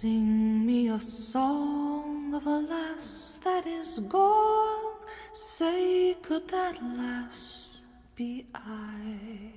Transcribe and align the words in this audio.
Sing 0.00 0.66
me 0.66 0.90
a 0.90 1.00
song 1.00 2.34
of 2.34 2.46
a 2.46 2.58
lass 2.68 3.40
that 3.42 3.64
is 3.66 3.98
gone. 4.00 4.92
Say, 5.32 6.14
could 6.20 6.46
that 6.48 6.76
lass 6.98 7.80
be 8.14 8.46
I? 8.54 9.52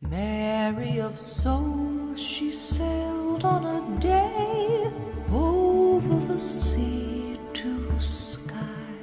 Mary 0.00 0.98
of 0.98 1.16
soul, 1.16 2.16
she 2.16 2.50
sailed 2.50 3.44
on 3.44 3.64
a 3.64 4.00
day 4.00 4.90
over 5.32 6.32
the 6.32 6.36
sea 6.36 7.38
to 7.52 8.00
sky. 8.00 8.98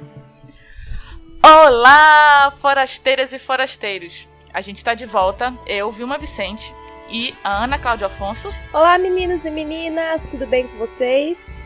Olá, 1.42 2.52
forasteiras 2.60 3.32
e 3.32 3.38
forasteiros! 3.38 4.28
A 4.52 4.60
gente 4.60 4.84
tá 4.84 4.92
de 4.92 5.06
volta, 5.06 5.58
eu, 5.66 5.90
Vilma 5.90 6.18
Vicente 6.18 6.74
e 7.12 7.34
a 7.44 7.62
Ana 7.62 7.78
Cláudia 7.78 8.06
Afonso. 8.06 8.48
Olá, 8.72 8.96
meninos 8.96 9.44
e 9.44 9.50
meninas, 9.50 10.26
tudo 10.26 10.46
bem 10.46 10.66
com 10.66 10.78
vocês? 10.78 11.58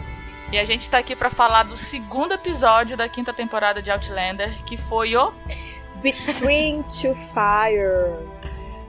E 0.53 0.59
a 0.59 0.65
gente 0.65 0.91
tá 0.91 0.99
aqui 0.99 1.15
para 1.15 1.31
falar 1.31 1.63
do 1.63 1.77
segundo 1.77 2.33
episódio 2.33 2.97
da 2.97 3.09
quinta 3.09 3.33
temporada 3.33 3.81
de 3.81 3.91
Outlander, 3.91 4.53
que 4.65 4.77
foi 4.77 5.17
o 5.17 5.33
Between 6.03 6.83
Two 6.83 7.15
Fires. 7.15 8.83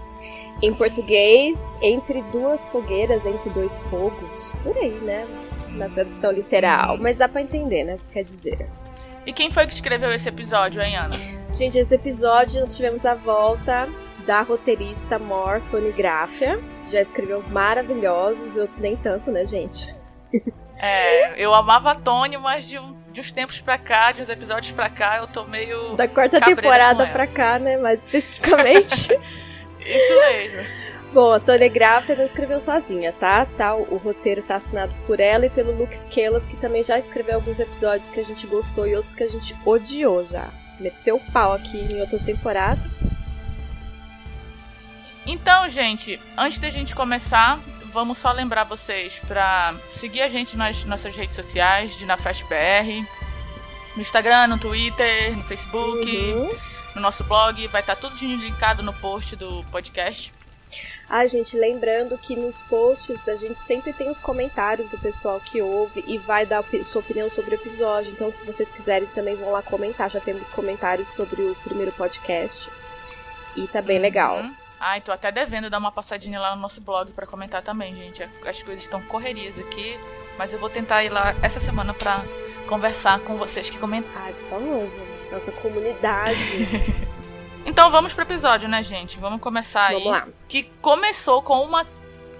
Em 0.61 0.73
português, 0.73 1.77
entre 1.79 2.23
duas 2.23 2.69
fogueiras, 2.69 3.23
entre 3.27 3.51
dois 3.51 3.83
fogos. 3.83 4.51
Por 4.63 4.75
aí, 4.77 4.99
né? 5.01 5.27
Na 5.69 5.87
tradução 5.87 6.31
literal. 6.31 6.97
Mas 6.97 7.17
dá 7.17 7.29
pra 7.29 7.41
entender, 7.41 7.83
né? 7.83 7.95
O 7.95 7.99
que 7.99 8.13
quer 8.13 8.23
dizer. 8.23 8.67
E 9.27 9.31
quem 9.31 9.51
foi 9.51 9.67
que 9.67 9.73
escreveu 9.73 10.11
esse 10.11 10.27
episódio, 10.27 10.81
hein, 10.81 10.95
Ana? 10.95 11.15
Gente, 11.53 11.77
esse 11.77 11.93
episódio 11.93 12.61
nós 12.61 12.75
tivemos 12.75 13.05
a 13.05 13.13
volta 13.13 13.87
da 14.27 14.41
roteirista 14.41 15.17
Mor 15.17 15.61
Tony 15.69 15.91
Graffia. 15.93 16.59
que 16.83 16.91
Já 16.91 17.01
escreveu 17.01 17.41
maravilhosos 17.43 18.57
e 18.57 18.59
outros 18.59 18.79
nem 18.79 18.95
tanto, 18.97 19.31
né, 19.31 19.45
gente? 19.45 19.95
É, 20.77 21.41
eu 21.41 21.53
amava 21.55 21.91
a 21.91 21.95
Tony, 21.95 22.37
mas 22.37 22.67
de, 22.67 22.77
um, 22.77 22.95
de 23.11 23.21
uns 23.21 23.31
tempos 23.31 23.59
pra 23.61 23.79
cá, 23.79 24.11
de 24.11 24.21
uns 24.21 24.29
episódios 24.29 24.73
pra 24.73 24.89
cá, 24.89 25.17
eu 25.17 25.27
tô 25.27 25.45
meio. 25.45 25.95
Da 25.95 26.07
quarta 26.07 26.39
temporada 26.39 27.07
pra 27.07 27.25
cá, 27.25 27.57
né? 27.57 27.77
Mais 27.77 28.01
especificamente. 28.01 29.09
Isso 29.79 30.19
mesmo. 30.19 30.87
Bom, 31.13 31.31
a 31.31 31.39
Tony 31.39 31.69
Graffia 31.69 32.15
não 32.15 32.25
escreveu 32.25 32.59
sozinha, 32.59 33.13
tá? 33.13 33.45
tá? 33.45 33.73
O, 33.73 33.95
o 33.95 33.97
roteiro 33.97 34.43
tá 34.43 34.57
assinado 34.57 34.93
por 35.07 35.21
ela 35.21 35.45
e 35.45 35.49
pelo 35.49 35.71
Luke 35.71 35.95
Skelas, 35.95 36.45
que 36.45 36.57
também 36.57 36.83
já 36.83 36.99
escreveu 36.99 37.35
alguns 37.35 37.59
episódios 37.59 38.09
que 38.09 38.19
a 38.19 38.25
gente 38.25 38.45
gostou 38.45 38.85
e 38.85 38.93
outros 38.93 39.15
que 39.15 39.23
a 39.23 39.29
gente 39.29 39.55
odiou 39.65 40.25
já. 40.25 40.49
Meteu 40.79 41.19
pau 41.31 41.53
aqui 41.53 41.87
em 41.91 42.01
outras 42.01 42.21
temporadas. 42.21 43.09
Então, 45.27 45.69
gente, 45.69 46.19
antes 46.37 46.57
da 46.59 46.69
gente 46.69 46.95
começar, 46.95 47.59
vamos 47.91 48.17
só 48.17 48.31
lembrar 48.31 48.63
vocês 48.63 49.19
pra 49.27 49.75
seguir 49.91 50.21
a 50.21 50.29
gente 50.29 50.55
nas 50.55 50.85
nossas 50.85 51.15
redes 51.15 51.35
sociais, 51.35 51.95
de 51.97 52.05
NaFestBR, 52.05 53.05
no 53.95 54.01
Instagram, 54.01 54.47
no 54.47 54.57
Twitter, 54.57 55.35
no 55.35 55.43
Facebook, 55.43 56.05
Uhum. 56.33 56.57
no 56.95 57.01
nosso 57.01 57.23
blog, 57.25 57.67
vai 57.67 57.81
estar 57.81 57.95
tudo 57.95 58.15
linkado 58.15 58.81
no 58.81 58.93
post 58.93 59.35
do 59.35 59.63
podcast. 59.65 60.33
Ah, 61.09 61.25
gente, 61.25 61.57
lembrando 61.57 62.17
que 62.17 62.35
nos 62.35 62.61
posts 62.63 63.27
a 63.29 63.35
gente 63.37 63.57
sempre 63.59 63.93
tem 63.93 64.09
os 64.09 64.19
comentários 64.19 64.89
do 64.89 64.97
pessoal 64.97 65.39
que 65.39 65.61
ouve 65.61 66.03
e 66.05 66.17
vai 66.17 66.45
dar 66.45 66.63
sua 66.83 66.99
opinião 67.01 67.29
sobre 67.29 67.51
o 67.55 67.59
episódio. 67.59 68.11
Então, 68.11 68.29
se 68.29 68.45
vocês 68.45 68.71
quiserem, 68.71 69.07
também 69.15 69.35
vão 69.35 69.51
lá 69.51 69.61
comentar. 69.61 70.09
Já 70.09 70.19
temos 70.19 70.45
comentários 70.49 71.07
sobre 71.07 71.41
o 71.41 71.55
primeiro 71.63 71.93
podcast. 71.93 72.69
E 73.55 73.65
tá 73.67 73.81
bem 73.81 73.99
legal. 73.99 74.43
Ai, 74.79 75.01
tô 75.01 75.11
até 75.11 75.31
devendo 75.31 75.69
dar 75.69 75.79
uma 75.79 75.91
passadinha 75.91 76.39
lá 76.39 76.55
no 76.55 76.61
nosso 76.61 76.81
blog 76.81 77.11
pra 77.11 77.25
comentar 77.25 77.61
também, 77.61 77.95
gente. 77.95 78.23
As 78.45 78.61
coisas 78.61 78.81
estão 78.81 79.01
correrias 79.01 79.57
aqui, 79.57 79.99
mas 80.37 80.53
eu 80.53 80.59
vou 80.59 80.69
tentar 80.69 81.03
ir 81.03 81.09
lá 81.09 81.35
essa 81.41 81.59
semana 81.59 81.93
pra 81.93 82.23
conversar 82.67 83.19
com 83.19 83.37
vocês 83.37 83.69
que 83.69 83.77
comentaram. 83.77 84.25
Ai, 84.25 84.33
por 84.33 84.49
favor, 84.49 84.91
nossa 85.31 85.51
comunidade. 85.53 87.07
Então 87.67 87.91
vamos 87.91 88.13
pro 88.13 88.23
episódio, 88.23 88.69
né, 88.69 88.81
gente? 88.81 89.19
Vamos 89.19 89.41
começar 89.41 89.87
aí. 89.87 89.95
Vamos 89.95 90.11
lá. 90.11 90.27
Que 90.47 90.63
começou 90.81 91.41
com 91.41 91.61
uma, 91.61 91.85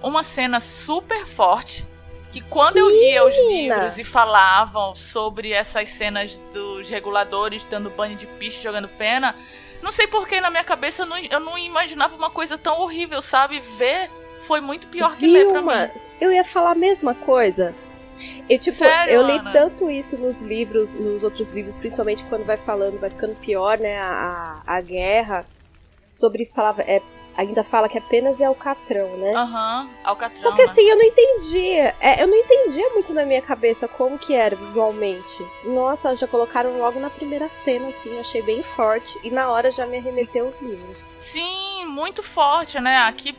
uma 0.02 0.22
cena 0.24 0.58
super 0.58 1.26
forte. 1.26 1.86
Que 2.30 2.40
quando 2.48 2.78
eu 2.78 2.88
lia 2.88 3.22
os 3.26 3.34
livros 3.48 3.98
e 3.98 4.04
falavam 4.04 4.94
sobre 4.94 5.52
essas 5.52 5.90
cenas 5.90 6.40
dos 6.54 6.88
reguladores 6.88 7.66
dando 7.66 7.90
banho 7.90 8.16
de 8.16 8.26
piche, 8.26 8.62
jogando 8.62 8.88
pena, 8.88 9.36
não 9.82 9.92
sei 9.92 10.06
porquê 10.06 10.40
na 10.40 10.50
minha 10.50 10.64
cabeça 10.64 11.02
eu 11.02 11.06
não, 11.06 11.18
eu 11.18 11.40
não 11.40 11.58
imaginava 11.58 12.14
uma 12.16 12.30
coisa 12.30 12.56
tão 12.58 12.80
horrível, 12.80 13.22
sabe? 13.22 13.60
Ver 13.60 14.10
foi 14.40 14.60
muito 14.60 14.86
pior 14.86 15.14
que 15.16 15.26
ler 15.26 15.46
pra 15.46 15.58
Vilma, 15.58 15.86
mim. 15.86 16.00
eu 16.20 16.32
ia 16.32 16.44
falar 16.44 16.72
a 16.72 16.74
mesma 16.74 17.14
coisa. 17.14 17.74
E, 18.48 18.58
tipo, 18.58 18.78
Sério, 18.78 19.14
eu 19.14 19.22
li 19.22 19.38
Ana? 19.38 19.52
tanto 19.52 19.88
isso 19.90 20.18
nos 20.18 20.40
livros, 20.40 20.94
nos 20.94 21.22
outros 21.22 21.52
livros, 21.52 21.76
principalmente 21.76 22.24
quando 22.24 22.44
vai 22.44 22.56
falando, 22.56 22.98
vai 22.98 23.10
ficando 23.10 23.36
pior, 23.36 23.78
né, 23.78 23.98
a, 23.98 24.60
a, 24.66 24.76
a 24.76 24.80
guerra. 24.80 25.46
Sobre, 26.10 26.44
falava, 26.46 26.82
é, 26.82 27.00
ainda 27.38 27.62
fala 27.62 27.88
que 27.88 27.96
apenas 27.96 28.40
é 28.40 28.46
Alcatrão, 28.46 29.16
né? 29.16 29.32
Aham, 29.32 29.88
Alcatrão. 30.02 30.42
Só 30.42 30.50
que 30.52 30.64
né? 30.64 30.68
assim, 30.68 30.82
eu 30.82 30.96
não 30.96 31.04
entendia. 31.04 31.94
É, 32.00 32.20
eu 32.22 32.26
não 32.26 32.36
entendia 32.36 32.90
muito 32.90 33.14
na 33.14 33.24
minha 33.24 33.40
cabeça 33.40 33.86
como 33.86 34.18
que 34.18 34.34
era 34.34 34.56
visualmente. 34.56 35.46
Nossa, 35.64 36.16
já 36.16 36.26
colocaram 36.26 36.76
logo 36.78 36.98
na 36.98 37.08
primeira 37.08 37.48
cena, 37.48 37.88
assim, 37.88 38.10
eu 38.10 38.20
achei 38.20 38.42
bem 38.42 38.62
forte. 38.62 39.16
E 39.22 39.30
na 39.30 39.50
hora 39.50 39.70
já 39.70 39.86
me 39.86 39.98
arremeteu 39.98 40.46
os 40.46 40.60
livros. 40.60 41.12
Sim, 41.20 41.86
muito 41.86 42.22
forte, 42.22 42.80
né? 42.80 42.98
Aqui 43.02 43.36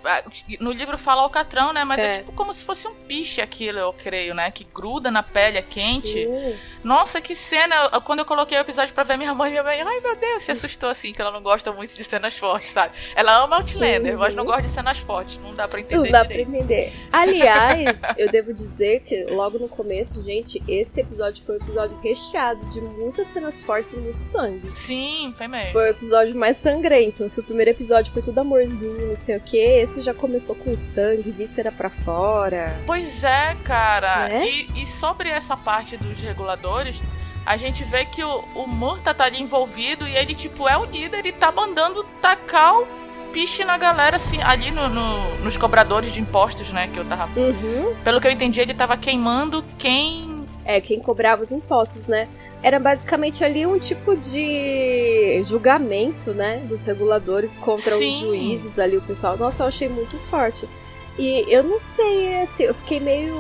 no 0.62 0.72
livro 0.72 0.98
fala 0.98 1.22
alcatrão, 1.24 1.74
né? 1.74 1.84
Mas 1.84 2.00
é. 2.00 2.06
É. 2.06 2.12
tipo 2.20 2.32
como 2.32 2.54
se 2.54 2.64
fosse 2.64 2.88
um 2.88 2.94
piche 2.94 3.42
aquilo, 3.42 3.80
eu 3.80 3.92
creio, 3.92 4.34
né? 4.34 4.50
Que 4.50 4.64
gruda 4.64 5.12
na 5.12 5.22
pele, 5.22 5.58
é 5.58 5.62
quente. 5.62 6.26
Sim. 6.26 6.58
Nossa, 6.84 7.20
que 7.20 7.36
cena! 7.36 7.90
Quando 8.06 8.20
eu 8.20 8.26
coloquei 8.26 8.58
o 8.58 8.62
episódio 8.62 8.94
pra 8.94 9.04
ver 9.04 9.18
minha 9.18 9.34
mãe, 9.36 9.52
minha 9.52 9.64
mãe, 9.64 9.82
ai 9.82 10.00
meu 10.00 10.16
Deus, 10.16 10.44
se 10.44 10.52
assustou 10.52 10.90
assim, 10.90 11.12
que 11.12 11.22
ela 11.22 11.32
não 11.32 11.44
gosta 11.44 11.72
muito 11.74 11.94
de 11.94 12.04
cenas 12.04 12.38
fortes, 12.38 12.70
sabe? 12.72 12.94
Ela 13.14 13.44
ama 13.44 13.58
Outlander, 13.58 13.89
Uhum. 13.98 14.18
mas 14.18 14.36
não 14.36 14.46
gosta 14.46 14.62
de 14.62 14.70
cenas 14.70 14.98
fortes. 15.00 15.38
Não 15.42 15.56
dá 15.56 15.68
pra 15.68 15.80
entender 15.80 15.96
Não 15.96 16.04
dá 16.12 16.20
pra 16.26 16.28
direito. 16.38 16.54
entender. 16.54 16.94
Aliás, 17.12 18.02
eu 18.18 18.30
devo 18.32 18.54
dizer 18.54 19.02
que 19.02 19.24
logo 19.26 19.58
no 19.58 19.68
começo, 19.68 20.24
gente, 20.24 20.62
esse 20.68 21.02
episódio 21.02 21.44
foi 21.44 21.56
um 21.56 21.62
episódio 21.62 21.98
recheado 22.02 22.64
de 22.68 22.82
muitas 22.82 23.28
cenas 23.28 23.62
fortes 23.64 23.94
e 23.94 23.98
muito 23.98 24.20
sangue. 24.20 24.72
Sim, 24.76 25.34
foi 25.38 25.48
mesmo. 25.48 25.72
Foi 25.72 25.84
o 25.84 25.92
episódio 25.92 26.36
mais 26.36 26.58
sangrento. 26.58 27.30
Se 27.30 27.40
o 27.40 27.44
primeiro 27.44 27.72
episódio 27.72 28.12
foi 28.12 28.22
tudo 28.22 28.40
amorzinho, 28.40 29.08
não 29.08 29.16
sei 29.16 29.38
o 29.38 29.40
que, 29.42 29.58
esse 29.58 30.02
já 30.02 30.14
começou 30.14 30.56
com 30.56 30.76
sangue, 30.76 31.32
víscera 31.32 31.72
pra 31.72 31.90
fora. 31.90 32.80
Pois 32.86 33.24
é, 33.24 33.56
cara. 33.64 34.28
Né? 34.30 34.48
E, 34.48 34.84
e 34.84 34.86
sobre 34.86 35.30
essa 35.30 35.56
parte 35.56 35.98
dos 35.98 36.20
reguladores, 36.20 37.02
a 37.46 37.58
gente 37.58 37.84
vê 37.84 38.06
que 38.06 38.24
o, 38.24 38.40
o 38.56 38.68
Murta 38.68 39.14
tá 39.14 39.26
ali 39.26 39.42
envolvido 39.42 40.08
e 40.08 40.16
ele, 40.16 40.36
tipo, 40.36 40.68
é 40.68 40.78
o 40.78 40.86
líder 40.86 41.26
e 41.26 41.32
tá 41.32 41.52
mandando 41.52 42.04
tacar 42.22 42.78
o 42.80 42.88
piche 43.32 43.64
na 43.64 43.78
galera, 43.78 44.18
assim, 44.18 44.42
ali 44.44 44.72
no, 44.72 44.88
no- 44.90 45.38
nos 45.40 45.58
cobradores 45.58 46.12
de 46.12 46.22
impostos, 46.22 46.72
né? 46.74 46.90
Que 46.94 47.00
eu 47.00 47.06
tava. 47.06 47.30
Uhum. 47.40 47.96
Pelo 48.04 48.20
que 48.22 48.28
eu 48.28 48.32
entendi, 48.32 48.60
ele 48.60 48.74
tava 48.74 48.96
queimando 48.98 49.64
quem. 49.78 50.46
É, 50.66 50.80
quem 50.80 51.00
cobrava 51.00 51.44
os 51.44 51.52
impostos, 51.52 52.08
né? 52.08 52.28
Era 52.62 52.78
basicamente 52.80 53.44
ali 53.44 53.66
um 53.66 53.80
tipo 53.80 54.16
de 54.18 55.42
julgamento, 55.46 56.34
né? 56.34 56.58
Dos 56.68 56.86
reguladores 56.86 57.58
contra 57.58 57.94
Sim. 57.96 58.12
os 58.14 58.20
juízes 58.20 58.78
ali, 58.78 58.98
o 58.98 59.02
pessoal. 59.02 59.38
Nossa, 59.38 59.64
eu 59.64 59.68
achei 59.68 59.88
muito 59.88 60.18
forte. 60.18 60.68
E 61.18 61.46
eu 61.48 61.64
não 61.64 61.80
sei, 61.80 62.42
assim, 62.42 62.64
eu 62.64 62.74
fiquei 62.74 63.00
meio. 63.00 63.34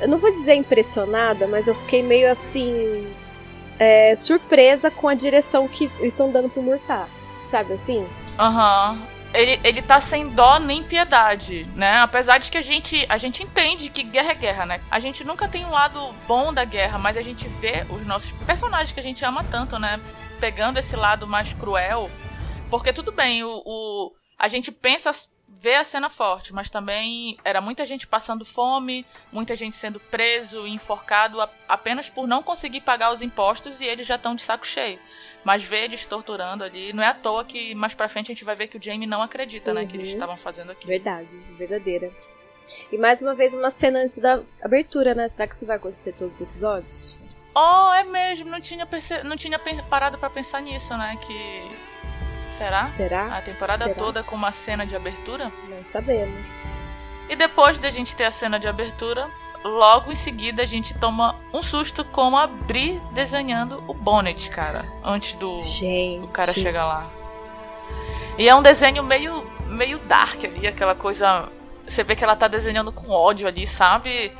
Eu 0.00 0.08
não 0.08 0.18
vou 0.18 0.32
dizer 0.32 0.54
impressionada, 0.54 1.46
mas 1.46 1.66
eu 1.68 1.74
fiquei 1.74 2.02
meio 2.02 2.30
assim. 2.30 3.06
é, 3.78 4.14
surpresa 4.14 4.90
com 4.90 5.08
a 5.08 5.14
direção 5.14 5.66
que 5.68 5.90
estão 6.02 6.30
dando 6.30 6.48
pro 6.48 6.62
Murtar. 6.62 7.08
Sabe 7.52 7.74
assim? 7.74 8.08
Aham. 8.38 8.98
Ele, 9.34 9.60
ele 9.62 9.82
tá 9.82 10.00
sem 10.00 10.28
dó 10.30 10.58
nem 10.58 10.82
piedade, 10.82 11.64
né? 11.74 11.98
Apesar 12.00 12.38
de 12.38 12.50
que 12.50 12.56
a 12.56 12.62
gente, 12.62 13.04
a 13.10 13.18
gente 13.18 13.42
entende 13.42 13.90
que 13.90 14.02
guerra 14.02 14.30
é 14.30 14.34
guerra, 14.34 14.64
né? 14.66 14.80
A 14.90 14.98
gente 14.98 15.22
nunca 15.22 15.46
tem 15.46 15.62
um 15.66 15.70
lado 15.70 16.14
bom 16.26 16.52
da 16.52 16.64
guerra, 16.64 16.98
mas 16.98 17.16
a 17.16 17.22
gente 17.22 17.46
vê 17.48 17.86
os 17.90 18.06
nossos 18.06 18.32
personagens 18.46 18.92
que 18.92 19.00
a 19.00 19.02
gente 19.02 19.22
ama 19.24 19.44
tanto, 19.44 19.78
né? 19.78 20.00
Pegando 20.40 20.78
esse 20.78 20.96
lado 20.96 21.26
mais 21.26 21.52
cruel. 21.52 22.10
Porque 22.70 22.90
tudo 22.92 23.12
bem, 23.12 23.44
o, 23.44 23.62
o- 23.66 24.12
a 24.38 24.48
gente 24.48 24.70
pensa, 24.72 25.10
vê 25.46 25.74
a 25.76 25.84
cena 25.84 26.08
forte, 26.10 26.52
mas 26.54 26.68
também 26.70 27.38
era 27.44 27.60
muita 27.60 27.84
gente 27.86 28.06
passando 28.06 28.44
fome, 28.44 29.06
muita 29.30 29.54
gente 29.56 29.74
sendo 29.76 30.00
preso 30.00 30.66
e 30.66 30.72
enforcado 30.74 31.40
a- 31.40 31.48
apenas 31.68 32.10
por 32.10 32.26
não 32.26 32.42
conseguir 32.42 32.80
pagar 32.80 33.12
os 33.12 33.22
impostos 33.22 33.80
e 33.80 33.84
eles 33.86 34.06
já 34.06 34.16
estão 34.16 34.34
de 34.34 34.42
saco 34.42 34.66
cheio. 34.66 34.98
Mas 35.44 35.62
ver 35.64 35.84
eles 35.84 36.06
torturando 36.06 36.62
ali, 36.62 36.92
não 36.92 37.02
é 37.02 37.08
à 37.08 37.14
toa 37.14 37.44
que 37.44 37.74
mais 37.74 37.94
pra 37.94 38.08
frente 38.08 38.26
a 38.30 38.34
gente 38.34 38.44
vai 38.44 38.54
ver 38.54 38.68
que 38.68 38.76
o 38.76 38.82
Jamie 38.82 39.06
não 39.08 39.20
acredita, 39.22 39.74
né, 39.74 39.84
que 39.84 39.96
eles 39.96 40.08
Uhum. 40.08 40.14
estavam 40.14 40.36
fazendo 40.36 40.70
aqui. 40.72 40.86
Verdade, 40.86 41.36
verdadeira. 41.58 42.10
E 42.92 42.96
mais 42.96 43.20
uma 43.22 43.34
vez, 43.34 43.52
uma 43.54 43.70
cena 43.70 43.98
antes 43.98 44.18
da 44.18 44.40
abertura, 44.62 45.14
né? 45.14 45.28
Será 45.28 45.46
que 45.48 45.54
isso 45.54 45.66
vai 45.66 45.76
acontecer 45.76 46.12
todos 46.12 46.36
os 46.36 46.40
episódios? 46.40 47.16
Oh, 47.54 47.92
é 47.94 48.04
mesmo, 48.04 48.48
não 48.48 48.60
tinha, 48.60 48.86
perce... 48.86 49.22
não 49.24 49.36
tinha 49.36 49.58
parado 49.90 50.16
pra 50.16 50.30
pensar 50.30 50.62
nisso, 50.62 50.96
né, 50.96 51.18
que... 51.26 51.70
Será? 52.56 52.86
Será? 52.86 53.36
A 53.36 53.42
temporada 53.42 53.84
Será? 53.84 53.96
toda 53.96 54.22
com 54.22 54.36
uma 54.36 54.52
cena 54.52 54.86
de 54.86 54.94
abertura? 54.94 55.52
Não 55.68 55.82
sabemos. 55.82 56.78
E 57.28 57.34
depois 57.34 57.78
da 57.78 57.90
gente 57.90 58.14
ter 58.14 58.24
a 58.24 58.30
cena 58.30 58.58
de 58.60 58.68
abertura, 58.68 59.28
logo 59.64 60.10
em 60.10 60.14
seguida 60.14 60.62
a 60.62 60.66
gente 60.66 60.94
toma 60.94 61.36
um 61.52 61.62
susto 61.62 62.04
com 62.04 62.36
a 62.36 62.46
Bri 62.46 63.00
desenhando 63.12 63.82
o 63.86 63.94
Bonnet, 63.94 64.50
cara, 64.50 64.84
antes 65.04 65.34
do, 65.34 65.58
do 66.20 66.28
cara 66.28 66.52
chegar 66.52 66.84
lá. 66.84 67.10
E 68.38 68.48
é 68.48 68.54
um 68.54 68.62
desenho 68.62 69.02
meio 69.02 69.44
meio 69.66 69.98
dark 70.00 70.44
ali, 70.44 70.66
aquela 70.66 70.94
coisa, 70.94 71.48
você 71.86 72.04
vê 72.04 72.14
que 72.14 72.22
ela 72.22 72.36
tá 72.36 72.46
desenhando 72.46 72.92
com 72.92 73.10
ódio 73.10 73.48
ali, 73.48 73.66
sabe? 73.66 74.32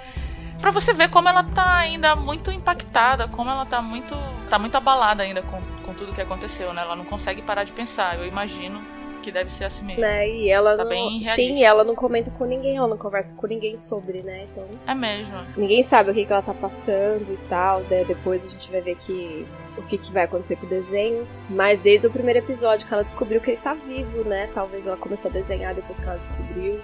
Pra 0.60 0.70
você 0.70 0.92
ver 0.92 1.08
como 1.08 1.28
ela 1.28 1.42
tá 1.42 1.76
ainda 1.78 2.14
muito 2.14 2.50
impactada, 2.52 3.26
como 3.28 3.50
ela 3.50 3.64
tá 3.64 3.80
muito 3.82 4.14
tá 4.48 4.58
muito 4.58 4.76
abalada 4.76 5.22
ainda 5.22 5.42
com, 5.42 5.60
com 5.84 5.94
tudo 5.94 6.12
que 6.12 6.20
aconteceu, 6.20 6.72
né? 6.72 6.82
Ela 6.82 6.94
não 6.94 7.04
consegue 7.04 7.42
parar 7.42 7.64
de 7.64 7.72
pensar. 7.72 8.18
Eu 8.18 8.26
imagino 8.26 8.84
que 9.22 9.32
deve 9.32 9.50
ser 9.50 9.64
assim 9.64 9.84
mesmo. 9.84 10.02
Né? 10.02 10.28
E 10.28 10.50
ela 10.50 10.76
tá 10.76 10.84
não... 10.84 10.90
bem 10.90 11.22
Sim, 11.24 11.62
ela 11.62 11.84
não 11.84 11.94
comenta 11.94 12.30
com 12.30 12.44
ninguém, 12.44 12.76
ela 12.76 12.88
não 12.88 12.98
conversa 12.98 13.34
com 13.34 13.46
ninguém 13.46 13.76
sobre, 13.78 14.22
né? 14.22 14.46
Então. 14.50 14.66
É 14.86 14.94
mesmo. 14.94 15.32
Ninguém 15.56 15.82
sabe 15.82 16.10
o 16.10 16.14
que, 16.14 16.26
que 16.26 16.32
ela 16.32 16.42
tá 16.42 16.52
passando 16.52 17.32
e 17.32 17.38
tal. 17.48 17.80
Né? 17.82 18.04
Depois 18.04 18.44
a 18.44 18.48
gente 18.48 18.70
vai 18.70 18.80
ver 18.80 18.96
que 18.96 19.46
o 19.78 19.82
que, 19.82 19.96
que 19.96 20.12
vai 20.12 20.24
acontecer 20.24 20.56
com 20.56 20.66
o 20.66 20.68
desenho. 20.68 21.26
Mas 21.48 21.80
desde 21.80 22.06
o 22.06 22.10
primeiro 22.10 22.40
episódio 22.40 22.86
que 22.86 22.92
ela 22.92 23.04
descobriu 23.04 23.40
que 23.40 23.52
ele 23.52 23.60
tá 23.60 23.74
vivo, 23.74 24.24
né? 24.24 24.50
Talvez 24.52 24.86
ela 24.86 24.96
começou 24.96 25.30
a 25.30 25.34
desenhar 25.34 25.74
depois 25.74 25.98
que 25.98 26.04
ela 26.04 26.18
descobriu. 26.18 26.80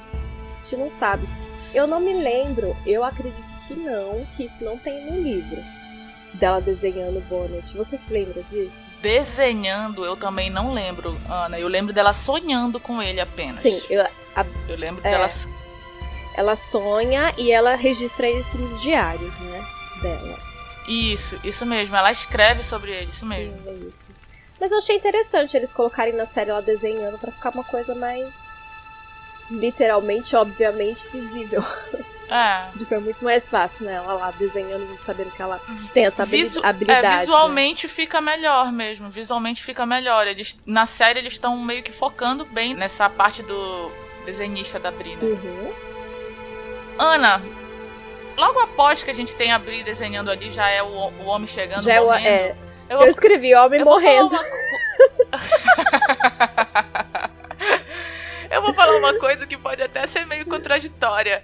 A 0.61 0.65
gente 0.65 0.77
não 0.77 0.89
sabe. 0.89 1.29
Eu 1.75 1.87
não 1.87 2.01
me 2.01 2.15
lembro, 2.15 2.75
eu 2.87 3.05
acredito 3.05 3.45
que 3.67 3.75
não, 3.75 4.27
que 4.37 4.45
isso 4.45 4.65
não 4.65 4.79
tem 4.79 5.05
no 5.05 5.21
livro 5.21 5.63
dela 6.35 6.61
desenhando 6.61 7.19
o 7.19 7.21
Bonnet. 7.23 7.77
Você 7.77 7.97
se 7.97 8.13
lembra 8.13 8.43
disso? 8.43 8.87
Desenhando, 9.01 10.05
eu 10.05 10.17
também 10.17 10.51
não 10.51 10.73
lembro, 10.73 11.19
Ana. 11.29 11.59
Eu 11.59 11.69
lembro 11.69 11.93
dela 11.93 12.13
sonhando 12.13 12.79
com 12.79 13.03
ele 13.03 13.21
apenas. 13.21 13.63
Sim, 13.63 13.81
eu, 13.91 14.03
a, 14.37 14.47
eu 14.69 14.77
lembro 14.77 15.07
é, 15.07 15.11
dela. 15.11 15.29
Ela 16.37 16.57
sonha 16.57 17.35
e 17.37 17.51
ela 17.51 17.75
registra 17.75 18.29
isso 18.29 18.59
nos 18.59 18.81
diários, 18.81 19.39
né? 19.39 19.65
Dela. 20.03 20.39
Isso, 20.87 21.39
isso 21.45 21.67
mesmo. 21.67 21.97
Ela 21.97 22.13
escreve 22.13 22.63
sobre 22.63 22.93
ele, 22.93 23.11
isso 23.11 23.27
mesmo. 23.27 23.55
É 23.67 23.73
isso. 23.73 24.13
Mas 24.61 24.73
eu 24.73 24.79
achei 24.79 24.97
interessante 24.97 25.57
eles 25.57 25.71
colocarem 25.71 26.15
na 26.15 26.27
série 26.27 26.51
ela 26.51 26.63
desenhando 26.63 27.19
para 27.19 27.31
ficar 27.31 27.51
uma 27.51 27.65
coisa 27.65 27.95
mais 27.95 28.35
literalmente, 29.51 30.35
obviamente, 30.37 31.07
visível. 31.09 31.63
É. 32.31 32.95
É 32.95 32.99
muito 32.99 33.25
mais 33.25 33.49
fácil, 33.49 33.87
né? 33.87 33.95
Ela 33.95 34.13
lá 34.13 34.31
desenhando, 34.33 34.87
sabendo 35.01 35.31
que 35.31 35.41
ela 35.41 35.61
tem 35.95 36.05
essa 36.05 36.25
Visu 36.27 36.61
habilidade. 36.63 37.07
É, 37.07 37.21
visualmente 37.21 37.87
né? 37.87 37.93
fica 37.93 38.21
melhor 38.21 38.71
mesmo. 38.71 39.09
Visualmente 39.09 39.63
fica 39.63 39.87
melhor. 39.87 40.27
Eles, 40.27 40.57
na 40.67 40.85
série 40.87 41.21
eles 41.21 41.35
estão 41.35 41.57
meio 41.59 41.83
que 41.83 41.93
focando 41.93 42.45
bem 42.45 42.75
nessa 42.75 43.09
parte 43.09 43.43
do 43.43 43.91
desenhista 44.27 44.79
da 44.79 44.91
Bri, 44.91 45.17
né? 45.17 45.23
Uhum. 45.23 45.73
Ana, 46.99 47.41
logo 48.37 48.61
após 48.61 49.03
que 49.03 49.11
a 49.11 49.15
gente 49.15 49.35
tem 49.35 49.53
a 49.53 49.59
Bri 49.59 49.83
desenhando 49.83 50.31
ali, 50.31 50.51
já 50.51 50.69
é 50.69 50.83
o, 50.83 50.87
o 50.87 51.25
homem 51.25 51.47
chegando 51.47 51.83
já 51.83 52.01
morrendo. 52.01 52.27
É, 52.27 52.31
é. 52.31 52.57
Eu, 52.91 53.01
eu 53.01 53.07
escrevi 53.07 53.55
homem 53.55 53.81
eu 53.81 53.87
morrendo. 53.87 54.35
Uma... 54.35 54.45
eu 58.51 58.63
vou 58.63 58.75
falar 58.75 58.97
uma 58.97 59.15
coisa 59.15 59.47
que 59.47 59.57
pode 59.57 59.83
até 59.83 60.07
ser 60.07 60.27
meio 60.27 60.45
contraditória. 60.47 61.43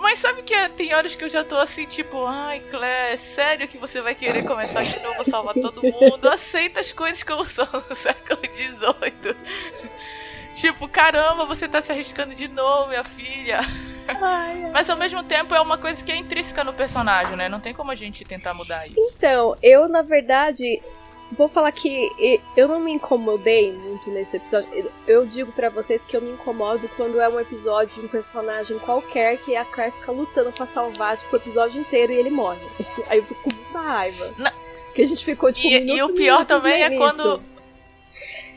Mas 0.00 0.18
sabe 0.18 0.42
que 0.42 0.54
é, 0.54 0.68
tem 0.68 0.94
horas 0.94 1.14
que 1.14 1.22
eu 1.22 1.28
já 1.28 1.44
tô 1.44 1.56
assim, 1.56 1.84
tipo, 1.86 2.24
ai, 2.26 2.60
Claire, 2.70 3.18
sério 3.18 3.68
que 3.68 3.76
você 3.78 4.00
vai 4.00 4.14
querer 4.14 4.44
começar 4.44 4.82
de 4.82 4.98
novo 5.02 5.20
a 5.20 5.24
salvar 5.24 5.54
todo 5.54 5.82
mundo? 5.82 6.28
Aceita 6.28 6.80
as 6.80 6.90
coisas 6.92 7.22
como 7.22 7.44
são 7.44 7.68
no 7.88 7.94
século 7.94 8.40
XVIII. 8.42 9.36
tipo, 10.54 10.88
caramba, 10.88 11.44
você 11.44 11.68
tá 11.68 11.82
se 11.82 11.92
arriscando 11.92 12.34
de 12.34 12.48
novo, 12.48 12.88
minha 12.88 13.04
filha. 13.04 13.60
Ai, 14.08 14.70
Mas 14.72 14.88
ao 14.90 14.96
mesmo 14.96 15.22
tempo 15.22 15.54
é 15.54 15.60
uma 15.60 15.78
coisa 15.78 16.04
que 16.04 16.10
é 16.10 16.16
intrínseca 16.16 16.64
no 16.64 16.72
personagem, 16.72 17.36
né? 17.36 17.48
Não 17.48 17.60
tem 17.60 17.72
como 17.74 17.90
a 17.92 17.94
gente 17.94 18.24
tentar 18.24 18.54
mudar 18.54 18.86
isso. 18.86 18.98
Então, 19.16 19.56
eu, 19.62 19.88
na 19.88 20.02
verdade, 20.02 20.80
Vou 21.32 21.48
falar 21.48 21.70
que 21.70 22.10
eu 22.56 22.66
não 22.66 22.80
me 22.80 22.92
incomodei 22.92 23.72
muito 23.72 24.10
nesse 24.10 24.36
episódio. 24.36 24.92
Eu 25.06 25.24
digo 25.24 25.52
para 25.52 25.70
vocês 25.70 26.04
que 26.04 26.16
eu 26.16 26.20
me 26.20 26.32
incomodo 26.32 26.90
quando 26.96 27.20
é 27.20 27.28
um 27.28 27.38
episódio 27.38 28.00
de 28.00 28.06
um 28.06 28.08
personagem 28.08 28.78
qualquer 28.80 29.38
que 29.38 29.54
a 29.54 29.64
Claire 29.64 29.92
fica 29.92 30.10
lutando 30.10 30.50
para 30.50 30.66
salvar, 30.66 31.16
tipo, 31.16 31.34
o 31.34 31.38
episódio 31.38 31.80
inteiro 31.80 32.12
e 32.12 32.16
ele 32.16 32.30
morre. 32.30 32.60
Aí 33.06 33.18
eu 33.18 33.24
fico 33.24 33.42
com 33.42 33.54
muita 33.54 33.80
raiva. 33.80 34.34
Não. 34.36 34.50
Que 34.92 35.02
a 35.02 35.06
gente 35.06 35.24
ficou, 35.24 35.52
tipo, 35.52 35.68
E, 35.68 35.96
e 35.96 36.02
o 36.02 36.12
pior 36.14 36.44
também 36.44 36.82
é 36.82 36.96
quando. 36.96 37.40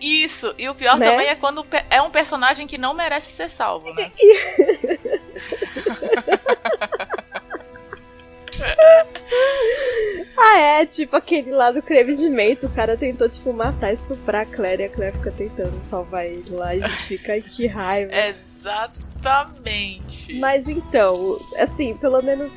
Isso, 0.02 0.54
e 0.58 0.68
o 0.68 0.76
pior 0.76 0.98
né? 0.98 1.12
também 1.12 1.28
é 1.28 1.36
quando 1.36 1.66
é 1.90 2.02
um 2.02 2.10
personagem 2.10 2.68
que 2.68 2.78
não 2.78 2.94
merece 2.94 3.32
ser 3.32 3.50
salvo, 3.50 3.94
né? 3.94 4.12
ah, 10.38 10.60
é, 10.60 10.86
tipo 10.86 11.16
aquele 11.16 11.52
lá 11.52 11.72
do 11.72 11.82
creme 11.82 12.14
de 12.16 12.30
mento. 12.30 12.68
O 12.68 12.70
cara 12.70 12.98
tentou, 12.98 13.30
tipo, 13.30 13.54
matar, 13.54 13.94
estuprar 13.94 14.42
a 14.44 14.46
Claire 14.46 14.84
e 14.84 14.86
a 14.86 14.90
Claire 14.90 15.18
fica 15.18 15.32
tentando 15.32 15.82
salvar 15.90 16.26
ele 16.26 16.50
lá 16.50 16.76
e 16.76 16.84
a 16.84 16.88
gente 16.88 17.04
fica, 17.04 17.34
ai, 17.34 17.42
que 17.42 17.68
raiva. 17.68 18.14
Exatamente. 18.14 20.40
Mas 20.40 20.68
então, 20.68 21.40
assim, 21.58 21.96
pelo 21.96 22.22
menos, 22.22 22.52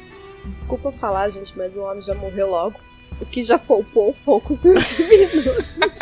desculpa 0.44 0.92
falar, 0.92 1.30
gente, 1.30 1.56
mas 1.56 1.76
o 1.76 1.82
homem 1.82 2.02
já 2.02 2.14
morreu 2.14 2.50
logo. 2.50 2.78
O 3.20 3.24
que 3.24 3.42
já 3.42 3.58
poupou 3.58 4.14
poucos 4.24 4.62
minutos. 4.68 5.98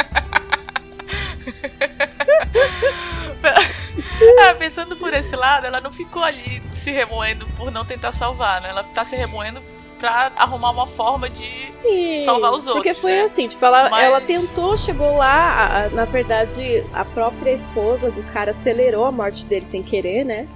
é, 4.41 4.55
pensando 4.55 4.97
por 4.97 5.13
esse 5.15 5.37
lado, 5.37 5.67
ela 5.67 5.81
não 5.81 5.93
ficou 5.93 6.23
ali 6.23 6.61
se 6.73 6.91
remoendo 6.91 7.47
por 7.57 7.71
não 7.71 7.85
tentar 7.85 8.13
salvar, 8.13 8.61
né? 8.61 8.71
Ela 8.71 8.83
tá 8.83 9.05
se 9.05 9.15
remoendo 9.15 9.63
pra 9.99 10.33
arrumar 10.37 10.71
uma 10.71 10.87
forma 10.87 11.29
de 11.29 11.73
Sim, 11.73 12.25
salvar 12.25 12.53
os 12.53 12.67
outros. 12.67 12.75
Porque 12.75 12.95
foi 12.95 13.13
né? 13.13 13.23
assim, 13.23 13.49
tipo, 13.49 13.65
ela, 13.65 13.89
Mas... 13.89 14.05
ela 14.05 14.21
tentou, 14.21 14.77
chegou 14.77 15.17
lá, 15.17 15.85
a, 15.85 15.89
na 15.91 16.05
verdade, 16.05 16.85
a 16.93 17.05
própria 17.05 17.51
esposa 17.51 18.11
do 18.11 18.23
cara 18.25 18.51
acelerou 18.51 19.05
a 19.05 19.13
morte 19.13 19.45
dele 19.47 19.65
sem 19.65 19.83
querer, 19.83 20.25
né? 20.25 20.49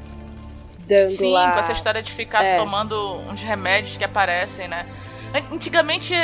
Dando 0.86 1.10
Sim, 1.10 1.32
lá... 1.32 1.52
com 1.52 1.58
essa 1.60 1.72
história 1.72 2.02
de 2.02 2.10
ficar 2.12 2.42
é. 2.42 2.56
tomando 2.56 2.94
uns 3.30 3.40
remédios 3.40 3.96
que 3.96 4.04
aparecem, 4.04 4.68
né? 4.68 4.86
Antigamente 5.52 6.14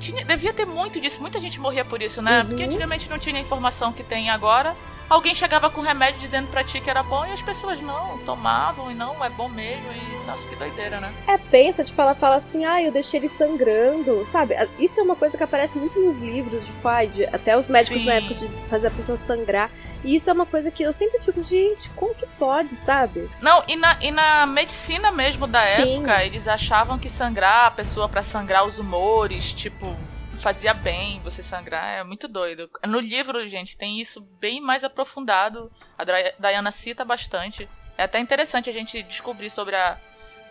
tinha, 0.00 0.24
devia 0.24 0.52
ter 0.52 0.66
muito 0.66 1.00
disso, 1.00 1.20
muita 1.20 1.40
gente 1.40 1.60
morria 1.60 1.84
por 1.84 2.02
isso, 2.02 2.20
né? 2.20 2.40
Uhum. 2.40 2.48
Porque 2.48 2.62
antigamente 2.64 3.08
não 3.08 3.18
tinha 3.18 3.36
a 3.36 3.40
informação 3.40 3.92
que 3.92 4.02
tem 4.02 4.30
agora 4.30 4.74
alguém 5.08 5.34
chegava 5.34 5.70
com 5.70 5.80
remédio 5.80 6.20
dizendo 6.20 6.48
pra 6.48 6.64
ti 6.64 6.80
que 6.80 6.90
era 6.90 7.02
bom 7.02 7.24
e 7.26 7.32
as 7.32 7.42
pessoas 7.42 7.80
não, 7.80 8.18
tomavam 8.18 8.90
e 8.90 8.94
não, 8.94 9.22
é 9.24 9.30
bom 9.30 9.48
mesmo. 9.48 9.84
E 9.92 10.26
nossa, 10.26 10.48
que 10.48 10.56
doideira, 10.56 11.00
né? 11.00 11.12
É, 11.26 11.36
pensa, 11.36 11.84
tipo, 11.84 12.00
ela 12.00 12.14
fala 12.14 12.36
assim, 12.36 12.64
ah, 12.64 12.82
eu 12.82 12.90
deixei 12.90 13.20
ele 13.20 13.28
sangrando, 13.28 14.24
sabe? 14.24 14.54
Isso 14.78 14.98
é 14.98 15.02
uma 15.02 15.16
coisa 15.16 15.36
que 15.36 15.42
aparece 15.42 15.78
muito 15.78 16.00
nos 16.00 16.18
livros, 16.18 16.66
tipo, 16.66 16.88
ai, 16.88 17.08
de, 17.08 17.24
até 17.26 17.56
os 17.56 17.68
médicos 17.68 18.00
Sim. 18.00 18.06
na 18.06 18.14
época 18.14 18.34
de 18.34 18.48
fazer 18.66 18.88
a 18.88 18.90
pessoa 18.90 19.16
sangrar. 19.16 19.70
E 20.02 20.14
isso 20.14 20.28
é 20.28 20.32
uma 20.32 20.44
coisa 20.44 20.70
que 20.70 20.82
eu 20.82 20.92
sempre 20.92 21.18
fico, 21.18 21.42
gente, 21.42 21.88
como 21.90 22.14
que 22.14 22.26
pode, 22.38 22.74
sabe? 22.74 23.30
Não, 23.40 23.64
e 23.66 23.74
na, 23.74 23.96
e 24.02 24.10
na 24.10 24.46
medicina 24.46 25.10
mesmo 25.10 25.46
da 25.46 25.66
Sim. 25.66 25.96
época, 25.96 26.24
eles 26.24 26.46
achavam 26.46 26.98
que 26.98 27.08
sangrar 27.08 27.66
a 27.66 27.70
pessoa 27.70 28.08
para 28.08 28.22
sangrar 28.22 28.66
os 28.66 28.78
humores, 28.78 29.52
tipo, 29.52 29.96
fazia 30.44 30.74
bem 30.74 31.18
você 31.20 31.42
sangrar, 31.42 32.00
é 32.00 32.04
muito 32.04 32.28
doido. 32.28 32.68
No 32.86 33.00
livro, 33.00 33.48
gente, 33.48 33.78
tem 33.78 33.98
isso 33.98 34.20
bem 34.38 34.60
mais 34.60 34.84
aprofundado. 34.84 35.72
A 35.96 36.04
Diana 36.38 36.70
cita 36.70 37.02
bastante. 37.02 37.66
É 37.96 38.02
até 38.02 38.18
interessante 38.18 38.68
a 38.68 38.72
gente 38.72 39.02
descobrir 39.04 39.48
sobre 39.48 39.74
a, 39.74 39.98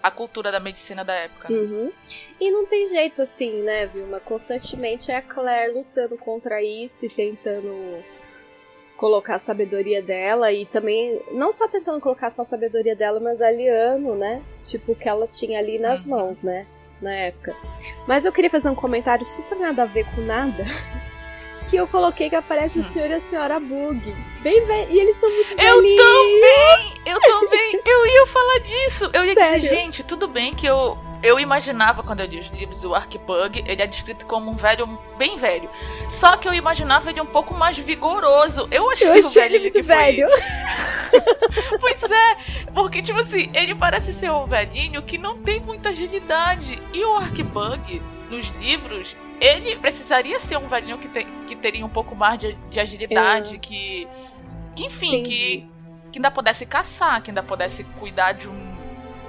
a 0.02 0.10
cultura 0.10 0.52
da 0.52 0.60
medicina 0.60 1.06
da 1.06 1.14
época. 1.14 1.48
Né? 1.48 1.60
Uhum. 1.60 1.92
E 2.42 2.50
não 2.50 2.66
tem 2.66 2.88
jeito 2.88 3.22
assim, 3.22 3.62
né, 3.62 3.86
Vilma? 3.86 4.20
Constantemente 4.20 5.12
é 5.12 5.18
a 5.18 5.22
Claire 5.22 5.74
lutando 5.74 6.18
contra 6.18 6.60
isso 6.60 7.06
e 7.06 7.10
tentando 7.10 8.04
colocar 8.98 9.36
a 9.36 9.40
sabedoria 9.40 10.02
dela 10.02 10.52
e 10.52 10.66
também 10.66 11.22
não 11.34 11.52
só 11.52 11.68
tentando 11.68 12.02
colocar 12.02 12.32
só 12.32 12.42
a 12.42 12.46
sabedoria 12.46 12.96
dela, 12.96 13.20
mas 13.20 13.40
aliando, 13.40 14.16
né? 14.16 14.42
Tipo, 14.64 14.96
que 14.96 15.08
ela 15.08 15.28
tinha 15.28 15.60
ali 15.60 15.78
nas 15.78 16.04
uhum. 16.06 16.10
mãos, 16.10 16.42
né? 16.42 16.66
Na 17.04 17.14
época. 17.14 17.56
Mas 18.08 18.26
eu 18.26 18.32
queria 18.32 18.50
fazer 18.50 18.70
um 18.70 18.76
comentário 18.76 19.26
super 19.26 19.58
nada 19.58 19.84
a 19.84 19.86
ver 19.86 20.06
com 20.16 20.22
nada. 20.22 20.64
que 21.70 21.76
eu 21.76 21.88
coloquei 21.88 22.30
que 22.30 22.36
aparece 22.36 22.78
hum. 22.78 22.82
o 22.82 22.86
senhor 22.86 23.10
e 23.10 23.14
a 23.14 23.20
senhora 23.20 23.60
Bug. 23.60 24.16
Bem 24.42 24.66
velho. 24.66 24.92
E 24.92 25.00
eles 25.00 25.18
são 25.18 25.30
muito 25.30 25.52
Eu 25.54 25.82
também! 25.82 27.02
Eu 27.06 27.20
também! 27.20 27.82
eu 27.86 28.06
ia 28.06 28.28
falar 28.28 28.60
disso! 28.60 29.10
Eu 29.12 29.26
ia 29.26 29.34
Sério? 29.34 29.62
dizer, 29.62 29.76
gente, 29.76 30.04
tudo 30.04 30.28
bem 30.28 30.54
que 30.54 30.66
eu 30.66 30.98
eu 31.24 31.40
imaginava, 31.40 32.04
quando 32.04 32.20
eu 32.20 32.26
li 32.26 32.38
os 32.38 32.48
livros, 32.48 32.84
o 32.84 32.94
Arkbug, 32.94 33.64
ele 33.66 33.82
é 33.82 33.88
descrito 33.88 34.26
como 34.26 34.52
um 34.52 34.56
velho 34.56 34.86
bem 35.18 35.38
velho. 35.38 35.70
Só 36.10 36.36
que 36.36 36.46
eu 36.46 36.54
imaginava 36.54 37.10
ele 37.10 37.22
um 37.22 37.26
pouco 37.26 37.54
mais 37.54 37.78
vigoroso. 37.78 38.68
Eu 38.70 38.92
achei, 38.92 39.08
eu 39.08 39.14
achei 39.14 39.24
o 39.24 39.30
velho 39.30 39.56
ele 39.56 39.72
que 39.72 39.82
velho. 39.82 40.28
Foi... 41.10 41.80
pois 41.80 42.04
é, 42.04 42.38
porque, 42.74 43.02
tipo 43.02 43.22
assim, 43.22 43.50
ele 43.54 43.74
parece 43.74 44.12
ser 44.12 44.30
um 44.32 44.46
velhinho 44.46 45.02
que 45.02 45.18
não 45.18 45.38
tem 45.38 45.62
muita 45.62 45.90
agilidade. 45.90 46.78
E 46.92 47.06
o 47.06 47.16
Arkbug, 47.16 48.02
nos 48.30 48.50
livros, 48.58 49.16
ele 49.40 49.78
precisaria 49.78 50.42
ser 50.42 50.58
um 50.58 50.68
velhinho 50.68 50.98
que, 50.98 51.08
te... 51.08 51.24
que 51.48 51.56
teria 51.56 51.86
um 51.86 51.90
pouco 51.90 52.14
mais 52.18 52.38
de, 52.38 52.54
de 52.70 52.82
agilidade, 52.82 53.56
é. 53.56 53.60
que... 53.60 54.08
que. 54.76 54.86
Enfim, 54.86 55.24
que, 55.24 55.70
que 56.12 56.18
ainda 56.18 56.30
pudesse 56.32 56.66
caçar, 56.66 57.22
que 57.22 57.32
ainda 57.32 57.44
pudesse 57.44 57.86
cuidar 57.86 58.34
de 58.34 58.50
um 58.50 58.73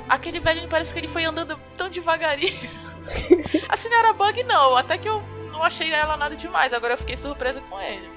aquele 0.09 0.41
velhinho 0.41 0.69
parece 0.69 0.93
que 0.93 1.01
ele 1.01 1.09
foi 1.09 1.25
andando 1.25 1.59
tão 1.77 1.89
devagarinho. 1.89 2.71
a 3.69 3.77
senhora 3.77 4.13
Bug 4.13 4.43
não, 4.45 4.77
até 4.77 4.99
que 4.99 5.09
eu 5.09 5.23
não 5.53 5.63
achei 5.63 5.91
ela 5.93 6.17
nada 6.17 6.35
demais, 6.35 6.73
agora 6.73 6.95
eu 6.95 6.99
fiquei 6.99 7.17
surpresa 7.17 7.61
com 7.63 7.81
ele. 7.81 8.09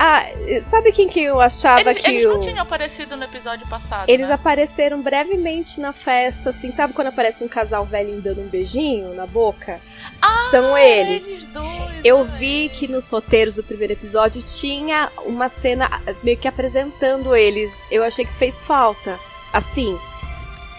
Ah, 0.00 0.24
sabe 0.62 0.92
quem 0.92 1.08
que 1.08 1.20
eu 1.20 1.40
achava 1.40 1.90
Eles, 1.90 2.04
que 2.04 2.08
eles 2.08 2.24
o... 2.24 2.28
não 2.28 2.40
tinham 2.40 2.60
aparecido 2.60 3.16
no 3.16 3.24
episódio 3.24 3.66
passado. 3.66 4.08
Eles 4.08 4.28
né? 4.28 4.34
apareceram 4.34 5.02
brevemente 5.02 5.80
na 5.80 5.92
festa, 5.92 6.50
assim, 6.50 6.72
sabe 6.72 6.92
quando 6.92 7.08
aparece 7.08 7.42
um 7.42 7.48
casal 7.48 7.84
velho 7.84 8.20
dando 8.20 8.42
um 8.42 8.46
beijinho 8.46 9.12
na 9.14 9.26
boca? 9.26 9.80
Ah, 10.22 10.48
São 10.52 10.78
eles. 10.78 11.28
eles 11.28 11.46
dois, 11.46 12.04
Eu 12.04 12.24
né? 12.24 12.36
vi 12.38 12.68
que 12.68 12.86
nos 12.86 13.10
roteiros 13.10 13.56
do 13.56 13.64
primeiro 13.64 13.92
episódio 13.92 14.40
tinha 14.40 15.10
uma 15.26 15.48
cena 15.48 15.90
meio 16.22 16.38
que 16.38 16.46
apresentando 16.46 17.34
eles. 17.34 17.88
Eu 17.90 18.04
achei 18.04 18.24
que 18.24 18.32
fez 18.32 18.64
falta. 18.64 19.18
Assim, 19.52 19.98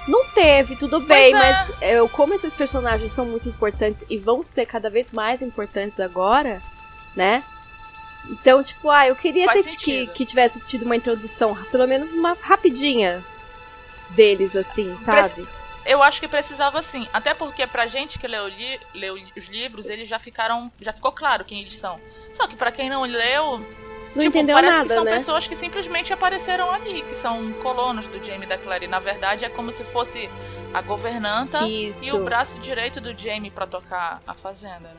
não 0.10 0.26
teve, 0.32 0.76
tudo 0.76 1.00
bem, 1.00 1.34
é. 1.34 1.38
mas 1.38 1.72
eu, 1.82 2.10
como 2.10 2.34
esses 2.34 2.54
personagens 2.56 3.12
são 3.12 3.26
muito 3.26 3.48
importantes 3.48 4.06
e 4.10 4.18
vão 4.18 4.42
ser 4.44 4.66
cada 4.66 4.90
vez 4.90 5.12
mais 5.12 5.42
importantes 5.42 6.00
agora, 6.00 6.62
né? 7.16 7.44
Então, 8.30 8.62
tipo, 8.64 8.90
ah, 8.90 9.08
eu 9.08 9.16
queria 9.16 9.48
que, 9.64 10.08
que 10.08 10.26
tivesse 10.26 10.60
tido 10.60 10.84
uma 10.84 10.96
introdução, 10.96 11.56
pelo 11.72 11.88
menos 11.88 12.12
uma 12.12 12.36
rapidinha 12.40 13.24
deles, 14.10 14.56
assim, 14.56 14.98
sabe? 14.98 15.48
Eu 15.86 16.04
acho 16.04 16.20
que 16.20 16.28
precisava 16.28 16.82
sim. 16.84 17.08
Até 17.14 17.34
porque 17.34 17.66
pra 17.66 17.88
gente 17.88 18.20
que 18.20 18.28
leu, 18.28 18.48
li- 18.48 18.80
leu 18.94 19.16
os 19.36 19.48
livros, 19.48 19.90
eles 19.90 20.08
já 20.08 20.20
ficaram. 20.20 20.72
Já 20.80 20.92
ficou 20.94 21.12
claro 21.12 21.46
quem 21.46 21.62
eles 21.62 21.78
são. 21.78 22.00
Só 22.34 22.46
que 22.46 22.56
pra 22.56 22.72
quem 22.72 22.90
não 22.90 23.04
leu, 23.04 23.66
Não 24.16 24.24
tipo, 24.24 24.38
entendeu 24.38 24.56
parece 24.56 24.74
nada, 24.74 24.88
que 24.88 24.94
são 24.94 25.04
né? 25.04 25.12
pessoas 25.12 25.48
que 25.48 25.56
simplesmente 25.56 26.12
apareceram 26.12 26.72
ali, 26.72 27.02
que 27.04 27.16
são 27.16 27.52
colonos 27.54 28.08
do 28.08 28.24
Jamie 28.24 28.48
da 28.48 28.58
Clary. 28.58 28.88
Na 28.88 29.00
verdade, 29.00 29.46
é 29.46 29.50
como 29.50 29.72
se 29.72 29.84
fosse 29.84 30.30
a 30.74 30.82
governanta 30.82 31.62
e 31.68 31.88
Isso. 31.90 32.18
o 32.18 32.24
braço 32.24 32.60
direito 32.60 33.00
do 33.00 33.16
Jamie 33.18 33.52
pra 33.52 33.68
tocar 33.68 34.22
a 34.28 34.34
fazenda. 34.34 34.90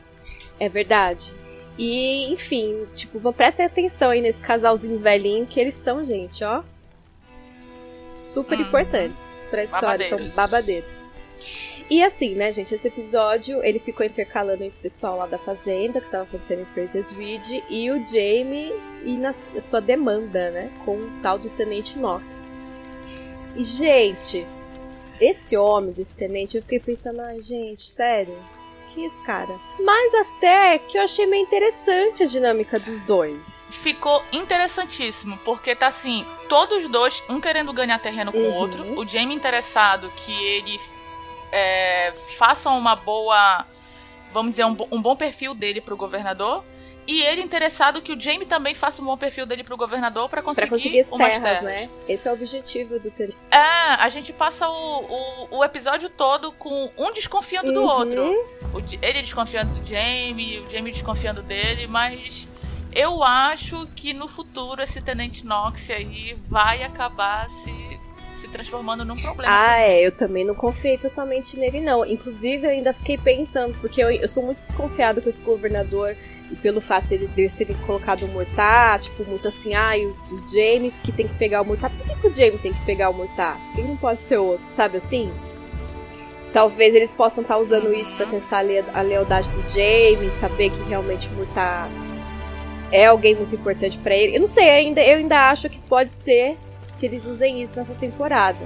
É 0.59 0.69
verdade. 0.69 1.33
E, 1.77 2.31
enfim, 2.31 2.85
tipo, 2.95 3.19
prestem 3.33 3.65
atenção 3.65 4.11
aí 4.11 4.21
nesse 4.21 4.43
casalzinho 4.43 4.99
velhinho, 4.99 5.45
que 5.45 5.59
eles 5.59 5.73
são, 5.73 6.05
gente, 6.05 6.43
ó. 6.43 6.63
Super 8.09 8.59
Uhum. 8.59 8.65
importantes 8.65 9.45
pra 9.49 9.63
história, 9.63 10.05
são 10.07 10.19
Babadeiros. 10.35 11.07
E 11.93 12.01
assim, 12.01 12.35
né, 12.35 12.53
gente, 12.53 12.73
esse 12.73 12.87
episódio 12.87 13.61
ele 13.61 13.77
ficou 13.77 14.05
intercalando 14.05 14.63
entre 14.63 14.79
o 14.79 14.81
pessoal 14.81 15.17
lá 15.17 15.25
da 15.25 15.37
fazenda, 15.37 15.99
que 15.99 16.09
tava 16.09 16.23
acontecendo 16.23 16.61
em 16.61 16.65
Fraser's 16.65 17.11
Ridge, 17.11 17.61
e 17.69 17.91
o 17.91 17.97
Jamie 18.05 18.73
e 19.03 19.17
na 19.17 19.33
sua 19.33 19.81
demanda, 19.81 20.51
né, 20.51 20.71
com 20.85 20.95
o 20.95 21.11
tal 21.21 21.37
do 21.37 21.49
Tenente 21.49 21.99
Knox. 21.99 22.55
E, 23.57 23.63
gente, 23.65 24.47
esse 25.19 25.57
homem 25.57 25.91
desse 25.91 26.15
tenente, 26.15 26.55
eu 26.55 26.63
fiquei 26.63 26.79
pensando, 26.79 27.19
ai, 27.19 27.41
gente, 27.43 27.85
sério, 27.85 28.37
que 28.93 29.03
é 29.03 29.07
esse 29.07 29.21
cara? 29.25 29.59
Mas 29.77 30.13
até 30.13 30.77
que 30.79 30.97
eu 30.97 31.01
achei 31.03 31.25
meio 31.25 31.43
interessante 31.43 32.23
a 32.23 32.25
dinâmica 32.25 32.79
dos 32.79 33.01
dois. 33.01 33.67
Ficou 33.69 34.23
interessantíssimo, 34.31 35.37
porque 35.39 35.75
tá 35.75 35.87
assim, 35.87 36.25
todos 36.47 36.87
dois, 36.87 37.21
um 37.29 37.41
querendo 37.41 37.73
ganhar 37.73 37.99
terreno 37.99 38.31
com 38.31 38.37
o 38.37 38.51
Uhum. 38.51 38.53
outro, 38.55 38.97
o 38.97 39.05
Jamie 39.05 39.35
interessado 39.35 40.09
que 40.15 40.31
ele 40.31 40.79
é, 41.51 42.13
faça 42.37 42.69
uma 42.69 42.95
boa, 42.95 43.65
vamos 44.33 44.51
dizer, 44.51 44.65
um, 44.65 44.75
um 44.91 45.01
bom 45.01 45.15
perfil 45.15 45.53
dele 45.53 45.81
pro 45.81 45.95
governador, 45.97 46.63
e 47.07 47.19
ele 47.23 47.41
interessado 47.41 47.99
que 48.01 48.13
o 48.13 48.19
Jamie 48.19 48.45
também 48.45 48.75
faça 48.75 49.01
um 49.01 49.05
bom 49.05 49.17
perfil 49.17 49.45
dele 49.45 49.63
pro 49.63 49.75
governador 49.75 50.29
pra 50.29 50.41
conseguir, 50.41 50.67
Pra 50.67 50.75
conseguir 50.77 50.99
as 50.99 51.09
terras, 51.09 51.41
terras. 51.41 51.63
né? 51.63 51.89
Esse 52.07 52.27
é 52.27 52.31
o 52.31 52.33
objetivo 52.35 52.99
do 52.99 53.09
tenente. 53.09 53.35
É, 53.49 53.57
a 53.57 54.07
gente 54.07 54.31
passa 54.31 54.69
o, 54.69 55.05
o, 55.51 55.57
o 55.57 55.63
episódio 55.63 56.09
todo 56.09 56.51
com 56.51 56.91
um 56.97 57.11
desconfiando 57.11 57.73
do 57.73 57.81
Uhum. 57.81 57.87
outro. 57.87 58.23
O 58.73 58.77
ele 59.01 59.21
desconfiando 59.23 59.79
do 59.79 59.85
Jamie, 59.85 60.59
o 60.59 60.69
Jamie 60.69 60.91
desconfiando 60.93 61.41
dele, 61.41 61.87
mas 61.87 62.47
eu 62.93 63.23
acho 63.23 63.87
que 63.95 64.13
no 64.13 64.27
futuro 64.27 64.81
esse 64.81 65.01
Tenente 65.01 65.43
Knox 65.45 65.89
aí 65.89 66.37
vai 66.47 66.83
acabar 66.83 67.49
se 67.49 67.90
transformando 68.51 69.03
num 69.05 69.15
problema. 69.15 69.51
Ah, 69.51 69.79
é, 69.79 70.05
eu 70.05 70.11
também 70.11 70.43
não 70.43 70.53
confiei 70.53 70.97
totalmente 70.97 71.57
nele, 71.57 71.81
não. 71.81 72.05
Inclusive, 72.05 72.65
eu 72.65 72.71
ainda 72.71 72.93
fiquei 72.93 73.17
pensando, 73.17 73.75
porque 73.81 74.03
eu, 74.03 74.11
eu 74.11 74.27
sou 74.27 74.43
muito 74.43 74.61
desconfiada 74.61 75.21
com 75.21 75.29
esse 75.29 75.41
governador 75.43 76.15
e 76.51 76.55
pelo 76.57 76.81
fato 76.81 77.07
dele, 77.07 77.27
deles 77.27 77.53
terem 77.53 77.75
colocado 77.85 78.23
o 78.23 78.27
Murtar, 78.27 78.99
tipo, 78.99 79.23
muito 79.23 79.47
assim, 79.47 79.73
ah, 79.73 79.97
e 79.97 80.05
o, 80.05 80.09
o 80.31 80.41
Jamie 80.49 80.91
que 81.03 81.11
tem 81.11 81.27
que 81.27 81.35
pegar 81.35 81.61
o 81.61 81.65
Murtar. 81.65 81.89
Por 81.89 82.05
que, 82.07 82.15
que 82.21 82.27
o 82.27 82.33
Jamie 82.33 82.57
tem 82.59 82.73
que 82.73 82.85
pegar 82.85 83.09
o 83.09 83.13
Murtar? 83.13 83.57
Por 83.67 83.75
que 83.77 83.81
não 83.87 83.95
pode 83.97 84.21
ser 84.23 84.37
outro, 84.37 84.65
sabe 84.65 84.97
assim? 84.97 85.31
Talvez 86.53 86.93
eles 86.93 87.13
possam 87.13 87.43
estar 87.43 87.57
usando 87.57 87.85
Uhum. 87.87 87.93
isso 87.93 88.15
pra 88.17 88.25
testar 88.25 88.57
a, 88.59 88.61
le- 88.61 88.83
a 88.93 89.01
lealdade 89.01 89.49
do 89.51 89.61
Jamie, 89.69 90.29
saber 90.29 90.69
que 90.69 90.81
realmente 90.83 91.29
o 91.29 91.31
Murtar 91.31 91.89
é 92.91 93.05
alguém 93.05 93.33
muito 93.35 93.55
importante 93.55 93.97
pra 93.97 94.13
ele. 94.13 94.35
Eu 94.35 94.41
não 94.41 94.47
sei, 94.47 94.69
ainda, 94.69 95.01
eu 95.01 95.17
ainda 95.19 95.49
acho 95.49 95.69
que 95.69 95.79
pode 95.79 96.13
ser 96.13 96.57
que 97.01 97.05
eles 97.07 97.25
usem 97.25 97.59
isso 97.63 97.79
nessa 97.79 97.95
temporada. 97.95 98.59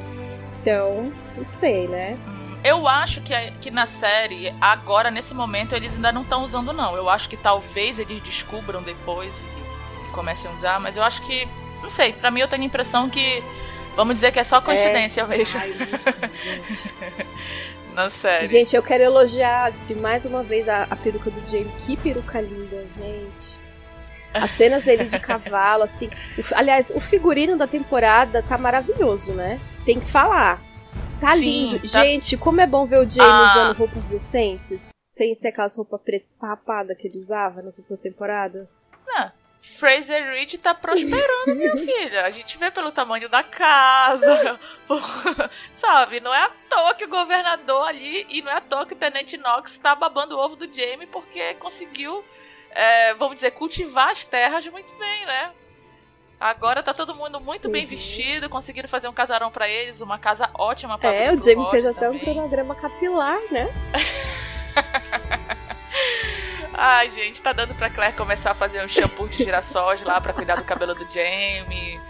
Então, 0.61 1.09
não 1.37 1.45
sei, 1.45 1.87
né? 1.87 2.17
Eu 2.65 2.85
acho 2.85 3.21
que, 3.21 3.33
que 3.61 3.71
na 3.71 3.85
série, 3.85 4.53
agora, 4.59 5.09
nesse 5.09 5.33
momento, 5.33 5.73
eles 5.73 5.95
ainda 5.95 6.11
não 6.11 6.23
estão 6.23 6.43
usando, 6.43 6.73
não. 6.73 6.97
Eu 6.97 7.09
acho 7.09 7.29
que 7.29 7.37
talvez 7.37 7.97
eles 7.97 8.21
descubram 8.21 8.83
depois 8.83 9.33
e, 9.39 10.07
e 10.09 10.11
comecem 10.11 10.51
a 10.51 10.53
usar, 10.53 10.79
mas 10.81 10.97
eu 10.97 11.03
acho 11.03 11.21
que. 11.21 11.47
Não 11.81 11.89
sei, 11.89 12.11
pra 12.11 12.29
mim 12.29 12.41
eu 12.41 12.47
tenho 12.49 12.63
a 12.63 12.65
impressão 12.65 13.09
que. 13.09 13.41
Vamos 13.95 14.15
dizer 14.15 14.33
que 14.33 14.39
é 14.39 14.43
só 14.43 14.59
coincidência 14.59 15.25
mesmo 15.25 15.57
Ai, 15.57 15.69
isso, 15.93 16.19
gente. 16.19 16.91
na 17.93 18.09
série. 18.09 18.47
Gente, 18.49 18.75
eu 18.75 18.83
quero 18.83 19.03
elogiar 19.03 19.71
de 19.87 19.95
mais 19.95 20.25
uma 20.25 20.43
vez 20.43 20.67
a, 20.67 20.83
a 20.89 20.95
peruca 20.97 21.31
do 21.31 21.39
Jamie. 21.49 21.71
Que 21.85 21.95
peruca 21.95 22.41
linda, 22.41 22.85
gente. 22.97 23.64
As 24.43 24.51
cenas 24.51 24.83
dele 24.83 25.05
de 25.05 25.19
cavalo, 25.19 25.83
assim. 25.83 26.09
aliás, 26.53 26.89
o 26.93 26.99
figurino 26.99 27.57
da 27.57 27.65
temporada 27.67 28.43
tá 28.43 28.57
maravilhoso, 28.57 29.33
né? 29.33 29.59
Tem 29.85 29.99
que 29.99 30.09
falar. 30.09 30.61
Tá 31.21 31.35
Sim, 31.35 31.71
lindo. 31.71 31.79
tá- 31.89 32.01
Gente, 32.03 32.35
como 32.37 32.59
é 32.61 32.67
bom 32.67 32.85
ver 32.85 32.97
o 32.99 33.09
Jamie 33.09 33.21
Ah. 33.31 33.51
usando 33.51 33.77
roupas 33.77 34.03
decentes. 34.05 34.89
Sem 35.03 35.33
ser 35.33 35.47
aquelas 35.47 35.77
roupas 35.77 36.01
pretas 36.01 36.31
esfarrapadas 36.31 36.97
que 36.97 37.07
ele 37.07 37.17
usava 37.17 37.61
nas 37.61 37.79
outras 37.79 37.99
temporadas. 37.99 38.83
Ah, 39.15 39.31
Fraser 39.61 40.33
Ridge 40.33 40.57
tá 40.59 40.75
prosperando, 40.75 41.55
minha 41.55 41.75
filha. 41.77 42.25
A 42.25 42.29
gente 42.31 42.57
vê 42.57 42.69
pelo 42.69 42.91
tamanho 42.91 43.27
da 43.29 43.41
casa. 43.41 44.59
por- 44.85 45.01
Sabe, 45.73 46.19
não 46.19 46.33
é 46.33 46.43
à 46.43 46.49
toa 46.69 46.93
que 46.95 47.05
o 47.05 47.09
governador 47.09 47.87
ali, 47.87 48.27
e 48.29 48.41
não 48.41 48.51
é 48.51 48.55
à 48.57 48.61
toa 48.61 48.85
que 48.85 48.93
o 48.93 48.97
Tenente 48.97 49.37
Knox 49.37 49.77
tá 49.77 49.95
babando 49.95 50.35
o 50.35 50.39
ovo 50.39 50.55
do 50.55 50.65
Jamie, 50.71 51.07
porque 51.07 51.53
conseguiu, 51.55 52.23
é, 52.75 53.13
vamos 53.15 53.35
dizer, 53.35 53.51
cultivar 53.51 54.09
as 54.09 54.25
terras 54.25 54.67
muito 54.67 54.93
bem, 54.99 55.25
né? 55.25 55.49
Agora 56.39 56.83
tá 56.83 56.93
todo 56.93 57.15
mundo 57.15 57.39
muito 57.39 57.69
bem 57.69 57.83
Uhum. 57.83 57.89
vestido, 57.89 58.49
conseguiram 58.49 58.89
fazer 58.89 59.07
um 59.07 59.13
casarão 59.13 59.49
pra 59.49 59.67
eles, 59.69 60.01
uma 60.01 60.19
casa 60.19 60.49
ótima 60.53 60.97
pra 60.97 61.11
É, 61.13 61.31
o 61.33 61.39
Jamie 61.39 61.69
fez 61.71 61.85
até 61.85 62.09
um 62.09 62.11
também. 62.11 62.19
cronograma 62.35 62.75
capilar, 62.75 63.39
né? 63.49 63.67
Ai, 66.77 67.09
gente, 67.09 67.41
tá 67.41 67.53
dando 67.53 67.73
pra 67.75 67.89
Claire 67.89 68.15
começar 68.17 68.51
a 68.51 68.55
fazer 68.55 68.83
um 68.83 68.87
shampoo 68.89 69.29
de 69.29 69.37
girassóis 69.37 70.01
lá 70.01 70.19
pra 70.19 70.33
cuidar 70.33 70.55
do 70.55 70.63
cabelo 70.65 70.93
do 70.93 71.09
Jamie. 71.09 72.01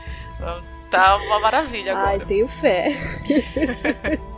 Tá 0.90 1.18
uma 1.18 1.40
maravilha 1.40 1.92
agora. 1.92 2.10
Ai, 2.10 2.20
tenho 2.26 2.48
fé. 2.48 2.88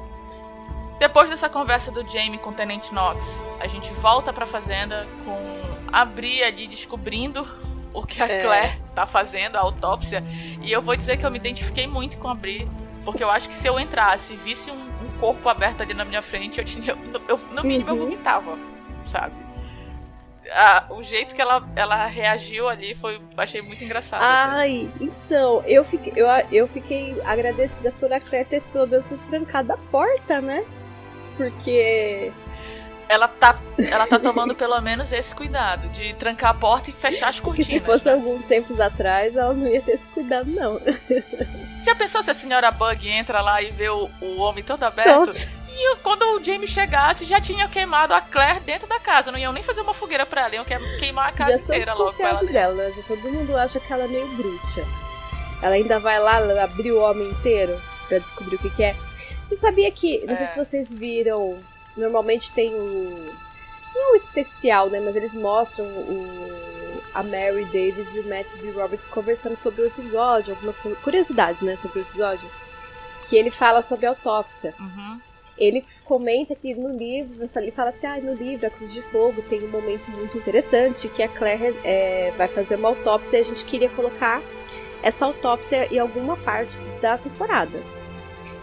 Depois 0.99 1.29
dessa 1.29 1.47
conversa 1.47 1.91
do 1.91 2.07
Jamie 2.07 2.37
com 2.39 2.49
o 2.49 2.53
Tenente 2.53 2.93
Knox, 2.93 3.45
a 3.59 3.67
gente 3.67 3.93
volta 3.93 4.33
pra 4.33 4.45
fazenda 4.45 5.07
com 5.23 5.77
a 5.91 6.03
Bri 6.03 6.43
ali 6.43 6.67
descobrindo 6.67 7.47
o 7.93 8.03
que 8.05 8.21
a 8.21 8.27
É. 8.27 8.39
Claire 8.41 8.81
tá 8.95 9.05
fazendo, 9.05 9.55
a 9.57 9.59
autópsia. 9.61 10.23
E 10.61 10.71
eu 10.71 10.81
vou 10.81 10.95
dizer 10.95 11.17
que 11.17 11.25
eu 11.25 11.29
me 11.31 11.37
identifiquei 11.37 11.85
muito 11.87 12.17
com 12.17 12.27
a 12.27 12.33
Bri. 12.35 12.67
Porque 13.05 13.23
eu 13.23 13.29
acho 13.31 13.47
que 13.47 13.55
se 13.55 13.65
eu 13.67 13.79
entrasse 13.79 14.33
e 14.33 14.37
visse 14.37 14.69
um, 14.69 14.75
um 14.75 15.09
corpo 15.19 15.47
aberto 15.47 15.81
ali 15.81 15.93
na 15.93 16.03
minha 16.03 16.21
frente, 16.21 16.59
eu 16.59 16.65
tinha. 16.65 16.93
Eu, 17.29 17.37
no 17.51 17.63
mínimo 17.63 17.89
eu 17.89 17.93
Uhum. 17.93 17.99
vomitava, 18.01 18.57
sabe? 19.05 19.33
O 20.89 21.03
jeito 21.03 21.35
que 21.35 21.41
ela, 21.41 21.65
ela 21.75 22.05
reagiu 22.05 22.67
ali 22.69 22.95
foi. 22.95 23.21
Achei 23.37 23.61
muito 23.61 23.83
engraçado. 23.83 24.21
Ai, 24.23 24.89
então, 24.99 25.61
eu 25.65 25.83
fiquei, 25.85 26.13
eu, 26.15 26.27
eu 26.51 26.67
fiquei 26.67 27.21
agradecida 27.25 27.91
por 27.99 28.11
a 28.11 28.19
Claire 28.19 28.47
ter 28.49 28.61
pelo 28.63 28.87
menos 28.87 29.05
trancado 29.29 29.73
a 29.73 29.77
porta, 29.77 30.39
né? 30.41 30.63
Porque. 31.37 32.31
Ela 33.09 33.29
tá, 33.29 33.57
ela 33.89 34.05
tá 34.05 34.19
tomando 34.19 34.53
pelo 34.53 34.81
menos 34.81 35.13
esse 35.13 35.33
cuidado 35.33 35.87
de 35.89 36.13
trancar 36.15 36.49
a 36.49 36.53
porta 36.53 36.89
e 36.89 36.93
fechar 36.93 37.29
as 37.29 37.39
Porque 37.39 37.61
cortinas. 37.63 37.81
se 37.81 37.85
fosse 37.89 38.05
né? 38.07 38.11
alguns 38.15 38.45
tempos 38.47 38.81
atrás, 38.81 39.37
ela 39.37 39.53
não 39.53 39.65
ia 39.65 39.81
ter 39.81 39.93
esse 39.93 40.09
cuidado, 40.09 40.49
não. 40.51 40.77
Já 41.85 41.95
pensou 41.95 42.21
se 42.21 42.29
a 42.31 42.33
senhora 42.33 42.69
Bug 42.69 43.07
entra 43.07 43.39
lá 43.39 43.61
e 43.61 43.71
vê 43.71 43.87
o, 43.87 44.09
o 44.21 44.37
homem 44.41 44.61
todo 44.61 44.83
aberto? 44.83 45.07
Nossa, 45.09 45.47
E 45.69 45.95
quando 46.03 46.23
o 46.35 46.43
Jamie 46.43 46.67
chegasse, 46.67 47.23
já 47.23 47.39
tinha 47.39 47.69
queimado 47.69 48.13
a 48.13 48.19
Claire 48.19 48.59
dentro 48.59 48.89
da 48.89 48.99
casa. 48.99 49.31
Não 49.31 49.39
iam 49.39 49.53
nem 49.53 49.63
fazer 49.63 49.79
uma 49.79 49.93
fogueira 49.93 50.25
pra 50.25 50.41
ela, 50.47 50.55
iam 50.55 50.65
que- 50.65 50.97
queimar 50.97 51.29
a 51.29 51.31
casa 51.31 51.53
já 51.59 51.63
inteira 51.63 51.93
logo 51.93 52.11
com 52.11 52.27
ela 52.27 52.43
dela? 52.43 52.91
Já 52.91 53.01
todo 53.03 53.21
mundo 53.31 53.55
acha 53.55 53.79
que 53.79 53.93
ela 53.93 54.03
é 54.03 54.07
meio 54.09 54.27
bruxa. 54.35 54.83
Ela 55.61 55.75
ainda 55.75 55.97
vai 55.97 56.19
lá 56.19 56.39
abrir 56.61 56.91
o 56.91 56.99
homem 57.01 57.29
inteiro 57.29 57.81
pra 58.09 58.17
descobrir 58.17 58.57
o 58.57 58.59
que, 58.59 58.69
que 58.71 58.83
é. 58.83 58.97
Você 59.47 59.55
sabia 59.55 59.89
que. 59.91 60.25
Não 60.27 60.35
sei 60.35 60.45
É. 60.45 60.49
se 60.49 60.57
vocês 60.59 60.93
viram. 60.93 61.57
Normalmente 61.95 62.51
tem 62.51 62.73
o. 62.75 63.33
Não 63.95 64.13
o 64.13 64.15
especial, 64.15 64.89
né? 64.89 64.99
Mas 64.99 65.15
eles 65.15 65.33
mostram 65.33 65.85
o, 65.85 67.01
a 67.13 67.23
Mary 67.23 67.65
Davis 67.65 68.13
e 68.13 68.19
o 68.19 68.27
Matt 68.29 68.53
B. 68.57 68.69
Roberts 68.71 69.07
conversando 69.07 69.57
sobre 69.57 69.81
o 69.81 69.87
episódio, 69.87 70.53
algumas 70.53 70.77
cu- 70.77 70.95
curiosidades, 70.97 71.63
né? 71.63 71.75
Sobre 71.75 71.99
o 71.99 72.01
episódio. 72.01 72.47
Que 73.27 73.35
ele 73.35 73.49
fala 73.49 73.81
sobre 73.81 74.05
a 74.05 74.09
autópsia. 74.09 74.73
Uhum. 74.79 75.19
Ele 75.57 75.83
comenta 76.05 76.53
que 76.53 76.75
no 76.75 76.95
livro, 76.95 77.43
ele 77.55 77.71
fala 77.71 77.89
assim, 77.89 78.05
ah, 78.05 78.19
no 78.21 78.33
livro, 78.35 78.67
a 78.67 78.69
Cruz 78.69 78.93
de 78.93 79.01
Fogo 79.01 79.41
tem 79.49 79.63
um 79.63 79.69
momento 79.71 80.07
muito 80.11 80.37
interessante 80.37 81.09
que 81.09 81.23
a 81.23 81.27
Claire 81.27 81.75
é, 81.83 82.31
vai 82.37 82.47
fazer 82.47 82.75
uma 82.75 82.89
autópsia 82.89 83.37
e 83.37 83.41
a 83.41 83.43
gente 83.43 83.65
queria 83.65 83.89
colocar 83.89 84.39
essa 85.01 85.25
autópsia 85.25 85.91
em 85.91 85.97
alguma 85.97 86.37
parte 86.37 86.77
da 87.01 87.17
temporada. 87.17 87.81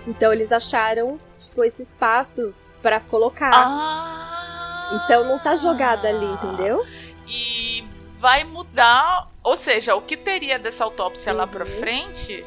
Então 0.06 0.32
eles 0.32 0.52
acharam, 0.52 1.18
tipo, 1.40 1.64
esse 1.64 1.82
espaço 1.82 2.54
pra 2.82 3.00
colocar. 3.00 3.50
Ah! 3.54 5.00
Então 5.04 5.24
não 5.24 5.38
tá 5.38 5.56
jogada 5.56 6.08
ali, 6.08 6.26
entendeu? 6.26 6.84
E 7.26 7.84
vai 8.18 8.44
mudar, 8.44 9.28
ou 9.42 9.56
seja, 9.56 9.94
o 9.94 10.02
que 10.02 10.16
teria 10.16 10.58
dessa 10.58 10.84
autópsia 10.84 11.32
lá 11.32 11.46
pra 11.46 11.64
Uhum. 11.64 11.70
frente 11.80 12.44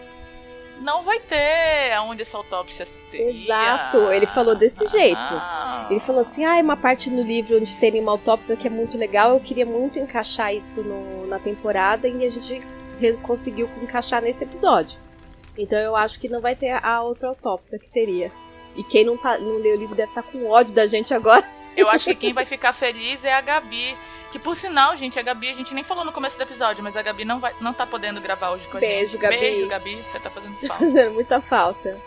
não 0.79 1.03
vai 1.03 1.19
ter 1.19 1.97
onde 2.03 2.21
essa 2.21 2.37
autópsia 2.37 2.85
teria. 3.09 3.31
Exato, 3.45 3.97
ele 4.11 4.27
falou 4.27 4.53
desse 4.55 4.87
jeito. 4.87 5.17
Ah. 5.19 5.87
Ele 5.89 5.99
falou 5.99 6.21
assim, 6.21 6.45
ah, 6.45 6.61
uma 6.61 6.77
parte 6.77 7.09
no 7.09 7.23
livro 7.23 7.57
onde 7.57 7.75
tem 7.75 7.99
uma 7.99 8.11
autópsia 8.11 8.55
que 8.55 8.67
é 8.67 8.69
muito 8.69 8.95
legal, 8.97 9.31
eu 9.31 9.39
queria 9.39 9.65
muito 9.65 9.97
encaixar 9.97 10.53
isso 10.53 10.83
no- 10.83 11.25
na 11.25 11.39
temporada 11.39 12.07
e 12.07 12.23
a 12.25 12.29
gente 12.29 12.61
conseguiu 13.23 13.67
encaixar 13.81 14.21
nesse 14.21 14.43
episódio. 14.43 14.99
Então 15.57 15.79
eu 15.79 15.95
acho 15.95 16.19
que 16.19 16.29
não 16.29 16.39
vai 16.39 16.55
ter 16.55 16.71
a 16.83 17.01
outra 17.01 17.29
autópsia 17.29 17.79
que 17.79 17.89
teria. 17.89 18.31
E 18.75 18.83
quem 18.83 19.03
não, 19.03 19.17
tá, 19.17 19.37
não 19.37 19.57
leu 19.57 19.75
o 19.75 19.79
livro 19.79 19.95
deve 19.95 20.09
estar 20.11 20.23
com 20.23 20.47
ódio 20.49 20.73
da 20.73 20.85
gente 20.85 21.13
agora. 21.13 21.43
Eu 21.75 21.89
acho 21.89 22.05
que 22.05 22.15
quem 22.15 22.33
vai 22.33 22.45
ficar 22.45 22.73
feliz 22.73 23.25
é 23.25 23.33
a 23.33 23.41
Gabi. 23.41 23.97
Que 24.31 24.37
por 24.37 24.55
sinal, 24.55 24.95
gente, 24.97 25.17
a 25.17 25.21
Gabi, 25.21 25.49
a 25.49 25.53
gente 25.53 25.73
nem 25.73 25.83
falou 25.83 26.03
no 26.03 26.11
começo 26.11 26.37
do 26.37 26.43
episódio, 26.43 26.83
mas 26.83 26.97
a 26.97 27.01
Gabi 27.01 27.23
não, 27.23 27.39
vai, 27.39 27.55
não 27.61 27.73
tá 27.73 27.87
podendo 27.87 28.19
gravar 28.21 28.51
hoje 28.51 28.67
com 28.67 28.77
a 28.77 28.79
Beijo, 28.79 29.13
gente. 29.13 29.21
Gabi. 29.21 29.37
Beijo, 29.37 29.67
Gabi. 29.67 29.95
Você 30.03 30.19
tá 30.19 30.29
fazendo 30.29 30.53
Tá 30.55 30.67
falta. 30.67 30.83
fazendo 30.83 31.13
muita 31.13 31.41
falta. 31.41 31.97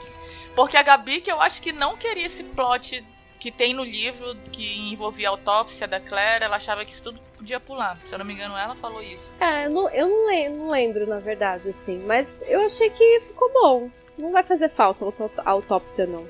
Porque 0.55 0.77
a 0.77 0.83
Gabi, 0.83 1.21
que 1.21 1.33
eu 1.33 1.41
acho 1.41 1.63
que 1.63 1.73
não 1.73 1.97
queria 1.97 2.27
esse 2.27 2.45
plot 2.45 3.05
que 3.39 3.51
tem 3.51 3.73
no 3.73 3.83
livro 3.83 4.37
que 4.53 4.93
envolvia 4.93 5.29
a 5.29 5.31
autópsia 5.31 5.89
da 5.89 5.99
Claire, 5.99 6.45
ela 6.45 6.57
achava 6.57 6.85
que 6.85 6.93
isso 6.93 7.03
tudo 7.03 7.19
podia 7.41 7.59
pular. 7.59 7.99
Se 8.05 8.15
eu 8.15 8.19
não 8.19 8.25
me 8.27 8.35
engano, 8.35 8.55
ela 8.57 8.75
falou 8.77 9.03
isso. 9.03 9.31
É, 9.41 9.65
eu 9.67 9.71
não, 9.71 9.89
eu 9.91 10.09
não, 10.51 10.71
lembro, 10.71 11.07
na 11.07 11.19
verdade, 11.19 11.71
assim. 11.71 11.99
Mas 12.07 12.43
eu 12.47 12.61
achei 12.65 12.91
que 12.91 13.21
ficou 13.21 13.51
bom. 13.53 13.91
Não 14.19 14.31
vai 14.31 14.43
fazer 14.43 14.69
falta 14.69 15.05
a 15.05 15.09
autó- 15.09 15.31
a 15.39 15.51
autópsia, 15.51 16.07
não. 16.07 16.27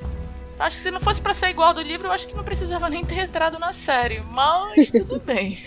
Acho 0.59 0.76
que 0.76 0.83
se 0.83 0.90
não 0.90 1.00
fosse 1.00 1.21
pra 1.21 1.35
ser 1.35 1.49
igual 1.49 1.69
ao 1.69 1.75
do 1.75 1.83
livro, 1.83 2.07
eu 2.07 2.12
acho 2.12 2.29
que 2.29 2.37
não 2.37 2.45
precisava 2.45 2.88
nem 2.88 3.05
ter 3.05 3.19
entrado 3.19 3.59
na 3.59 3.73
série. 3.73 4.21
Mas 4.21 4.90
tudo 4.93 5.19
bem. 5.19 5.59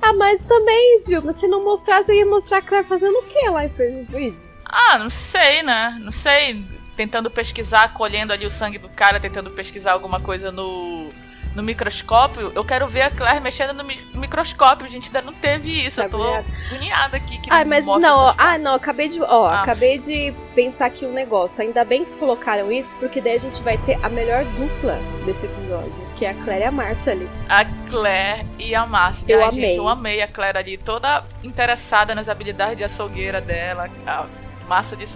Ah, 0.00 0.12
mas 0.12 0.42
também, 0.42 1.02
viu? 1.06 1.22
Mas 1.22 1.36
se 1.36 1.48
não 1.48 1.64
mostrasse, 1.64 2.12
eu 2.12 2.16
ia 2.18 2.26
mostrar 2.26 2.58
a 2.58 2.62
Claire 2.62 2.86
fazendo 2.86 3.16
o 3.18 3.22
que 3.22 3.48
lá 3.48 3.64
em 3.64 3.70
Fernando 3.70 4.08
Vídeo? 4.08 4.40
Ah, 4.66 4.98
não 4.98 5.08
sei, 5.08 5.62
né? 5.62 5.96
Não 6.00 6.12
sei. 6.12 6.62
Tentando 6.96 7.30
pesquisar, 7.30 7.94
colhendo 7.94 8.32
ali 8.32 8.44
o 8.44 8.50
sangue 8.50 8.78
do 8.78 8.88
cara, 8.90 9.18
tentando 9.18 9.50
pesquisar 9.50 9.92
alguma 9.92 10.20
coisa 10.20 10.52
no, 10.52 11.10
no 11.54 11.62
microscópio. 11.62 12.52
Eu 12.54 12.64
quero 12.64 12.86
ver 12.88 13.02
a 13.02 13.10
Claire 13.10 13.40
mexendo 13.40 13.72
no 13.74 13.84
mi- 13.84 14.00
microscópio. 14.14 14.86
A 14.86 14.88
gente 14.88 15.06
ainda 15.06 15.22
não 15.22 15.32
teve 15.32 15.68
isso. 15.86 15.96
Tá 15.96 16.04
eu 16.04 16.10
tô 16.10 16.22
agoniada. 16.22 17.16
aqui. 17.16 17.38
Que 17.40 17.50
Ah, 17.52 17.64
mas 17.64 17.86
não, 17.86 18.34
ah, 18.38 18.58
não, 18.58 18.74
acabei 18.74 19.08
de, 19.08 19.20
ó, 19.22 19.46
Ah. 19.48 19.62
acabei 19.62 19.98
de 19.98 20.32
pensar 20.54 20.86
aqui 20.86 21.04
um 21.04 21.12
negócio. 21.12 21.62
Ainda 21.62 21.84
bem 21.84 22.04
que 22.04 22.10
colocaram 22.12 22.70
isso, 22.72 22.94
porque 22.96 23.20
daí 23.20 23.34
a 23.36 23.38
gente 23.40 23.60
vai 23.62 23.76
ter 23.78 23.98
a 24.02 24.08
melhor 24.08 24.44
dupla 24.44 24.98
desse 25.24 25.46
episódio, 25.46 25.92
que 26.16 26.24
é 26.24 26.30
a 26.30 26.34
Claire 26.34 26.62
e 26.62 26.66
a 26.66 26.70
Marcia 26.72 27.12
ali. 27.12 27.30
A 27.48 27.64
Claire 27.90 28.46
e 28.58 28.74
a 28.74 28.86
Márcia. 28.86 29.24
Eu 29.28 29.40
Ai, 29.42 29.48
amei. 29.48 29.62
gente, 29.64 29.76
eu 29.76 29.88
amei 29.88 30.22
a 30.22 30.28
Claire 30.28 30.58
ali, 30.58 30.76
toda 30.78 31.24
interessada 31.44 32.14
nas 32.14 32.28
habilidades 32.28 32.76
de 32.76 32.84
açougueira 32.84 33.40
dela. 33.40 33.88
A 34.06 34.26
Márcia 34.68 34.96
de. 34.96 35.06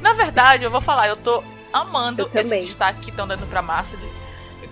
Na 0.00 0.12
verdade, 0.12 0.64
eu 0.64 0.70
vou 0.70 0.80
falar, 0.80 1.08
eu 1.08 1.16
tô 1.16 1.42
amando 1.72 2.22
Eu 2.22 2.40
esse 2.40 2.60
destaque 2.60 3.00
que 3.00 3.10
estão 3.10 3.26
dando 3.26 3.46
pra 3.46 3.60
Márcia. 3.62 3.98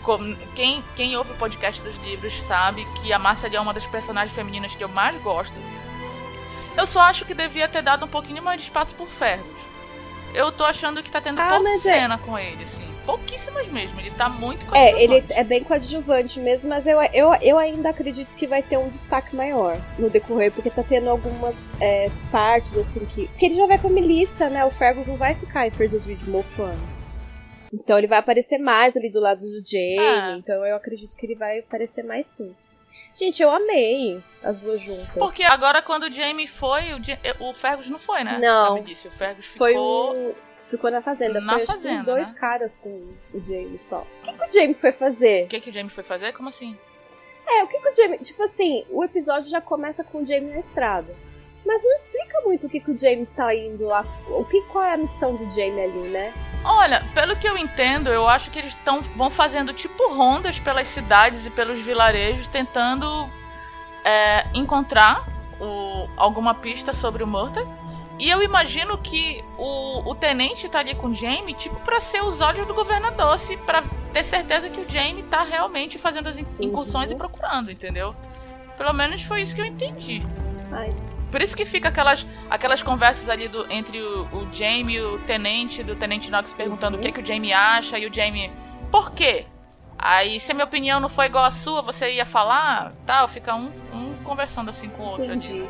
Como- 0.03 0.37
Quem, 0.55 0.83
quem 0.97 1.17
ouve 1.17 1.33
o 1.33 1.37
podcast 1.37 1.81
dos 1.83 1.97
livros 1.99 2.41
sabe 2.43 2.85
que 3.01 3.12
a 3.12 3.19
Márcia 3.19 3.49
é 3.53 3.61
uma 3.61 3.73
das 3.75 3.87
personagens 3.87 4.35
femininas 4.35 4.75
que 4.75 4.83
eu 4.83 4.88
mais 4.88 5.17
gosto. 5.23 5.55
Eu 6.77 6.87
só 6.87 7.01
acho 7.01 7.25
que 7.25 7.35
devia 7.35 7.69
ter 7.69 7.83
dado 7.83 8.05
um 8.05 8.09
pouquinho 8.09 8.43
mais 8.43 8.59
de 8.59 8.65
espaço 8.65 8.95
pro 8.95 9.07
Fergus. 9.07 9.61
Eu 10.35 10.51
tô 10.51 10.65
achando 10.65 11.03
que 11.03 11.11
tá 11.11 11.21
tendo 11.21 11.38
Ah, 11.41 11.49
pouca 11.51 11.69
é- 11.71 11.79
cena 11.79 12.17
com 12.17 12.38
ele, 12.38 12.65
assim. 12.65 12.91
Pouquíssimas 13.05 13.67
mesmo. 13.69 14.01
Ele 14.01 14.11
tá 14.12 14.29
muito 14.29 14.65
É, 14.75 14.91
ele 14.93 15.09
coadjuvante. 15.21 15.33
é 15.41 15.45
bem 15.45 15.65
coadjuvante 15.65 16.41
mesmo, 16.41 16.71
mas 16.71 16.87
eu, 16.87 17.03
eu, 17.12 17.35
eu 17.43 17.59
ainda 17.59 17.91
acredito 17.91 18.35
que 18.35 18.47
vai 18.47 18.62
ter 18.62 18.79
um 18.79 18.88
destaque 18.88 19.37
maior 19.37 19.77
no 19.99 20.09
decorrer, 20.09 20.51
porque 20.53 20.71
tá 20.71 20.83
tendo 20.83 21.11
algumas 21.11 21.55
é, 21.81 22.11
partes, 22.31 22.75
assim, 22.77 23.01
que. 23.15 23.27
Porque 23.29 23.47
ele 23.47 23.57
já 23.57 23.67
vai 23.67 23.77
pra 23.77 23.91
milícia, 23.91 24.49
né? 24.49 24.65
O 24.65 24.71
Fergus 24.71 25.07
não 25.07 25.17
vai 25.17 25.35
ficar 25.35 25.67
em 25.67 25.71
First 25.71 26.07
Read 26.07 26.29
mofando. 26.31 26.79
Então 27.72 27.96
ele 27.98 28.06
vai 28.06 28.18
aparecer 28.18 28.58
mais 28.58 28.96
ali 28.96 29.11
do 29.11 29.18
lado 29.20 29.40
do 29.40 29.62
Jamie, 29.66 29.98
Ah. 29.98 30.37
então 30.38 30.64
eu 30.66 30.76
acredito 30.76 31.16
que 31.16 31.24
ele 31.24 31.35
vai 31.35 31.61
aparecer 31.61 32.02
mais 32.04 32.26
sim. 32.26 32.54
Gente, 33.14 33.42
eu 33.42 33.50
amei 33.50 34.22
as 34.42 34.58
duas 34.58 34.80
juntas. 34.80 35.08
Porque 35.14 35.42
agora 35.42 35.80
quando 35.82 36.04
o 36.04 36.12
Jamie 36.12 36.46
foi, 36.46 36.92
o, 36.94 37.02
Ja- 37.02 37.18
o 37.40 37.52
Fergus 37.54 37.88
não 37.88 37.98
foi, 37.98 38.24
né? 38.24 38.38
Não. 38.38 38.82
Disse, 38.82 39.08
o 39.08 39.11
Fergus 39.12 39.46
Foi 39.46 39.72
ficou... 39.72 40.16
um. 40.16 40.35
Ficou 40.64 40.90
na 40.90 41.02
fazenda. 41.02 41.40
Na 41.40 41.54
foi 41.54 41.66
fazenda, 41.66 42.00
os 42.00 42.06
dois 42.06 42.28
né? 42.32 42.38
caras 42.38 42.76
com 42.80 42.88
o 43.35 43.40
Jamie 43.44 43.76
só. 43.76 44.06
O 44.22 44.24
que, 44.24 44.32
que 44.32 44.46
o 44.46 44.50
Jamie 44.52 44.74
foi 44.74 44.92
fazer? 44.92 45.44
O 45.44 45.48
que, 45.48 45.61
que 45.61 45.70
o 45.70 45.72
Jamie 45.72 45.90
foi 45.90 46.04
fazer? 46.04 46.32
Como 46.32 46.48
assim? 46.48 46.78
É, 47.46 47.64
o 47.64 47.66
que, 47.66 47.78
que 47.80 47.88
o 47.88 47.94
Jamie. 47.94 48.18
Tipo 48.18 48.42
assim, 48.44 48.85
o 48.88 49.02
episódio 49.02 49.50
já 49.50 49.61
começa 49.61 50.04
com 50.04 50.22
o 50.22 50.26
Jamie 50.26 50.50
na 50.52 50.58
estrada. 50.61 51.14
Mas 51.64 51.83
não 51.85 51.94
explica 51.94 52.40
muito 52.40 52.66
o 52.66 52.70
que, 52.70 52.81
que 52.81 52.90
o 52.90 52.98
Jamie 52.98 53.27
tá 53.37 53.55
indo 53.55 53.87
lá. 53.87 54.05
O 54.29 54.44
que, 54.44 54.61
qual 54.62 54.85
é 54.85 54.94
a 54.94 54.96
missão 54.96 55.37
do 55.37 55.44
Jamie 55.51 55.81
ali, 55.85 56.09
né? 56.09 56.33
Olha, 56.64 57.05
pelo 57.14 57.37
que 57.37 57.48
eu 57.48 57.57
entendo, 57.57 58.11
eu 58.11 58.29
acho 58.29 58.51
que 58.51 58.59
eles 58.59 58.75
tão, 58.85 59.01
vão 59.03 59.31
fazendo 59.31 59.72
tipo 59.72 60.12
rondas 60.14 60.59
pelas 60.59 60.88
cidades 60.88 61.46
e 61.46 61.51
pelos 61.51 61.81
vilarejos, 61.81 62.46
tentando 62.48 63.07
é, 64.05 64.44
encontrar 64.55 65.25
o- 65.61 66.09
alguma 66.16 66.55
pista 66.55 66.92
sobre 66.92 67.22
o 67.22 67.27
Murta. 67.27 67.64
E 68.18 68.29
eu 68.31 68.42
imagino 68.42 68.98
que 68.98 69.42
o, 69.57 70.11
o 70.11 70.14
tenente 70.14 70.68
tá 70.68 70.81
ali 70.81 70.94
com 70.94 71.09
o 71.09 71.14
Jamie, 71.14 71.55
tipo, 71.55 71.77
pra 71.81 71.98
ser 72.01 72.22
os 72.22 72.40
olhos 72.40 72.66
do 72.66 72.75
governador, 72.75 73.38
se, 73.38 73.57
pra 73.57 73.83
ter 74.12 74.22
certeza 74.25 74.68
que 74.68 74.81
o 74.81 74.88
Jamie 74.88 75.22
tá 75.25 75.42
realmente 75.42 75.98
fazendo 75.98 76.29
as 76.29 76.38
in- 76.38 76.46
incursões 76.61 77.11
Uhum. 77.11 77.16
e 77.16 77.18
procurando, 77.18 77.70
entendeu? 77.70 78.14
Pelo 78.77 78.92
menos 78.92 79.22
foi 79.22 79.42
isso 79.42 79.55
que 79.55 79.61
eu 79.61 79.64
entendi. 79.66 80.22
Ai, 80.70 80.94
Por 81.33 81.42
isso 81.42 81.57
que 81.57 81.64
fica 81.64 81.88
aquelas, 81.88 82.25
aquelas 82.51 82.83
conversas 82.83 83.29
ali 83.29 83.49
do, 83.49 83.66
entre 83.73 84.01
o, 84.01 84.23
o 84.27 84.49
Jamie 84.53 84.97
e 84.97 85.01
o 85.01 85.18
tenente, 85.21 85.83
do 85.83 85.97
tenente 85.97 86.31
Knox 86.31 86.53
perguntando 86.53 86.95
Uhum. 86.97 87.01
o 87.01 87.05
que, 87.05 87.11
que 87.11 87.21
o 87.21 87.27
Jamie 87.27 87.53
acha, 87.53 87.99
e 87.99 88.07
o 88.07 88.14
Jamie, 88.14 88.53
por 88.90 89.12
quê? 89.12 89.47
Aí, 89.99 90.38
se 90.38 90.53
a 90.53 90.55
minha 90.55 90.64
opinião 90.66 91.01
não 91.01 91.09
foi 91.09 91.27
igual 91.27 91.45
à 91.45 91.51
sua, 91.51 91.81
você 91.81 92.11
ia 92.12 92.27
falar? 92.27 92.92
Tal, 93.07 93.27
fica 93.29 93.55
um, 93.55 93.73
um 93.92 94.14
conversando 94.23 94.68
assim 94.68 94.88
com 94.88 95.03
o 95.03 95.07
outro. 95.07 95.25
entendi. 95.25 95.64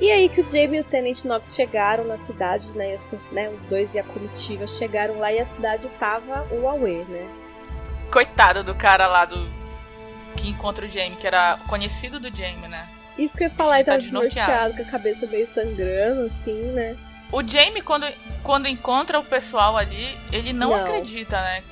E 0.00 0.10
aí 0.10 0.28
que 0.28 0.40
o 0.40 0.48
Jamie 0.48 0.78
e 0.78 0.80
o 0.80 0.84
Tenente 0.84 1.26
Knox 1.26 1.54
chegaram 1.54 2.04
na 2.04 2.16
cidade, 2.16 2.70
né? 2.72 2.94
isso, 2.94 3.20
né, 3.32 3.48
Os 3.50 3.62
dois 3.62 3.94
e 3.94 3.98
a 3.98 4.04
comitiva 4.04 4.66
chegaram 4.66 5.18
lá 5.18 5.32
e 5.32 5.38
a 5.40 5.44
cidade 5.44 5.88
tava 5.98 6.46
o 6.52 6.68
Aue, 6.68 7.04
né? 7.08 7.28
Coitado 8.10 8.64
do 8.64 8.74
cara 8.74 9.06
lá 9.06 9.24
do. 9.24 9.48
Que 10.36 10.48
encontra 10.48 10.86
o 10.86 10.90
Jamie, 10.90 11.16
que 11.16 11.26
era 11.26 11.58
conhecido 11.68 12.18
do 12.20 12.34
Jamie, 12.34 12.68
né? 12.68 12.88
Isso 13.18 13.36
que 13.36 13.44
eu 13.44 13.48
ia 13.48 13.54
falar, 13.54 13.76
Ele 13.76 13.84
tá 13.84 13.96
desnorteado, 13.96 14.76
com 14.76 14.82
a 14.82 14.84
cabeça 14.84 15.26
meio 15.26 15.46
sangrando, 15.46 16.22
assim, 16.22 16.54
né? 16.72 16.96
O 17.32 17.46
Jamie, 17.46 17.82
quando, 17.82 18.06
quando 18.42 18.68
encontra 18.68 19.18
o 19.18 19.24
pessoal 19.24 19.76
ali, 19.76 20.16
ele 20.32 20.52
não, 20.52 20.70
Não. 20.70 20.76
acredita, 20.76 21.40
né? 21.40 21.62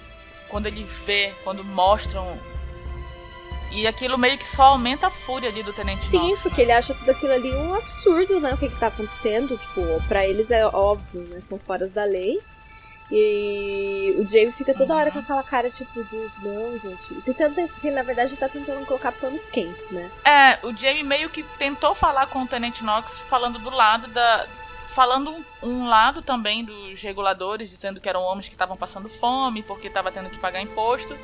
Quando 0.49 0.67
ele 0.67 0.85
vê, 1.07 1.33
quando 1.45 1.65
mostram. 1.65 2.39
E 3.73 3.87
aquilo 3.87 4.17
meio 4.19 4.39
que 4.39 4.47
só 4.47 4.65
aumenta 4.65 5.07
a 5.09 5.11
fúria 5.11 5.49
ali 5.49 5.63
do 5.63 5.73
Tenente 5.73 6.01
Sim, 6.05 6.31
Knox, 6.31 6.43
porque 6.43 6.59
né? 6.59 6.63
ele 6.65 6.73
acha 6.73 6.95
tudo 6.95 7.11
aquilo 7.11 7.33
ali 7.33 7.53
um 7.55 7.75
absurdo, 7.75 8.39
né? 8.41 8.55
O 8.55 8.59
que, 8.59 8.69
que 8.69 8.79
tá 8.79 8.89
acontecendo. 8.89 9.57
Tipo, 9.59 10.03
pra 10.07 10.27
eles 10.27 10.51
é 10.51 10.67
óbvio, 10.67 11.23
né? 11.23 11.41
São 11.41 11.59
fora 11.59 11.89
da 11.89 12.05
lei. 12.05 12.41
E 13.11 14.15
o 14.19 14.27
Jamie 14.27 14.51
fica 14.53 14.75
toda 14.75 14.95
hora 14.95 15.11
com 15.13 15.21
aquela 15.21 15.43
cara, 15.43 15.71
tipo, 15.71 16.03
de 16.05 16.31
não, 16.43 16.79
gente. 16.79 17.23
Tentando, 17.23 17.69
que 17.81 17.91
na 17.91 18.03
verdade 18.03 18.37
tá 18.37 18.49
tentando 18.49 18.85
colocar 18.85 19.13
panos 19.13 19.47
quentes, 19.47 19.91
né? 19.91 20.11
É, 20.25 20.59
o 20.67 20.77
Jamie 20.77 21.05
meio 21.05 21.31
que 21.31 21.43
tentou 21.43 21.95
falar 21.95 22.27
com 22.27 22.43
o 22.43 22.47
Tenente 22.49 22.83
Knox, 22.83 23.19
falando 23.21 23.59
do 23.59 23.71
lado 23.71 24.09
da. 24.09 24.47
Falando 24.89 25.31
um, 25.31 25.45
um 25.63 25.89
lado 25.89 26.23
também 26.23 26.65
dos 26.65 27.01
reguladores, 27.03 27.69
dizendo 27.69 28.01
que 28.01 28.09
eram 28.09 28.23
homens 28.23 28.49
que 28.49 28.55
estavam 28.55 28.77
passando 28.79 29.09
fome, 29.11 29.63
porque 29.63 29.91
tava 29.91 30.11
tendo 30.11 30.31
que 30.31 30.39
pagar 30.39 30.61
imposto. 30.63 31.17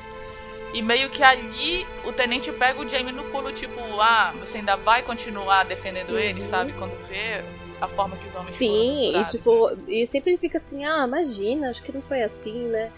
E 0.75 0.81
meio 0.81 1.09
que 1.09 1.21
ali 1.23 1.85
o 2.05 2.11
tenente 2.11 2.51
pega 2.51 2.79
o 2.79 2.87
Jamie 2.87 3.11
no 3.11 3.23
pulo, 3.25 3.51
tipo, 3.51 3.79
ah, 3.99 4.31
você 4.39 4.59
ainda 4.59 4.75
vai 4.77 5.01
continuar 5.03 5.63
defendendo 5.65 6.11
Uhum. 6.11 6.17
ele, 6.19 6.41
sabe? 6.41 6.71
Quando 6.73 6.95
vê 7.07 7.43
a 7.83 7.87
forma 7.87 8.15
que 8.17 8.27
os 8.27 8.33
homens 8.33 8.47
foram 8.47 8.57
Sim, 8.57 8.99
e 8.99 9.11
torturados. 9.13 9.31
tipo, 9.31 9.71
e 9.87 10.07
sempre 10.07 10.31
ele 10.31 10.37
fica 10.37 10.57
assim, 10.57 10.85
ah, 10.85 11.05
imagina, 11.05 11.69
acho 11.69 11.83
que 11.83 11.91
não 11.91 12.01
foi 12.01 12.23
assim, 12.23 12.67
né? 12.67 12.91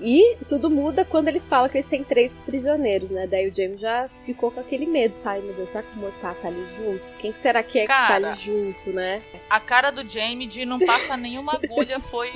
E 0.00 0.36
tudo 0.48 0.68
muda 0.68 1.04
quando 1.04 1.28
eles 1.28 1.48
falam 1.48 1.68
que 1.68 1.78
eles 1.78 1.88
têm 1.88 2.02
três 2.02 2.36
prisioneiros, 2.36 3.10
né? 3.10 3.26
Daí 3.26 3.48
o 3.48 3.54
Jamie 3.54 3.78
já 3.78 4.08
ficou 4.08 4.50
com 4.50 4.58
aquele 4.58 4.84
medo, 4.84 5.14
sabe? 5.14 5.42
Meu 5.42 5.54
Deus, 5.54 5.68
será 5.68 5.84
que 5.84 5.96
o 5.96 6.00
Mortar 6.00 6.34
tá 6.34 6.48
ali 6.48 6.66
junto? 6.76 7.16
Quem 7.18 7.32
será 7.34 7.62
que 7.62 7.78
é 7.78 7.86
Cara, 7.86 8.14
que 8.14 8.20
tá 8.20 8.28
ali 8.28 8.38
junto, 8.40 8.90
né? 8.90 9.22
A 9.48 9.60
cara 9.60 9.90
do 9.92 10.08
Jamie 10.08 10.48
de 10.48 10.64
não 10.64 10.80
passa 10.80 11.16
nenhuma 11.16 11.54
agulha 11.54 12.00
foi 12.10 12.30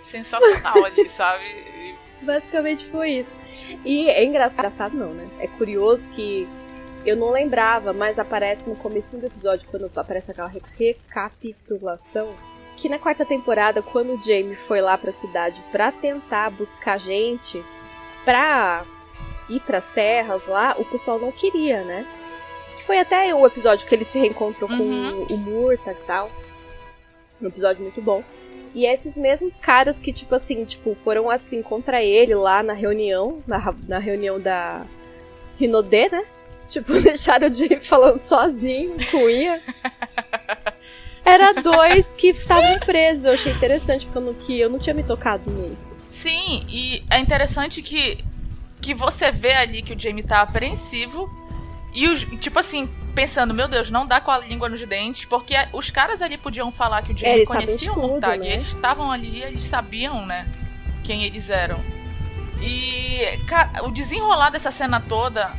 sensacional 0.00 0.82
ali, 0.82 1.08
sabe? 1.10 1.44
Basicamente 2.22 2.86
foi 2.86 3.10
isso. 3.10 3.36
E 3.84 4.08
é 4.08 4.24
engraçado, 4.24 4.60
engraçado 4.60 4.96
não, 4.96 5.12
né? 5.12 5.28
É 5.40 5.46
curioso 5.46 6.08
que 6.08 6.48
eu 7.04 7.16
não 7.16 7.30
lembrava, 7.30 7.92
mas 7.92 8.18
aparece 8.18 8.68
no 8.68 8.76
começo 8.76 9.16
do 9.16 9.26
episódio, 9.26 9.68
quando 9.70 9.90
aparece 9.96 10.30
aquela 10.30 10.48
recapitulação, 11.28 12.34
que 12.76 12.88
na 12.88 12.98
quarta 12.98 13.24
temporada, 13.24 13.82
quando 13.82 14.14
o 14.14 14.22
Jamie 14.22 14.56
foi 14.56 14.80
lá 14.80 14.96
pra 14.98 15.12
cidade 15.12 15.62
pra 15.70 15.92
tentar 15.92 16.50
buscar 16.50 16.98
gente 16.98 17.62
pra 18.24 18.84
ir 19.48 19.60
pras 19.60 19.88
terras 19.88 20.46
lá, 20.46 20.74
o 20.78 20.84
pessoal 20.84 21.18
não 21.18 21.30
queria, 21.30 21.82
né? 21.84 22.06
Que 22.76 22.82
foi 22.82 22.98
até 22.98 23.32
o 23.34 23.46
episódio 23.46 23.86
que 23.86 23.94
ele 23.94 24.04
se 24.04 24.18
reencontrou 24.18 24.68
Uhum. 24.68 25.26
com 25.26 25.34
o 25.34 25.36
Murta 25.38 25.92
e 25.92 26.06
tal. 26.06 26.30
Um 27.40 27.46
episódio 27.46 27.82
muito 27.82 28.00
bom. 28.02 28.24
E 28.74 28.84
esses 28.86 29.16
mesmos 29.16 29.56
caras 29.58 30.00
que, 30.00 30.12
tipo 30.12 30.34
assim, 30.34 30.64
tipo, 30.64 30.94
foram 30.96 31.30
assim 31.30 31.62
contra 31.62 32.02
ele 32.02 32.34
lá 32.34 32.60
na 32.62 32.72
reunião, 32.72 33.40
na, 33.46 33.72
na 33.86 33.98
reunião 33.98 34.40
da 34.40 34.84
Rinodê, 35.60 36.08
né? 36.08 36.24
Tipo, 36.68 36.92
deixaram 37.00 37.48
o 37.48 37.52
Jamie 37.52 37.80
falando 37.80 38.18
sozinho, 38.18 38.96
com 39.10 39.28
Ia. 39.28 39.62
Era 41.24 41.52
dois 41.54 42.12
que 42.12 42.28
estavam 42.28 42.78
presos. 42.80 43.24
Eu 43.24 43.32
achei 43.34 43.52
interessante, 43.52 44.06
porque 44.06 44.18
eu 44.18 44.22
não, 44.22 44.34
que 44.34 44.60
eu 44.60 44.70
não 44.70 44.78
tinha 44.78 44.94
me 44.94 45.02
tocado 45.02 45.50
nisso. 45.50 45.96
Sim, 46.10 46.64
e 46.68 47.02
é 47.10 47.18
interessante 47.18 47.80
que, 47.80 48.18
que 48.80 48.92
você 48.94 49.30
vê 49.30 49.54
ali 49.54 49.80
que 49.82 49.94
o 49.94 49.98
Jamie 49.98 50.22
tá 50.22 50.42
apreensivo. 50.42 51.30
E, 51.94 52.08
os, 52.08 52.24
tipo 52.40 52.58
assim, 52.58 52.88
pensando, 53.14 53.54
meu 53.54 53.68
Deus, 53.68 53.88
não 53.88 54.06
dá 54.06 54.20
com 54.20 54.30
a 54.30 54.38
língua 54.38 54.68
nos 54.68 54.84
dentes, 54.86 55.24
porque 55.24 55.54
os 55.72 55.88
caras 55.90 56.20
ali 56.20 56.36
podiam 56.36 56.70
falar 56.72 57.02
que 57.02 57.12
o 57.12 57.14
É, 57.14 57.18
Jamie 57.18 57.46
sabem 57.46 57.66
conhecia 57.66 57.92
o 57.92 58.00
Murtag. 58.00 58.38
né? 58.40 58.52
Eles 58.54 58.68
estavam 58.68 59.10
ali, 59.10 59.42
eles 59.42 59.64
sabiam, 59.64 60.26
né, 60.26 60.46
quem 61.04 61.22
eles 61.24 61.48
eram. 61.50 61.78
E 62.60 63.38
ca- 63.46 63.70
o 63.84 63.90
desenrolar 63.92 64.50
dessa 64.50 64.70
cena 64.72 65.00
toda 65.00 65.52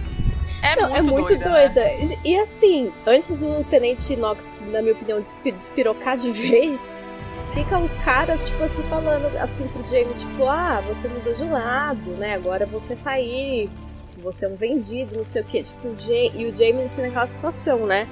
é 0.61 0.75
Não, 0.75 0.89
muito, 0.89 0.97
é 0.97 1.01
muito 1.11 1.27
doida. 1.37 1.45
né? 1.49 1.97
doida. 1.97 2.17
E 2.23 2.35
assim, 2.37 2.91
antes 3.05 3.35
do 3.35 3.63
Tenente 3.65 4.15
Knox, 4.15 4.59
na 4.71 4.81
minha 4.81 4.93
opinião, 4.93 5.21
despi- 5.21 5.51
despirocar 5.51 6.17
de 6.17 6.31
vez, 6.31 6.81
fica 7.53 7.77
os 7.79 7.91
caras, 7.97 8.49
tipo 8.49 8.63
assim, 8.63 8.83
falando 8.83 9.25
assim 9.37 9.67
pro 9.67 9.85
Jamie, 9.87 10.13
tipo, 10.17 10.45
ah, 10.47 10.81
você 10.87 11.07
mudou 11.07 11.33
de 11.33 11.43
lado, 11.45 12.11
né? 12.11 12.33
Agora 12.35 12.65
você 12.65 12.95
tá 12.95 13.11
aí, 13.11 13.69
você 14.17 14.45
é 14.45 14.49
um 14.49 14.55
vendido, 14.55 15.15
não 15.15 15.23
sei 15.23 15.41
o 15.41 15.45
quê. 15.45 15.63
Tipo, 15.63 15.87
o 15.89 15.95
e 16.11 16.45
o 16.45 16.55
Jamie 16.55 16.85
assim 16.85 17.01
naquela 17.03 17.27
situação, 17.27 17.85
né? 17.85 18.07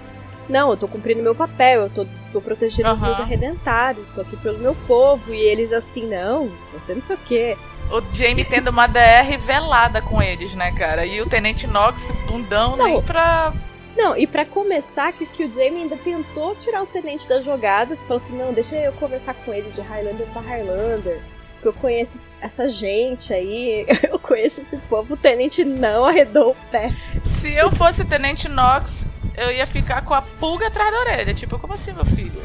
Não, 0.49 0.71
eu 0.71 0.77
tô 0.77 0.88
cumprindo 0.88 1.23
meu 1.23 1.34
papel, 1.34 1.84
eu 1.84 1.89
tô, 1.89 2.06
tô 2.32 2.41
protegendo 2.41 2.91
os 2.91 2.97
Aham. 2.99 3.08
meus 3.08 3.19
arredentários, 3.19 4.10
tô 4.10 4.21
aqui 4.21 4.36
pelo 4.38 4.58
meu 4.60 4.75
povo. 4.88 5.34
E 5.34 5.39
eles 5.39 5.71
assim, 5.71 6.06
não, 6.08 6.51
você 6.73 6.93
não 6.93 7.01
sei 7.01 7.15
o 7.15 7.19
quê. 7.19 7.58
O 7.91 8.01
Jamie 8.13 8.45
tendo 8.45 8.69
uma 8.69 8.88
DR 8.88 9.38
velada 9.45 10.01
com 10.01 10.21
eles, 10.21 10.53
né, 10.56 10.71
cara? 10.71 11.06
E 11.06 11.21
o 11.21 11.25
Tenente 11.27 11.67
Knox, 11.67 12.12
bundão, 12.27 12.75
Não. 12.75 12.86
nem 12.86 13.01
pra. 13.01 13.53
Não, 13.95 14.17
e 14.17 14.25
pra 14.25 14.43
começar, 14.43 15.13
que, 15.13 15.25
que 15.25 15.45
o 15.45 15.53
Jamie 15.53 15.84
ainda 15.84 15.95
tentou 15.97 16.56
tirar 16.56 16.82
o 16.82 16.88
tenente 16.88 17.29
da 17.29 17.41
jogada, 17.41 17.95
que 17.95 18.01
falou 18.03 18.17
assim: 18.17 18.36
não, 18.36 18.51
deixa 18.51 18.75
eu 18.75 18.91
conversar 18.93 19.36
com 19.36 19.53
ele 19.53 19.69
de 19.69 19.82
Highlander 19.82 20.25
pra 20.27 20.41
Highlander. 20.41 21.21
Que 21.62 21.67
eu 21.67 21.73
conheço 21.73 22.34
essa 22.41 22.67
gente 22.67 23.32
aí, 23.34 23.86
eu 24.10 24.17
conheço 24.19 24.62
esse 24.62 24.77
povo. 24.89 25.13
O 25.13 25.17
tenente 25.17 25.63
não 25.63 26.06
arredou 26.06 26.51
o 26.51 26.56
pé. 26.71 26.91
Se 27.21 27.53
eu 27.53 27.71
fosse 27.71 28.01
o 28.01 28.06
Tenente 28.06 28.49
Knox, 28.49 29.08
eu 29.36 29.52
ia 29.52 29.67
ficar 29.67 30.04
com 30.04 30.13
a 30.13 30.22
pulga 30.22 30.67
atrás 30.67 30.91
da 30.91 31.00
orelha. 31.00 31.34
Tipo, 31.34 31.60
como 31.60 31.74
assim, 31.74 31.93
meu 31.93 32.06
filho? 32.06 32.41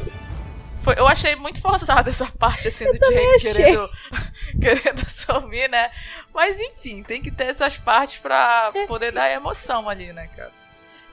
Foi, 0.81 0.97
eu 0.97 1.07
achei 1.07 1.35
muito 1.35 1.59
forçada 1.59 2.09
essa 2.09 2.25
parte, 2.27 2.69
assim, 2.69 2.85
do 2.85 2.97
Jamie 2.97 3.35
achei. 3.35 3.53
querendo, 3.53 3.89
querendo 4.59 5.01
assumir, 5.05 5.69
né? 5.69 5.91
Mas, 6.33 6.59
enfim, 6.59 7.03
tem 7.03 7.21
que 7.21 7.31
ter 7.31 7.45
essas 7.45 7.77
partes 7.77 8.19
pra 8.19 8.71
poder 8.87 9.11
dar 9.11 9.29
emoção 9.29 9.89
ali, 9.89 10.13
né, 10.13 10.27
cara? 10.27 10.51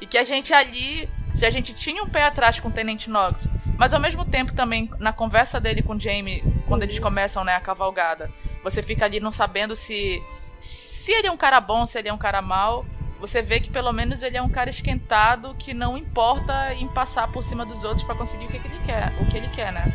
E 0.00 0.06
que 0.06 0.18
a 0.18 0.24
gente 0.24 0.52
ali, 0.52 1.08
se 1.34 1.44
a 1.44 1.50
gente 1.50 1.74
tinha 1.74 2.02
um 2.02 2.08
pé 2.08 2.24
atrás 2.24 2.60
com 2.60 2.68
o 2.68 2.72
Tenente 2.72 3.08
Knox, 3.10 3.48
mas 3.78 3.92
ao 3.92 4.00
mesmo 4.00 4.24
tempo 4.24 4.52
também, 4.52 4.90
na 4.98 5.12
conversa 5.12 5.58
dele 5.58 5.82
com 5.82 5.94
o 5.96 6.00
Jamie, 6.00 6.44
quando 6.66 6.82
eles 6.82 6.98
começam, 6.98 7.42
né, 7.44 7.56
a 7.56 7.60
cavalgada, 7.60 8.30
você 8.62 8.82
fica 8.82 9.04
ali 9.04 9.20
não 9.20 9.32
sabendo 9.32 9.74
se, 9.74 10.22
se 10.60 11.12
ele 11.12 11.28
é 11.28 11.30
um 11.30 11.36
cara 11.36 11.60
bom, 11.60 11.86
se 11.86 11.98
ele 11.98 12.08
é 12.08 12.12
um 12.12 12.18
cara 12.18 12.40
mau. 12.42 12.86
Você 13.26 13.42
vê 13.42 13.58
que 13.58 13.68
pelo 13.68 13.92
menos 13.92 14.22
ele 14.22 14.36
é 14.36 14.42
um 14.42 14.48
cara 14.48 14.70
esquentado 14.70 15.52
que 15.58 15.74
não 15.74 15.98
importa 15.98 16.72
em 16.74 16.86
passar 16.86 17.26
por 17.32 17.42
cima 17.42 17.66
dos 17.66 17.82
outros 17.82 18.04
pra 18.04 18.14
conseguir 18.14 18.44
o 18.44 18.48
que, 18.48 18.58
que 18.60 18.68
ele 18.68 18.80
quer, 18.86 19.12
o 19.20 19.26
que 19.26 19.36
ele 19.36 19.48
quer, 19.48 19.72
né? 19.72 19.92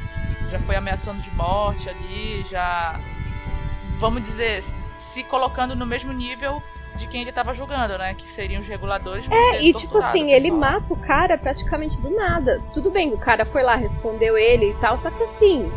Já 0.51 0.59
foi 0.59 0.75
ameaçando 0.75 1.21
de 1.21 1.31
morte 1.31 1.87
ali, 1.87 2.43
já 2.49 2.99
vamos 3.97 4.21
dizer, 4.21 4.61
se 4.61 5.23
colocando 5.23 5.75
no 5.77 5.85
mesmo 5.85 6.11
nível 6.11 6.61
de 6.97 7.07
quem 7.07 7.21
ele 7.21 7.31
tava 7.31 7.53
julgando, 7.53 7.97
né? 7.97 8.13
Que 8.15 8.27
seriam 8.27 8.59
os 8.59 8.67
reguladores. 8.67 9.25
É, 9.31 9.63
e 9.63 9.73
tipo 9.73 9.97
assim, 9.97 10.33
ele 10.33 10.51
mata 10.51 10.93
o 10.93 10.97
cara 10.97 11.37
praticamente 11.37 12.01
do 12.01 12.09
nada. 12.09 12.61
Tudo 12.73 12.91
bem, 12.91 13.13
o 13.13 13.17
cara 13.17 13.45
foi 13.45 13.63
lá, 13.63 13.77
respondeu 13.77 14.37
ele 14.37 14.71
e 14.71 14.73
tal, 14.73 14.97
só 14.97 15.09
que 15.09 15.23
assim. 15.23 15.71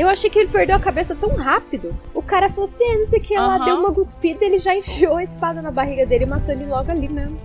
Eu 0.00 0.08
achei 0.08 0.30
que 0.30 0.38
ele 0.38 0.48
perdeu 0.48 0.76
a 0.76 0.80
cabeça 0.80 1.14
tão 1.14 1.34
rápido. 1.36 1.94
O 2.14 2.22
cara 2.22 2.48
falou 2.48 2.64
assim, 2.64 2.84
é, 2.84 2.98
não 2.98 3.06
sei 3.06 3.18
o 3.18 3.22
que, 3.22 3.34
ela 3.34 3.58
deu 3.58 3.76
uma 3.76 3.92
cuspida, 3.92 4.44
ele 4.44 4.58
já 4.58 4.74
enfiou 4.76 5.16
a 5.16 5.22
espada 5.22 5.60
na 5.60 5.70
barriga 5.70 6.06
dele 6.06 6.24
e 6.24 6.26
matou 6.26 6.54
ele 6.54 6.64
logo 6.64 6.90
ali 6.90 7.08
mesmo. 7.08 7.38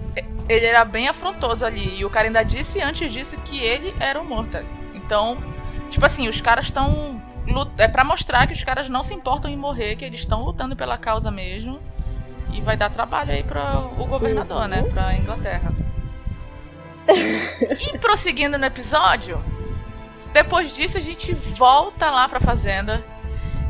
Ele 0.48 0.65
era 0.65 0.86
bem 0.86 1.08
afrontoso 1.08 1.65
ali. 1.65 2.00
E 2.00 2.06
o 2.06 2.10
cara 2.10 2.28
ainda 2.28 2.44
disse 2.44 2.80
antes 2.82 3.12
disso 3.12 3.36
que 3.44 3.60
ele 3.60 3.94
era 4.00 4.22
o 4.22 4.26
Mortag. 4.26 4.65
Então, 4.94 5.38
tipo 5.89 6.06
assim, 6.06 6.28
os 6.30 6.39
caras 6.39 6.65
estão. 6.68 7.22
É 7.78 7.88
pra 7.88 8.04
mostrar 8.04 8.48
que 8.48 8.54
os 8.54 8.63
caras 8.63 8.88
não 8.89 9.04
se 9.04 9.13
importam 9.13 9.52
em 9.52 9.58
morrer, 9.58 9.96
que 9.96 10.06
eles 10.06 10.22
estão 10.22 10.44
lutando 10.44 10.76
pela 10.76 10.98
causa 10.98 11.30
mesmo. 11.30 11.80
E 12.54 12.62
vai 12.62 12.78
dar 12.78 12.89
trabalho 12.89 13.32
aí 13.32 13.44
para 13.44 13.80
o 13.98 14.06
governador, 14.06 14.62
Uhum. 14.62 14.68
né? 14.68 14.84
Pra 14.84 15.18
Inglaterra. 15.18 15.74
e 17.94 17.98
prosseguindo 17.98 18.58
no 18.58 18.65
episódio, 18.65 19.41
depois 20.36 20.76
disso 20.76 20.98
a 20.98 21.02
gente 21.02 21.34
volta 21.34 22.12
lá 22.12 22.28
pra 22.28 22.41
fazenda. 22.41 23.02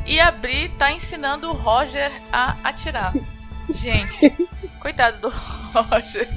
E 0.04 0.20
a 0.20 0.32
Bri 0.32 0.70
tá 0.70 0.92
ensinando 0.92 1.48
o 1.48 1.54
Roger 1.54 2.12
a 2.34 2.56
atirar. 2.64 3.14
Gente, 3.70 4.36
coitado 4.80 5.20
do 5.20 5.30
Roger. 5.30 6.28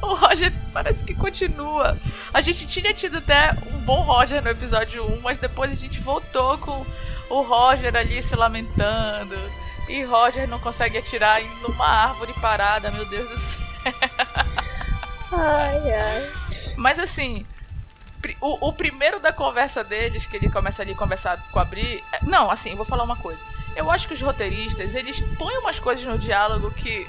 O 0.00 0.14
Roger 0.14 0.50
parece 0.72 1.04
que 1.04 1.14
continua. 1.14 1.98
A 2.32 2.40
gente 2.40 2.66
tinha 2.66 2.94
tido 2.94 3.18
até 3.18 3.54
um 3.70 3.78
bom 3.80 4.00
Roger 4.00 4.42
no 4.42 4.48
episódio 4.48 5.04
1, 5.04 5.20
mas 5.20 5.36
depois 5.36 5.70
a 5.70 5.74
gente 5.74 6.00
voltou 6.00 6.56
com 6.56 6.86
o 7.28 7.42
Roger 7.42 7.94
ali 7.94 8.22
se 8.22 8.34
lamentando. 8.34 9.36
E 9.90 10.02
Roger 10.04 10.48
não 10.48 10.58
consegue 10.58 10.96
atirar 10.96 11.42
em 11.42 11.48
numa 11.60 11.86
árvore 11.86 12.32
parada, 12.40 12.90
meu 12.90 13.04
Deus 13.04 13.28
do 13.28 13.38
céu. 13.38 13.60
Ai, 15.32 15.92
ai. 15.92 16.30
Mas 16.76 16.98
assim, 16.98 17.46
o, 18.40 18.68
o 18.68 18.72
primeiro 18.72 19.18
da 19.20 19.32
conversa 19.32 19.82
deles, 19.84 20.26
que 20.26 20.36
ele 20.36 20.50
começa 20.50 20.82
ali 20.82 20.92
a 20.92 20.96
conversar 20.96 21.42
com 21.50 21.58
a 21.58 21.64
Bri. 21.64 22.02
é- 22.12 22.24
Não, 22.24 22.50
assim, 22.50 22.74
vou 22.76 22.84
falar 22.84 23.04
uma 23.04 23.16
coisa. 23.16 23.40
Eu 23.76 23.90
acho 23.90 24.08
que 24.08 24.14
os 24.14 24.20
roteiristas, 24.20 24.94
eles 24.94 25.20
põem 25.38 25.58
umas 25.58 25.78
coisas 25.78 26.04
no 26.04 26.18
diálogo 26.18 26.70
que 26.72 27.06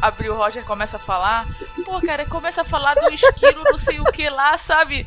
a 0.00 0.10
Bri 0.10 0.28
o 0.30 0.34
Roger 0.36 0.64
começa 0.64 0.96
a 0.96 1.00
falar. 1.00 1.46
Pô, 1.84 2.00
cara, 2.00 2.24
começa 2.26 2.62
a 2.62 2.64
falar 2.64 2.94
do 2.94 3.12
esquilo, 3.12 3.64
não 3.64 3.78
sei 3.78 3.98
o 4.00 4.04
que 4.04 4.28
lá, 4.30 4.56
sabe? 4.56 5.06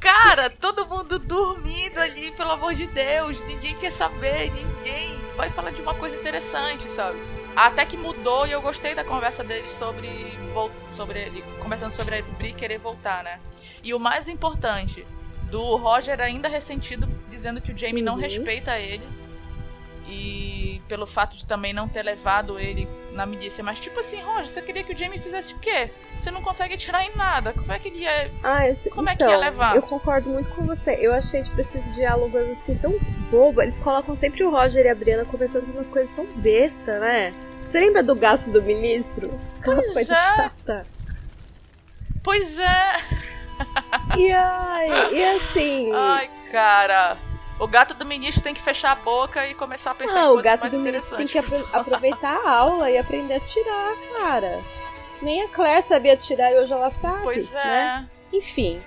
Cara, 0.00 0.50
todo 0.50 0.86
mundo 0.86 1.18
dormindo 1.18 1.98
ali, 1.98 2.30
pelo 2.32 2.52
amor 2.52 2.74
de 2.74 2.86
Deus. 2.86 3.40
Ninguém 3.46 3.74
quer 3.76 3.90
saber, 3.90 4.50
ninguém 4.52 5.18
vai 5.36 5.48
falar 5.50 5.70
de 5.70 5.80
uma 5.80 5.94
coisa 5.94 6.14
interessante, 6.16 6.90
sabe? 6.90 7.18
Até 7.60 7.84
que 7.84 7.96
mudou 7.96 8.46
e 8.46 8.52
eu 8.52 8.62
gostei 8.62 8.94
da 8.94 9.02
conversa 9.02 9.42
deles 9.42 9.72
sobre, 9.72 10.08
sobre 10.88 11.18
ele, 11.20 11.42
conversando 11.60 11.90
sobre 11.90 12.18
a 12.18 12.22
Bri 12.22 12.52
querer 12.52 12.78
voltar, 12.78 13.24
né? 13.24 13.40
E 13.82 13.92
o 13.92 13.98
mais 13.98 14.28
importante, 14.28 15.04
do 15.50 15.74
Roger 15.76 16.20
ainda 16.20 16.46
ressentido, 16.48 17.08
dizendo 17.28 17.60
que 17.60 17.72
o 17.72 17.76
Jamie 17.76 18.00
não 18.02 18.14
Uhum. 18.14 18.20
respeita 18.20 18.78
ele. 18.78 19.02
E 20.10 20.80
pelo 20.88 21.06
fato 21.06 21.36
de 21.36 21.44
também 21.44 21.72
não 21.74 21.86
ter 21.88 22.02
levado 22.02 22.58
ele 22.58 22.88
na 23.12 23.26
milícia. 23.26 23.62
Mas 23.62 23.78
tipo 23.80 23.98
assim, 24.00 24.20
Roger, 24.22 24.46
você 24.48 24.62
queria 24.62 24.82
que 24.84 24.92
o 24.94 24.96
Jamie 24.96 25.18
fizesse 25.18 25.52
o 25.52 25.58
quê? 25.58 25.90
Você 26.18 26.30
não 26.30 26.42
consegue 26.42 26.74
atirar 26.74 27.04
em 27.04 27.14
nada. 27.16 27.52
Como 27.52 27.70
é 27.72 27.78
que 27.78 27.88
ele 27.88 27.98
ia. 27.98 28.30
Ah, 28.42 28.66
esse- 28.68 28.88
Como 28.88 29.08
é 29.08 29.14
que 29.16 29.22
então, 29.22 29.30
ia 29.32 29.38
levar? 29.38 29.76
Eu 29.76 29.82
concordo 29.82 30.30
muito 30.30 30.48
com 30.50 30.64
você. 30.64 30.96
Eu 31.00 31.12
achei, 31.12 31.42
tipo, 31.42 31.60
esses 31.60 31.94
diálogos 31.94 32.40
assim 32.50 32.76
tão 32.76 32.98
bobo. 33.30 33.60
Eles 33.60 33.78
colocam 33.78 34.16
sempre 34.16 34.42
o 34.44 34.50
Roger 34.50 34.86
e 34.86 34.88
a 34.88 34.94
Brianna 34.94 35.24
conversando 35.26 35.66
de 35.66 35.72
umas 35.72 35.88
coisas 35.88 36.14
tão 36.16 36.24
besta, 36.36 36.98
né? 37.00 37.34
Você 37.62 37.80
lembra 37.80 38.02
do 38.02 38.14
gasto 38.14 38.50
do 38.50 38.62
ministro? 38.62 39.30
Aquela 39.60 39.76
Pois 39.82 39.92
coisa 39.92 40.14
é. 40.14 40.16
chata. 40.36 40.86
Pois 42.22 42.58
é! 42.58 42.92
E, 44.16 44.30
ai, 44.32 45.14
e 45.14 45.24
assim. 45.24 45.92
Ai, 45.92 46.30
cara. 46.50 47.18
O 47.60 47.66
gato 47.66 47.94
do 47.94 48.06
ministro 48.06 48.42
tem 48.42 48.54
que 48.54 48.62
fechar 48.62 48.92
a 48.92 48.94
boca 48.96 49.46
e 49.48 49.54
começar 49.54 49.90
a 49.90 49.94
pensar 49.94 50.20
Ah, 50.20 50.24
em 50.26 50.28
o 50.28 50.40
gato 50.42 50.68
do 50.70 50.78
ministro 50.78 51.16
tem 51.16 51.26
que 51.26 51.38
aproveitar 51.38 52.36
a 52.46 52.50
aula 52.50 52.88
e 52.90 52.96
aprender 52.96 53.34
a 53.34 53.40
tirar, 53.40 53.94
cara. 54.16 54.62
Nem 55.20 55.42
a 55.42 55.48
Claire 55.48 55.82
sabia 55.82 56.16
tirar 56.16 56.52
e 56.52 56.58
hoje 56.60 56.72
ela 56.72 56.90
sabe. 56.90 57.22
Pois 57.24 57.52
é. 57.52 57.64
né? 57.64 58.08
Enfim. 58.32 58.80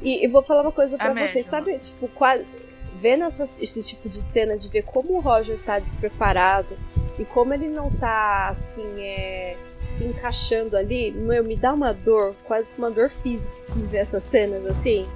E, 0.00 0.24
e 0.24 0.28
vou 0.28 0.42
falar 0.42 0.62
uma 0.62 0.72
coisa 0.72 0.96
pra 0.96 1.08
É 1.10 1.14
vocês, 1.14 1.34
mesmo. 1.34 1.50
sabe? 1.50 1.78
Tipo, 1.78 2.08
quase. 2.08 2.46
Vendo 2.94 3.24
essas- 3.24 3.60
esse 3.60 3.82
tipo 3.86 4.08
de 4.08 4.22
cena, 4.22 4.56
de 4.56 4.68
ver 4.68 4.82
como 4.82 5.14
o 5.18 5.20
Roger 5.20 5.58
tá 5.66 5.78
despreparado 5.78 6.78
e 7.18 7.24
como 7.24 7.52
ele 7.54 7.68
não 7.68 7.90
tá, 7.90 8.48
assim, 8.48 8.86
é, 9.00 9.56
se 9.82 10.04
encaixando 10.04 10.76
ali, 10.76 11.10
meu, 11.10 11.42
me 11.44 11.56
dá 11.56 11.72
uma 11.72 11.92
dor, 11.92 12.34
quase 12.44 12.70
que 12.70 12.78
uma 12.78 12.90
dor 12.90 13.08
física, 13.08 13.50
ver 13.74 13.98
essas 13.98 14.22
cenas 14.24 14.64
assim. 14.66 15.06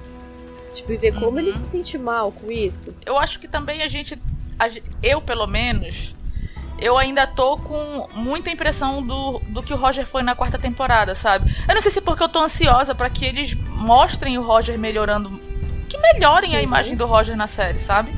Tipo, 0.73 0.93
e 0.93 0.97
ver 0.97 1.11
como 1.13 1.31
Uhum. 1.31 1.39
ele 1.39 1.51
se 1.51 1.65
sente 1.65 1.97
mal 1.97 2.31
com 2.31 2.49
isso. 2.51 2.95
Eu 3.05 3.17
acho 3.17 3.39
que 3.39 3.47
também 3.47 3.81
a 3.83 3.87
gente. 3.87 4.17
a 4.57 4.69
eu, 5.03 5.21
pelo 5.21 5.45
menos. 5.47 6.15
Eu 6.79 6.97
ainda 6.97 7.27
tô 7.27 7.57
com 7.57 8.07
muita 8.15 8.49
impressão 8.49 9.03
do, 9.03 9.39
do 9.49 9.61
que 9.61 9.71
o 9.71 9.77
Roger 9.77 10.03
foi 10.05 10.23
na 10.23 10.33
quarta 10.33 10.57
temporada, 10.57 11.13
sabe? 11.13 11.53
Eu 11.67 11.75
não 11.75 11.81
sei 11.81 11.91
se 11.91 11.99
é 11.99 12.01
porque 12.01 12.23
eu 12.23 12.29
tô 12.29 12.39
ansiosa 12.39 12.95
pra 12.95 13.07
que 13.07 13.23
eles 13.23 13.53
mostrem 13.53 14.37
o 14.39 14.41
Roger 14.41 14.79
melhorando. 14.79 15.29
Que 15.87 15.97
melhorem 15.97 16.55
a 16.55 16.57
Uhum. 16.57 16.63
imagem 16.63 16.95
do 16.95 17.05
Roger 17.05 17.35
na 17.37 17.45
série, 17.45 17.77
sabe? 17.77 18.11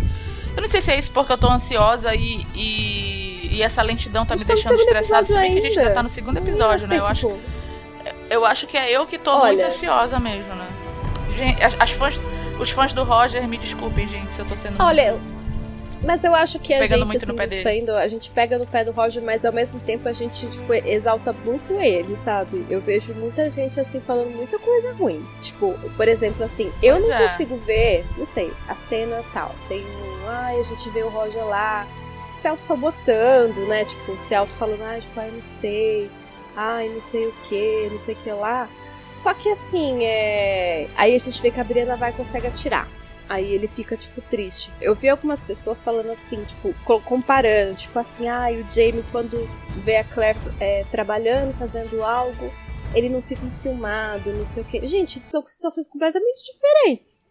Eu 0.55 0.61
não 0.61 0.69
sei 0.69 0.79
se 0.79 0.91
é 0.91 0.97
isso 0.97 1.11
porque 1.11 1.33
eu 1.33 1.37
tô 1.37 1.49
ansiosa 1.49 2.13
e. 2.15 2.45
e, 2.55 3.12
e 3.53 3.61
essa 3.61 3.81
lentidão 3.81 4.25
tá 4.25 4.35
me 4.35 4.43
deixando 4.43 4.79
estressada, 4.79 5.25
se 5.25 5.33
bem 5.33 5.53
que 5.53 5.59
a 5.59 5.61
gente 5.61 5.79
ainda 5.79 5.91
tá 5.91 6.01
no 6.03 6.09
segundo 6.09 6.37
episódio, 6.37 6.87
né? 6.87 6.97
Eu 6.97 7.05
acho, 7.05 7.37
eu 8.29 8.45
acho 8.45 8.65
que 8.65 8.77
é 8.77 8.91
eu 8.91 9.05
que 9.05 9.17
tô 9.17 9.31
Olha. 9.31 9.53
muito 9.53 9.65
ansiosa 9.65 10.19
mesmo, 10.19 10.53
né? 10.55 10.71
Gente, 11.37 11.63
as, 11.63 11.75
as 11.79 11.91
fãs, 11.91 12.19
os 12.59 12.69
fãs 12.71 12.93
do 12.93 13.03
Roger, 13.03 13.47
me 13.47 13.57
desculpem, 13.57 14.07
gente, 14.07 14.33
se 14.33 14.41
eu 14.41 14.45
tô 14.45 14.55
sendo. 14.55 14.81
Olha, 14.81 15.17
mas 16.03 16.23
eu 16.23 16.35
acho 16.35 16.59
que 16.59 16.73
a 16.73 16.79
Pegando 16.79 16.99
gente, 16.99 17.07
muito 17.07 17.23
assim, 17.23 17.31
no 17.31 17.37
pé 17.37 17.47
do 17.47 17.49
dele. 17.51 17.63
fandom, 17.63 17.97
a 17.97 18.07
gente 18.07 18.29
pega 18.29 18.57
no 18.57 18.65
pé 18.67 18.83
do 18.83 18.91
Roger, 18.91 19.23
mas 19.23 19.45
ao 19.45 19.53
mesmo 19.53 19.79
tempo 19.79 20.07
a 20.09 20.11
gente, 20.11 20.47
tipo, 20.47 20.73
exalta 20.73 21.31
muito 21.31 21.73
ele, 21.73 22.15
sabe? 22.17 22.65
Eu 22.69 22.81
vejo 22.81 23.13
muita 23.13 23.49
gente, 23.49 23.79
assim, 23.79 24.01
falando 24.01 24.29
muita 24.35 24.59
coisa 24.59 24.93
ruim. 24.93 25.25
Tipo, 25.41 25.73
por 25.95 26.07
exemplo, 26.07 26.43
assim, 26.43 26.71
eu 26.81 26.97
Pois 26.97 27.07
não 27.07 27.15
é. 27.15 27.27
consigo 27.27 27.55
ver, 27.57 28.05
não 28.17 28.25
sei, 28.25 28.51
a 28.67 28.75
cena 28.75 29.23
tal. 29.33 29.55
Tem 29.69 29.81
um, 29.81 30.27
ai, 30.29 30.59
a 30.59 30.63
gente 30.63 30.89
vê 30.89 31.03
o 31.03 31.09
Roger 31.09 31.45
lá 31.45 31.87
se 32.43 32.47
auto-sabotando, 32.49 33.65
né? 33.67 33.85
Tipo, 33.85 34.17
se 34.17 34.35
auto 34.35 34.51
falando, 34.53 34.81
ai, 34.83 34.99
tipo, 34.99 35.17
ai, 35.17 35.31
não 35.31 35.41
sei, 35.41 36.11
ai, 36.57 36.89
não 36.89 36.99
sei 36.99 37.27
o 37.27 37.31
que, 37.47 37.87
não 37.89 37.97
sei 37.97 38.15
o 38.15 38.17
que 38.17 38.31
lá. 38.31 38.69
Só 39.13 39.33
que 39.33 39.47
assim, 39.49 40.03
é. 40.03 40.87
Aí 40.97 41.15
a 41.15 41.19
gente 41.19 41.41
vê 41.41 41.51
que 41.51 41.59
a 41.59 41.63
Brianna 41.63 41.95
vai 41.95 42.09
e 42.09 42.13
consegue 42.13 42.47
atirar. 42.47 42.89
Aí 43.29 43.53
ele 43.53 43.67
fica, 43.69 43.95
tipo, 43.95 44.19
triste. 44.21 44.69
Eu 44.81 44.93
vi 44.93 45.07
algumas 45.07 45.41
pessoas 45.41 45.81
falando 45.81 46.11
assim, 46.11 46.43
tipo, 46.43 46.73
co- 46.83 46.99
comparando, 46.99 47.75
tipo 47.75 47.97
assim, 47.97 48.27
ah, 48.27 48.47
o 48.51 48.69
Jamie, 48.73 49.05
quando 49.11 49.47
vê 49.77 49.95
a 49.97 50.03
Claire 50.03 50.37
é, 50.59 50.83
trabalhando, 50.91 51.57
fazendo 51.57 52.03
algo, 52.03 52.51
ele 52.93 53.07
não 53.07 53.21
fica 53.21 53.45
enciumado, 53.45 54.33
não 54.33 54.45
sei 54.45 54.63
o 54.63 54.65
quê. 54.65 54.85
Gente, 54.85 55.21
são 55.25 55.41
situações 55.47 55.87
completamente 55.87 56.43
diferentes. 56.43 57.23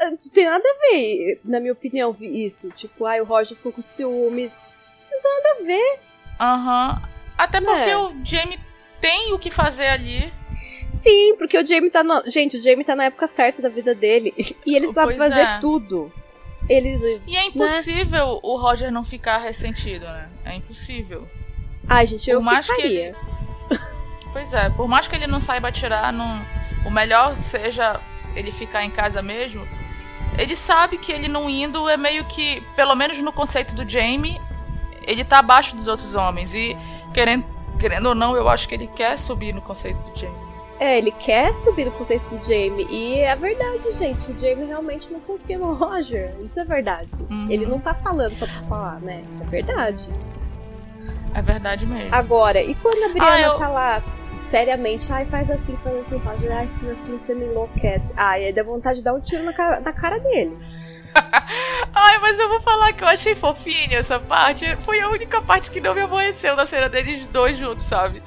Ah, 0.00 0.10
Não 0.10 0.16
tem 0.16 0.44
nada 0.44 0.64
a 0.66 0.90
ver, 0.92 1.40
na 1.44 1.60
minha 1.60 1.72
opinião, 1.72 2.14
isso. 2.20 2.70
Tipo, 2.70 3.06
ah, 3.06 3.16
o 3.22 3.24
Roger 3.24 3.56
ficou 3.56 3.72
com 3.72 3.80
ciúmes. 3.80 4.58
Não 5.10 5.20
tem 5.20 5.32
nada 5.32 5.60
a 5.60 5.64
ver. 5.64 6.00
Aham. 6.40 7.02
Até 7.38 7.60
porque 7.60 7.90
É. 7.90 7.96
o 7.96 8.12
Jamie 8.24 8.58
tem 9.00 9.32
o 9.32 9.38
que 9.38 9.50
fazer 9.50 9.86
ali. 9.88 10.32
Sim, 10.90 11.34
porque 11.36 11.58
o 11.58 11.66
Jamie 11.66 11.90
tá 11.90 12.04
no... 12.04 12.22
Gente, 12.30 12.56
o 12.56 12.62
Jamie 12.62 12.84
tá 12.84 12.94
na 12.94 13.04
época 13.04 13.26
certa 13.26 13.60
da 13.60 13.68
vida 13.68 13.94
dele. 13.94 14.32
E 14.64 14.76
ele 14.76 14.88
sabe 14.88 15.14
Pois 15.16 15.30
fazer 15.30 15.42
é. 15.42 15.58
tudo. 15.58 16.12
Ele. 16.68 17.20
E 17.26 17.36
é 17.36 17.46
impossível 17.46 18.38
o 18.42 18.56
Roger 18.56 18.90
não 18.90 19.04
ficar 19.04 19.38
ressentido, 19.38 20.06
né? 20.06 20.30
É 20.44 20.54
impossível. 20.54 21.28
Ai, 21.88 22.06
gente, 22.06 22.30
eu 22.30 22.38
Por 22.38 22.44
mais 22.46 22.66
que 22.66 22.74
ficaria. 22.74 23.14
Pois 24.32 24.52
é, 24.52 24.70
por 24.70 24.88
mais 24.88 25.06
que 25.06 25.14
ele 25.14 25.26
não 25.26 25.40
saiba 25.40 25.68
atirar, 25.68 26.12
não... 26.12 26.44
o 26.86 26.90
melhor 26.90 27.36
seja 27.36 28.00
ele 28.34 28.50
ficar 28.50 28.84
em 28.84 28.90
casa 28.90 29.22
mesmo. 29.22 29.66
Ele 30.38 30.56
sabe 30.56 30.98
que 30.98 31.12
ele 31.12 31.28
não 31.28 31.48
indo 31.48 31.88
é 31.88 31.96
meio 31.96 32.24
que, 32.24 32.60
pelo 32.74 32.94
menos 32.94 33.18
no 33.18 33.32
conceito 33.32 33.74
do 33.74 33.88
Jamie, 33.88 34.40
ele 35.06 35.24
tá 35.24 35.38
abaixo 35.38 35.76
dos 35.76 35.86
outros 35.86 36.14
homens. 36.14 36.54
E 36.54 36.76
querendo, 37.12 37.44
querendo 37.78 38.06
ou 38.06 38.14
não, 38.14 38.36
eu 38.36 38.48
acho 38.48 38.68
que 38.68 38.74
ele 38.74 38.88
quer 38.88 39.18
subir 39.18 39.54
no 39.54 39.62
conceito 39.62 40.02
do 40.02 40.18
Jamie. 40.18 40.44
É, 40.78 40.98
ele 40.98 41.12
quer 41.12 41.54
subir 41.54 41.84
no 41.84 41.92
conceito 41.92 42.24
do 42.34 42.44
Jamie. 42.44 42.86
E 42.90 43.20
é 43.20 43.34
verdade, 43.36 43.92
gente. 43.92 44.30
O 44.30 44.38
Jamie 44.38 44.66
realmente 44.66 45.12
não 45.12 45.20
confia 45.20 45.56
no 45.56 45.72
Roger. 45.72 46.34
Isso 46.42 46.58
é 46.58 46.64
verdade. 46.64 47.08
Uhum. 47.30 47.46
Ele 47.48 47.64
não 47.64 47.78
tá 47.78 47.94
falando 47.94 48.36
só 48.36 48.46
pra 48.46 48.60
falar, 48.62 49.00
né? 49.00 49.22
É 49.40 49.44
verdade. 49.44 50.12
É 51.34 51.42
verdade 51.42 51.84
mesmo. 51.84 52.14
Agora, 52.14 52.62
e 52.62 52.74
quando 52.76 53.02
a 53.04 53.08
Brianna 53.08 53.30
Ah, 53.34 53.40
eu- 53.40 53.58
tá 53.58 53.68
lá, 53.68 54.02
seriamente, 54.36 55.12
ai, 55.12 55.24
faz 55.24 55.50
assim, 55.50 55.76
faz 55.82 55.96
assim, 56.06 56.22
ai, 56.50 56.64
assim, 56.64 56.90
assim, 56.92 57.18
você 57.18 57.34
me 57.34 57.44
enlouquece. 57.46 58.12
Ai, 58.16 58.44
aí 58.46 58.52
dá 58.52 58.62
vontade 58.62 58.98
de 58.98 59.04
dar 59.04 59.14
um 59.14 59.20
tiro 59.20 59.42
na 59.42 59.52
cara, 59.52 59.80
na 59.80 59.92
cara 59.92 60.18
dele. 60.20 60.56
Ai, 61.94 62.18
mas 62.18 62.38
eu 62.38 62.48
vou 62.48 62.60
falar 62.60 62.92
que 62.92 63.04
eu 63.04 63.08
achei 63.08 63.34
fofinho 63.34 63.94
essa 63.96 64.18
parte. 64.18 64.64
Foi 64.80 65.00
a 65.00 65.08
única 65.08 65.40
parte 65.40 65.70
que 65.70 65.80
não 65.80 65.94
me 65.94 66.00
aborreceu 66.00 66.56
na 66.56 66.66
cena 66.66 66.88
deles 66.88 67.24
dois 67.26 67.56
juntos, 67.56 67.84
sabe? 67.84 68.20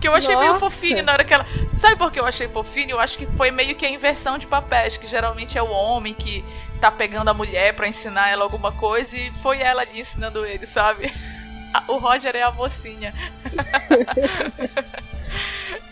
Que 0.00 0.08
eu 0.08 0.14
achei 0.14 0.34
meio 0.34 0.54
Nossa. 0.54 0.60
fofinho 0.70 1.02
na 1.02 1.12
hora 1.12 1.24
que 1.24 1.34
ela. 1.34 1.44
Sabe 1.68 1.96
por 1.96 2.10
que 2.10 2.18
eu 2.18 2.24
achei 2.24 2.48
fofinho? 2.48 2.92
Eu 2.92 3.00
acho 3.00 3.18
que 3.18 3.26
foi 3.26 3.50
meio 3.50 3.74
que 3.74 3.84
a 3.84 3.90
inversão 3.90 4.38
de 4.38 4.46
papéis, 4.46 4.96
que 4.96 5.06
geralmente 5.06 5.58
é 5.58 5.62
o 5.62 5.68
homem 5.70 6.14
que 6.14 6.42
tá 6.80 6.90
pegando 6.90 7.28
a 7.28 7.34
mulher 7.34 7.74
pra 7.74 7.86
ensinar 7.86 8.30
ela 8.30 8.42
alguma 8.42 8.72
coisa 8.72 9.16
e 9.18 9.30
foi 9.32 9.60
ela 9.60 9.82
ali 9.82 10.00
ensinando 10.00 10.44
ele, 10.46 10.66
sabe? 10.66 11.12
O 11.88 11.96
Roger 11.98 12.34
é 12.36 12.42
a 12.42 12.52
mocinha. 12.52 13.12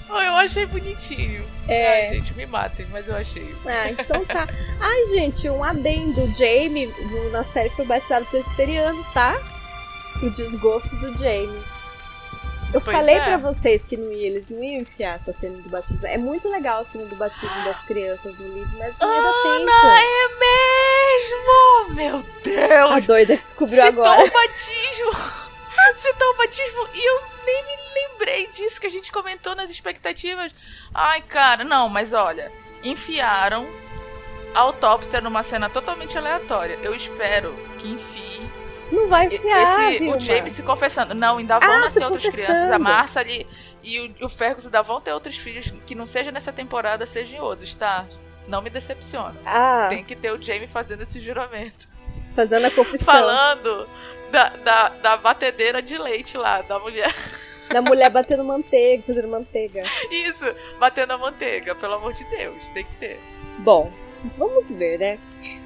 eu 0.08 0.36
achei 0.36 0.66
bonitinho. 0.66 1.44
É. 1.68 2.08
Ai, 2.08 2.14
gente, 2.14 2.34
me 2.34 2.46
matem, 2.46 2.86
mas 2.90 3.08
eu 3.08 3.16
achei. 3.16 3.52
Ah, 3.66 3.90
então 3.90 4.24
tá. 4.24 4.48
Ai, 4.80 5.04
gente, 5.16 5.48
um 5.48 5.62
adendo. 5.62 6.32
Jamie 6.34 6.92
na 7.30 7.44
série 7.44 7.68
foi 7.70 7.84
batizado 7.84 8.26
presbiteriano, 8.26 9.04
tá? 9.12 9.36
O 10.22 10.30
desgosto 10.30 10.96
do 10.96 11.16
Jamie. 11.18 11.62
Eu 12.72 12.80
Pois 12.82 12.94
falei 12.94 13.14
é. 13.14 13.24
pra 13.24 13.36
vocês 13.38 13.82
que 13.82 13.96
não 13.96 14.12
ia, 14.12 14.26
eles 14.26 14.46
não 14.50 14.62
iam 14.62 14.82
enfiar 14.82 15.14
essa 15.14 15.32
cena 15.32 15.56
do 15.56 15.70
batismo. 15.70 16.06
É 16.06 16.18
muito 16.18 16.50
legal 16.50 16.82
a 16.82 16.84
cena 16.84 17.06
do 17.06 17.16
batismo 17.16 17.64
das 17.64 17.80
crianças 17.86 18.38
no 18.38 18.46
livro, 18.46 18.76
mas 18.78 18.98
não 18.98 19.10
ia 19.14 19.22
dar 19.22 19.28
Ana, 19.28 19.72
tempo. 19.72 19.88
é 19.96 20.28
mesmo! 21.88 21.94
Meu 21.94 22.22
Deus! 22.44 22.90
A 22.92 23.00
doida 23.00 23.38
descobriu 23.38 23.82
Citou 23.86 24.04
agora. 24.04 24.22
o 24.22 24.30
batismo! 24.30 25.12
Citou 25.96 26.28
o 26.28 26.36
batismo 26.36 26.88
e 26.94 27.04
eu 27.08 27.22
nem 27.44 27.64
me 27.64 27.76
lembrei 27.94 28.46
disso 28.48 28.80
que 28.80 28.86
a 28.86 28.90
gente 28.90 29.10
comentou 29.12 29.54
nas 29.54 29.70
expectativas. 29.70 30.52
Ai, 30.94 31.20
cara, 31.22 31.64
não, 31.64 31.88
mas 31.88 32.12
olha, 32.12 32.52
enfiaram 32.82 33.68
a 34.54 34.60
autópsia 34.60 35.20
numa 35.20 35.42
cena 35.42 35.68
totalmente 35.68 36.16
aleatória. 36.16 36.78
Eu 36.82 36.94
espero 36.94 37.54
que 37.78 37.88
enfie 37.88 38.48
Não 38.90 39.08
vai 39.08 39.26
enfiar, 39.26 39.92
esse, 39.92 40.08
o 40.08 40.18
James 40.20 40.52
se 40.52 40.62
confessando. 40.62 41.14
Não, 41.14 41.38
ainda 41.38 41.58
vão 41.58 41.70
Ah, 41.70 41.78
nascer 41.80 42.04
outras 42.04 42.24
crianças. 42.28 42.70
A 42.70 42.78
Marcia 42.78 43.20
ali 43.20 43.46
e 43.82 44.00
o, 44.00 44.26
o 44.26 44.28
Fergus 44.28 44.64
ainda 44.66 44.82
vão 44.82 45.00
ter 45.00 45.12
outros 45.12 45.36
filhos 45.36 45.70
que 45.86 45.94
não 45.94 46.06
seja 46.06 46.30
nessa 46.32 46.52
temporada, 46.52 47.06
seja 47.06 47.36
em 47.36 47.40
outros, 47.40 47.74
tá? 47.74 48.06
Não 48.46 48.62
me 48.62 48.70
decepciona. 48.70 49.36
Ah, 49.44 49.86
Tem 49.90 50.02
que 50.02 50.16
ter 50.16 50.32
o 50.32 50.42
Jamie 50.42 50.66
fazendo 50.68 51.02
esse 51.02 51.20
juramento. 51.20 51.86
fazendo 52.34 52.66
a 52.66 52.70
confissão 52.70 53.04
Falando 53.06 53.88
da, 54.30 54.48
da, 54.50 54.88
da 54.90 55.16
batedeira 55.16 55.80
de 55.82 55.96
leite 55.98 56.36
lá, 56.36 56.62
da 56.62 56.78
mulher. 56.78 57.12
da 57.72 57.82
mulher 57.82 58.10
batendo 58.10 58.44
manteiga, 58.44 59.02
fazendo 59.06 59.28
manteiga. 59.28 59.82
Isso, 60.10 60.44
batendo 60.78 61.12
a 61.12 61.18
manteiga, 61.18 61.74
pelo 61.74 61.94
amor 61.94 62.12
de 62.12 62.24
Deus, 62.24 62.64
tem 62.70 62.84
que 62.84 62.94
ter. 62.96 63.20
Bom, 63.58 63.92
vamos 64.36 64.70
ver, 64.70 64.98
né? 64.98 65.18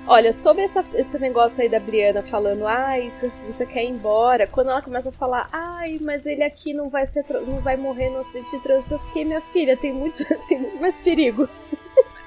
Olha, 0.07 0.33
sobre 0.33 0.65
essa- 0.65 0.85
esse 0.95 1.17
negócio 1.19 1.63
aí 1.63 1.69
da 1.69 1.79
Briana 1.79 2.23
falando, 2.23 2.67
ai, 2.67 3.03
isso 3.07 3.31
você 3.47 3.65
quer 3.65 3.85
ir 3.85 3.89
embora. 3.91 4.49
Quando 4.49 4.71
ela 4.71 4.83
começa 4.83 5.11
a 5.11 5.13
falar, 5.13 5.49
ai, 5.53 5.99
mas 6.01 6.27
ele 6.27 6.43
aqui 6.43 6.75
não 6.75 6.91
vai 6.91 7.07
ser, 7.07 7.25
não 7.47 7.61
vai 7.61 7.77
morrer 7.77 8.11
no 8.11 8.19
acidente 8.19 8.51
de 8.51 8.61
trânsito, 8.63 8.95
eu 8.95 8.99
fiquei, 8.99 9.25
minha 9.25 9.41
filha, 9.41 9.77
tem 9.77 9.93
muito, 9.93 10.25
tem 10.49 10.59
muito 10.59 10.81
mais 10.81 10.97
perigo. 10.97 11.49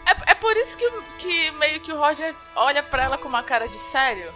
É, 0.08 0.32
é 0.32 0.36
por 0.36 0.56
isso 0.56 0.78
que, 0.78 0.90
que 1.18 1.52
meio 1.52 1.82
que 1.82 1.92
o 1.92 1.98
Roger 1.98 2.34
olha 2.56 2.82
pra 2.82 3.04
ela 3.04 3.18
com 3.18 3.28
uma 3.28 3.44
cara 3.44 3.68
de 3.68 3.78
sério. 3.78 4.32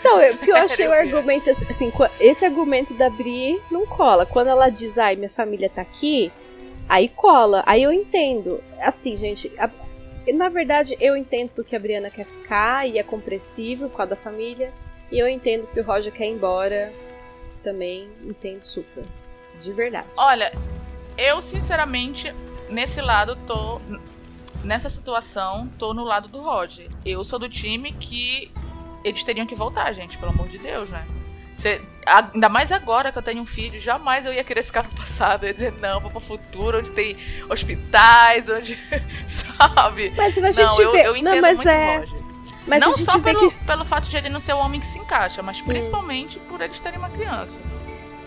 Então, 0.00 0.20
eu, 0.20 0.36
porque 0.36 0.50
eu 0.50 0.56
achei 0.56 0.88
o 0.88 0.92
argumento 0.92 1.48
assim, 1.50 1.92
esse 2.18 2.44
argumento 2.44 2.94
da 2.94 3.08
Bri 3.10 3.60
não 3.70 3.86
cola. 3.86 4.24
Quando 4.26 4.48
ela 4.48 4.68
diz, 4.70 4.96
ai, 4.98 5.14
minha 5.14 5.30
família 5.30 5.68
tá 5.68 5.82
aqui, 5.82 6.32
aí 6.88 7.08
cola. 7.08 7.62
Aí 7.66 7.82
eu 7.82 7.92
entendo. 7.92 8.62
Assim, 8.80 9.16
gente, 9.18 9.52
a- 9.58 9.70
na 10.32 10.48
verdade 10.48 10.96
eu 11.00 11.16
entendo 11.16 11.50
porque 11.54 11.76
a 11.76 11.78
Briana 11.78 12.10
quer 12.10 12.24
ficar 12.26 12.88
e 12.88 12.98
é 12.98 13.02
compreensível 13.02 13.88
por 13.90 13.98
causa 13.98 14.10
da 14.10 14.16
família. 14.16 14.72
E 15.12 15.18
eu 15.18 15.28
entendo 15.28 15.66
que 15.66 15.80
o 15.80 15.84
Roger 15.84 16.12
quer 16.12 16.26
ir 16.26 16.32
embora. 16.32 16.92
Também 17.62 18.08
entendo 18.24 18.64
super. 18.64 19.04
De 19.62 19.70
verdade. 19.72 20.06
Olha, 20.16 20.50
eu 21.18 21.42
sinceramente, 21.42 22.34
nesse 22.70 23.00
lado, 23.02 23.36
tô. 23.46 23.80
Nessa 24.64 24.88
situação, 24.90 25.68
tô 25.78 25.92
no 25.94 26.04
lado 26.04 26.28
do 26.28 26.40
Roger. 26.40 26.88
Eu 27.04 27.22
sou 27.24 27.38
do 27.38 27.48
time 27.48 27.92
que 27.92 28.50
eles 29.04 29.24
teriam 29.24 29.46
que 29.46 29.54
voltar, 29.54 29.92
gente, 29.92 30.18
pelo 30.18 30.32
amor 30.32 30.48
de 30.48 30.58
Deus, 30.58 30.88
né? 30.90 31.04
Cê, 31.56 31.80
ainda 32.06 32.48
mais 32.48 32.72
agora 32.72 33.12
que 33.12 33.18
eu 33.18 33.22
tenho 33.22 33.42
um 33.42 33.46
filho, 33.46 33.78
jamais 33.78 34.24
eu 34.24 34.32
ia 34.32 34.42
querer 34.42 34.62
ficar 34.62 34.82
no 34.82 34.90
passado. 34.90 35.44
Eu 35.44 35.48
ia 35.48 35.54
dizer, 35.54 35.72
não, 35.72 36.00
vou 36.00 36.10
pro 36.10 36.20
futuro, 36.20 36.78
onde 36.78 36.90
tem 36.90 37.16
hospitais, 37.50 38.48
onde. 38.48 38.78
sabe? 39.28 40.12
Mas 40.16 40.38
a 40.38 40.52
gente 40.52 40.82
não, 40.82 40.92
vê. 40.92 41.00
Eu, 41.00 41.16
eu 41.16 41.22
não, 41.22 41.40
mas 41.40 41.64
é. 41.66 42.04
Mas 42.66 42.80
não 42.80 42.96
só 42.96 43.18
pelo, 43.18 43.50
que... 43.50 43.64
pelo 43.64 43.84
fato 43.84 44.08
de 44.08 44.16
ele 44.16 44.28
não 44.28 44.40
ser 44.40 44.52
o 44.52 44.58
homem 44.58 44.80
que 44.80 44.86
se 44.86 44.98
encaixa, 44.98 45.42
mas 45.42 45.60
principalmente 45.60 46.38
hum. 46.38 46.42
por 46.48 46.60
eles 46.60 46.78
terem 46.80 46.98
uma 46.98 47.10
criança. 47.10 47.58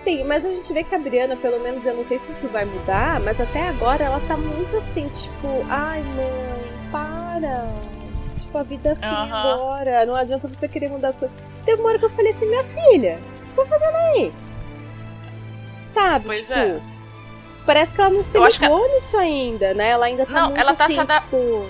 Sim, 0.03 0.25
mas 0.25 0.43
a 0.43 0.51
gente 0.51 0.71
vê 0.73 0.83
que 0.83 0.93
a 0.93 0.99
Briana, 0.99 1.37
pelo 1.37 1.61
menos, 1.61 1.85
eu 1.85 1.95
não 1.95 2.03
sei 2.03 2.19
se 2.19 2.33
isso 2.33 2.49
vai 2.49 2.65
mudar, 2.65 3.21
mas 3.21 3.39
até 3.39 3.69
agora 3.69 4.03
ela 4.03 4.19
tá 4.27 4.35
muito 4.35 4.75
assim, 4.75 5.07
tipo, 5.07 5.65
ai, 5.69 6.03
não, 6.03 6.91
para. 6.91 7.73
Tipo, 8.33 8.57
a 8.57 8.63
vida 8.63 8.91
assim 8.91 9.05
uhum. 9.05 9.35
agora. 9.35 10.05
Não 10.05 10.15
adianta 10.15 10.47
você 10.47 10.67
querer 10.67 10.89
mudar 10.89 11.09
as 11.09 11.17
coisas. 11.17 11.35
Teve 11.65 11.81
uma 11.81 11.89
hora 11.89 11.99
que 11.99 12.05
eu 12.05 12.09
falei 12.09 12.31
assim, 12.31 12.47
minha 12.47 12.63
filha, 12.63 13.19
o 13.41 13.45
que 13.45 13.53
você 13.53 13.63
tá 13.63 13.67
fazendo 13.67 13.95
aí? 13.95 14.33
Sabe? 15.83 16.25
Pois 16.25 16.39
tipo, 16.39 16.53
é. 16.53 16.81
Parece 17.65 17.95
que 17.95 18.01
ela 18.01 18.09
não 18.09 18.23
se 18.23 18.37
eu 18.37 18.45
ligou 18.45 18.83
que... 18.83 18.93
nisso 18.95 19.17
ainda, 19.17 19.73
né? 19.73 19.89
Ela 19.89 20.05
ainda 20.07 20.25
tá 20.25 20.33
não, 20.33 20.45
muito 20.47 20.59
ela 20.59 20.75
tá 20.75 20.85
assim, 20.85 21.05
tipo... 21.05 21.67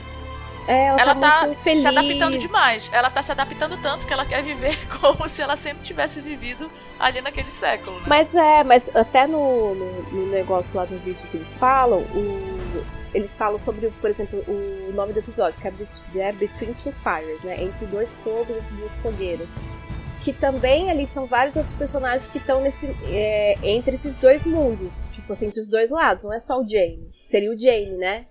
É, 0.65 0.85
ela, 0.85 1.01
ela 1.01 1.15
tá, 1.15 1.47
tá 1.47 1.53
se 1.55 1.87
adaptando 1.87 2.39
demais. 2.39 2.89
Ela 2.93 3.09
tá 3.09 3.21
se 3.21 3.31
adaptando 3.31 3.77
tanto 3.81 4.07
que 4.07 4.13
ela 4.13 4.25
quer 4.25 4.41
viver 4.41 4.77
como 4.99 5.27
se 5.27 5.41
ela 5.41 5.55
sempre 5.55 5.83
tivesse 5.83 6.21
vivido 6.21 6.71
ali 6.99 7.21
naquele 7.21 7.51
século, 7.51 7.99
né? 7.99 8.05
Mas 8.07 8.33
é, 8.33 8.63
mas 8.63 8.89
até 8.95 9.27
no, 9.27 9.75
no, 9.75 10.03
no 10.03 10.31
negócio 10.31 10.77
lá 10.77 10.85
do 10.85 10.97
vídeo 10.99 11.27
que 11.29 11.37
eles 11.37 11.57
falam, 11.57 11.99
o, 11.99 12.52
eles 13.13 13.37
falam 13.37 13.59
sobre, 13.59 13.89
por 14.01 14.09
exemplo, 14.09 14.43
o 14.47 14.91
nome 14.93 15.13
do 15.13 15.19
episódio, 15.19 15.59
que 15.59 15.67
é, 15.67 16.21
é 16.21 16.31
Between 16.31 16.73
Two 16.73 16.91
Fires, 16.91 17.41
né? 17.43 17.61
Entre 17.61 17.85
dois 17.85 18.17
fogos, 18.17 18.49
entre 18.49 18.75
duas 18.75 18.97
fogueiras. 18.97 19.49
Que 20.23 20.33
também 20.33 20.89
ali 20.89 21.05
são 21.07 21.25
vários 21.25 21.55
outros 21.55 21.75
personagens 21.75 22.27
que 22.27 22.37
estão 22.37 22.61
nesse 22.61 22.87
é, 23.05 23.55
entre 23.61 23.93
esses 23.93 24.17
dois 24.17 24.45
mundos, 24.45 25.07
tipo 25.11 25.31
assim, 25.33 25.47
entre 25.47 25.59
os 25.59 25.67
dois 25.67 25.89
lados, 25.89 26.23
não 26.23 26.33
é 26.33 26.39
só 26.39 26.59
o 26.59 26.67
Jamie. 26.67 27.11
Seria 27.21 27.51
o 27.51 27.59
Jamie, 27.59 27.97
né? 27.97 28.25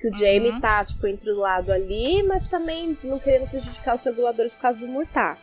Que 0.00 0.08
o 0.08 0.14
Jamie 0.14 0.50
uhum. 0.50 0.60
tá, 0.60 0.84
tipo, 0.84 1.06
entre 1.06 1.30
o 1.30 1.38
lado 1.38 1.72
ali, 1.72 2.22
mas 2.22 2.46
também 2.46 2.96
não 3.02 3.18
querendo 3.18 3.48
prejudicar 3.48 3.94
os 3.96 4.04
reguladores 4.04 4.52
por 4.52 4.62
causa 4.62 4.80
do 4.80 4.86
Murtar. 4.86 5.38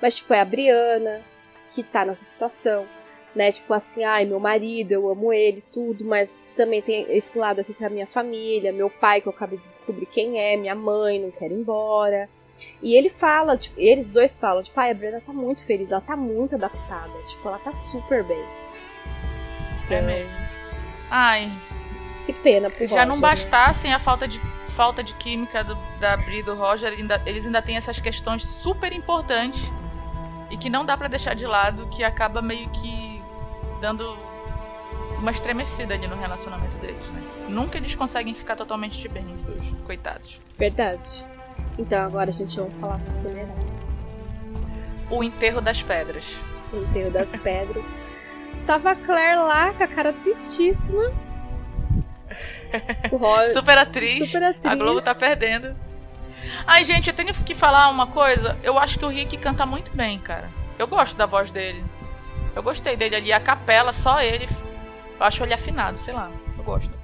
Mas, 0.00 0.16
tipo, 0.16 0.32
é 0.32 0.40
a 0.40 0.44
Briana, 0.44 1.20
que 1.68 1.82
tá 1.82 2.04
nessa 2.04 2.24
situação, 2.24 2.86
né? 3.34 3.52
Tipo 3.52 3.74
assim, 3.74 4.04
ai, 4.04 4.24
meu 4.24 4.40
marido, 4.40 4.92
eu 4.92 5.08
amo 5.08 5.32
ele, 5.32 5.62
tudo, 5.72 6.04
mas 6.04 6.42
também 6.56 6.82
tem 6.82 7.06
esse 7.10 7.38
lado 7.38 7.60
aqui 7.60 7.72
com 7.72 7.84
a 7.84 7.90
minha 7.90 8.06
família, 8.06 8.72
meu 8.72 8.90
pai, 8.90 9.20
que 9.20 9.28
eu 9.28 9.32
acabei 9.32 9.58
de 9.58 9.68
descobrir 9.68 10.06
quem 10.06 10.38
é, 10.38 10.56
minha 10.56 10.74
mãe, 10.74 11.20
não 11.20 11.30
quero 11.30 11.54
ir 11.54 11.58
embora. 11.58 12.28
E 12.82 12.96
ele 12.96 13.08
fala, 13.08 13.56
tipo, 13.56 13.78
eles 13.78 14.12
dois 14.12 14.38
falam, 14.38 14.62
tipo, 14.62 14.78
ai, 14.78 14.90
a 14.90 14.94
Briana 14.94 15.20
tá 15.20 15.32
muito 15.32 15.64
feliz, 15.64 15.90
ela 15.90 16.00
tá 16.00 16.16
muito 16.16 16.56
adaptada, 16.56 17.12
tipo, 17.26 17.46
ela 17.48 17.58
tá 17.58 17.72
super 17.72 18.24
bem. 18.24 18.38
É 18.38 19.84
então, 19.84 19.98
é 19.98 20.02
mesmo. 20.02 20.30
Ai, 21.10 21.50
que 22.26 22.32
pena 22.32 22.70
pro 22.70 22.86
Já 22.86 22.96
Roger, 22.96 23.08
não 23.08 23.16
né? 23.16 23.22
bastassem 23.22 23.90
né? 23.90 23.96
a 23.96 23.98
falta 23.98 24.28
de, 24.28 24.40
falta 24.76 25.02
de 25.02 25.14
química 25.14 25.64
do, 25.64 25.74
da 25.98 26.16
Bri 26.18 26.38
e 26.38 26.42
do 26.42 26.54
Roger, 26.54 26.92
ainda, 26.92 27.22
eles 27.26 27.46
ainda 27.46 27.62
têm 27.62 27.76
essas 27.76 27.98
questões 28.00 28.44
super 28.44 28.92
importantes 28.92 29.72
e 30.50 30.56
que 30.56 30.68
não 30.68 30.84
dá 30.84 30.96
para 30.96 31.08
deixar 31.08 31.34
de 31.34 31.46
lado, 31.46 31.86
que 31.88 32.04
acaba 32.04 32.42
meio 32.42 32.68
que 32.70 33.09
dando 33.80 34.16
uma 35.18 35.30
estremecida 35.30 35.94
ali 35.94 36.06
no 36.06 36.16
relacionamento 36.16 36.76
deles, 36.78 37.06
né? 37.08 37.22
Nunca 37.48 37.78
eles 37.78 37.94
conseguem 37.94 38.34
ficar 38.34 38.56
totalmente 38.56 39.00
de 39.00 39.08
bem, 39.08 39.24
os 39.26 39.42
dois, 39.42 39.82
coitados. 39.84 40.40
Verdade. 40.58 41.24
Então 41.78 42.04
agora 42.04 42.30
a 42.30 42.32
gente 42.32 42.58
vai 42.58 42.70
falar 42.80 42.96
do 42.98 43.10
funeral. 43.22 43.56
O 45.10 45.24
enterro 45.24 45.60
das 45.60 45.82
pedras. 45.82 46.36
O 46.72 46.76
enterro 46.76 47.10
das 47.10 47.28
pedras. 47.40 47.86
Tava 48.66 48.92
a 48.92 48.96
Claire 48.96 49.40
lá 49.40 49.72
com 49.72 49.82
a 49.82 49.88
cara 49.88 50.12
tristíssima 50.12 51.12
Super 53.52 53.78
atriz. 53.78 54.26
Super 54.26 54.42
atriz. 54.42 54.72
A 54.72 54.74
Globo 54.74 55.00
tá 55.00 55.14
perdendo. 55.14 55.74
Ai, 56.66 56.84
gente, 56.84 57.08
eu 57.08 57.14
tenho 57.14 57.32
que 57.34 57.54
falar 57.54 57.88
uma 57.88 58.06
coisa. 58.06 58.56
Eu 58.62 58.78
acho 58.78 58.98
que 58.98 59.04
o 59.04 59.08
Rick 59.08 59.36
canta 59.38 59.66
muito 59.66 59.94
bem, 59.94 60.18
cara. 60.18 60.50
Eu 60.78 60.86
gosto 60.86 61.16
da 61.16 61.26
voz 61.26 61.52
dele. 61.52 61.84
Eu 62.54 62.62
gostei 62.62 62.96
dele 62.96 63.16
ali. 63.16 63.32
A 63.32 63.40
capela, 63.40 63.92
só 63.92 64.20
ele. 64.20 64.48
Eu 65.18 65.26
acho 65.26 65.42
ele 65.42 65.54
afinado, 65.54 65.98
sei 65.98 66.14
lá. 66.14 66.30
Eu 66.56 66.64
gosto. 66.64 66.98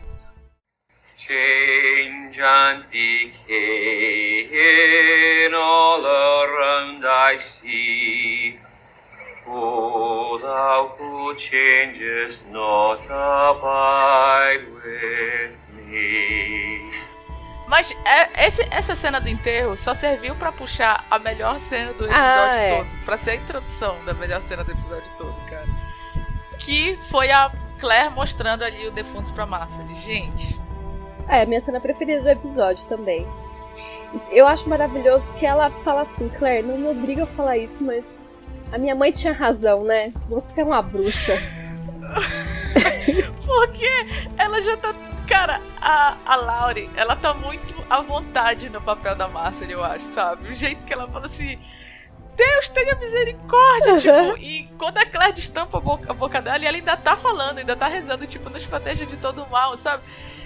Change 1.17 2.41
and 2.41 2.85
decay 2.91 4.49
in 5.49 5.55
all 5.55 6.05
around 6.05 7.05
I 7.05 7.39
see. 7.39 8.59
O 9.47 10.39
thou 10.39 10.97
who 10.99 11.39
changest 11.39 12.47
not, 12.51 13.07
abide 13.09 14.67
with 14.85 15.57
me. 15.89 16.91
Mas 17.69 17.91
é, 18.05 18.47
esse, 18.47 18.67
essa 18.71 18.95
cena 18.95 19.21
do 19.21 19.29
enterro 19.29 19.77
só 19.77 19.95
serviu 19.95 20.35
para 20.37 20.53
puxar 20.53 21.05
a 21.11 21.19
melhor 21.19 21.59
cena 21.59 21.93
do 21.93 22.05
episódio 22.05 22.25
ah, 22.25 22.57
é. 22.57 22.77
todo. 22.79 23.05
Pra 23.05 23.17
ser 23.17 23.31
a 23.31 23.35
introdução 23.37 24.05
da 24.05 24.15
melhor 24.15 24.41
cena 24.41 24.65
do 24.65 24.73
episódio 24.73 25.11
todo. 25.17 25.36
Que 26.67 26.99
foi 27.05 27.31
a 27.31 27.53
Claire 27.79 28.13
mostrando 28.13 28.65
ali 28.65 28.89
o 28.89 28.91
defunto 28.91 29.33
pra 29.33 29.47
Marcel. 29.47 29.87
Gente. 29.95 30.59
É, 31.29 31.47
minha 31.47 31.61
cena 31.61 31.79
preferida 31.79 32.23
do 32.23 32.29
episódio 32.29 32.85
também. 32.87 33.25
Eu 34.33 34.49
acho 34.49 34.69
maravilhoso 34.69 35.33
que 35.35 35.47
ela 35.47 35.71
fala 35.85 36.01
assim, 36.01 36.29
Claire, 36.29 36.67
não 36.67 36.77
me 36.77 36.89
obriga 36.89 37.23
a 37.23 37.27
falar 37.27 37.57
isso, 37.57 37.85
mas 37.85 38.27
a 38.73 38.79
minha 38.79 38.97
mãe 38.97 39.13
tinha 39.13 39.33
razão, 39.33 39.85
né? 39.85 40.13
Você 40.29 40.61
é 40.61 40.65
uma 40.65 40.83
bruxa. 40.83 41.35
Porque 43.47 43.89
ela 44.37 44.61
já 44.61 44.77
tá. 44.77 44.93
Cara, 45.29 45.63
a, 45.81 46.17
a 46.27 46.35
Laurie, 46.35 46.91
ela 46.97 47.15
tá 47.15 47.33
muito 47.33 47.77
à 47.89 48.01
vontade 48.01 48.69
no 48.69 48.81
papel 48.81 49.15
da 49.15 49.29
Márcia, 49.29 49.67
eu 49.67 49.85
acho, 49.85 50.07
sabe? 50.07 50.49
O 50.49 50.53
jeito 50.53 50.85
que 50.85 50.93
ela 50.93 51.07
fala 51.07 51.27
assim. 51.27 51.61
Deus 52.37 52.69
tenha 52.69 52.95
misericórdia, 52.97 53.97
tipo, 53.99 54.39
e 54.39 54.69
quando 54.79 54.99
a 54.99 55.07
Claire 55.07 55.33
destampa 55.33 55.79
a 55.79 55.81
boca, 55.81 56.11
a 56.11 56.15
boca 56.15 56.43
dela, 56.43 56.65
ela 56.65 56.77
ainda 56.77 56.97
tá 56.97 57.17
falando, 57.17 57.59
ainda 57.59 57.75
tá 57.75 57.89
rezando, 57.89 58.27
tipo, 58.27 58.51
nos 58.51 58.65
protege 58.65 59.07
de 59.07 59.17
todo 59.17 59.47
mal, 59.49 59.77
sabe? 59.77 60.03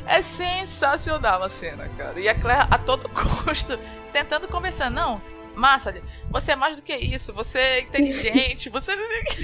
É 0.06 0.22
sensacional 0.22 1.42
a 1.42 1.48
cena, 1.48 1.88
cara. 1.98 2.18
E 2.18 2.28
a 2.28 2.34
Claire, 2.34 2.68
a 2.70 2.78
todo 2.78 3.08
custo, 3.44 3.78
tentando 4.12 4.48
conversar, 4.48 4.90
não, 4.90 5.20
Massa, 5.54 6.00
você 6.30 6.52
é 6.52 6.56
mais 6.56 6.76
do 6.76 6.82
que 6.82 6.94
isso, 6.94 7.32
você 7.32 7.58
é 7.58 7.80
inteligente, 7.80 8.70
você. 8.70 8.92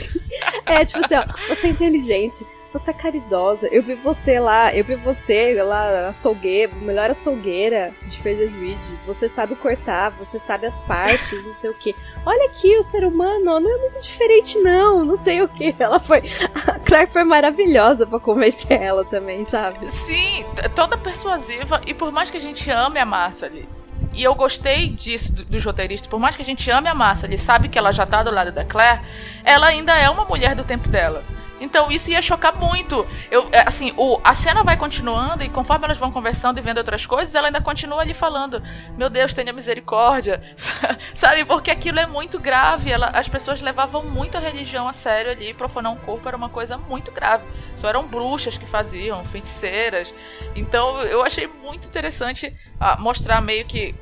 é, 0.65 0.85
tipo 0.85 1.05
assim, 1.05 1.17
ó, 1.17 1.27
você 1.49 1.67
é 1.67 1.71
inteligente, 1.71 2.45
você 2.79 2.91
é 2.91 2.95
caridosa. 2.95 3.69
Eu 3.69 3.83
vi 3.83 3.95
você 3.95 4.39
lá, 4.39 4.75
eu 4.75 4.85
vi 4.85 4.95
você 4.95 5.61
lá, 5.63 6.09
açougueira, 6.09 6.75
melhor 6.77 7.11
açougueira 7.11 7.93
de 8.07 8.19
Feijasweed. 8.19 8.81
Você 9.07 9.29
sabe 9.29 9.57
cortar, 9.57 10.11
você 10.11 10.39
sabe 10.39 10.67
as 10.67 10.79
partes, 10.81 11.43
não 11.43 11.55
sei 11.55 11.71
o 11.71 11.75
que. 11.75 11.95
Olha 12.25 12.51
aqui, 12.51 12.77
o 12.77 12.83
ser 12.83 13.05
humano 13.05 13.61
não 13.61 13.75
é 13.75 13.79
muito 13.79 14.01
diferente, 14.01 14.59
não, 14.59 15.05
não 15.05 15.17
sei 15.17 15.43
o 15.43 15.49
que. 15.49 15.75
Ela 15.79 15.99
foi. 15.99 16.23
A 16.69 16.79
Clark 16.79 17.13
foi 17.13 17.25
maravilhosa 17.25 18.07
pra 18.07 18.21
convencer 18.21 18.81
ela 18.83 19.05
também, 19.05 19.45
sabe? 19.45 19.91
Sim, 19.91 20.45
toda 20.75 20.99
persuasiva, 20.99 21.81
e 21.87 21.95
por 21.95 22.13
mais 22.13 22.31
que 22.31 22.37
a 22.37 22.41
gente 22.41 22.71
ame 22.71 22.99
a 22.99 23.05
Massa 23.05 23.47
ali 23.47 23.67
e 24.13 24.23
eu 24.25 24.35
gostei 24.35 24.89
disso 24.89 25.33
do 25.33 25.59
roteiristas. 25.59 26.09
Por 26.09 26.19
mais 26.19 26.35
que 26.35 26.43
a 26.43 26.45
gente 26.45 26.71
ame 26.71 26.89
a 26.89 26.95
Massa, 26.95 27.27
ele 27.27 27.37
sabe 27.37 27.69
que 27.69 27.79
ela 27.79 27.93
já 27.93 28.07
tá 28.07 28.23
do 28.23 28.31
lado 28.31 28.51
da 28.51 28.65
Claire, 28.65 29.01
ela 29.45 29.67
ainda 29.67 29.95
é 29.95 30.09
uma 30.09 30.25
mulher 30.25 30.55
do 30.55 30.65
tempo 30.65 30.89
dela. 30.89 31.23
Então 31.61 31.91
isso 31.91 32.11
ia 32.11 32.21
chocar 32.21 32.57
muito. 32.57 33.07
Eu, 33.31 33.49
é, 33.53 33.67
assim, 33.67 33.93
o, 33.97 34.21
a 34.23 34.35
cena 34.35 34.63
vai 34.63 34.77
continuando 34.77 35.43
e 35.43 35.49
conforme 35.49 35.85
elas 35.85 35.99
vão 35.99 36.13
conversando 36.13 36.59
e 36.59 36.63
vendo 36.63 36.79
outras 36.79 37.07
coisas, 37.07 37.35
ela 37.35 37.49
ainda 37.49 37.61
continua 37.61 38.03
ali 38.03 38.15
falando: 38.15 38.63
Meu 38.97 39.09
Deus, 39.09 39.33
tenha 39.33 39.53
misericórdia. 39.53 40.43
Sabe? 41.15 41.45
Porque 41.45 41.71
aquilo 41.71 41.99
é 41.99 42.07
muito 42.07 42.39
grave. 42.39 42.91
Ela, 42.91 43.09
as 43.09 43.29
pessoas 43.29 43.61
levavam 43.61 44.05
muito 44.05 44.37
a 44.37 44.41
religião 44.41 44.87
a 44.87 44.93
sério 44.93 45.31
ali. 45.31 45.55
Profanar 45.55 45.93
um 45.93 45.97
corpo 45.97 46.29
era 46.29 46.37
uma 46.37 46.49
coisa 46.49 46.77
muito 46.77 47.11
grave. 47.11 47.45
Só 47.75 47.89
eram 47.89 48.07
bruxas 48.07 48.59
que 48.59 48.67
faziam, 48.67 49.25
feiticeiras. 49.25 50.15
Então 50.55 51.01
eu 51.03 51.23
achei 51.23 51.47
muito 51.47 51.87
interessante 51.87 52.55
ah, 52.79 52.97
mostrar 52.99 53.41
meio 53.41 53.65
que 53.65 53.95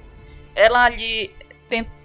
ela 0.55 0.85
ali 0.85 1.35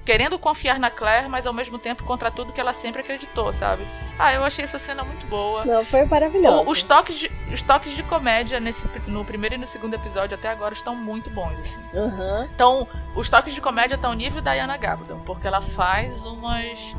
querendo 0.09 0.39
confiar 0.39 0.79
na 0.79 0.89
Claire, 0.89 1.29
mas 1.29 1.45
ao 1.45 1.53
mesmo 1.53 1.77
tempo 1.77 2.03
contra 2.03 2.31
tudo 2.31 2.51
que 2.51 2.59
ela 2.59 2.73
sempre 2.73 3.01
acreditou, 3.01 3.53
sabe? 3.53 3.85
Ah, 4.17 4.33
eu 4.33 4.43
achei 4.43 4.63
essa 4.63 4.79
cena 4.79 5.03
muito 5.03 5.23
boa. 5.27 5.63
Não, 5.63 5.85
foi 5.85 6.03
maravilhoso. 6.03 6.63
O, 6.63 6.71
os, 6.71 6.81
toques 6.81 7.15
de, 7.15 7.31
os 7.53 7.61
toques 7.61 7.91
de 7.91 8.01
comédia 8.01 8.59
nesse, 8.59 8.89
no 9.05 9.23
primeiro 9.23 9.53
e 9.53 9.57
no 9.59 9.67
segundo 9.67 9.93
episódio 9.93 10.33
até 10.33 10.49
agora 10.49 10.73
estão 10.73 10.95
muito 10.95 11.29
bons, 11.29 11.59
assim. 11.59 11.79
Uhum. 11.93 12.49
Então, 12.55 12.87
os 13.15 13.29
toques 13.29 13.53
de 13.53 13.61
comédia 13.61 13.93
estão 13.93 14.09
ao 14.09 14.15
nível 14.15 14.41
da 14.41 14.55
Diana 14.55 14.77
Gabaldon, 14.77 15.19
porque 15.27 15.45
ela 15.45 15.61
faz 15.61 16.25
umas 16.25 16.95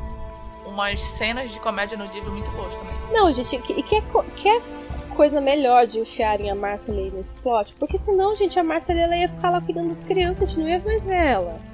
umas 0.64 1.00
cenas 1.00 1.50
de 1.50 1.58
comédia 1.58 1.98
no 1.98 2.04
livro 2.04 2.30
muito 2.30 2.48
boas 2.52 2.76
também. 2.76 2.94
Não, 3.10 3.32
gente, 3.32 3.56
e 3.56 3.82
quer, 3.82 4.04
quer 4.36 4.62
coisa 5.16 5.40
melhor 5.40 5.84
de 5.84 5.98
enfiarem 5.98 6.48
a 6.48 6.54
Marcely 6.54 7.10
nesse 7.10 7.34
plot, 7.38 7.74
porque 7.74 7.98
senão, 7.98 8.36
gente, 8.36 8.56
a 8.56 8.62
Marcely 8.62 9.00
ela 9.00 9.16
ia 9.16 9.28
ficar 9.28 9.50
lá 9.50 9.60
cuidando 9.60 9.88
das 9.88 10.04
crianças, 10.04 10.44
a 10.44 10.46
gente 10.46 10.60
não 10.60 10.68
ia 10.68 10.78
mais 10.78 11.04
ver 11.04 11.16
ela. 11.16 11.69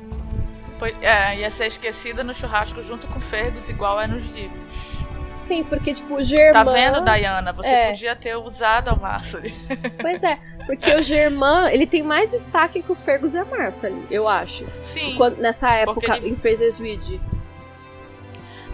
Foi, 0.78 0.94
é, 1.00 1.38
ia 1.38 1.50
ser 1.50 1.66
esquecida 1.66 2.22
no 2.22 2.34
churrasco 2.34 2.82
junto 2.82 3.06
com 3.06 3.20
Fergus, 3.20 3.68
igual 3.68 4.00
é 4.00 4.06
nos 4.06 4.24
livros. 4.26 4.96
Sim, 5.36 5.64
porque, 5.64 5.94
tipo, 5.94 6.14
o 6.14 6.24
Germán... 6.24 6.64
Tá 6.64 6.72
vendo, 6.72 7.00
Diana? 7.02 7.52
Você 7.52 7.68
é. 7.68 7.88
podia 7.88 8.16
ter 8.16 8.36
usado 8.36 8.88
a 8.88 8.96
Marceline. 8.96 9.54
Pois 10.00 10.22
é, 10.22 10.38
porque 10.66 10.92
o 10.94 11.02
Germán, 11.02 11.68
ele 11.70 11.86
tem 11.86 12.02
mais 12.02 12.30
destaque 12.30 12.82
que 12.82 12.90
o 12.90 12.94
Fergus 12.94 13.34
e 13.34 13.38
a 13.38 13.44
Marceline, 13.44 14.06
eu 14.10 14.28
acho. 14.28 14.66
Sim. 14.82 15.14
Quando, 15.16 15.36
nessa 15.38 15.72
época, 15.72 16.16
ele... 16.16 16.30
em 16.30 16.36
Fraser's 16.36 16.78
Ridge. 16.78 17.20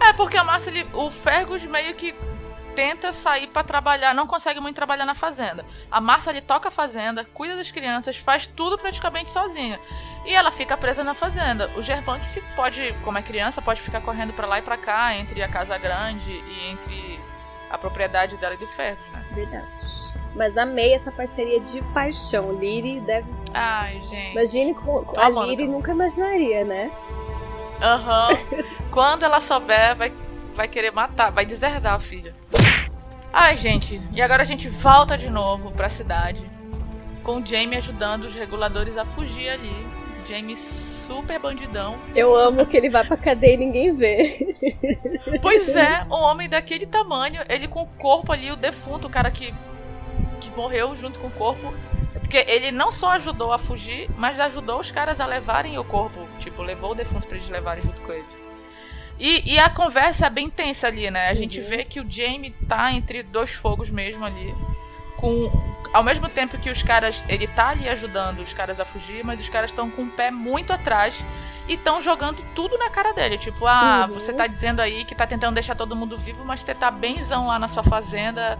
É, 0.01 0.13
porque 0.13 0.37
a 0.37 0.45
Marceline, 0.45 0.89
o 0.93 1.11
Fergus 1.11 1.65
meio 1.65 1.95
que 1.95 2.15
tenta 2.75 3.13
sair 3.13 3.47
para 3.47 3.63
trabalhar, 3.63 4.15
não 4.15 4.27
consegue 4.27 4.61
muito 4.61 4.77
trabalhar 4.77 5.05
na 5.05 5.15
fazenda. 5.15 5.65
A 5.91 6.01
Marcia 6.01 6.31
ali 6.31 6.41
toca 6.41 6.69
a 6.69 6.71
fazenda, 6.71 7.25
cuida 7.25 7.57
das 7.57 7.71
crianças, 7.71 8.17
faz 8.17 8.47
tudo 8.47 8.79
praticamente 8.79 9.31
sozinha. 9.31 9.79
E 10.25 10.35
ela 10.35 10.51
fica 10.51 10.77
presa 10.77 11.03
na 11.03 11.15
fazenda. 11.15 11.71
O 11.77 11.83
Gerban 11.83 12.19
que 12.21 12.41
pode, 12.55 12.95
como 13.05 13.19
é 13.19 13.23
criança, 13.23 13.61
pode 13.61 13.81
ficar 13.81 14.01
correndo 14.01 14.33
para 14.33 14.47
lá 14.47 14.59
e 14.59 14.63
para 14.63 14.77
cá 14.77 15.17
entre 15.17 15.43
a 15.43 15.49
casa 15.49 15.77
grande 15.79 16.33
e 16.33 16.71
entre 16.71 17.21
a 17.71 17.79
propriedade 17.79 18.37
dela 18.37 18.55
e 18.55 18.59
de 18.59 18.67
Ferros, 18.67 19.09
né? 19.09 19.25
Verdade. 19.33 20.13
Mas 20.35 20.57
amei 20.57 20.95
essa 20.95 21.11
parceria 21.11 21.61
de 21.61 21.83
paixão. 21.95 22.53
Liri 22.53 23.01
deve. 23.01 23.29
Ai, 23.55 24.01
gente. 24.03 24.33
Imagine 24.33 24.75
com 24.75 25.05
a 25.17 25.29
Liri 25.29 25.67
nunca 25.67 25.93
imaginaria, 25.93 26.65
né? 26.65 26.91
Aham. 27.81 28.31
Uhum. 28.31 28.65
Quando 28.93 29.25
ela 29.25 29.41
souber, 29.41 29.97
vai, 29.97 30.13
vai 30.55 30.69
querer 30.69 30.91
matar, 30.91 31.31
vai 31.31 31.45
deserdar 31.45 31.95
a 31.95 31.99
filha. 31.99 32.35
Ai, 33.33 33.57
gente, 33.57 34.01
e 34.13 34.21
agora 34.21 34.43
a 34.43 34.47
gente 34.47 34.69
volta 34.69 35.17
de 35.17 35.31
novo 35.31 35.71
pra 35.73 35.89
cidade. 35.89 36.45
Com 37.23 37.41
o 37.41 37.47
Jamie 37.47 37.79
ajudando 37.79 38.25
os 38.25 38.35
reguladores 38.35 38.99
a 38.99 39.05
fugir 39.05 39.49
ali. 39.49 39.87
Jamie 40.27 40.57
super 40.57 41.39
bandidão. 41.39 41.99
Eu 42.15 42.35
amo 42.37 42.67
que 42.67 42.77
ele 42.77 42.91
vai 42.91 43.05
pra 43.05 43.17
cadeia 43.17 43.55
e 43.55 43.57
ninguém 43.57 43.95
vê. 43.95 44.57
Pois 45.41 45.75
é, 45.75 46.05
um 46.05 46.15
homem 46.15 46.49
daquele 46.49 46.87
tamanho, 46.87 47.43
ele 47.49 47.69
com 47.69 47.83
o 47.83 47.87
corpo 47.87 48.33
ali, 48.33 48.51
o 48.51 48.57
defunto, 48.57 49.07
o 49.07 49.11
cara 49.11 49.31
que, 49.31 49.55
que 50.41 50.51
morreu 50.51 50.95
junto 50.95 51.19
com 51.19 51.29
o 51.29 51.33
corpo. 51.33 51.73
Porque 52.13 52.45
ele 52.49 52.71
não 52.71 52.93
só 52.93 53.13
ajudou 53.13 53.53
a 53.53 53.59
fugir, 53.59 54.09
mas 54.17 54.39
ajudou 54.41 54.81
os 54.81 54.91
caras 54.91 55.21
a 55.21 55.27
levarem 55.27 55.79
o 55.79 55.85
corpo. 55.85 56.27
Tipo, 56.39 56.63
levou 56.63 56.93
o 56.93 56.95
defunto 56.95 57.27
pra 57.27 57.37
eles 57.37 57.49
levarem 57.49 57.83
junto 57.83 58.01
com 58.03 58.13
ele. 58.13 58.42
E, 59.23 59.55
e, 59.55 59.59
a 59.61 59.71
conversa 59.71 60.27
é 60.27 60.31
bem 60.31 60.51
tensa 60.51 60.89
ali, 60.89 61.09
né? 61.09 61.29
A 61.29 61.35
gente 61.35 61.61
uhum. 61.61 61.69
vê 61.69 61.85
que 61.85 62.01
o 62.01 62.11
Jamie 62.11 62.51
tá 62.69 62.93
entre 62.93 63.23
dois 63.23 63.53
fogos 63.53 63.89
mesmo 63.89 64.25
ali. 64.25 64.53
Com. 65.17 65.49
Ao 65.93 66.03
mesmo 66.03 66.29
tempo 66.29 66.59
que 66.59 66.69
os 66.69 66.83
caras. 66.83 67.25
Ele 67.29 67.47
tá 67.47 67.69
ali 67.69 67.89
ajudando 67.89 68.41
os 68.41 68.53
caras 68.53 68.81
a 68.81 68.85
fugir, 68.85 69.25
mas 69.25 69.41
os 69.41 69.49
caras 69.49 69.71
estão 69.71 69.89
com 69.89 70.03
o 70.03 70.11
pé 70.11 70.33
muito 70.33 70.73
atrás 70.73 71.25
e 71.69 71.75
estão 71.75 72.03
jogando 72.03 72.43
tudo 72.53 72.77
na 72.77 72.91
cara 72.91 73.13
dele. 73.13 73.39
Tipo, 73.39 73.65
ah, 73.65 74.09
uhum. 74.09 74.15
você 74.15 74.33
tá 74.33 74.49
dizendo 74.49 74.81
aí 74.81 75.05
que 75.05 75.15
tá 75.15 75.25
tentando 75.25 75.55
deixar 75.55 75.77
todo 75.77 75.95
mundo 75.95 76.19
vivo, 76.19 76.45
mas 76.45 76.59
você 76.59 76.75
tá 76.75 76.91
benzão 76.91 77.47
lá 77.47 77.61
na 77.61 77.69
sua 77.69 77.85
fazenda 77.85 78.59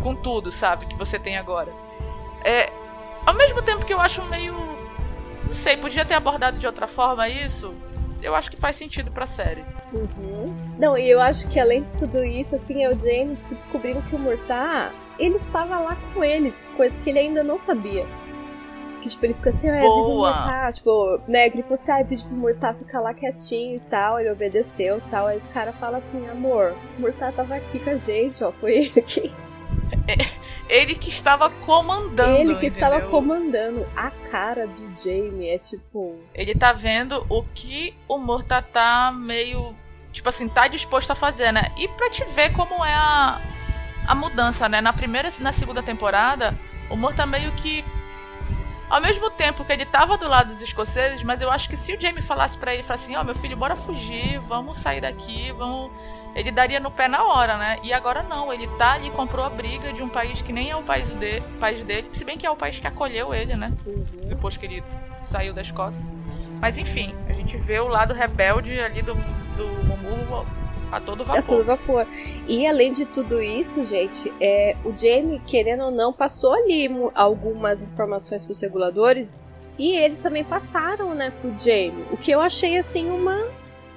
com 0.00 0.14
tudo, 0.14 0.52
sabe? 0.52 0.86
Que 0.86 0.94
você 0.94 1.18
tem 1.18 1.36
agora. 1.36 1.74
É. 2.44 2.70
Ao 3.26 3.34
mesmo 3.34 3.60
tempo 3.60 3.84
que 3.84 3.92
eu 3.92 4.00
acho 4.00 4.22
meio. 4.22 4.54
Não 5.48 5.54
sei, 5.54 5.76
podia 5.76 6.04
ter 6.04 6.14
abordado 6.14 6.58
de 6.60 6.66
outra 6.66 6.86
forma 6.86 7.28
isso. 7.28 7.74
Eu 8.26 8.34
acho 8.34 8.50
que 8.50 8.56
faz 8.56 8.74
sentido 8.74 9.08
pra 9.12 9.24
série. 9.24 9.64
Uhum. 9.92 10.52
Não, 10.76 10.98
e 10.98 11.08
eu 11.08 11.20
acho 11.20 11.46
que 11.48 11.60
além 11.60 11.82
de 11.82 11.94
tudo 11.94 12.24
isso, 12.24 12.56
assim, 12.56 12.82
é 12.82 12.90
o 12.90 12.98
James 12.98 13.38
tipo, 13.38 13.54
descobrindo 13.54 14.02
que 14.02 14.16
o 14.16 14.18
Murtar, 14.18 14.92
ele 15.16 15.36
estava 15.36 15.78
lá 15.78 15.96
com 16.12 16.24
eles, 16.24 16.60
coisa 16.76 16.98
que 16.98 17.08
ele 17.08 17.20
ainda 17.20 17.44
não 17.44 17.56
sabia. 17.56 18.04
Que, 19.00 19.08
tipo, 19.08 19.24
ele 19.24 19.34
fica 19.34 19.50
assim, 19.50 19.70
ah, 19.70 19.76
avisa 19.76 20.10
o 20.10 20.18
Murtar, 20.18 20.72
tipo, 20.72 21.20
né, 21.28 21.46
ele 21.46 21.62
falou 21.62 21.74
assim, 21.74 21.92
ah, 21.92 22.04
pedi 22.04 22.24
pro 22.24 22.34
Murtar 22.34 22.74
ficar 22.74 23.00
lá 23.00 23.14
quietinho 23.14 23.76
e 23.76 23.80
tal, 23.88 24.18
ele 24.18 24.32
obedeceu 24.32 24.98
e 24.98 25.02
tal, 25.08 25.28
aí 25.28 25.36
esse 25.36 25.48
cara 25.50 25.72
fala 25.74 25.98
assim, 25.98 26.28
amor, 26.28 26.74
o 26.98 27.02
Murtar 27.02 27.32
tava 27.32 27.54
aqui 27.54 27.78
com 27.78 27.90
a 27.90 27.96
gente, 27.96 28.42
ó, 28.42 28.50
foi 28.50 28.90
ele 28.90 29.02
que... 29.02 29.32
Ele 30.68 30.94
que 30.94 31.10
estava 31.10 31.48
comandando. 31.48 32.36
Ele 32.36 32.54
que 32.54 32.66
entendeu? 32.66 32.88
estava 32.88 33.00
comandando. 33.02 33.86
A 33.96 34.10
cara 34.30 34.66
do 34.66 34.96
Jamie 35.02 35.48
é 35.48 35.58
tipo. 35.58 36.18
Ele 36.34 36.54
tá 36.54 36.72
vendo 36.72 37.24
o 37.28 37.42
que 37.42 37.94
o 38.08 38.18
Morta 38.18 38.60
tá 38.60 39.12
meio. 39.12 39.74
Tipo 40.12 40.28
assim, 40.28 40.48
tá 40.48 40.66
disposto 40.66 41.10
a 41.10 41.14
fazer, 41.14 41.52
né? 41.52 41.72
E 41.76 41.86
pra 41.88 42.10
te 42.10 42.24
ver 42.24 42.52
como 42.52 42.84
é 42.84 42.94
a, 42.94 43.40
a 44.08 44.14
mudança, 44.14 44.68
né? 44.68 44.80
Na 44.80 44.92
primeira 44.92 45.28
e 45.28 45.42
na 45.42 45.52
segunda 45.52 45.82
temporada, 45.82 46.58
o 46.90 46.96
Morta 46.96 47.24
meio 47.26 47.52
que. 47.52 47.84
Ao 48.88 49.00
mesmo 49.00 49.28
tempo 49.30 49.64
que 49.64 49.72
ele 49.72 49.84
tava 49.84 50.16
do 50.16 50.28
lado 50.28 50.48
dos 50.48 50.62
escoceses, 50.62 51.20
mas 51.22 51.42
eu 51.42 51.50
acho 51.50 51.68
que 51.68 51.76
se 51.76 51.92
o 51.92 52.00
Jamie 52.00 52.22
falasse 52.22 52.56
para 52.56 52.72
ele, 52.72 52.84
falasse 52.84 53.06
assim, 53.06 53.16
ó, 53.16 53.20
oh, 53.20 53.24
meu 53.24 53.34
filho, 53.34 53.56
bora 53.56 53.74
fugir, 53.74 54.38
vamos 54.40 54.78
sair 54.78 55.00
daqui, 55.00 55.50
vamos 55.58 55.90
ele 56.36 56.52
daria 56.52 56.78
no 56.78 56.90
pé 56.90 57.08
na 57.08 57.24
hora, 57.24 57.56
né? 57.56 57.78
E 57.82 57.94
agora 57.94 58.22
não, 58.22 58.52
ele 58.52 58.68
tá 58.76 58.92
ali, 58.92 59.10
comprou 59.10 59.42
a 59.42 59.48
briga 59.48 59.90
de 59.90 60.02
um 60.02 60.08
país 60.08 60.42
que 60.42 60.52
nem 60.52 60.70
é 60.70 60.76
o 60.76 60.82
país, 60.82 61.10
de, 61.10 61.40
país 61.58 61.82
dele, 61.82 62.10
se 62.12 62.24
bem 62.24 62.36
que 62.36 62.44
é 62.44 62.50
o 62.50 62.54
país 62.54 62.78
que 62.78 62.86
acolheu 62.86 63.32
ele, 63.32 63.56
né? 63.56 63.72
Uhum. 63.86 64.04
Depois 64.26 64.54
que 64.58 64.66
ele 64.66 64.84
saiu 65.22 65.54
da 65.54 65.62
Escócia. 65.62 66.04
Mas 66.60 66.76
enfim, 66.76 67.14
a 67.26 67.32
gente 67.32 67.56
vê 67.56 67.80
o 67.80 67.88
lado 67.88 68.12
rebelde 68.12 68.78
ali 68.78 69.00
do, 69.00 69.14
do 69.14 69.66
Momurro 69.86 70.46
a 70.92 71.00
todo 71.00 71.24
vapor. 71.24 71.38
A 71.38 71.42
todo 71.42 71.64
vapor. 71.64 72.06
E 72.46 72.66
além 72.66 72.92
de 72.92 73.06
tudo 73.06 73.40
isso, 73.40 73.86
gente, 73.86 74.30
é, 74.38 74.76
o 74.84 74.96
Jamie, 74.96 75.40
querendo 75.46 75.84
ou 75.84 75.90
não, 75.90 76.12
passou 76.12 76.52
ali 76.52 76.86
algumas 77.14 77.82
informações 77.82 78.44
pros 78.44 78.60
reguladores 78.60 79.50
e 79.78 79.96
eles 79.96 80.18
também 80.18 80.44
passaram, 80.44 81.14
né, 81.14 81.32
pro 81.40 81.50
Jamie. 81.58 82.04
O 82.10 82.16
que 82.18 82.30
eu 82.30 82.42
achei, 82.42 82.76
assim, 82.76 83.10
uma 83.10 83.42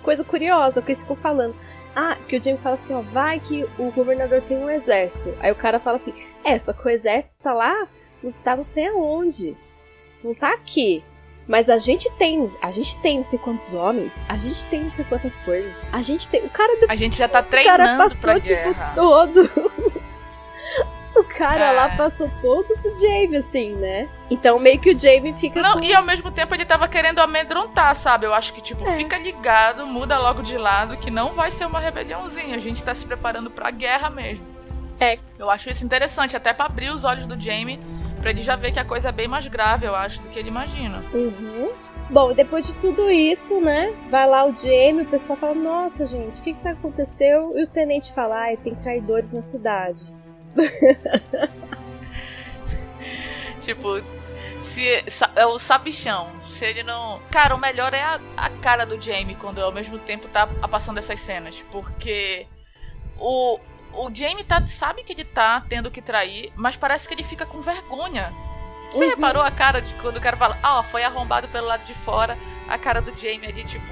coisa 0.02 0.24
curiosa, 0.24 0.82
porque 0.82 0.94
eles 0.94 1.04
ficam 1.04 1.18
falando 1.18 1.54
ah, 1.96 2.18
que 2.28 2.38
o 2.38 2.44
Jamie 2.44 2.60
fala 2.60 2.76
assim, 2.76 2.94
ó, 2.94 3.02
vai 3.02 3.40
que 3.40 3.66
o 3.78 3.92
governador 3.92 4.42
tem 4.42 4.58
um 4.58 4.70
exército. 4.70 5.36
Aí 5.40 5.52
o 5.52 5.56
cara 5.56 5.80
fala 5.80 5.98
assim, 5.98 6.14
é, 6.44 6.58
só 6.58 6.74
que 6.74 6.86
o 6.86 6.90
exército 6.90 7.42
tá 7.44 7.54
lá, 7.54 7.88
tá 8.44 8.56
não 8.56 8.64
sei 8.64 8.88
aonde. 8.88 9.58
Não 10.24 10.34
tá 10.34 10.54
aqui. 10.54 11.04
Mas 11.48 11.68
a 11.68 11.80
gente 11.80 12.12
tem, 12.12 12.52
a 12.62 12.72
gente 12.72 13.02
tem 13.02 13.16
não 13.16 13.24
sei 13.24 13.40
quantos 13.40 13.74
homens, 13.74 14.16
a 14.28 14.38
gente 14.38 14.64
tem 14.66 14.84
não 14.84 14.90
sei 14.92 15.04
quantas 15.06 15.36
coisas. 15.36 15.84
A 15.92 16.02
gente 16.02 16.28
tem, 16.28 16.46
o 16.46 16.50
cara 16.50 16.78
A 16.88 16.96
gente 16.96 17.18
já 17.18 17.28
tá 17.28 17.42
treinando 17.42 17.84
o 17.84 17.88
cara 17.88 17.98
passou 17.98 18.34
pra 18.34 18.40
tipo 18.40 18.54
guerra. 18.54 18.94
todo 18.94 19.50
o 21.20 21.24
cara 21.24 21.66
é. 21.66 21.72
lá 21.72 21.90
passou 21.96 22.30
todo 22.42 22.66
pro 22.82 22.98
Jamie, 22.98 23.38
assim, 23.38 23.74
né? 23.76 24.10
Então 24.30 24.60
meio 24.60 24.80
que 24.80 24.94
o 24.94 24.98
Jamie 24.98 25.34
fica. 25.34 25.62
Não, 25.62 25.80
com... 25.80 25.84
e 25.84 25.94
ao 25.94 26.04
mesmo 26.04 26.32
tempo 26.32 26.54
ele 26.54 26.66
tava 26.66 26.88
querendo 26.88 27.20
amedrontar, 27.20 27.96
sabe? 27.96 28.26
Eu 28.26 28.34
acho 28.34 28.54
que, 28.54 28.62
tipo, 28.62 28.88
é. 28.88 28.92
fica 28.94 29.18
ligado, 29.18 29.86
muda 29.86 30.18
logo 30.18 30.42
de 30.42 30.58
lado, 30.58 30.98
que 30.98 31.10
não 31.10 31.34
vai 31.34 31.52
ser 31.52 31.66
uma 31.66 31.80
rebeliãozinha. 31.80 32.56
A 32.56 32.60
gente 32.60 32.84
tá 32.84 32.94
se 32.94 33.06
preparando 33.06 33.50
pra 33.50 33.72
guerra 33.72 34.10
mesmo. 34.10 34.46
É. 35.00 35.18
Eu 35.38 35.50
acho 35.50 35.70
isso 35.70 35.86
interessante, 35.86 36.36
até 36.36 36.54
pra 36.54 36.66
abrir 36.66 36.90
os 36.90 37.04
olhos 37.06 37.26
do 37.26 37.40
Jamie, 37.40 37.80
pra 38.20 38.32
ele 38.32 38.42
já 38.42 38.56
ver 38.56 38.72
que 38.72 38.80
a 38.80 38.86
coisa 38.86 39.10
é 39.10 39.12
bem 39.12 39.28
mais 39.28 39.48
grave, 39.48 39.86
eu 39.86 39.96
acho, 39.96 40.22
do 40.22 40.30
que 40.30 40.38
ele 40.38 40.50
imagina. 40.50 41.04
Uhum. 41.14 41.72
Bom, 42.10 42.34
depois 42.34 42.66
de 42.66 42.74
tudo 42.74 43.10
isso, 43.12 43.62
né? 43.62 43.94
Vai 44.10 44.28
lá 44.28 44.44
o 44.44 44.56
Jamie, 44.56 45.04
o 45.04 45.10
pessoal 45.10 45.38
fala: 45.38 45.54
Nossa, 45.54 46.08
gente, 46.08 46.40
o 46.40 46.44
que 46.44 46.54
que 46.54 46.68
aconteceu? 46.68 47.54
E 47.56 47.64
o 47.64 47.68
tenente 47.68 48.12
fala: 48.12 48.36
Ai, 48.36 48.58
tem 48.58 48.74
traidores 48.74 49.32
na 49.32 49.44
cidade. 49.44 50.04
tipo, 53.62 54.02
se 54.62 55.04
é 55.36 55.46
o 55.46 55.60
sabichão. 55.60 56.42
Se 56.44 56.66
ele 56.66 56.84
não. 56.84 57.22
Cara, 57.32 57.56
o 57.56 57.60
melhor 57.60 57.94
é 57.94 58.02
a, 58.02 58.20
a 58.36 58.50
cara 58.50 58.86
do 58.86 59.00
Jamie 59.00 59.36
quando 59.36 59.60
ao 59.60 59.72
mesmo 59.72 60.00
tempo 60.00 60.28
tá 60.28 60.48
passando 60.48 60.98
essas 60.98 61.20
cenas. 61.20 61.64
Porque 61.72 62.48
o, 63.18 63.60
o 63.94 64.14
Jamie 64.14 64.44
tá, 64.44 64.66
sabe 64.68 65.04
que 65.04 65.14
ele 65.14 65.24
tá 65.24 65.64
tendo 65.68 65.92
que 65.92 66.02
trair, 66.02 66.52
mas 66.56 66.76
parece 66.76 67.08
que 67.08 67.14
ele 67.14 67.24
fica 67.24 67.46
com 67.46 67.62
vergonha. 67.62 68.34
Você 68.92 69.04
uhum. 69.04 69.10
reparou 69.12 69.44
a 69.44 69.52
cara 69.52 69.82
de 69.82 69.94
quando 69.96 70.18
o 70.18 70.22
cara 70.22 70.36
fala, 70.36 70.58
ah, 70.64 70.84
foi 70.84 71.04
arrombado 71.04 71.48
pelo 71.50 71.68
lado 71.68 71.86
de 71.86 71.94
fora, 71.94 72.38
a 72.68 72.78
cara 72.78 73.02
do 73.02 73.16
Jamie 73.16 73.46
ali, 73.46 73.64
tipo, 73.64 73.86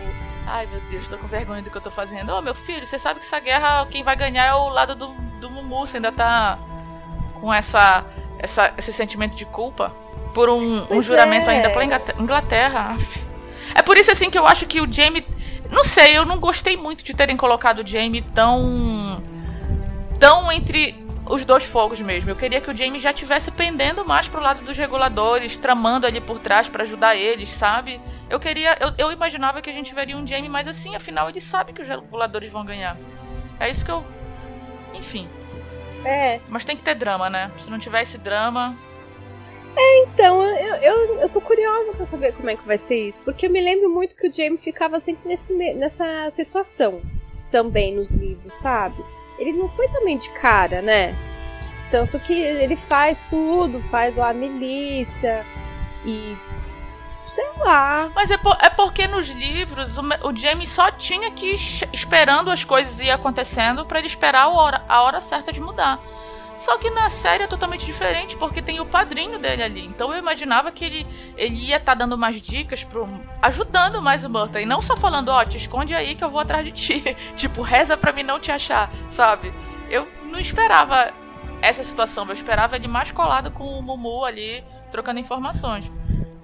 ai 0.47 0.65
meu 0.65 0.79
Deus, 0.89 1.07
tô 1.07 1.17
com 1.17 1.27
vergonha 1.27 1.61
do 1.61 1.69
que 1.69 1.77
eu 1.77 1.81
tô 1.81 1.91
fazendo. 1.91 2.31
Ô 2.31 2.37
oh, 2.37 2.41
meu 2.41 2.55
filho, 2.55 2.87
você 2.87 2.97
sabe 2.97 3.19
que 3.19 3.25
essa 3.25 3.39
guerra, 3.39 3.85
quem 3.87 4.03
vai 4.03 4.15
ganhar 4.15 4.45
é 4.45 4.53
o 4.53 4.69
lado 4.69 4.95
do, 4.95 5.07
do 5.39 5.49
Mumu, 5.49 5.85
você 5.85 5.97
ainda 5.97 6.11
tá 6.11 6.57
com 7.33 7.53
essa, 7.53 8.05
essa, 8.39 8.73
esse 8.77 8.93
sentimento 8.93 9.35
de 9.35 9.45
culpa 9.45 9.93
por 10.33 10.49
um, 10.49 10.87
um 10.89 11.01
juramento 11.01 11.49
é. 11.49 11.55
ainda 11.55 11.69
pela 11.69 11.83
Inglaterra. 11.83 12.95
É 13.75 13.81
por 13.81 13.97
isso 13.97 14.09
assim 14.09 14.29
que 14.29 14.37
eu 14.37 14.47
acho 14.47 14.65
que 14.65 14.79
o 14.81 14.91
Jamie. 14.91 15.25
Não 15.69 15.83
sei, 15.83 16.17
eu 16.17 16.25
não 16.25 16.39
gostei 16.39 16.77
muito 16.77 17.03
de 17.03 17.13
terem 17.13 17.35
colocado 17.35 17.79
o 17.79 17.87
Jamie 17.87 18.21
tão. 18.21 19.21
tão 20.17 20.49
entre 20.51 21.06
os 21.29 21.45
dois 21.45 21.63
fogos 21.63 21.99
mesmo. 22.01 22.29
Eu 22.29 22.35
queria 22.35 22.61
que 22.61 22.69
o 22.69 22.75
Jamie 22.75 22.99
já 22.99 23.13
tivesse 23.13 23.51
pendendo 23.51 24.05
mais 24.05 24.27
pro 24.27 24.41
lado 24.41 24.63
dos 24.63 24.77
reguladores, 24.77 25.57
tramando 25.57 26.07
ali 26.07 26.21
por 26.21 26.39
trás 26.39 26.69
para 26.69 26.83
ajudar 26.83 27.15
eles, 27.15 27.49
sabe? 27.49 28.01
Eu 28.29 28.39
queria. 28.39 28.75
Eu, 28.79 29.07
eu 29.07 29.11
imaginava 29.11 29.61
que 29.61 29.69
a 29.69 29.73
gente 29.73 29.93
veria 29.93 30.15
um 30.15 30.25
Jamie 30.25 30.49
mais 30.49 30.67
assim, 30.67 30.95
afinal 30.95 31.29
ele 31.29 31.41
sabe 31.41 31.73
que 31.73 31.81
os 31.81 31.87
reguladores 31.87 32.49
vão 32.49 32.65
ganhar. 32.65 32.97
É 33.59 33.69
isso 33.69 33.83
que 33.83 33.91
eu. 33.91 34.05
Enfim. 34.93 35.29
É. 36.05 36.39
Mas 36.49 36.65
tem 36.65 36.75
que 36.75 36.83
ter 36.83 36.95
drama, 36.95 37.29
né? 37.29 37.51
Se 37.57 37.69
não 37.69 37.79
tiver 37.79 38.01
esse 38.01 38.17
drama. 38.17 38.77
É, 39.75 40.03
então, 40.03 40.41
eu, 40.41 40.75
eu, 40.75 41.19
eu 41.21 41.29
tô 41.29 41.39
curiosa 41.39 41.91
pra 41.91 42.03
saber 42.03 42.33
como 42.33 42.49
é 42.49 42.55
que 42.55 42.65
vai 42.65 42.77
ser 42.77 43.07
isso. 43.07 43.21
Porque 43.21 43.45
eu 43.45 43.51
me 43.51 43.61
lembro 43.61 43.89
muito 43.89 44.15
que 44.15 44.27
o 44.27 44.33
Jamie 44.33 44.57
ficava 44.57 44.99
sempre 44.99 45.27
nesse, 45.27 45.53
nessa 45.75 46.31
situação 46.31 47.01
também 47.51 47.95
nos 47.95 48.11
livros, 48.11 48.53
sabe? 48.55 49.03
Ele 49.37 49.53
não 49.53 49.69
foi 49.69 49.87
também 49.89 50.17
de 50.17 50.29
cara, 50.29 50.81
né? 50.81 51.15
Tanto 51.89 52.19
que 52.19 52.33
ele 52.33 52.75
faz 52.75 53.23
tudo, 53.29 53.81
faz 53.83 54.15
lá 54.15 54.29
a 54.29 54.33
milícia 54.33 55.45
e. 56.05 56.35
sei 57.29 57.47
lá. 57.59 58.11
Mas 58.13 58.29
é, 58.29 58.37
por, 58.37 58.57
é 58.61 58.69
porque 58.69 59.07
nos 59.07 59.27
livros 59.29 59.97
o, 59.97 60.01
o 60.27 60.35
Jamie 60.35 60.67
só 60.67 60.91
tinha 60.91 61.31
que 61.31 61.53
ir 61.53 61.59
esperando 61.93 62.51
as 62.51 62.63
coisas 62.63 62.99
ir 62.99 63.09
acontecendo 63.09 63.85
para 63.85 63.99
ele 63.99 64.07
esperar 64.07 64.43
a 64.43 64.49
hora, 64.49 64.83
a 64.87 65.03
hora 65.03 65.21
certa 65.21 65.53
de 65.53 65.61
mudar. 65.61 66.01
Só 66.57 66.75
que 66.79 66.89
na 66.89 67.07
série 67.07 67.43
é 67.43 67.47
totalmente 67.47 67.85
diferente, 67.85 68.35
porque 68.35 68.63
tem 68.63 68.79
o 68.79 68.85
padrinho 68.85 69.37
dele 69.37 69.61
ali. 69.61 69.85
Então 69.85 70.11
eu 70.11 70.17
imaginava 70.17 70.71
que 70.71 70.83
ele, 70.83 71.07
ele 71.37 71.67
ia 71.67 71.77
estar 71.77 71.91
tá 71.91 71.99
dando 71.99 72.15
umas 72.15 72.41
dicas 72.41 72.83
pro. 72.83 73.07
ajudando 73.41 74.01
mais 74.01 74.23
o 74.23 74.29
Murta. 74.29 74.59
E 74.59 74.65
não 74.65 74.81
só 74.81 74.97
falando, 74.97 75.29
ó, 75.29 75.39
oh, 75.39 75.45
te 75.45 75.57
esconde 75.57 75.93
aí 75.93 76.15
que 76.15 76.23
eu 76.23 76.31
vou 76.31 76.39
atrás 76.39 76.65
de 76.65 76.71
ti. 76.71 77.15
tipo, 77.37 77.61
reza 77.61 77.95
pra 77.95 78.11
mim 78.11 78.23
não 78.23 78.39
te 78.39 78.51
achar, 78.51 78.91
sabe? 79.07 79.53
Eu 79.87 80.07
não 80.23 80.39
esperava 80.39 81.13
essa 81.61 81.83
situação. 81.83 82.25
Eu 82.25 82.33
esperava 82.33 82.75
ele 82.75 82.87
mais 82.87 83.11
colado 83.11 83.51
com 83.51 83.77
o 83.77 83.81
Mumu 83.83 84.25
ali, 84.25 84.63
trocando 84.91 85.19
informações. 85.19 85.91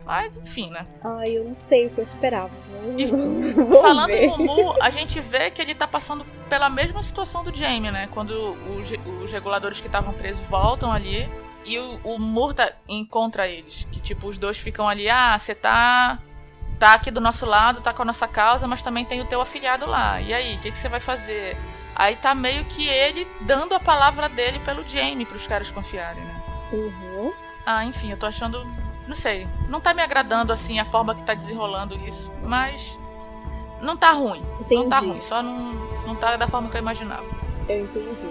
Mas, 0.05 0.37
enfim, 0.37 0.69
né? 0.69 0.85
Ai, 1.03 1.37
eu 1.37 1.45
não 1.45 1.55
sei 1.55 1.87
o 1.87 1.89
que 1.89 1.99
eu 1.99 2.03
esperava. 2.03 2.51
E, 2.97 3.07
falando 3.81 4.09
em 4.09 4.27
Mumu, 4.27 4.75
a 4.81 4.89
gente 4.89 5.19
vê 5.19 5.49
que 5.49 5.61
ele 5.61 5.73
tá 5.73 5.87
passando 5.87 6.25
pela 6.49 6.69
mesma 6.69 7.01
situação 7.01 7.43
do 7.43 7.55
Jamie, 7.55 7.91
né? 7.91 8.07
Quando 8.11 8.31
os, 8.77 8.91
os 9.23 9.31
reguladores 9.31 9.79
que 9.79 9.87
estavam 9.87 10.13
presos 10.13 10.45
voltam 10.47 10.91
ali 10.91 11.29
e 11.65 11.79
o, 11.79 11.99
o 12.03 12.19
Murta 12.19 12.75
encontra 12.87 13.47
eles. 13.47 13.87
Que, 13.91 13.99
tipo, 13.99 14.27
os 14.27 14.37
dois 14.37 14.57
ficam 14.57 14.87
ali, 14.87 15.09
ah, 15.09 15.37
você 15.37 15.55
tá 15.55 16.19
tá 16.79 16.95
aqui 16.95 17.09
do 17.09 17.21
nosso 17.21 17.45
lado, 17.45 17.79
tá 17.79 17.93
com 17.93 18.01
a 18.01 18.05
nossa 18.05 18.27
causa, 18.27 18.67
mas 18.67 18.83
também 18.83 19.05
tem 19.05 19.21
o 19.21 19.25
teu 19.25 19.39
afiliado 19.39 19.85
lá. 19.85 20.19
E 20.19 20.33
aí, 20.33 20.55
o 20.55 20.59
que, 20.59 20.71
que 20.71 20.77
você 20.77 20.89
vai 20.89 20.99
fazer? 20.99 21.55
Aí 21.95 22.15
tá 22.15 22.33
meio 22.35 22.65
que 22.65 22.87
ele 22.87 23.25
dando 23.41 23.73
a 23.73 23.79
palavra 23.79 24.27
dele 24.27 24.59
pelo 24.59 24.85
Jamie 24.85 25.25
pros 25.25 25.47
caras 25.47 25.71
confiarem, 25.71 26.23
né? 26.23 26.43
Uhum. 26.73 27.31
Ah, 27.65 27.85
enfim, 27.85 28.11
eu 28.11 28.17
tô 28.17 28.25
achando. 28.25 28.65
Não 29.07 29.15
sei. 29.15 29.47
Não 29.69 29.79
tá 29.81 29.93
me 29.93 30.01
agradando 30.01 30.53
assim 30.53 30.79
a 30.79 30.85
forma 30.85 31.15
que 31.15 31.23
tá 31.23 31.33
desenrolando 31.33 31.95
isso. 32.07 32.31
Mas. 32.41 32.97
Não 33.81 33.97
tá 33.97 34.11
ruim. 34.11 34.41
Entendi. 34.61 34.81
Não 34.81 34.89
tá 34.89 34.99
ruim. 34.99 35.19
Só 35.19 35.43
não, 35.43 35.73
não 36.07 36.15
tá 36.15 36.37
da 36.37 36.47
forma 36.47 36.69
que 36.69 36.77
eu 36.77 36.81
imaginava. 36.81 37.25
Eu 37.67 37.83
entendi. 37.83 38.29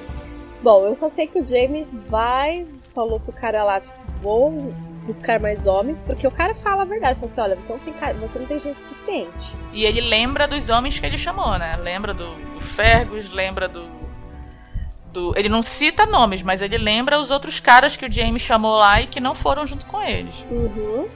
Bom, 0.63 0.87
eu 0.87 0.95
só 0.95 1.09
sei 1.09 1.27
que 1.27 1.41
o 1.41 1.47
Jamie 1.47 1.87
vai. 2.09 2.67
Falou 2.95 3.19
pro 3.19 3.33
cara 3.33 3.65
lá, 3.65 3.81
tipo, 3.81 3.95
vou 4.23 4.73
buscar 5.05 5.41
mais 5.41 5.67
homens, 5.67 5.99
porque 6.07 6.27
o 6.27 6.31
cara 6.31 6.55
fala 6.55 6.83
a 6.83 6.85
verdade, 6.85 7.19
fala 7.19 7.31
assim, 7.31 7.41
olha, 7.41 7.57
você 7.57 7.73
não 7.73 7.79
tem, 7.81 7.95
você 7.95 8.39
não 8.39 8.47
tem 8.47 8.59
gente 8.59 8.83
suficiente. 8.83 9.57
E 9.73 9.85
ele 9.85 10.01
lembra 10.01 10.47
dos 10.47 10.69
homens 10.69 10.99
que 10.99 11.07
ele 11.07 11.19
chamou, 11.19 11.59
né? 11.59 11.77
Lembra 11.77 12.15
do, 12.15 12.35
do 12.55 12.61
Fergus, 12.61 13.33
lembra 13.33 13.67
do, 13.67 13.85
do. 15.13 15.37
Ele 15.37 15.49
não 15.49 15.63
cita 15.63 16.07
nomes, 16.07 16.43
mas 16.43 16.63
ele 16.63 16.79
lembra 16.79 17.21
os 17.21 17.31
outros 17.31 17.61
caras 17.61 17.97
que 17.97 18.07
o 18.07 18.11
Jamie 18.11 18.41
chamou 18.41 18.77
lá 18.77 19.01
e 19.01 19.07
que 19.07 19.21
não 19.21 19.35
foram 19.35 19.67
junto 19.67 19.87
com 19.87 20.01
eles. 20.01 20.45
Uhum. 20.51 21.09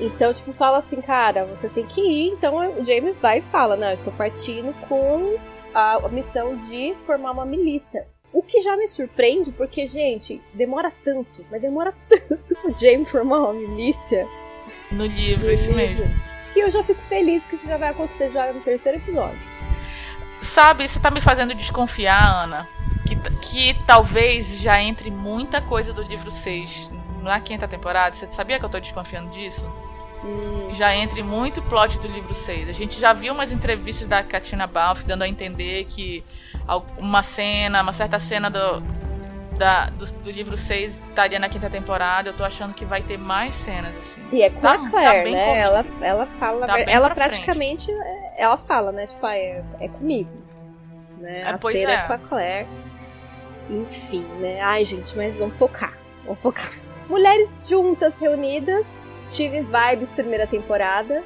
Então, 0.00 0.32
tipo, 0.32 0.52
fala 0.52 0.78
assim, 0.78 1.00
cara, 1.00 1.44
você 1.44 1.68
tem 1.68 1.86
que 1.86 2.00
ir. 2.00 2.32
Então 2.32 2.56
o 2.56 2.84
Jamie 2.84 3.14
vai 3.20 3.38
e 3.38 3.42
fala, 3.42 3.76
né? 3.76 3.94
Eu 3.94 3.98
tô 3.98 4.10
partindo 4.10 4.74
com 4.88 5.38
a, 5.72 5.94
a 5.94 6.08
missão 6.08 6.56
de 6.56 6.94
formar 7.06 7.30
uma 7.30 7.46
milícia. 7.46 8.06
O 8.32 8.42
que 8.42 8.60
já 8.62 8.76
me 8.76 8.88
surpreende, 8.88 9.52
porque, 9.52 9.86
gente, 9.86 10.40
demora 10.54 10.90
tanto, 11.04 11.44
mas 11.50 11.60
demora 11.60 11.92
tanto 12.08 12.54
pro 12.56 12.74
Jamie 12.74 13.04
formar 13.04 13.40
uma 13.40 13.52
milícia. 13.52 14.26
No 14.90 15.04
livro, 15.04 15.46
no 15.46 15.52
isso 15.52 15.70
livro. 15.70 16.04
mesmo. 16.04 16.22
E 16.56 16.60
eu 16.60 16.70
já 16.70 16.82
fico 16.82 17.00
feliz 17.02 17.44
que 17.46 17.54
isso 17.54 17.66
já 17.66 17.76
vai 17.76 17.90
acontecer 17.90 18.30
já 18.32 18.52
no 18.52 18.60
terceiro 18.60 18.98
episódio. 18.98 19.38
Sabe, 20.40 20.84
isso 20.84 21.00
tá 21.00 21.10
me 21.10 21.20
fazendo 21.20 21.54
desconfiar, 21.54 22.44
Ana. 22.44 22.66
Que, 23.06 23.16
que 23.40 23.84
talvez 23.86 24.58
já 24.60 24.80
entre 24.80 25.10
muita 25.10 25.60
coisa 25.60 25.92
do 25.92 26.02
livro 26.02 26.30
6 26.30 26.90
na 27.22 27.40
quinta 27.40 27.66
temporada. 27.66 28.14
Você 28.14 28.30
sabia 28.30 28.58
que 28.58 28.64
eu 28.64 28.68
tô 28.68 28.78
desconfiando 28.78 29.30
disso? 29.30 29.64
Hum. 30.24 30.68
Já 30.72 30.94
entre 30.94 31.22
muito 31.22 31.60
plot 31.62 31.98
do 31.98 32.06
livro 32.06 32.32
6. 32.32 32.68
A 32.68 32.72
gente 32.72 33.00
já 33.00 33.12
viu 33.12 33.32
umas 33.32 33.50
entrevistas 33.50 34.06
da 34.06 34.22
Katina 34.22 34.66
Balfe 34.66 35.04
dando 35.04 35.22
a 35.22 35.28
entender 35.28 35.84
que 35.88 36.24
uma 36.96 37.22
cena, 37.22 37.82
uma 37.82 37.92
certa 37.92 38.18
cena 38.20 38.48
do, 38.48 38.80
da, 39.58 39.86
do, 39.86 40.06
do, 40.06 40.30
livro 40.30 40.56
6 40.56 41.02
estaria 41.08 41.38
na 41.38 41.48
quinta 41.48 41.68
temporada. 41.68 42.30
Eu 42.30 42.34
tô 42.34 42.44
achando 42.44 42.72
que 42.72 42.84
vai 42.84 43.02
ter 43.02 43.18
mais 43.18 43.54
cenas, 43.54 43.96
assim. 43.96 44.22
E 44.32 44.42
é 44.42 44.50
com 44.50 44.60
tá, 44.60 44.74
a 44.74 44.90
Claire, 44.90 45.30
tá 45.30 45.36
né? 45.36 45.58
Ela, 45.58 45.84
ela 46.00 46.26
fala. 46.26 46.66
Tá 46.66 46.80
ela 46.80 47.10
praticamente. 47.10 47.86
Frente. 47.86 48.32
Ela 48.36 48.56
fala, 48.56 48.92
né? 48.92 49.06
Tipo, 49.06 49.26
ah, 49.26 49.36
é, 49.36 49.64
é 49.80 49.88
comigo. 49.88 50.30
Né? 51.18 51.40
É, 51.40 51.48
a 51.48 51.58
cena 51.58 51.90
é. 51.90 51.94
é 51.94 51.98
com 51.98 52.12
a 52.12 52.18
Claire. 52.18 52.68
Enfim, 53.70 54.24
né? 54.40 54.60
Ai, 54.60 54.84
gente, 54.84 55.16
mas 55.16 55.38
vamos 55.38 55.56
focar. 55.56 55.96
Vamos 56.24 56.40
focar. 56.40 56.72
Mulheres 57.08 57.66
juntas, 57.68 58.14
reunidas. 58.18 58.86
Tive 59.28 59.60
vibes 59.60 60.10
primeira 60.10 60.46
temporada. 60.46 61.22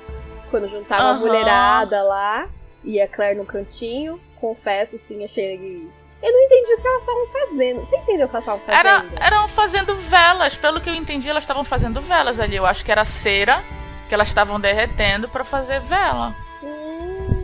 Quando 0.51 0.69
juntava 0.69 1.03
uhum. 1.03 1.11
a 1.11 1.15
mulherada 1.15 2.03
lá. 2.03 2.49
E 2.85 3.01
a 3.01 3.09
Claire 3.09 3.37
no 3.37 3.45
cantinho 3.45 4.21
confesso, 4.41 4.97
assim, 4.97 5.25
achei. 5.25 5.91
Eu 6.23 6.33
não 6.33 6.41
entendi 6.45 6.73
o 6.73 6.81
que 6.81 6.87
elas 6.87 7.01
estavam 7.01 7.27
fazendo. 7.27 7.81
Você 7.81 7.97
entendeu 7.97 8.27
o 8.27 8.29
que 8.29 8.37
elas 8.37 8.45
estavam 8.45 8.61
fazendo? 8.61 8.87
Era, 8.87 9.27
eram 9.27 9.49
fazendo 9.49 9.97
velas. 9.97 10.57
Pelo 10.57 10.81
que 10.81 10.89
eu 10.89 10.95
entendi, 10.95 11.29
elas 11.29 11.45
estavam 11.45 11.65
fazendo 11.65 12.01
velas 12.01 12.41
ali. 12.41 12.57
Eu 12.57 12.67
acho 12.67 12.85
que 12.85 12.93
era 12.93 13.05
cera 13.05 13.63
que 14.09 14.15
elas 14.15 14.29
estavam 14.29 14.59
derretendo 14.61 15.29
para 15.29 15.45
fazer 15.45 15.81
vela. 15.81 16.35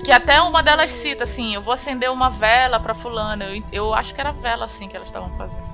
Que 0.05 0.11
até 0.11 0.41
uma 0.41 0.63
delas 0.63 0.91
cita 0.91 1.25
assim: 1.25 1.55
eu 1.55 1.63
vou 1.63 1.73
acender 1.73 2.11
uma 2.11 2.29
vela 2.29 2.81
pra 2.81 2.95
fulano. 2.95 3.45
Eu, 3.45 3.63
eu 3.73 3.95
acho 3.95 4.15
que 4.15 4.21
era 4.21 4.33
vela 4.33 4.65
assim 4.65 4.89
que 4.89 4.97
elas 4.97 5.09
estavam 5.09 5.31
fazendo. 5.37 5.73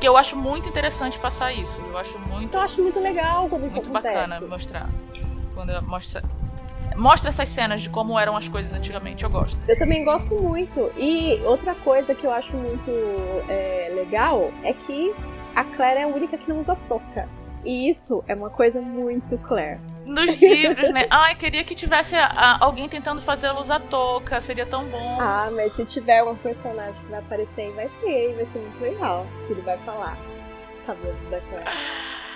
Que 0.00 0.06
eu 0.06 0.16
acho 0.16 0.36
muito 0.36 0.68
interessante 0.68 1.18
passar 1.18 1.52
isso. 1.52 1.80
Eu 1.80 1.96
acho 1.96 2.18
muito. 2.18 2.54
Eu 2.54 2.60
acho 2.60 2.82
muito 2.82 3.00
legal 3.00 3.48
quando 3.48 3.66
isso 3.66 3.76
muito 3.76 3.90
acontece. 3.90 4.14
bacana 4.14 4.40
mostrar. 4.46 4.88
Quando 5.54 5.82
mostra 5.82 6.22
mostra 6.96 7.28
essas 7.28 7.48
cenas 7.48 7.82
de 7.82 7.90
como 7.90 8.18
eram 8.18 8.36
as 8.36 8.48
coisas 8.48 8.72
antigamente. 8.72 9.24
Eu 9.24 9.30
gosto. 9.30 9.58
Eu 9.68 9.78
também 9.78 10.04
gosto 10.04 10.34
muito. 10.34 10.90
E 10.96 11.40
outra 11.44 11.74
coisa 11.74 12.14
que 12.14 12.24
eu 12.24 12.32
acho 12.32 12.56
muito 12.56 12.90
é, 13.48 13.92
legal 13.94 14.50
é 14.62 14.72
que 14.72 15.14
a 15.54 15.64
Claire 15.64 16.00
é 16.00 16.02
a 16.04 16.08
única 16.08 16.36
que 16.36 16.48
não 16.48 16.60
usa 16.60 16.76
touca. 16.88 17.28
E 17.64 17.88
isso 17.88 18.22
é 18.28 18.34
uma 18.34 18.50
coisa 18.50 18.80
muito 18.80 19.38
Claire. 19.38 19.80
Nos 20.06 20.36
livros, 20.40 20.90
né? 20.90 21.06
Ai, 21.10 21.34
queria 21.34 21.64
que 21.64 21.74
tivesse 21.74 22.14
a, 22.14 22.58
alguém 22.64 22.88
tentando 22.88 23.20
fazer 23.20 23.48
ela 23.48 23.60
usar 23.60 23.80
touca, 23.80 24.40
seria 24.40 24.64
tão 24.64 24.86
bom. 24.86 25.20
Ah, 25.20 25.50
mas 25.52 25.72
se 25.72 25.84
tiver 25.84 26.22
uma 26.22 26.36
personagem 26.36 27.02
que 27.02 27.10
vai 27.10 27.18
aparecer 27.18 27.62
aí, 27.62 27.72
vai 27.72 27.88
ter, 28.00 28.34
vai 28.34 28.46
ser 28.46 28.58
muito 28.60 28.80
legal. 28.80 29.26
Ele 29.50 29.60
vai 29.62 29.76
falar 29.78 30.16
os 30.72 30.80
cabelos 30.86 31.20
da 31.28 31.40
Claire. 31.40 31.66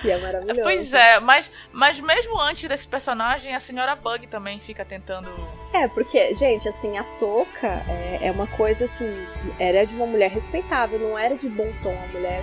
E 0.03 0.11
é 0.11 0.19
maravilhoso. 0.19 0.63
Pois 0.63 0.93
é, 0.93 1.21
mas, 1.21 1.51
mas 1.73 2.01
mesmo 2.01 2.41
antes 2.41 2.69
desse 2.69 2.89
personagem, 2.89 3.55
a 3.55 3.61
senhora 3.61 3.95
Bug 3.95 4.27
também 4.27 4.59
fica 4.59 4.85
tentando. 4.85 5.31
É, 5.73 5.87
porque, 5.89 6.35
gente, 6.35 6.69
assim, 6.69 6.99
a 6.99 7.05
touca 7.19 7.85
é, 7.87 8.19
é 8.23 8.31
uma 8.33 8.47
coisa 8.47 8.87
assim. 8.87 9.27
Era 9.59 9.85
de 9.85 9.95
uma 9.95 10.07
mulher 10.07 10.31
respeitável, 10.31 10.99
não 10.99 11.19
era 11.19 11.37
de 11.37 11.49
bom 11.49 11.71
tom 11.83 11.97
a 11.97 12.13
mulher 12.13 12.43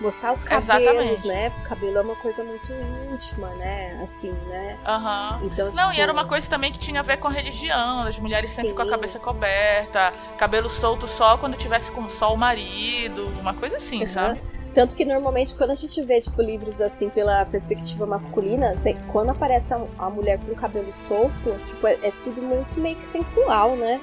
mostrar 0.00 0.32
os 0.32 0.42
cabelos, 0.42 0.64
Exatamente. 0.64 1.28
né? 1.28 1.52
O 1.64 1.68
cabelo 1.68 1.98
é 1.98 2.00
uma 2.00 2.16
coisa 2.16 2.42
muito 2.42 2.72
íntima, 3.12 3.48
né? 3.54 3.98
Assim, 4.02 4.32
né? 4.48 4.76
Uhum. 4.86 5.46
Então, 5.46 5.66
Não, 5.72 5.88
tipo... 5.88 5.94
e 5.94 6.00
era 6.00 6.12
uma 6.12 6.24
coisa 6.24 6.48
também 6.48 6.72
que 6.72 6.78
tinha 6.78 7.00
a 7.00 7.02
ver 7.02 7.16
com 7.18 7.28
a 7.28 7.30
religião, 7.30 8.02
as 8.02 8.18
mulheres 8.18 8.50
sempre 8.50 8.70
Sim. 8.70 8.76
com 8.76 8.82
a 8.82 8.88
cabeça 8.88 9.18
coberta, 9.18 10.12
cabelo 10.36 10.68
solto 10.68 11.06
só 11.06 11.36
quando 11.36 11.56
tivesse 11.56 11.90
com 11.92 12.08
só 12.08 12.32
o 12.32 12.36
marido, 12.36 13.26
uma 13.40 13.54
coisa 13.54 13.76
assim, 13.76 14.00
uhum. 14.00 14.06
sabe? 14.06 14.42
Tanto 14.74 14.96
que 14.96 15.04
normalmente 15.04 15.54
quando 15.54 15.70
a 15.70 15.74
gente 15.74 16.02
vê, 16.02 16.20
tipo, 16.20 16.42
livros 16.42 16.80
assim 16.80 17.08
pela 17.08 17.44
perspectiva 17.46 18.04
masculina, 18.04 18.74
quando 19.12 19.30
aparece 19.30 19.72
a, 19.72 19.80
a 19.98 20.10
mulher 20.10 20.40
com 20.40 20.50
o 20.50 20.56
cabelo 20.56 20.92
solto, 20.92 21.56
tipo, 21.64 21.86
é, 21.86 21.92
é, 22.02 22.12
tudo 22.22 22.42
muito 22.42 22.78
meio 22.78 22.96
que 22.96 23.06
sensual, 23.06 23.76
né? 23.76 24.00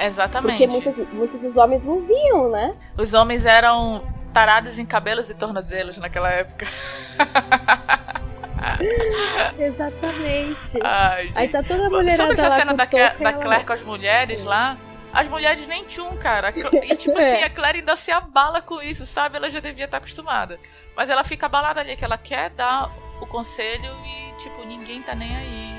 Exatamente. 0.00 0.66
Porque 0.66 0.66
muitos, 0.66 1.12
muitos 1.12 1.40
dos 1.40 1.56
homens 1.56 1.84
não 1.84 2.00
viam, 2.00 2.50
né? 2.50 2.74
Os 2.96 3.14
homens 3.14 3.46
eram 3.46 4.02
tarados 4.32 4.78
em 4.78 4.86
cabelos 4.86 5.30
e 5.30 5.34
tornozelos 5.34 5.96
naquela 5.98 6.30
época. 6.30 6.66
Exatamente. 9.58 10.78
Ai, 10.82 11.32
Aí 11.34 11.48
tá 11.48 11.62
toda 11.62 11.86
a 11.86 11.90
mulher 11.90 12.16
Sobre 12.16 12.34
essa 12.34 12.50
cena 12.50 12.74
da, 12.74 12.84
da 12.84 13.32
Claire 13.32 13.64
com 13.64 13.72
as 13.72 13.82
mulheres 13.82 14.44
lá, 14.44 14.76
as 15.12 15.28
mulheres 15.28 15.66
nem 15.66 15.84
tchum, 15.84 16.16
cara. 16.16 16.52
E 16.54 16.96
tipo 16.96 17.16
assim, 17.18 17.42
a 17.42 17.50
Claire 17.50 17.78
ainda 17.78 17.96
se 17.96 18.10
abala 18.10 18.60
com 18.60 18.80
isso, 18.82 19.06
sabe? 19.06 19.36
Ela 19.36 19.50
já 19.50 19.60
devia 19.60 19.84
estar 19.84 19.98
acostumada. 19.98 20.58
Mas 20.96 21.10
ela 21.10 21.24
fica 21.24 21.46
abalada 21.46 21.80
ali, 21.80 21.96
que 21.96 22.04
ela 22.04 22.18
quer 22.18 22.50
dar 22.50 22.90
o 23.20 23.26
conselho 23.26 23.90
e, 24.04 24.32
tipo, 24.36 24.64
ninguém 24.64 25.02
tá 25.02 25.14
nem 25.14 25.34
aí. 25.36 25.77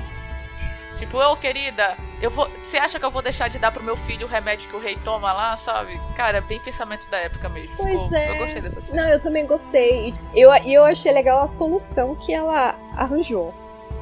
Tipo, 0.99 1.17
ô 1.17 1.37
querida, 1.37 1.95
eu 2.21 2.29
vou. 2.29 2.49
Você 2.61 2.77
acha 2.77 2.99
que 2.99 3.05
eu 3.05 3.09
vou 3.09 3.21
deixar 3.21 3.47
de 3.47 3.57
dar 3.57 3.71
pro 3.71 3.81
meu 3.81 3.95
filho 3.95 4.27
o 4.27 4.29
remédio 4.29 4.69
que 4.69 4.75
o 4.75 4.79
rei 4.79 4.97
toma 4.97 5.31
lá, 5.31 5.55
sabe? 5.55 5.97
Cara, 6.15 6.41
bem 6.41 6.59
pensamento 6.59 7.09
da 7.09 7.17
época 7.17 7.47
mesmo. 7.47 7.73
Pois 7.77 8.01
Ficou- 8.03 8.15
é. 8.17 8.31
Eu 8.35 8.37
gostei 8.39 8.61
dessa 8.61 8.81
cena. 8.81 9.03
Não, 9.03 9.09
eu 9.09 9.19
também 9.21 9.45
gostei. 9.47 10.13
E 10.33 10.39
eu, 10.41 10.51
eu 10.65 10.83
achei 10.83 11.11
legal 11.13 11.41
a 11.41 11.47
solução 11.47 12.15
que 12.15 12.33
ela 12.33 12.75
arranjou. 12.97 13.53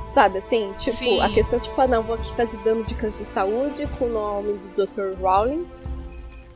Sabe 0.07 0.39
assim? 0.39 0.73
Tipo, 0.77 0.97
Sim. 0.97 1.21
a 1.21 1.29
questão, 1.29 1.59
tipo, 1.59 1.79
ah, 1.79 1.85
não, 1.87 2.01
vou 2.01 2.15
aqui 2.15 2.33
fazer 2.33 2.57
dando 2.63 2.83
dicas 2.83 3.17
de 3.17 3.25
saúde 3.25 3.85
com 3.99 4.05
o 4.05 4.09
nome 4.09 4.53
do 4.53 4.85
Dr. 4.87 5.21
Rawlings, 5.21 5.85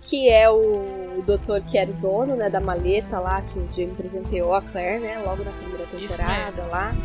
que 0.01 0.29
é 0.29 0.49
o 0.49 1.21
doutor 1.27 1.61
que 1.61 1.77
era 1.77 1.91
o 1.91 1.93
dono, 1.93 2.35
né, 2.35 2.49
da 2.49 2.61
maleta 2.61 3.19
lá, 3.19 3.41
que 3.41 3.59
o 3.59 3.67
Jamie 3.75 3.93
presenteou 3.93 4.55
a 4.55 4.61
Claire, 4.61 5.01
né, 5.01 5.21
logo 5.23 5.43
na 5.43 5.51
primeira 5.51 5.85
temporada 5.85 6.63
lá. 6.71 6.95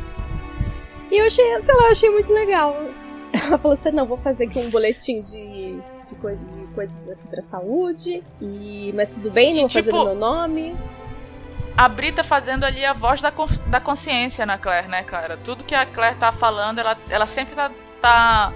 E 1.11 1.19
eu 1.19 1.27
achei, 1.27 1.45
sei 1.63 1.75
lá, 1.75 1.83
eu 1.87 1.93
achei 1.93 2.11
muito 2.11 2.33
legal. 2.33 2.77
Ela 3.47 3.59
falou 3.59 3.75
assim, 3.75 3.91
não, 3.91 4.07
vou 4.07 4.17
fazer 4.17 4.45
aqui 4.45 4.59
um 4.59 4.71
boletim 4.71 5.21
de, 5.23 5.79
de, 6.09 6.15
coi- 6.21 6.37
de 6.37 6.67
coisas 6.75 7.11
aqui 7.11 7.27
pra 7.29 7.43
saúde, 7.43 8.23
e, 8.41 8.93
mas 8.97 9.15
tudo 9.15 9.31
bem, 9.31 9.51
não 9.53 9.59
E, 9.59 9.61
vou 9.63 9.69
fazer 9.71 9.83
tipo, 9.85 9.97
no 9.99 10.05
meu 10.07 10.15
nome. 10.15 10.77
A 11.77 11.89
Bri 11.89 12.11
tá 12.13 12.25
fazendo 12.25 12.65
ali 12.65 12.85
a 12.85 12.93
voz 12.95 13.21
da, 13.21 13.33
da 13.67 13.81
consciência 13.81 14.47
na 14.47 14.57
Claire, 14.57 14.89
né, 14.89 15.03
cara? 15.03 15.37
Tudo 15.37 15.63
que 15.65 15.75
a 15.75 15.85
Claire 15.85 16.17
tá 16.17 16.33
falando, 16.33 16.79
ela, 16.79 16.97
ela 17.11 17.27
sempre 17.27 17.55
tá, 17.55 17.71
tá 18.01 18.53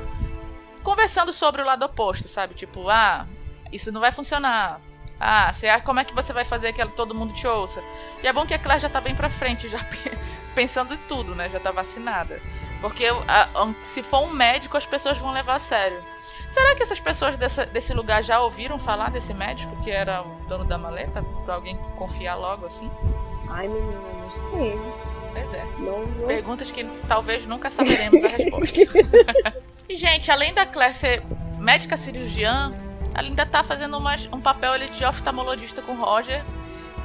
conversando 0.83 1.33
sobre 1.33 1.61
o 1.63 1.65
lado 1.67 1.85
oposto, 1.85 2.29
sabe? 2.29 2.55
Tipo, 2.55 2.89
ah, 2.89 3.27
isso 3.73 3.93
não 3.93 4.01
vai 4.01 4.11
funcionar. 4.13 4.81
Ah, 5.19 5.53
você, 5.53 5.69
acha- 5.69 5.85
como 5.85 6.01
é 6.01 6.05
que 6.05 6.15
você 6.15 6.33
vai 6.33 6.45
fazer 6.47 6.73
que 6.73 6.85
todo 6.93 7.15
mundo 7.15 7.35
te 7.35 7.47
ouça? 7.47 7.83
E 8.23 8.27
é 8.27 8.33
bom 8.33 8.47
que 8.47 8.55
a 8.55 8.59
Claire 8.59 8.81
já 8.81 8.89
tá 8.89 9.01
bem 9.03 9.15
pra 9.15 9.29
frente, 9.29 9.69
já 9.69 9.79
pe- 9.85 10.17
pensando 10.55 10.95
em 10.95 10.99
tudo, 11.09 11.35
né? 11.35 11.51
Já 11.51 11.61
tá 11.61 11.71
vacinada. 11.73 12.41
Porque 12.81 13.05
se 13.83 14.03
for 14.03 14.21
um 14.23 14.33
médico, 14.33 14.77
as 14.77 14.87
pessoas 14.87 15.19
vão 15.19 15.33
levar 15.33 15.55
a 15.55 15.59
sério. 15.59 16.03
Será 16.49 16.75
que 16.75 16.83
essas 16.83 16.99
pessoas 16.99 17.37
dessa- 17.37 17.67
desse 17.67 17.93
lugar 17.95 18.23
já 18.23 18.41
ouviram 18.41 18.79
falar 18.79 19.11
desse 19.11 19.33
médico 19.35 19.77
que 19.83 19.91
era 19.91 20.23
o 20.23 20.35
dono 20.49 20.65
da 20.65 20.77
maleta? 20.79 21.23
Pra 21.45 21.55
alguém 21.55 21.77
confiar 21.97 22.35
logo 22.37 22.67
assim? 22.67 22.91
Ai, 23.49 23.69
menina, 23.69 24.01
não 24.21 24.31
sei. 24.31 24.79
Pois 25.33 25.55
é. 25.55 25.65
Não, 25.79 26.07
não... 26.07 26.27
Perguntas 26.27 26.73
que 26.73 26.85
talvez 27.07 27.47
nunca 27.47 27.71
saberemos 27.71 28.25
a 28.25 28.29
resposta. 28.37 28.81
e, 29.89 29.97
gente, 29.97 30.31
além 30.31 30.53
da 30.55 30.67
Claire 30.67 30.95
ser 30.95 31.23
médica 31.59 31.97
cirurgiã, 31.97 32.73
ela 33.15 33.29
ainda 33.29 33.45
tá 33.47 33.63
fazendo 33.63 33.97
umas- 33.99 34.29
um 34.33 34.41
papel 34.41 34.73
ali 34.73 34.89
de 34.89 35.05
oftalmologista 35.05 35.83
com 35.83 35.93
o 35.93 36.01
Roger. 36.05 36.45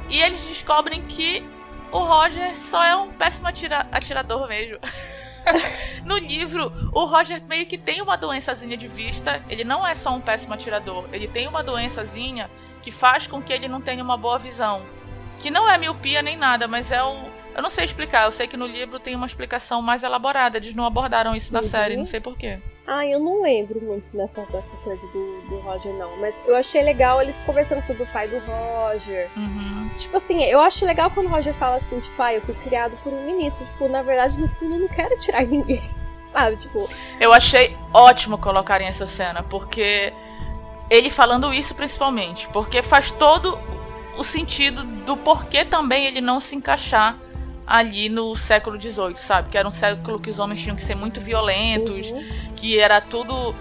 E 0.08 0.20
eles 0.22 0.40
descobrem 0.42 1.02
que 1.02 1.44
o 1.92 1.98
Roger 1.98 2.56
só 2.56 2.82
é 2.84 2.96
um 2.96 3.12
péssimo 3.12 3.46
atira- 3.48 3.86
atirador 3.92 4.48
mesmo. 4.48 4.78
no 6.04 6.16
livro, 6.18 6.72
o 6.92 7.04
Roger 7.04 7.42
meio 7.44 7.66
que 7.66 7.78
tem 7.78 8.00
uma 8.02 8.16
doençazinha 8.16 8.76
de 8.76 8.88
vista. 8.88 9.42
Ele 9.48 9.64
não 9.64 9.86
é 9.86 9.94
só 9.94 10.14
um 10.14 10.20
péssimo 10.20 10.54
atirador. 10.54 11.06
Ele 11.12 11.26
tem 11.28 11.46
uma 11.48 11.62
doençazinha 11.62 12.50
que 12.82 12.90
faz 12.90 13.26
com 13.26 13.42
que 13.42 13.52
ele 13.52 13.68
não 13.68 13.80
tenha 13.80 14.02
uma 14.02 14.16
boa 14.16 14.38
visão. 14.38 14.84
Que 15.38 15.50
não 15.50 15.68
é 15.68 15.76
miopia 15.78 16.22
nem 16.22 16.36
nada, 16.36 16.66
mas 16.66 16.90
é 16.90 17.02
um. 17.04 17.24
Eu 17.54 17.62
não 17.62 17.70
sei 17.70 17.84
explicar. 17.84 18.24
Eu 18.24 18.32
sei 18.32 18.46
que 18.46 18.56
no 18.56 18.66
livro 18.66 18.98
tem 18.98 19.14
uma 19.14 19.26
explicação 19.26 19.80
mais 19.82 20.02
elaborada. 20.02 20.58
Eles 20.58 20.74
não 20.74 20.84
abordaram 20.84 21.34
isso 21.34 21.52
na 21.52 21.60
Uhum. 21.60 21.64
série, 21.68 21.96
não 21.96 22.06
sei 22.06 22.20
porquê. 22.20 22.58
Ai, 22.86 23.12
eu 23.12 23.18
não 23.18 23.42
lembro 23.42 23.80
muito 23.82 24.16
dessa, 24.16 24.42
dessa 24.46 24.76
coisa 24.84 25.04
do, 25.08 25.40
do 25.48 25.58
Roger, 25.58 25.92
não. 25.94 26.16
Mas 26.18 26.34
eu 26.46 26.54
achei 26.54 26.82
legal 26.82 27.20
eles 27.20 27.40
conversando 27.40 27.84
sobre 27.84 28.04
o 28.04 28.06
pai 28.06 28.28
do 28.28 28.38
Roger. 28.38 29.28
Uhum. 29.36 29.90
Tipo 29.98 30.16
assim, 30.16 30.44
eu 30.44 30.60
acho 30.60 30.86
legal 30.86 31.10
quando 31.10 31.26
o 31.26 31.30
Roger 31.30 31.52
fala 31.54 31.76
assim, 31.76 31.98
tipo, 31.98 32.22
ah, 32.22 32.32
eu 32.32 32.40
fui 32.42 32.54
criado 32.54 32.96
por 33.02 33.12
um 33.12 33.26
ministro. 33.26 33.66
Tipo, 33.66 33.88
na 33.88 34.02
verdade, 34.02 34.38
no 34.38 34.48
fundo, 34.48 34.74
eu 34.74 34.80
não 34.80 34.88
quero 34.88 35.18
tirar 35.18 35.42
ninguém. 35.46 35.82
Sabe? 36.22 36.56
Tipo, 36.56 36.88
Eu 37.20 37.32
achei 37.32 37.76
ótimo 37.92 38.38
colocarem 38.38 38.86
essa 38.86 39.06
cena, 39.06 39.42
porque 39.42 40.12
ele 40.88 41.10
falando 41.10 41.52
isso 41.52 41.74
principalmente, 41.74 42.48
porque 42.48 42.82
faz 42.82 43.10
todo 43.10 43.58
o 44.16 44.24
sentido 44.24 44.84
do 45.04 45.16
porquê 45.16 45.64
também 45.64 46.06
ele 46.06 46.20
não 46.20 46.40
se 46.40 46.56
encaixar 46.56 47.16
ali 47.66 48.08
no 48.08 48.36
século 48.36 48.80
XVIII, 48.80 49.16
sabe? 49.16 49.50
Que 49.50 49.58
era 49.58 49.66
um 49.66 49.72
século 49.72 50.20
que 50.20 50.30
os 50.30 50.38
homens 50.38 50.60
tinham 50.62 50.76
que 50.76 50.82
ser 50.82 50.94
muito 50.94 51.20
violentos, 51.20 52.10
uhum. 52.10 52.24
Que 52.56 52.78
era 52.78 53.00
tudo. 53.00 53.54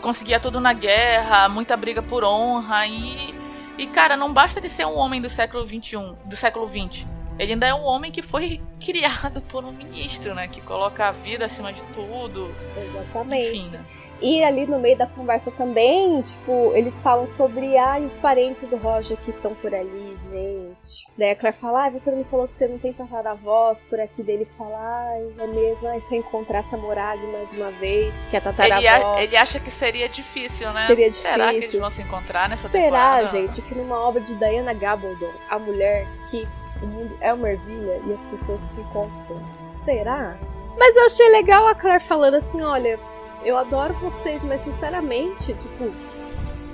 conseguia 0.00 0.40
tudo 0.40 0.60
na 0.60 0.72
guerra, 0.72 1.48
muita 1.48 1.76
briga 1.76 2.02
por 2.02 2.24
honra 2.24 2.86
e. 2.86 3.34
E, 3.76 3.86
cara, 3.88 4.16
não 4.16 4.32
basta 4.32 4.60
ele 4.60 4.68
ser 4.68 4.86
um 4.86 4.96
homem 4.96 5.20
do 5.20 5.28
século 5.28 5.66
XXI, 5.66 6.14
do 6.24 6.36
século 6.36 6.66
XX. 6.66 7.06
Ele 7.38 7.54
ainda 7.54 7.66
é 7.66 7.74
um 7.74 7.84
homem 7.84 8.12
que 8.12 8.22
foi 8.22 8.60
criado 8.80 9.40
por 9.42 9.64
um 9.64 9.72
ministro, 9.72 10.34
né? 10.34 10.46
Que 10.48 10.60
coloca 10.60 11.08
a 11.08 11.12
vida 11.12 11.44
acima 11.44 11.72
de 11.72 11.82
tudo. 11.86 12.54
exatamente. 12.76 13.56
Enfim, 13.56 13.70
né? 13.70 13.84
E 14.22 14.42
ali 14.42 14.66
no 14.66 14.78
meio 14.78 14.96
da 14.96 15.06
conversa 15.06 15.50
também, 15.50 16.22
tipo, 16.22 16.72
eles 16.74 17.02
falam 17.02 17.26
sobre 17.26 17.76
ah, 17.76 17.98
os 18.02 18.16
parentes 18.16 18.66
do 18.66 18.76
Roger 18.76 19.18
que 19.18 19.30
estão 19.30 19.54
por 19.54 19.74
ali, 19.74 20.13
gente. 20.38 21.06
Daí 21.16 21.30
a 21.30 21.36
Claire 21.36 21.56
fala, 21.56 21.86
ah, 21.86 21.90
você 21.90 22.10
não 22.10 22.18
me 22.18 22.24
falou 22.24 22.46
que 22.46 22.52
você 22.52 22.66
não 22.68 22.78
tem 22.78 22.92
tataravós 22.92 23.82
por 23.88 23.98
aqui 24.00 24.22
dele 24.22 24.46
fala, 24.58 24.76
ai, 24.78 25.34
é 25.38 25.46
mesmo, 25.46 26.00
se 26.00 26.14
eu 26.16 26.20
encontrar 26.20 26.58
essa 26.58 26.76
Morag 26.76 27.20
mais 27.28 27.52
uma 27.52 27.70
vez, 27.72 28.14
que 28.30 28.36
é 28.36 28.40
Ele, 28.40 28.44
tataravó. 28.52 29.14
a- 29.16 29.22
ele 29.22 29.36
acha 29.36 29.60
que 29.60 29.70
seria 29.70 30.08
difícil, 30.08 30.72
né? 30.72 30.86
Seria 30.86 31.12
Será 31.12 31.34
que 31.34 31.50
eles 31.50 31.54
difícil. 31.60 31.80
vão 31.80 31.90
se 31.90 32.02
encontrar 32.02 32.48
nessa 32.48 32.68
Será, 32.68 32.82
temporada? 32.84 33.26
gente, 33.28 33.62
que 33.62 33.74
numa 33.74 33.98
obra 34.00 34.20
de 34.20 34.34
Diana 34.34 34.72
Gabaldon, 34.74 35.32
a 35.48 35.58
mulher 35.58 36.06
que 36.30 36.46
o 36.82 36.86
mundo 36.86 37.16
é 37.20 37.32
uma 37.32 37.48
ervilha 37.50 38.00
e 38.06 38.12
as 38.12 38.22
pessoas 38.22 38.60
se 38.60 38.80
encontram? 38.80 39.40
Será? 39.84 40.36
Mas 40.76 40.96
eu 40.96 41.06
achei 41.06 41.28
legal 41.30 41.68
a 41.68 41.74
Claire 41.74 42.02
falando 42.02 42.34
assim, 42.34 42.60
olha, 42.62 42.98
eu 43.44 43.56
adoro 43.56 43.94
vocês, 44.00 44.42
mas 44.42 44.60
sinceramente, 44.62 45.52
tipo, 45.54 45.92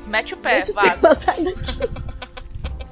Mete 0.06 0.34
o 0.34 0.36
pé, 0.38 0.54
mete 0.56 0.70
o 0.70 0.74
vaza. 0.74 0.96
pé, 1.08 1.14
sai 1.14 1.44
daqui. 1.44 2.19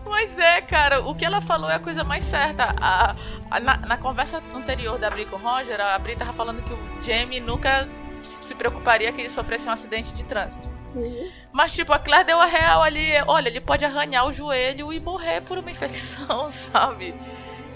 Pois 0.08 0.38
é, 0.38 0.62
cara, 0.62 1.00
o 1.02 1.14
que 1.14 1.22
ela 1.24 1.40
falou 1.42 1.68
é 1.70 1.74
a 1.74 1.78
coisa 1.78 2.02
mais 2.02 2.22
certa. 2.24 2.74
A- 2.80 3.14
a- 3.50 3.60
na, 3.60 3.76
na 3.76 3.96
conversa 3.98 4.42
anterior 4.54 4.98
da 4.98 5.10
Bri 5.10 5.26
com 5.26 5.36
o 5.36 5.38
Roger, 5.38 5.78
a 5.80 5.98
Bri 5.98 6.16
tava 6.16 6.32
falando 6.32 6.62
que 6.62 6.72
o 6.72 6.78
Jamie 7.02 7.40
nunca 7.40 7.86
se 8.22 8.54
preocuparia 8.54 9.12
que 9.12 9.20
ele 9.20 9.28
sofresse 9.30 9.68
um 9.68 9.70
acidente 9.70 10.12
de 10.14 10.24
trânsito. 10.24 10.68
Uhum. 10.94 11.30
Mas, 11.52 11.74
tipo, 11.74 11.92
a 11.92 11.98
Claire 11.98 12.24
deu 12.24 12.40
a 12.40 12.46
real 12.46 12.82
ali. 12.82 13.10
Olha, 13.26 13.48
ele 13.48 13.60
pode 13.60 13.84
arranhar 13.84 14.26
o 14.26 14.32
joelho 14.32 14.90
e 14.92 14.98
morrer 14.98 15.42
por 15.42 15.58
uma 15.58 15.70
infecção, 15.70 16.48
sabe? 16.50 17.14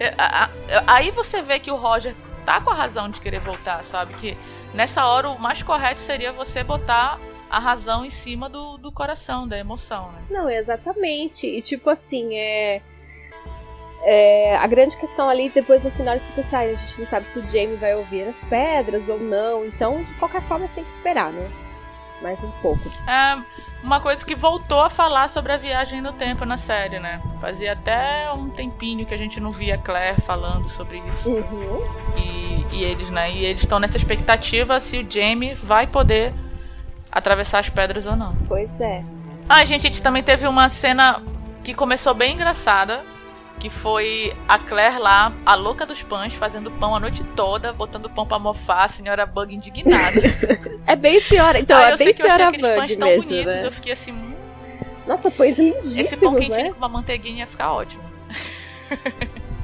É, 0.01 0.14
a- 0.16 0.49
Aí 0.87 1.11
você 1.11 1.43
vê 1.43 1.59
que 1.61 1.70
o 1.70 1.76
Roger 1.76 2.14
tá 2.47 2.61
com 2.62 2.70
a 2.70 2.74
razão 2.74 3.11
de 3.11 3.20
querer 3.20 3.41
voltar, 3.41 3.85
sabe? 3.85 4.14
Que 4.14 4.37
nessa 4.72 5.05
hora 5.07 5.28
o 5.28 5.39
mais 5.39 5.62
correto 5.62 6.01
seria 6.01 6.33
você 6.33 6.64
botar 6.64 7.18
a 7.53 7.59
razão 7.59 8.03
em 8.03 8.09
cima 8.09 8.48
do, 8.48 8.78
do 8.78 8.90
coração, 8.90 9.46
da 9.46 9.59
emoção, 9.59 10.11
né? 10.11 10.22
Não, 10.30 10.48
exatamente. 10.48 11.46
E 11.46 11.61
tipo 11.61 11.90
assim, 11.90 12.34
é. 12.34 12.80
é, 14.05 14.57
a 14.57 14.66
grande 14.66 14.96
questão 14.96 15.28
ali, 15.28 15.50
depois 15.50 15.84
no 15.84 15.90
final 15.90 16.14
eles 16.14 16.24
ficam 16.24 16.40
assim, 16.42 16.57
"Ai, 16.57 16.72
a 16.72 16.76
gente 16.76 16.98
não 16.98 17.07
sabe 17.07 17.26
se 17.26 17.38
o 17.38 17.42
Jamie 17.42 17.76
vai 17.76 17.94
ouvir 17.94 18.26
as 18.26 18.42
pedras 18.44 19.11
ou 19.11 19.18
não. 19.20 19.66
Então, 19.66 20.03
de 20.03 20.14
qualquer 20.14 20.40
forma, 20.40 20.66
você 20.66 20.76
tem 20.76 20.84
que 20.84 20.92
esperar, 20.92 21.30
né? 21.30 21.50
Mais 22.22 22.42
um 22.42 22.50
pouco. 22.62 22.88
É 23.07 23.42
uma 23.82 24.00
coisa 24.00 24.24
que 24.24 24.34
voltou 24.34 24.80
a 24.80 24.88
falar 24.88 25.28
sobre 25.28 25.53
a 25.53 25.59
viagem 25.59 26.00
no 26.00 26.14
tempo 26.14 26.46
na 26.46 26.57
série, 26.57 26.98
né? 27.00 27.20
Fazia 27.38 27.72
até 27.72 28.32
um 28.32 28.48
tempinho 28.48 29.05
que 29.05 29.12
a 29.12 29.18
gente 29.18 29.40
não 29.40 29.50
via 29.50 29.76
Claire 29.76 30.22
falando 30.22 30.70
sobre 30.70 31.03
isso. 31.07 31.28
Uhum. 31.28 31.82
E, 32.16 32.76
e 32.76 32.84
eles, 32.84 33.11
né? 33.11 33.30
E 33.30 33.44
eles 33.44 33.61
estão 33.61 33.78
nessa 33.78 33.98
expectativa 33.98 34.80
se 34.80 34.98
o 35.00 35.11
Jamie 35.11 35.53
vai 35.55 35.86
poder 35.86 36.32
atravessar 37.12 37.58
as 37.60 37.68
pedras 37.68 38.06
ou 38.06 38.16
não. 38.16 38.34
Pois 38.48 38.80
é. 38.80 39.04
Ah, 39.48 39.64
gente, 39.64 39.86
a 39.86 39.88
gente 39.90 40.00
também 40.02 40.22
teve 40.22 40.46
uma 40.48 40.68
cena 40.68 41.22
que 41.62 41.74
começou 41.74 42.14
bem 42.14 42.34
engraçada. 42.34 43.04
Que 43.60 43.70
foi 43.70 44.34
a 44.48 44.58
Claire 44.58 44.98
lá, 44.98 45.32
a 45.46 45.54
louca 45.54 45.86
dos 45.86 46.02
pães, 46.02 46.34
fazendo 46.34 46.68
pão 46.68 46.96
a 46.96 46.98
noite 46.98 47.22
toda, 47.36 47.72
botando 47.72 48.10
pão 48.10 48.26
pra 48.26 48.36
mofar, 48.36 48.86
a 48.86 48.88
senhora 48.88 49.24
Bug 49.24 49.54
indignada. 49.54 50.20
É 50.84 50.96
bem 50.96 51.20
senhora. 51.20 51.60
Então, 51.60 51.78
Ah, 51.78 51.90
é 51.90 51.92
eu 51.92 51.96
sei 51.96 52.06
bem 52.06 52.14
que 52.16 52.22
eu 52.22 52.26
achei 52.26 52.36
senhora 52.38 52.48
aqueles 52.48 52.76
pães 52.76 52.90
Bug 52.90 52.96
tão 52.98 53.08
mesmo, 53.08 53.24
bonitos, 53.28 53.54
né? 53.54 53.66
eu 53.66 53.70
fiquei 53.72 53.92
assim, 53.92 54.10
hum, 54.10 54.34
Nossa, 55.06 55.30
pães 55.30 55.60
esse 55.60 55.70
pão 55.70 56.32
lindíssimos, 56.32 56.40
quentinho 56.40 56.64
né? 56.64 56.70
com 56.72 56.78
uma 56.78 56.88
manteiguinha 56.88 57.38
ia 57.40 57.46
ficar 57.46 57.72
ótimo. 57.72 58.02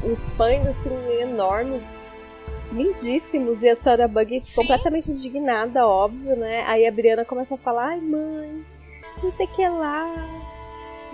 Os 0.05 0.25
pães, 0.37 0.65
assim, 0.65 1.21
enormes. 1.21 1.83
Lindíssimos. 2.73 3.63
E 3.63 3.69
a 3.69 3.75
senhora 3.77 4.07
Bug 4.09 4.43
Sim. 4.45 4.55
completamente 4.61 5.11
indignada, 5.11 5.87
óbvio, 5.87 6.37
né? 6.37 6.65
Aí 6.67 6.87
a 6.87 6.93
Briana 6.93 7.25
começa 7.25 7.55
a 7.55 7.59
falar, 7.59 7.89
ai 7.89 8.01
mãe, 8.01 8.65
não 9.23 9.31
sei 9.33 9.47
o 9.47 9.49
que 9.51 9.69
lá. 9.69 10.07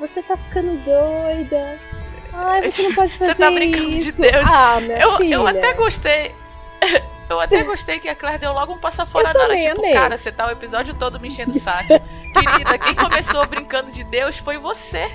Você 0.01 0.23
tá 0.23 0.37
ficando 0.37 0.73
doida. 0.85 1.79
Ai, 2.33 2.69
você 2.71 2.83
não 2.83 2.95
pode 2.95 3.17
fazer 3.17 3.31
Você 3.35 3.39
tá 3.39 3.51
brincando 3.51 3.91
de 3.91 4.09
isso. 4.09 4.21
Deus. 4.21 4.35
Ah, 4.51 4.81
minha 4.81 4.99
Eu, 4.99 5.17
filha. 5.17 5.35
eu 5.37 5.47
até 5.47 5.73
gostei. 5.75 6.35
Eu 7.27 7.41
até 7.41 7.63
gostei 7.63 7.99
que 7.99 8.07
a 8.07 8.15
Claire 8.15 8.39
deu 8.39 8.53
logo 8.53 8.75
um 8.75 8.79
passa 8.79 9.07
fora 9.07 9.33
também 9.33 9.67
Tipo, 9.69 9.81
amei. 9.81 9.95
cara, 9.95 10.15
você 10.15 10.31
tá 10.31 10.47
o 10.47 10.51
episódio 10.51 10.93
todo 10.93 11.19
me 11.19 11.29
enchendo 11.29 11.53
o 11.53 11.59
saco. 11.59 11.89
Querida, 12.35 12.77
quem 12.77 12.95
começou 12.95 13.47
brincando 13.47 13.91
de 13.91 14.05
Deus 14.05 14.37
foi 14.37 14.59
você. 14.59 15.07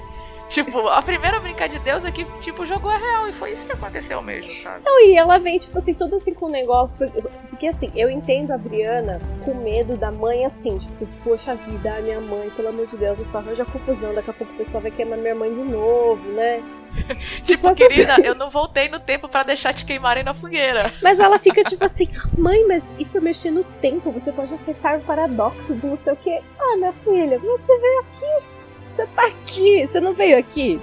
Tipo, 0.49 0.87
a 0.87 1.01
primeira 1.01 1.39
brincar 1.39 1.69
de 1.69 1.79
Deus 1.79 2.03
é 2.03 2.11
que, 2.11 2.25
tipo, 2.39 2.63
o 2.63 2.65
jogo 2.65 2.89
é 2.89 2.97
real. 2.97 3.29
E 3.29 3.31
foi 3.31 3.51
isso 3.51 3.65
que 3.65 3.71
aconteceu 3.71 4.21
mesmo, 4.21 4.53
sabe? 4.57 4.81
Não, 4.83 5.05
e 5.05 5.15
ela 5.15 5.37
vem, 5.37 5.57
tipo 5.57 5.77
assim, 5.77 5.93
toda 5.93 6.17
assim 6.17 6.33
com 6.33 6.47
o 6.47 6.49
negócio. 6.49 6.95
Porque, 6.97 7.21
porque, 7.49 7.67
assim, 7.67 7.91
eu 7.95 8.09
entendo 8.09 8.51
a 8.51 8.57
Briana 8.57 9.21
com 9.45 9.53
medo 9.53 9.95
da 9.95 10.11
mãe, 10.11 10.45
assim, 10.45 10.77
tipo, 10.77 11.07
poxa 11.23 11.55
vida, 11.55 11.95
a 11.95 12.01
minha 12.01 12.19
mãe, 12.19 12.49
pelo 12.49 12.69
amor 12.69 12.87
de 12.87 12.97
Deus, 12.97 13.19
é 13.19 13.23
só 13.23 13.37
arranja 13.37 13.63
confusão. 13.63 14.13
Daqui 14.13 14.29
a 14.29 14.33
pouco 14.33 14.51
o 14.51 14.57
pessoal 14.57 14.81
vai 14.81 14.91
queimar 14.91 15.17
minha 15.17 15.35
mãe 15.35 15.53
de 15.53 15.61
novo, 15.61 16.27
né? 16.31 16.61
tipo, 17.43 17.67
mas, 17.67 17.77
querida, 17.77 18.13
assim... 18.13 18.23
eu 18.23 18.35
não 18.35 18.49
voltei 18.49 18.89
no 18.89 18.99
tempo 18.99 19.27
para 19.27 19.43
deixar 19.43 19.73
te 19.73 19.85
queimarem 19.85 20.23
na 20.23 20.33
fogueira. 20.33 20.91
Mas 21.01 21.19
ela 21.19 21.37
fica 21.37 21.63
tipo 21.63 21.83
assim, 21.85 22.09
mãe, 22.37 22.65
mas 22.67 22.93
isso 22.97 23.17
é 23.17 23.21
mexer 23.21 23.51
no 23.51 23.63
tempo, 23.63 24.11
você 24.11 24.31
pode 24.31 24.53
afetar 24.53 24.97
o 24.97 25.01
paradoxo 25.01 25.75
do 25.75 25.87
não 25.87 25.97
sei 25.97 26.13
o 26.13 26.15
que. 26.15 26.41
Ah, 26.59 26.77
minha 26.77 26.93
filha, 26.93 27.37
você 27.37 27.77
veio 27.79 27.99
aqui 27.99 28.58
você 28.99 29.07
tá 29.07 29.27
aqui, 29.27 29.87
você 29.87 29.99
não 29.99 30.13
veio 30.13 30.37
aqui. 30.37 30.81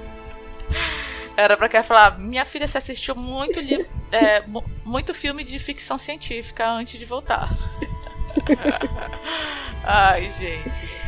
Era 1.37 1.57
pra 1.57 1.69
querer 1.69 1.83
falar, 1.83 2.19
minha 2.19 2.47
filha 2.47 2.67
se 2.67 2.79
assistiu 2.79 3.14
muito 3.14 3.61
livro, 3.61 3.87
é, 4.11 4.43
muito 4.85 5.12
filme 5.12 5.45
de 5.45 5.59
ficção 5.59 5.99
científica 5.99 6.67
antes 6.71 6.99
de 6.99 7.05
voltar. 7.05 7.51
Ai, 9.85 10.33
gente. 10.39 11.07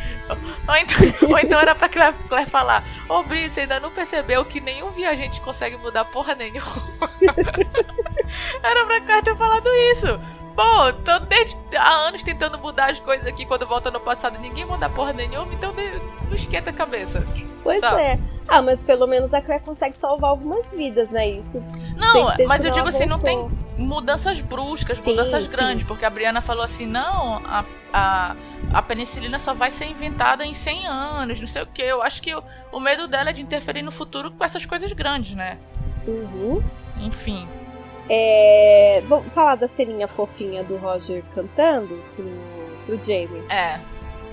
Ou 0.67 0.75
então, 0.75 1.29
ou 1.29 1.39
então 1.39 1.59
era 1.59 1.73
pra 1.73 1.89
Claire, 1.89 2.15
Claire 2.27 2.49
falar: 2.49 2.83
Ô 3.09 3.15
oh, 3.15 3.23
Bri, 3.23 3.49
você 3.49 3.61
ainda 3.61 3.79
não 3.79 3.89
percebeu 3.89 4.45
que 4.45 4.61
nenhum 4.61 4.91
viajante 4.91 5.41
consegue 5.41 5.75
mudar 5.77 6.05
porra 6.05 6.35
nenhuma. 6.35 7.11
era 8.61 8.85
pra 8.85 9.01
Claire 9.01 9.23
ter 9.23 9.35
falado 9.35 9.67
isso. 9.91 10.19
Bom, 10.55 10.91
tô 11.03 11.17
desde 11.19 11.57
há 11.75 11.89
anos 11.89 12.21
tentando 12.21 12.59
mudar 12.59 12.91
as 12.91 12.99
coisas 12.99 13.25
aqui 13.25 13.43
quando 13.43 13.65
volta 13.65 13.89
no 13.89 13.99
passado. 13.99 14.37
Ninguém 14.37 14.65
muda 14.65 14.87
porra 14.87 15.13
nenhuma, 15.13 15.51
então 15.51 15.73
não 16.29 16.35
esquenta 16.35 16.69
a 16.69 16.73
cabeça. 16.73 17.25
Pois 17.63 17.79
sabe? 17.81 18.01
é. 18.01 18.19
Ah, 18.47 18.61
mas 18.61 18.81
pelo 18.81 19.05
menos 19.05 19.33
a 19.33 19.41
Claire 19.41 19.63
consegue 19.63 19.95
salvar 19.95 20.31
algumas 20.31 20.71
vidas, 20.71 21.09
né? 21.09 21.27
Isso. 21.27 21.63
Não, 21.95 22.33
mas 22.47 22.65
eu 22.65 22.71
digo 22.71 22.87
assim, 22.87 23.05
não 23.05 23.19
tem 23.19 23.47
mudanças 23.77 24.41
bruscas, 24.41 24.97
sim, 24.97 25.11
mudanças 25.11 25.45
sim. 25.45 25.51
grandes, 25.51 25.85
porque 25.85 26.03
a 26.03 26.09
Briana 26.09 26.41
falou 26.41 26.63
assim: 26.63 26.85
não, 26.85 27.37
a, 27.45 27.65
a, 27.93 28.35
a 28.73 28.81
penicilina 28.81 29.37
só 29.37 29.53
vai 29.53 29.69
ser 29.69 29.85
inventada 29.85 30.45
em 30.45 30.53
100 30.53 30.87
anos, 30.87 31.39
não 31.39 31.47
sei 31.47 31.61
o 31.61 31.67
que. 31.67 31.81
Eu 31.81 32.01
acho 32.01 32.21
que 32.21 32.33
o, 32.33 32.43
o 32.71 32.79
medo 32.79 33.07
dela 33.07 33.29
é 33.29 33.33
de 33.33 33.41
interferir 33.41 33.81
no 33.81 33.91
futuro 33.91 34.31
com 34.31 34.43
essas 34.43 34.65
coisas 34.65 34.91
grandes, 34.93 35.35
né? 35.35 35.57
Uhum. 36.07 36.63
Enfim. 36.99 37.47
É, 38.09 39.03
vamos 39.07 39.31
falar 39.31 39.55
da 39.55 39.67
ceninha 39.67 40.07
fofinha 40.07 40.63
do 40.63 40.77
Roger 40.77 41.23
cantando 41.35 42.03
pro, 42.15 42.25
pro 42.85 43.03
Jamie. 43.03 43.43
É. 43.49 43.79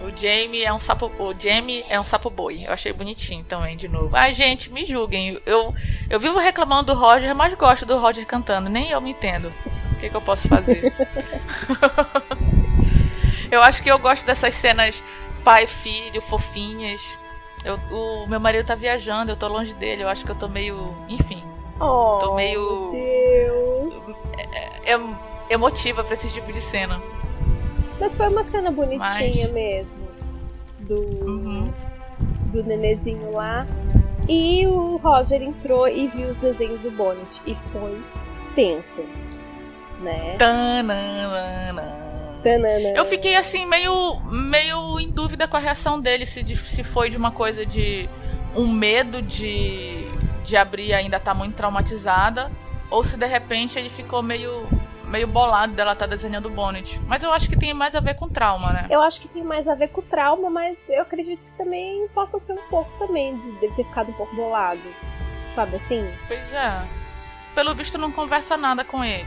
O 0.07 0.17
Jamie 0.17 0.63
é 0.63 0.73
um 0.73 0.79
sapo. 0.79 1.11
O 1.19 1.35
Jamie 1.37 1.85
é 1.89 1.99
um 1.99 2.05
sapo 2.05 2.31
boi. 2.31 2.63
Eu 2.65 2.73
achei 2.73 2.93
bonitinho 2.93 3.43
também, 3.43 3.77
de 3.77 3.89
novo. 3.89 4.11
Ai, 4.13 4.33
gente, 4.33 4.71
me 4.71 4.85
julguem. 4.85 5.41
Eu, 5.45 5.75
eu 6.09 6.21
vivo 6.21 6.39
reclamando 6.39 6.95
do 6.95 6.99
Roger, 6.99 7.35
mas 7.35 7.53
gosto 7.55 7.85
do 7.85 7.99
Roger 7.99 8.25
cantando. 8.25 8.71
Nem 8.71 8.91
eu 8.91 9.01
me 9.01 9.11
entendo. 9.11 9.53
O 9.67 9.99
que, 9.99 10.09
que 10.09 10.15
eu 10.15 10.21
posso 10.21 10.47
fazer? 10.47 10.95
eu 13.51 13.61
acho 13.61 13.83
que 13.83 13.91
eu 13.91 13.99
gosto 13.99 14.25
dessas 14.25 14.55
cenas 14.55 15.03
pai 15.43 15.67
filho, 15.67 16.23
fofinhas. 16.23 17.19
Eu, 17.65 17.75
o 17.91 18.29
meu 18.29 18.39
marido 18.39 18.65
tá 18.65 18.77
viajando, 18.77 19.33
eu 19.33 19.37
tô 19.37 19.49
longe 19.49 19.75
dele. 19.75 20.05
Eu 20.05 20.09
acho 20.09 20.25
que 20.25 20.31
eu 20.31 20.37
tô 20.37 20.47
meio. 20.47 20.97
Enfim. 21.09 21.43
Oh, 21.81 22.21
Tô 22.23 22.35
meio. 22.37 22.93
Deus. 22.93 24.07
É, 24.85 24.93
é, 24.93 25.01
emotiva 25.51 26.05
pra 26.05 26.15
esse 26.15 26.29
tipo 26.31 26.53
de 26.53 26.61
cena. 26.61 27.03
Mas 27.99 28.15
foi 28.15 28.29
uma 28.29 28.45
cena 28.45 28.71
bonitinha 28.71 29.49
Mas... 29.49 29.53
mesmo. 29.53 30.09
Do. 30.81 31.01
Uhum. 31.01 31.73
Do 32.53 32.63
nenezinho 32.63 33.33
lá. 33.33 33.67
E 34.29 34.67
o 34.67 34.97
Roger 34.97 35.43
entrou 35.43 35.89
e 35.89 36.09
viu 36.09 36.29
os 36.29 36.37
desenhos 36.37 36.81
do 36.81 36.91
Bonnet. 36.91 37.41
E 37.47 37.55
foi 37.55 38.01
tenso. 38.55 39.05
Né? 40.01 40.37
Tananana. 42.43 42.97
Eu 42.97 43.05
fiquei 43.05 43.37
assim, 43.37 43.67
meio, 43.67 44.21
meio 44.31 45.01
em 45.01 45.11
dúvida 45.11 45.49
com 45.49 45.57
a 45.57 45.61
reação 45.61 46.01
dele, 46.01 46.25
se, 46.27 46.45
se 46.57 46.85
foi 46.85 47.11
de 47.11 47.17
uma 47.17 47.31
coisa 47.31 47.67
de 47.67 48.09
um 48.55 48.71
medo 48.71 49.21
de 49.21 50.07
de 50.47 50.57
abrir 50.57 50.95
ainda 50.95 51.19
tá 51.19 51.35
muito 51.35 51.57
traumatizada, 51.57 52.51
ou 52.89 53.03
se 53.03 53.17
de 53.17 53.27
repente 53.27 53.79
ele 53.79 53.91
ficou 53.91 54.23
meio 54.23 54.67
meio 55.07 55.27
bolado 55.27 55.73
dela 55.75 55.93
estar 55.93 56.07
tá 56.07 56.11
desenhando 56.11 56.47
o 56.47 56.51
Bonnet. 56.51 57.01
Mas 57.07 57.23
eu 57.23 57.33
acho 57.33 57.49
que 57.49 57.57
tem 57.57 57.73
mais 57.73 57.95
a 57.95 58.01
ver 58.01 58.15
com 58.15 58.29
trauma, 58.29 58.73
né? 58.73 58.87
Eu 58.91 59.01
acho 59.03 59.21
que 59.21 59.29
tem 59.29 59.45
mais 59.45 59.69
a 59.69 59.75
ver 59.75 59.89
com 59.89 60.03
trauma, 60.03 60.51
mas 60.51 60.89
eu 60.89 61.03
acredito 61.03 61.45
que 61.45 61.51
também 61.57 62.07
possa 62.09 62.39
ser 62.41 62.53
um 62.53 62.69
pouco 62.69 62.91
também 62.99 63.37
de 63.39 63.69
ter 63.69 63.85
ficado 63.85 64.11
um 64.11 64.15
pouco 64.15 64.35
bolado. 64.35 64.81
Sabe 65.55 65.77
assim? 65.77 66.11
Pois 66.29 66.53
é. 66.53 66.85
Pelo 67.55 67.75
visto 67.75 67.97
não 67.97 68.13
conversa 68.13 68.57
nada 68.57 68.85
com 68.85 69.03
ele. 69.03 69.27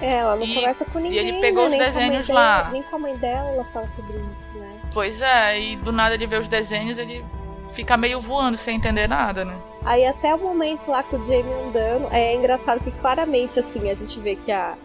É, 0.00 0.16
ela 0.16 0.36
não 0.36 0.44
e, 0.44 0.54
conversa 0.54 0.84
com 0.84 0.98
ninguém. 0.98 1.16
E 1.16 1.28
ele 1.28 1.40
pegou 1.40 1.68
né? 1.68 1.70
os 1.70 1.78
desenhos 1.78 2.28
lá. 2.28 2.62
Dela, 2.62 2.70
nem 2.72 2.82
com 2.82 2.96
a 2.96 2.98
mãe 2.98 3.16
dela 3.16 3.50
ela 3.50 3.64
fala 3.66 3.88
sobre 3.88 4.16
isso, 4.16 4.58
né? 4.58 4.80
Pois 4.92 5.20
é, 5.20 5.60
e 5.60 5.76
do 5.76 5.92
nada 5.92 6.14
ele 6.14 6.26
vê 6.26 6.36
os 6.36 6.48
desenhos, 6.48 6.98
ele 6.98 7.24
fica 7.70 7.96
meio 7.96 8.20
voando 8.20 8.56
sem 8.56 8.76
entender 8.76 9.08
nada, 9.08 9.44
né? 9.44 9.56
Aí 9.84 10.04
até 10.04 10.34
o 10.34 10.38
momento 10.38 10.90
lá 10.90 11.02
com 11.02 11.16
o 11.16 11.22
Jamie 11.22 11.52
andando, 11.52 12.08
é 12.12 12.34
engraçado 12.34 12.80
que 12.80 12.90
claramente 12.90 13.58
assim 13.58 13.90
a 13.90 13.94
gente 13.94 14.18
vê 14.20 14.36
que 14.36 14.50
a 14.50 14.76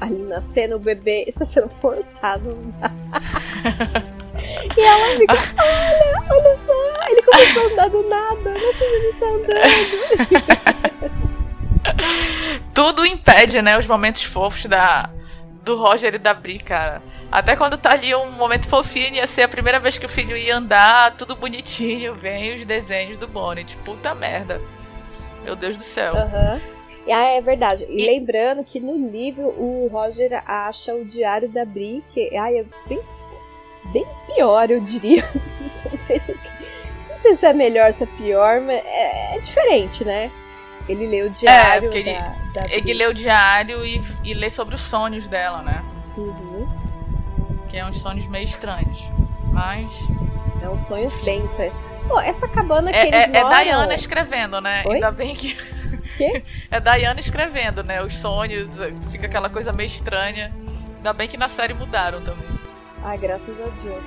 ali 0.00 0.22
na 0.22 0.40
cena 0.40 0.76
o 0.76 0.78
bebê 0.78 1.24
está 1.26 1.44
sendo 1.44 1.68
forçado. 1.68 2.50
e 4.76 4.80
ela 4.80 5.18
fica, 5.18 5.34
olha, 5.62 6.24
olha 6.30 6.56
só, 6.58 7.08
ele 7.08 7.22
começou 7.22 7.62
a 7.62 7.66
andar 7.72 7.88
do 7.88 8.08
nada, 8.08 8.50
nossa, 8.52 8.84
ele 8.84 9.12
tá 9.14 9.26
andando. 9.26 9.56
Tudo 12.74 13.06
impede, 13.06 13.62
né, 13.62 13.78
os 13.78 13.86
momentos 13.86 14.24
fofos 14.24 14.66
da, 14.66 15.08
do 15.62 15.76
Roger 15.76 16.14
e 16.14 16.18
da 16.18 16.34
Bri, 16.34 16.58
cara. 16.58 17.02
Até 17.30 17.56
quando 17.56 17.78
tá 17.78 17.92
ali 17.92 18.14
um 18.14 18.30
momento 18.32 18.68
fofinho, 18.68 19.14
ia 19.14 19.26
ser 19.26 19.42
a 19.42 19.48
primeira 19.48 19.80
vez 19.80 19.98
que 19.98 20.06
o 20.06 20.08
filho 20.08 20.36
ia 20.36 20.56
andar, 20.56 21.16
tudo 21.16 21.34
bonitinho, 21.34 22.14
vem 22.14 22.54
os 22.54 22.64
desenhos 22.64 23.16
do 23.16 23.26
Bonnet. 23.26 23.76
Puta 23.78 24.14
merda. 24.14 24.60
Meu 25.44 25.56
Deus 25.56 25.76
do 25.76 25.84
céu. 25.84 26.16
Aham. 26.16 26.54
Uhum. 26.54 26.75
Ah, 27.12 27.28
é 27.30 27.40
verdade. 27.40 27.86
E, 27.88 28.06
lembrando 28.06 28.64
que 28.64 28.80
no 28.80 29.08
livro 29.08 29.46
o 29.48 29.88
Roger 29.88 30.42
acha 30.46 30.94
o 30.94 31.04
diário 31.04 31.48
da 31.48 31.64
Bri, 31.64 32.02
que 32.10 32.36
ai, 32.36 32.58
é 32.58 32.64
bem, 32.88 33.00
bem 33.92 34.06
pior, 34.26 34.70
eu 34.70 34.80
diria. 34.80 35.22
Não 35.90 35.98
sei, 35.98 36.18
se, 36.18 36.32
não 36.32 37.18
sei 37.18 37.34
se 37.34 37.46
é 37.46 37.52
melhor, 37.52 37.92
se 37.92 38.04
é 38.04 38.06
pior, 38.06 38.60
mas 38.60 38.84
é, 38.84 39.36
é 39.36 39.38
diferente, 39.38 40.04
né? 40.04 40.30
Ele 40.88 41.06
lê 41.06 41.22
o 41.22 41.30
diário. 41.30 41.88
É, 41.88 41.90
da, 41.90 41.98
ele, 41.98 42.12
da 42.52 42.66
ele 42.68 42.94
lê 42.94 43.06
o 43.06 43.14
diário 43.14 43.84
e, 43.84 44.00
e 44.22 44.34
lê 44.34 44.50
sobre 44.50 44.74
os 44.74 44.80
sonhos 44.80 45.26
dela, 45.26 45.62
né? 45.62 45.84
Uhum. 46.16 46.68
Que 47.68 47.78
é 47.78 47.86
uns 47.86 48.00
sonhos 48.00 48.26
meio 48.28 48.44
estranhos. 48.44 49.10
Mas. 49.52 49.90
É 50.62 50.68
uns 50.68 50.80
sonhos 50.80 51.16
bem 51.22 51.44
estranhos. 51.44 51.74
Pô, 52.06 52.20
essa 52.20 52.46
cabana 52.46 52.92
que 52.92 52.98
é, 52.98 53.08
eles 53.08 53.34
é, 53.34 53.42
moram... 53.42 53.56
é 53.56 53.64
Diana 53.64 53.94
escrevendo, 53.94 54.60
né? 54.60 54.84
Oi? 54.86 54.94
Ainda 54.94 55.10
bem 55.10 55.34
que. 55.34 55.56
Quê? 56.16 56.42
é 56.70 56.80
Diana 56.80 57.20
escrevendo, 57.20 57.82
né? 57.82 58.02
Os 58.02 58.16
sonhos, 58.16 58.72
fica 59.10 59.26
aquela 59.26 59.50
coisa 59.50 59.72
meio 59.72 59.88
estranha. 59.88 60.52
Ainda 60.96 61.12
bem 61.12 61.28
que 61.28 61.36
na 61.36 61.48
série 61.48 61.74
mudaram 61.74 62.22
também. 62.22 62.48
Ai, 63.02 63.18
graças 63.18 63.54
a 63.60 63.82
Deus. 63.82 64.04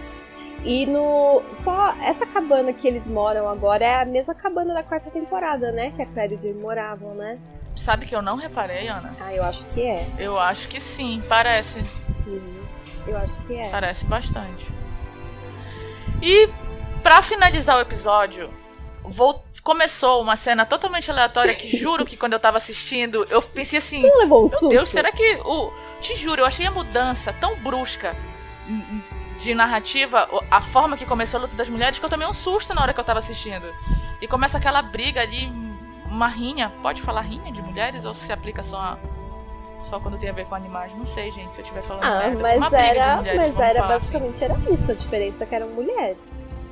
E 0.63 0.85
no. 0.85 1.41
Só 1.53 1.95
essa 2.01 2.25
cabana 2.25 2.73
que 2.73 2.87
eles 2.87 3.07
moram 3.07 3.47
agora 3.47 3.85
é 3.85 4.01
a 4.01 4.05
mesma 4.05 4.35
cabana 4.35 4.73
da 4.73 4.83
quarta 4.83 5.09
temporada, 5.09 5.71
né? 5.71 5.91
Que 5.95 6.01
a 6.01 6.05
Claire 6.05 6.37
e 6.43 6.51
o 6.51 6.55
moravam, 6.55 7.15
né? 7.15 7.37
Sabe 7.75 8.05
que 8.05 8.13
eu 8.13 8.21
não 8.21 8.35
reparei, 8.35 8.89
Ana? 8.89 9.15
Ah, 9.21 9.33
eu 9.33 9.43
acho 9.43 9.65
que 9.67 9.81
é. 9.81 10.05
Eu 10.19 10.37
acho 10.37 10.67
que 10.67 10.81
sim, 10.81 11.23
parece. 11.29 11.79
Uhum. 12.27 12.59
Eu 13.07 13.17
acho 13.17 13.37
que 13.43 13.55
é. 13.55 13.69
Parece 13.69 14.05
bastante. 14.05 14.67
E 16.21 16.49
para 17.01 17.21
finalizar 17.21 17.77
o 17.77 17.81
episódio, 17.81 18.49
vou... 19.03 19.43
começou 19.69 20.19
uma 20.19 20.35
cena 20.35 20.65
totalmente 20.65 21.11
aleatória 21.11 21.53
que 21.53 21.77
juro 21.77 22.03
que 22.03 22.17
quando 22.17 22.33
eu 22.33 22.39
tava 22.39 22.57
assistindo, 22.57 23.23
eu 23.29 23.39
pensei 23.39 23.77
assim, 23.77 24.01
Você 24.01 24.17
levou 24.17 24.39
um 24.39 24.49
meu 24.49 24.49
susto? 24.49 24.69
Deus, 24.69 24.89
será 24.89 25.11
que 25.11 25.39
o 25.45 25.71
te 26.01 26.15
juro, 26.15 26.41
eu 26.41 26.45
achei 26.47 26.65
a 26.65 26.71
mudança 26.71 27.31
tão 27.33 27.55
brusca 27.59 28.15
de 29.37 29.53
narrativa, 29.53 30.27
a 30.49 30.59
forma 30.59 30.97
que 30.97 31.05
começou 31.05 31.37
a 31.37 31.41
luta 31.43 31.55
das 31.55 31.69
mulheres, 31.69 31.99
que 31.99 32.03
eu 32.03 32.09
tomei 32.09 32.27
um 32.27 32.33
susto 32.33 32.73
na 32.73 32.81
hora 32.81 32.95
que 32.95 32.99
eu 32.99 33.03
tava 33.03 33.19
assistindo. 33.19 33.71
E 34.19 34.27
começa 34.27 34.57
aquela 34.57 34.81
briga 34.81 35.21
ali, 35.21 35.45
uma 36.07 36.27
rinha. 36.27 36.71
Pode 36.81 37.03
falar 37.03 37.21
rinha 37.21 37.51
de 37.51 37.61
mulheres 37.61 38.05
ou 38.05 38.15
se 38.15 38.33
aplica 38.33 38.63
só 38.63 38.75
a, 38.75 38.97
só 39.81 39.99
quando 39.99 40.17
tem 40.17 40.31
a 40.31 40.33
ver 40.33 40.45
com 40.45 40.55
animais? 40.55 40.91
Não 40.97 41.05
sei, 41.05 41.29
gente, 41.29 41.53
se 41.53 41.59
eu 41.59 41.63
estiver 41.63 41.83
falando 41.83 42.05
ah, 42.05 42.17
merda. 42.17 42.41
Mas 42.41 42.57
uma 42.57 42.79
era, 42.79 43.15
mulheres, 43.17 43.39
mas 43.39 43.59
era 43.59 43.79
assim. 43.81 43.87
basicamente 43.87 44.43
assim. 44.43 44.45
era 44.45 44.73
isso, 44.73 44.91
a 44.91 44.95
diferença 44.95 45.43
é 45.43 45.47
que 45.47 45.53
eram 45.53 45.69
mulheres, 45.69 46.17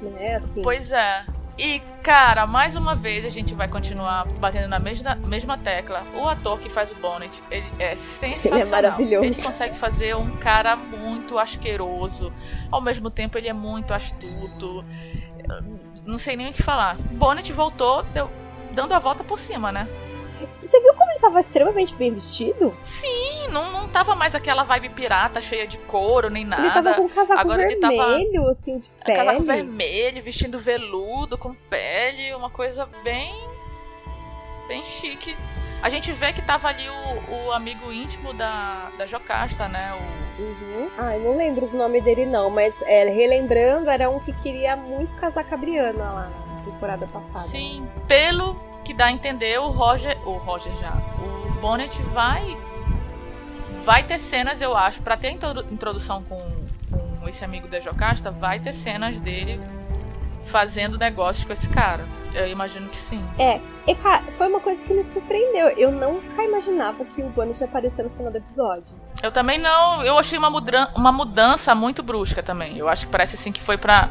né? 0.02 0.36
Assim. 0.38 0.64
Pois 0.64 0.92
é. 0.92 1.26
E, 1.58 1.80
cara, 2.04 2.46
mais 2.46 2.76
uma 2.76 2.96
vez 2.96 3.26
a 3.26 3.30
gente 3.30 3.56
vai 3.56 3.68
continuar 3.68 4.28
batendo 4.40 4.68
na 4.68 4.78
mesma, 4.78 5.16
mesma 5.16 5.58
tecla. 5.58 6.06
O 6.14 6.28
ator 6.28 6.60
que 6.60 6.70
faz 6.70 6.92
o 6.92 6.96
Bonnet, 6.96 7.42
ele 7.50 7.66
é 7.80 7.96
sensacional. 7.96 8.60
Ele 8.60 8.68
é 8.68 8.72
maravilhoso. 8.72 9.26
Ele 9.26 9.36
consegue 9.36 9.76
fazer 9.76 10.16
um 10.16 10.38
cara 10.38 10.76
muito 10.76 11.40
asqueroso. 11.40 12.32
Ao 12.72 12.80
mesmo 12.80 13.10
tempo, 13.10 13.38
ele 13.38 13.48
é 13.48 13.54
muito 13.54 13.92
astuto. 13.94 14.86
não 16.06 16.20
sei 16.20 16.36
nem 16.36 16.50
o 16.50 16.54
que 16.54 16.62
falar. 16.62 16.96
Bonnet 17.12 17.52
voltou, 17.52 18.04
deu, 18.04 18.30
dando 18.74 18.94
a 18.94 19.00
volta 19.00 19.24
por 19.24 19.40
cima, 19.40 19.72
né? 19.72 19.88
Você 20.62 20.80
viu 20.82 20.94
como 20.94 21.10
ele 21.12 21.20
tava 21.20 21.40
extremamente 21.40 21.94
bem 21.96 22.14
vestido? 22.14 22.76
Sim, 22.82 23.48
não, 23.50 23.72
não 23.72 23.88
tava 23.88 24.16
mais 24.16 24.36
aquela 24.36 24.64
vibe 24.64 24.90
pirata 24.90 25.42
cheia 25.42 25.66
de 25.68 25.78
couro 25.78 26.30
nem 26.30 26.46
nada. 26.46 26.64
Ele 26.64 26.72
tava 26.74 26.94
com 26.96 27.04
um 27.04 27.10
casaco 27.10 27.40
Agora 27.40 27.58
vermelho, 27.68 28.32
tava- 28.42 28.50
assim, 28.50 28.80
de 28.80 28.90
pele. 29.06 29.18
Casaco 29.18 29.44
vermelho, 29.44 30.24
vestindo 30.24 30.60
veludo, 30.60 31.38
com 31.38 31.54
pele, 31.54 32.34
uma 32.36 32.50
coisa 32.50 32.88
bem. 33.04 33.34
bem 34.68 34.84
chique. 34.84 35.36
A 35.82 35.90
gente 35.90 36.12
vê 36.12 36.34
que 36.34 36.42
tava 36.42 36.68
ali 36.68 36.86
o, 36.90 37.48
o 37.48 37.52
amigo 37.52 37.92
íntimo 37.92 38.34
da, 38.34 38.90
da 38.98 39.06
Jocasta, 39.06 39.68
né? 39.68 39.94
O, 40.14 40.28
Uhum. 40.38 40.88
Ai, 41.00 41.18
não 41.18 41.36
lembro 41.36 41.66
o 41.66 41.76
nome 41.76 42.00
dele 42.00 42.24
não, 42.24 42.48
mas 42.52 42.80
é, 42.84 43.06
relembrando, 43.10 43.90
era 43.90 44.08
um 44.08 44.20
que 44.20 44.32
queria 44.34 44.76
muito 44.76 45.16
casar 45.16 45.44
com 45.44 45.56
a 45.56 45.58
Briana 45.58 45.98
lá 46.14 46.30
na 46.56 46.62
temporada 46.64 47.08
passada. 47.08 47.48
sim, 47.48 47.90
pelo 48.08 48.56
que 48.88 48.94
dá 48.94 49.06
a 49.06 49.12
entender, 49.12 49.60
o 49.60 49.68
Roger. 49.68 50.18
O 50.26 50.38
Roger 50.38 50.72
já. 50.80 50.94
O 51.22 51.52
Bonnet 51.62 52.02
vai. 52.14 52.58
Vai 53.84 54.04
ter 54.04 54.20
cenas, 54.20 54.62
eu 54.62 54.76
acho, 54.76 55.02
pra 55.02 55.16
ter 55.16 55.30
introdução 55.72 56.24
com, 56.24 56.68
com 56.92 57.28
esse 57.30 57.44
amigo 57.46 57.68
da 57.68 57.80
Jocasta, 57.80 58.32
vai 58.32 58.60
ter 58.60 58.74
cenas 58.74 59.20
dele 59.20 59.60
fazendo 60.46 60.98
negócios 60.98 61.46
com 61.46 61.54
esse 61.54 61.70
cara. 61.70 62.06
Eu 62.34 62.48
imagino 62.48 62.88
que 62.90 62.98
sim. 62.98 63.24
É, 63.40 63.60
e 63.88 63.96
cara, 63.96 64.24
foi 64.34 64.48
uma 64.48 64.60
coisa 64.60 64.82
que 64.82 64.94
me 64.94 65.04
surpreendeu. 65.04 65.70
Eu 65.70 65.92
nunca 65.92 66.44
imaginava 66.44 67.04
que 67.06 67.22
o 67.22 67.30
Bonnet 67.30 67.60
ia 67.62 67.68
aparecer 67.68 68.04
no 68.04 68.10
final 68.10 68.32
do 68.32 68.38
episódio. 68.38 68.84
Eu 69.24 69.32
também 69.32 69.58
não. 69.58 70.04
Eu 70.04 70.18
achei 70.18 70.38
uma, 70.38 70.50
mudran- 70.50 70.90
uma 70.96 71.12
mudança 71.12 71.74
muito 71.74 72.04
brusca 72.04 72.44
também. 72.44 72.78
Eu 72.78 72.88
acho 72.88 73.06
que 73.06 73.12
parece 73.12 73.36
assim 73.36 73.52
que 73.52 73.62
foi 73.62 73.78
pra 73.78 74.10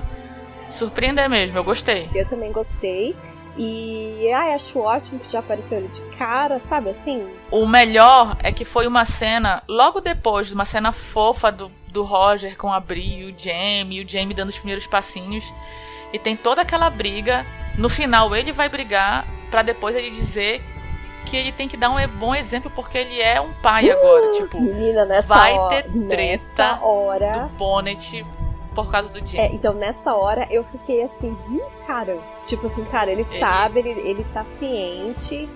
surpreender 0.69 1.29
mesmo. 1.29 1.57
Eu 1.57 1.65
gostei. 1.65 2.09
Eu 2.15 2.27
também 2.29 2.51
gostei. 2.51 3.15
E 3.59 4.31
ai, 4.33 4.53
acho 4.53 4.79
ótimo 4.81 5.19
que 5.19 5.33
já 5.33 5.39
apareceu 5.39 5.79
ele 5.79 5.89
de 5.89 6.03
cara, 6.17 6.61
sabe 6.61 6.91
assim? 6.91 7.27
O 7.51 7.67
melhor 7.67 8.37
é 8.43 8.53
que 8.53 8.65
foi 8.65 8.87
uma 8.87 9.05
cena, 9.05 9.63
logo 9.67 10.01
depois 10.01 10.49
de 10.49 10.55
uma 10.55 10.65
cena 10.67 10.93
fofa 10.93 11.51
do, 11.51 11.71
do 11.91 12.03
Roger 12.03 12.57
com 12.57 12.71
a 12.71 12.79
Bri 12.79 13.21
e 13.21 13.25
o 13.31 13.35
Jamie, 13.37 13.99
e 14.01 14.05
o 14.05 14.09
Jamie 14.09 14.35
dando 14.35 14.51
os 14.51 14.59
primeiros 14.59 14.87
passinhos. 14.87 15.53
E 16.13 16.19
tem 16.19 16.37
toda 16.37 16.63
aquela 16.63 16.89
briga. 16.91 17.45
No 17.79 17.89
final, 17.89 18.35
ele 18.35 18.53
vai 18.53 18.69
brigar 18.69 19.27
pra 19.51 19.63
depois 19.63 19.97
ele 19.97 20.11
dizer 20.11 20.63
que 21.27 21.37
ele 21.37 21.51
tem 21.53 21.67
que 21.67 21.77
dar 21.77 21.91
um 21.91 22.09
bom 22.09 22.35
exemplo 22.35 22.71
porque 22.71 22.97
ele 22.97 23.21
é 23.21 23.41
um 23.41 23.53
pai 23.55 23.91
agora. 23.91 24.33
Tipo, 24.33 24.61
Menina, 24.61 25.05
nessa 25.05 25.35
Vai 25.35 25.55
hora. 25.55 25.83
ter 25.83 26.09
treta 26.09 26.79
hora. 26.81 27.39
do 27.41 27.49
Bonnet 27.57 28.25
por 28.77 28.91
causa 28.93 29.09
do 29.09 29.19
É, 29.19 29.27
Jamie. 29.27 29.51
então 29.55 29.75
nessa 29.75 30.15
hora 30.15 30.47
eu 30.51 30.63
fiquei 30.65 31.03
assim, 31.03 31.37
cara. 31.87 32.17
Tipo 32.47 32.67
assim, 32.67 32.85
cara, 32.85 33.11
ele, 33.11 33.23
Ele- 33.23 33.39
sabe, 33.41 33.81
ele, 33.81 33.91
ele 34.09 34.25
tá 34.33 34.45
ciente 34.45 35.49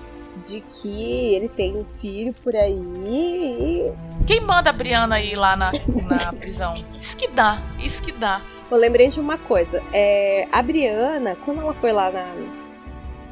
de 0.44 0.60
que 0.62 1.34
ele 1.34 1.48
tem 1.48 1.76
um 1.76 1.84
filho 1.84 2.32
por 2.42 2.56
aí 2.56 2.72
e 2.80 3.92
Quem 4.26 4.40
manda 4.40 4.70
a 4.70 4.72
Brianna 4.72 5.20
ir 5.20 5.36
lá 5.36 5.54
na, 5.56 5.70
na 6.08 6.32
prisão? 6.32 6.74
Isso 6.98 7.16
que 7.16 7.28
dá, 7.28 7.60
isso 7.78 8.02
que 8.02 8.10
dá. 8.12 8.40
Eu 8.70 8.76
lembrei 8.76 9.08
de 9.08 9.20
uma 9.20 9.36
coisa. 9.36 9.82
É, 9.92 10.48
a 10.50 10.62
Briana, 10.62 11.36
quando 11.44 11.60
ela 11.60 11.74
foi 11.74 11.92
lá 11.92 12.10
na, 12.10 12.26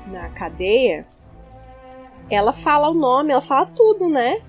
na 0.07 0.29
cadeia, 0.31 1.07
ela 2.31 2.53
fala 2.53 2.89
o 2.91 2.95
nome, 2.95 3.33
ela 3.33 3.41
fala 3.41 3.67
tudo, 3.67 4.09
né? 4.09 4.41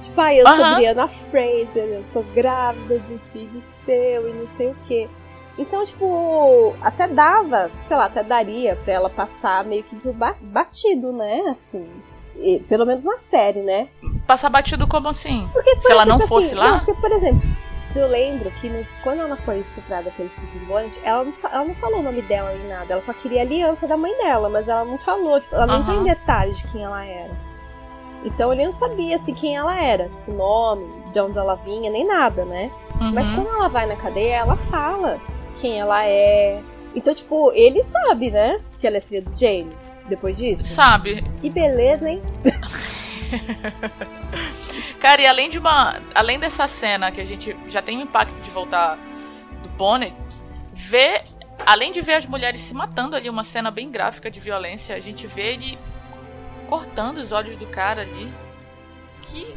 Tipo, 0.00 0.20
ah, 0.20 0.34
eu 0.34 0.46
sou 0.46 0.64
Aham. 0.64 0.74
Briana 0.76 1.08
Fraser, 1.08 1.84
eu 1.84 2.04
tô 2.12 2.22
grávida 2.22 2.98
de 2.98 3.14
um 3.14 3.18
filho 3.32 3.60
seu 3.60 4.28
e 4.28 4.32
não 4.32 4.46
sei 4.46 4.68
o 4.70 4.76
quê. 4.86 5.08
Então, 5.58 5.84
tipo, 5.84 6.74
até 6.80 7.06
dava, 7.06 7.70
sei 7.84 7.96
lá, 7.96 8.06
até 8.06 8.22
daria 8.22 8.76
pra 8.76 8.94
ela 8.94 9.10
passar 9.10 9.64
meio 9.64 9.82
que 9.84 9.96
batido, 10.40 11.12
né? 11.12 11.42
Assim. 11.50 11.86
E, 12.36 12.58
pelo 12.60 12.86
menos 12.86 13.04
na 13.04 13.18
série, 13.18 13.60
né? 13.60 13.88
Passar 14.26 14.48
batido 14.48 14.86
como 14.86 15.08
assim? 15.08 15.48
Porque, 15.52 15.74
por 15.76 15.82
Se 15.82 15.92
ela 15.92 16.06
não 16.06 16.16
exemplo, 16.16 16.28
fosse 16.28 16.46
assim, 16.46 16.54
lá? 16.54 16.70
Não, 16.70 16.78
porque, 16.78 16.94
por 16.98 17.12
exemplo, 17.12 17.42
eu 17.94 18.08
lembro 18.08 18.50
que 18.52 18.68
no- 18.70 18.86
quando 19.02 19.20
ela 19.20 19.36
foi 19.36 19.58
estuprada 19.58 20.10
pelo 20.12 20.30
Stephen 20.30 20.64
Bonnet, 20.64 20.98
ela 21.04 21.24
não, 21.24 21.32
ela 21.52 21.64
não 21.64 21.74
falou 21.74 21.98
o 21.98 22.02
nome 22.02 22.22
dela 22.22 22.52
nem 22.54 22.68
nada. 22.68 22.92
Ela 22.94 23.00
só 23.02 23.12
queria 23.12 23.40
a 23.40 23.44
aliança 23.44 23.86
da 23.86 23.96
mãe 23.98 24.16
dela, 24.16 24.48
mas 24.48 24.68
ela 24.68 24.84
não 24.86 24.96
falou, 24.96 25.38
tipo, 25.40 25.54
ela 25.54 25.66
não 25.66 25.84
tem 25.84 26.02
detalhes 26.04 26.58
de 26.58 26.68
quem 26.68 26.82
ela 26.84 27.04
era. 27.04 27.49
Então 28.24 28.52
ele 28.52 28.64
não 28.64 28.72
sabia 28.72 29.16
assim, 29.16 29.34
quem 29.34 29.56
ela 29.56 29.82
era, 29.82 30.08
tipo, 30.08 30.32
nome, 30.32 30.86
de 31.12 31.20
onde 31.20 31.38
ela 31.38 31.56
vinha, 31.56 31.90
nem 31.90 32.06
nada, 32.06 32.44
né? 32.44 32.70
Uhum. 33.00 33.14
Mas 33.14 33.28
quando 33.30 33.48
ela 33.48 33.68
vai 33.68 33.86
na 33.86 33.96
cadeia, 33.96 34.36
ela 34.36 34.56
fala 34.56 35.18
quem 35.58 35.80
ela 35.80 36.04
é. 36.04 36.62
Então, 36.94 37.14
tipo, 37.14 37.50
ele 37.52 37.82
sabe, 37.82 38.30
né? 38.30 38.60
Que 38.78 38.86
ela 38.86 38.98
é 38.98 39.00
filha 39.00 39.22
do 39.22 39.38
Jamie. 39.38 39.72
Depois 40.08 40.36
disso. 40.36 40.64
Sabe? 40.64 41.24
Que 41.40 41.48
beleza, 41.48 42.10
hein? 42.10 42.22
Cara, 45.00 45.22
e 45.22 45.26
além 45.26 45.48
de 45.48 45.58
uma. 45.58 46.02
Além 46.14 46.38
dessa 46.38 46.66
cena 46.66 47.12
que 47.12 47.20
a 47.20 47.24
gente 47.24 47.56
já 47.68 47.80
tem 47.80 47.98
o 47.98 48.02
impacto 48.02 48.40
de 48.42 48.50
voltar 48.50 48.98
do 49.62 49.68
Bonnet, 49.70 50.14
ver. 50.74 51.22
Além 51.66 51.92
de 51.92 52.00
ver 52.00 52.14
as 52.14 52.26
mulheres 52.26 52.62
se 52.62 52.74
matando 52.74 53.14
ali, 53.14 53.28
uma 53.28 53.44
cena 53.44 53.70
bem 53.70 53.90
gráfica 53.90 54.30
de 54.30 54.40
violência, 54.40 54.96
a 54.96 55.00
gente 55.00 55.26
vê 55.26 55.52
ele 55.52 55.78
cortando 56.70 57.18
os 57.18 57.32
olhos 57.32 57.56
do 57.56 57.66
cara 57.66 58.02
ali. 58.02 58.32
Que. 59.22 59.54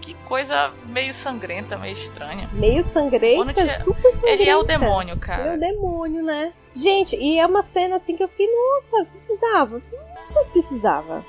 Que 0.00 0.12
coisa 0.26 0.70
meio 0.86 1.14
sangrenta, 1.14 1.78
meio 1.78 1.94
estranha. 1.94 2.50
Meio 2.52 2.82
sangrenta, 2.82 3.62
é- 3.62 3.78
super 3.78 4.12
sangrenta. 4.12 4.42
Ele 4.42 4.50
é 4.50 4.56
o 4.56 4.62
demônio, 4.62 5.12
Ele 5.14 5.20
é 5.22 5.24
cara. 5.26 5.54
o 5.54 5.58
demônio, 5.58 6.22
né? 6.22 6.52
Gente, 6.74 7.16
e 7.16 7.38
é 7.38 7.46
uma 7.46 7.62
cena 7.62 7.96
assim 7.96 8.14
que 8.14 8.22
eu 8.22 8.28
fiquei, 8.28 8.46
nossa, 8.46 9.04
precisava. 9.06 9.76
Assim, 9.76 9.96
não 9.96 10.26
sei 10.26 10.44
se 10.44 10.50
precisava. 10.50 11.24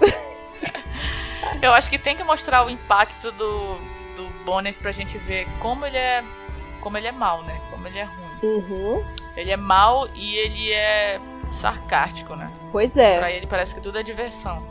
Eu 1.62 1.72
acho 1.72 1.88
que 1.88 1.98
tem 1.98 2.14
que 2.14 2.22
mostrar 2.22 2.66
o 2.66 2.70
impacto 2.70 3.32
do, 3.32 3.76
do 4.16 4.44
Bonnet 4.44 4.78
pra 4.78 4.92
gente 4.92 5.16
ver 5.18 5.46
como 5.60 5.86
ele 5.86 5.96
é. 5.96 6.22
Como 6.82 6.96
ele 6.98 7.06
é 7.06 7.12
mal, 7.12 7.42
né? 7.44 7.58
Como 7.70 7.86
ele 7.86 7.98
é 7.98 8.04
ruim. 8.04 8.38
Uhum. 8.42 9.04
Ele 9.36 9.50
é 9.50 9.56
mal 9.56 10.08
e 10.14 10.36
ele 10.36 10.72
é 10.72 11.18
sarcástico, 11.48 12.34
né? 12.34 12.50
Pois 12.70 12.96
é. 12.96 13.18
Pra 13.18 13.30
ele 13.30 13.46
parece 13.46 13.74
que 13.74 13.80
tudo 13.80 13.98
é 13.98 14.02
diversão. 14.02 14.62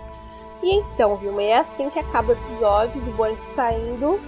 E 0.61 0.73
então, 0.75 1.15
Vilma, 1.17 1.41
é 1.41 1.57
assim 1.57 1.89
que 1.89 1.99
acaba 1.99 2.29
o 2.29 2.31
episódio 2.33 2.99
do 3.01 3.11
Bonnet 3.11 3.43
saindo 3.43 4.19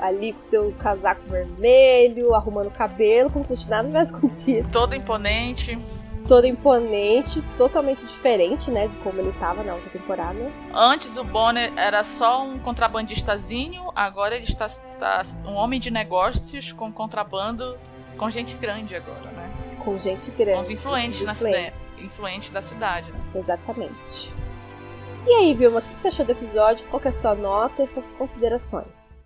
ali 0.00 0.32
com 0.32 0.40
seu 0.40 0.72
casaco 0.78 1.22
vermelho, 1.26 2.34
arrumando 2.34 2.68
o 2.68 2.70
cabelo, 2.70 3.30
como 3.30 3.44
se 3.44 3.68
nada 3.68 3.88
tivesse 3.88 4.14
acontecido. 4.14 4.70
Todo 4.70 4.94
imponente. 4.94 5.76
Todo 6.28 6.46
imponente, 6.46 7.40
totalmente 7.56 8.04
diferente, 8.04 8.70
né, 8.70 8.86
de 8.86 8.96
como 8.96 9.18
ele 9.18 9.32
tava 9.40 9.62
na 9.62 9.74
outra 9.74 9.88
temporada. 9.88 10.52
Antes 10.74 11.16
o 11.16 11.24
Bonnet 11.24 11.72
era 11.74 12.04
só 12.04 12.44
um 12.44 12.58
contrabandistazinho, 12.58 13.90
agora 13.96 14.36
ele 14.36 14.44
está, 14.44 14.66
está 14.66 15.22
um 15.46 15.54
homem 15.54 15.80
de 15.80 15.90
negócios 15.90 16.70
com 16.72 16.92
contrabando 16.92 17.78
com 18.18 18.28
gente 18.28 18.54
grande 18.56 18.94
agora, 18.94 19.30
né? 19.30 19.50
Com 19.88 19.98
gente 19.98 20.30
grande. 20.32 20.52
Com 20.52 20.60
os 20.60 20.70
influentes 20.70 21.24
na 21.24 21.32
cidade. 21.32 21.72
Influentes. 21.98 22.50
Da 22.50 22.60
cidade, 22.60 23.10
né? 23.10 23.18
Exatamente. 23.34 24.34
E 25.26 25.32
aí, 25.32 25.54
Vilma, 25.54 25.78
o 25.78 25.82
que 25.82 25.98
você 25.98 26.08
achou 26.08 26.26
do 26.26 26.32
episódio? 26.32 26.86
Qual 26.88 27.00
que 27.00 27.08
é 27.08 27.10
a 27.10 27.12
sua 27.12 27.34
nota 27.34 27.82
e 27.82 27.86
suas 27.86 28.12
considerações? 28.12 29.24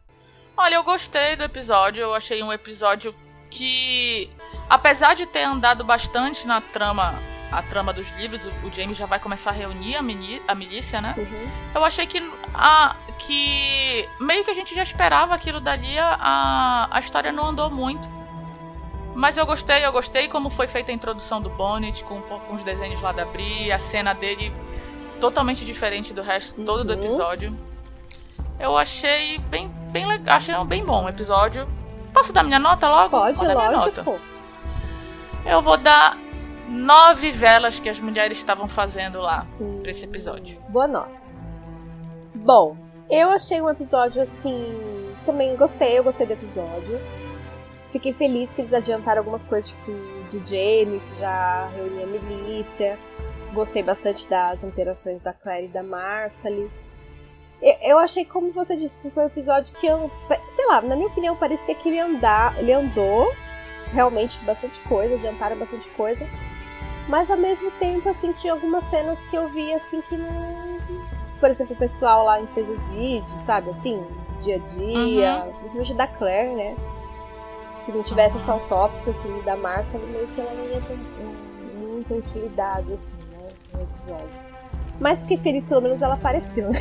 Olha, 0.57 0.77
eu 0.77 0.85
gostei 0.85 1.35
do 1.35 1.43
episódio. 1.43 2.03
Eu 2.03 2.15
achei 2.15 2.45
um 2.45 2.53
episódio 2.53 3.13
que, 3.51 4.31
apesar 4.71 5.15
de 5.15 5.27
ter 5.27 5.43
andado 5.43 5.83
bastante 5.83 6.47
na 6.47 6.61
trama, 6.61 7.21
a 7.51 7.61
trama 7.63 7.93
dos 7.93 8.09
livros, 8.17 8.47
o, 8.63 8.73
James 8.73 8.97
já 8.97 9.07
vai 9.07 9.19
começar 9.19 9.51
a 9.51 9.53
reunir 9.53 9.97
a, 9.97 10.01
a 10.47 10.55
milícia, 10.55 11.01
né? 11.01 11.13
Uhum. 11.19 11.51
Eu 11.75 11.85
achei 11.85 12.07
que, 12.07 12.21
a, 12.55 12.95
que 13.19 14.09
meio 14.21 14.45
que 14.45 14.51
a 14.53 14.55
gente 14.55 14.77
já 14.77 14.83
esperava 14.85 15.35
aquilo 15.35 15.61
dali, 15.61 15.99
a, 15.99 16.87
a 16.89 17.01
história 17.01 17.33
não 17.33 17.49
andou 17.49 17.69
muito. 17.69 18.22
Mas 19.15 19.37
eu 19.37 19.45
gostei, 19.45 19.85
eu 19.85 19.93
gostei 19.93 20.27
como 20.29 20.49
foi 20.49 20.67
feita 20.67 20.91
a 20.91 20.95
introdução 20.95 21.41
do 21.41 21.51
Bonnet, 21.51 22.03
com, 22.05 22.21
com 22.23 22.55
os 22.55 22.65
desenhos 22.65 23.01
lá 23.01 23.13
da 23.13 23.25
Bri, 23.27 23.71
a 23.71 23.79
cena 23.79 24.15
dele 24.15 24.53
totalmente 25.21 25.65
diferente 25.65 26.13
do 26.15 26.23
resto 26.23 26.63
todo 26.65 26.83
do 26.85 26.95
Uhum. 26.95 27.05
episódio. 27.05 27.57
Eu 28.59 28.77
achei 28.77 29.39
bem, 29.39 29.69
bem 29.91 30.07
legal, 30.07 30.37
achei 30.37 30.55
um 30.55 30.65
bem 30.65 30.85
bom 30.85 31.05
o 31.05 31.09
episódio. 31.09 31.69
Posso 32.13 32.33
dar 32.33 32.43
minha 32.43 32.59
nota 32.59 32.89
logo? 32.89 33.11
Pode, 33.11 33.37
Vou 33.39 33.53
lógico. 33.55 34.19
Eu 35.45 35.61
vou 35.63 35.77
dar 35.77 36.17
nove 36.69 37.31
velas 37.33 37.79
que 37.81 37.89
as 37.89 37.99
mulheres 38.01 38.39
estavam 38.39 38.69
fazendo 38.69 39.21
lá 39.21 39.47
Hum, 39.61 39.81
pra 39.83 39.91
esse 39.91 40.05
episódio. 40.05 40.59
Boa 40.69 40.87
nota. 40.87 41.11
Bom, 42.35 42.77
eu 43.11 43.31
achei 43.31 43.61
um 43.61 43.69
episódio 43.69 44.23
assim. 44.23 44.65
Também 45.27 45.55
gostei, 45.57 45.99
eu 45.99 46.05
gostei 46.05 46.27
do 46.27 46.33
episódio. 46.33 47.01
Fiquei 47.93 48.15
feliz 48.15 48.53
que 48.53 48.63
eles 48.63 48.73
adiantaram 48.73 49.19
algumas 49.19 49.45
coisas, 49.45 49.71
tipo, 49.71 49.93
do 50.31 50.39
Jamie, 50.47 51.01
já 51.19 51.69
reunir 51.77 52.05
a 52.05 52.07
milícia. 52.07 52.99
Gostei 53.53 53.83
bastante 53.83 54.27
das 54.29 54.65
interações 54.65 55.21
da 55.21 55.35
Claire 55.35 55.67
e 55.67 55.69
da 55.69 55.83
Marcely. 55.83 56.71
Eu, 57.61 57.75
eu 57.83 57.99
achei, 57.99 58.25
como 58.25 58.51
você 58.51 58.75
disse, 58.77 59.11
foi 59.11 59.25
um 59.25 59.27
episódio 59.27 59.75
que 59.77 59.87
eu. 59.87 60.11
Sei 60.57 60.67
lá, 60.69 60.81
na 60.81 60.97
minha 60.97 61.09
opinião, 61.09 61.37
parecia 61.37 61.75
que 61.75 61.87
ele 61.87 62.01
andar, 62.01 62.59
ele 62.59 62.73
andou 62.73 63.31
realmente 63.93 64.43
bastante 64.45 64.81
coisa, 64.89 65.15
adiantaram 65.15 65.59
bastante 65.59 65.91
coisa. 65.91 66.27
Mas 67.09 67.31
ao 67.31 67.37
mesmo 67.37 67.71
tempo, 67.73 68.09
assim, 68.09 68.33
tinha 68.33 68.55
algumas 68.55 68.85
cenas 68.85 69.23
que 69.25 69.37
eu 69.37 69.51
vi 69.51 69.73
assim 69.75 70.01
que 70.03 70.17
não. 70.17 70.79
Por 71.39 71.51
exemplo, 71.51 71.75
o 71.75 71.79
pessoal 71.79 72.25
lá 72.25 72.41
fez 72.55 72.71
os 72.71 72.81
vídeos, 72.85 73.41
sabe, 73.45 73.71
assim, 73.71 74.03
dia 74.41 74.57
a 74.57 74.59
dia, 74.59 75.45
uhum. 75.45 75.53
principalmente 75.55 75.95
da 75.95 76.07
Claire, 76.07 76.55
né? 76.55 76.77
Se 77.85 77.93
não 77.93 78.03
tivesse 78.03 78.37
essa 78.37 78.53
autópsia 78.53 79.13
assim, 79.13 79.43
da 79.43 79.57
Marcia, 79.57 79.99
meio 79.99 80.27
que 80.29 80.41
ela 80.41 80.55
não 80.55 80.65
ia 80.65 80.81
ter 80.81 80.97
muita 81.79 82.15
utilidade, 82.15 82.93
assim, 82.93 83.17
né? 83.33 83.51
No 83.75 83.83
episódio. 83.83 84.53
Mas 85.01 85.23
fiquei 85.23 85.37
feliz, 85.37 85.65
pelo 85.65 85.81
menos 85.81 86.01
ela 86.01 86.15
apareceu, 86.15 86.71
né? 86.71 86.81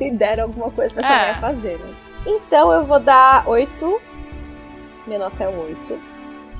e 0.00 0.10
deram 0.14 0.44
alguma 0.44 0.70
coisa 0.70 0.94
pra 0.94 1.04
essa 1.04 1.12
é. 1.12 1.18
mulher 1.18 1.40
fazer, 1.40 1.78
né? 1.78 1.94
Então 2.26 2.72
eu 2.72 2.84
vou 2.84 3.00
dar 3.00 3.48
8. 3.48 4.00
Minha 5.06 5.20
nota 5.20 5.44
é 5.44 5.48
8. 5.48 5.98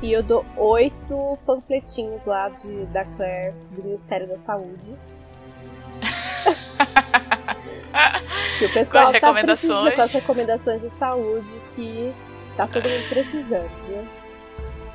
E 0.02 0.12
eu 0.12 0.22
dou 0.22 0.44
8 0.56 1.38
panfletinhos 1.46 2.24
lá 2.26 2.48
de, 2.48 2.86
da 2.86 3.04
Claire 3.04 3.54
do 3.70 3.84
Ministério 3.84 4.26
da 4.28 4.36
Saúde. 4.36 4.96
que 8.58 8.66
o 8.66 8.72
pessoal 8.72 9.12
com 9.12 9.20
tá 9.20 9.32
precisando 9.32 9.94
com 9.94 10.00
as 10.00 10.12
recomendações 10.12 10.82
de 10.82 10.90
saúde 10.98 11.48
que 11.74 12.14
tá 12.56 12.66
todo 12.66 12.88
mundo 12.88 13.08
precisando, 13.08 13.70
viu? 13.86 14.08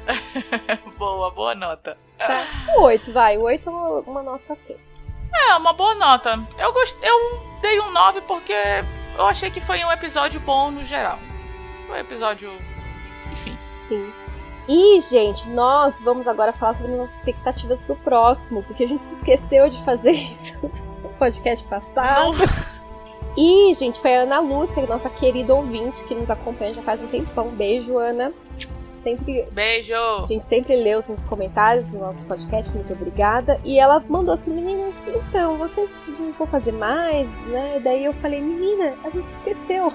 boa, 0.98 1.32
boa 1.32 1.56
nota. 1.56 1.98
Tá. 2.18 2.46
8, 2.78 3.12
vai. 3.12 3.38
8 3.38 3.70
é 3.70 3.72
uma, 3.72 4.00
uma 4.00 4.24
nota 4.24 4.54
ok. 4.54 4.78
É, 5.34 5.56
uma 5.56 5.74
boa 5.74 5.96
nota. 5.96 6.46
Eu, 6.58 6.74
gost... 6.74 6.98
eu 7.02 7.60
dei 7.62 7.80
um 7.80 7.92
9 7.92 8.22
porque 8.22 8.54
eu 9.18 9.26
achei 9.26 9.50
que 9.50 9.62
foi 9.62 9.84
um 9.84 9.92
episódio 9.92 10.40
bom 10.40 10.72
no 10.72 10.84
geral. 10.84 11.20
Foi 11.88 11.98
um 11.98 12.02
episódio. 12.02 12.52
Enfim. 13.32 13.58
Sim. 13.78 14.12
E, 14.68 15.00
gente, 15.02 15.50
nós 15.50 16.00
vamos 16.00 16.28
agora 16.28 16.54
falar 16.54 16.76
sobre 16.76 16.96
nossas 16.96 17.16
expectativas 17.16 17.82
pro 17.82 17.96
próximo, 17.96 18.64
porque 18.64 18.84
a 18.84 18.88
gente 18.88 19.06
se 19.06 19.16
esqueceu 19.16 19.70
de 19.70 19.84
fazer 19.84 20.12
isso 20.34 20.58
no 20.62 21.10
podcast 21.18 21.66
passado. 21.68 22.38
Não. 22.38 22.81
E, 23.38 23.74
gente, 23.74 24.00
foi 24.00 24.16
a 24.16 24.22
Ana 24.22 24.40
Lúcia, 24.40 24.86
nossa 24.86 25.10
querida 25.10 25.54
ouvinte, 25.54 26.04
que 26.04 26.14
nos 26.14 26.30
acompanha 26.30 26.74
já 26.74 26.82
faz 26.82 27.02
um 27.02 27.08
tempão. 27.08 27.50
Beijo, 27.50 27.98
Ana. 27.98 28.34
Sempre, 29.04 29.48
Beijo! 29.52 29.96
A 29.96 30.28
gente 30.28 30.46
sempre 30.46 30.76
lê 30.76 30.96
os 30.96 31.10
nossos 31.10 31.26
comentários 31.26 31.92
no 31.92 32.00
nosso 32.00 32.24
podcast, 32.26 32.72
muito 32.76 32.94
obrigada. 32.94 33.60
E 33.64 33.80
ela 33.80 34.04
mandou 34.08 34.36
assim, 34.36 34.54
meninas, 34.54 34.94
então, 35.08 35.58
vocês 35.58 35.90
não 36.20 36.32
vão 36.34 36.46
fazer 36.46 36.72
mais, 36.72 37.28
né? 37.48 37.78
E 37.78 37.80
daí 37.80 38.06
eu 38.06 38.14
falei, 38.14 38.40
menina, 38.40 38.94
a 39.04 39.10
gente 39.10 39.28
esqueceu. 39.38 39.92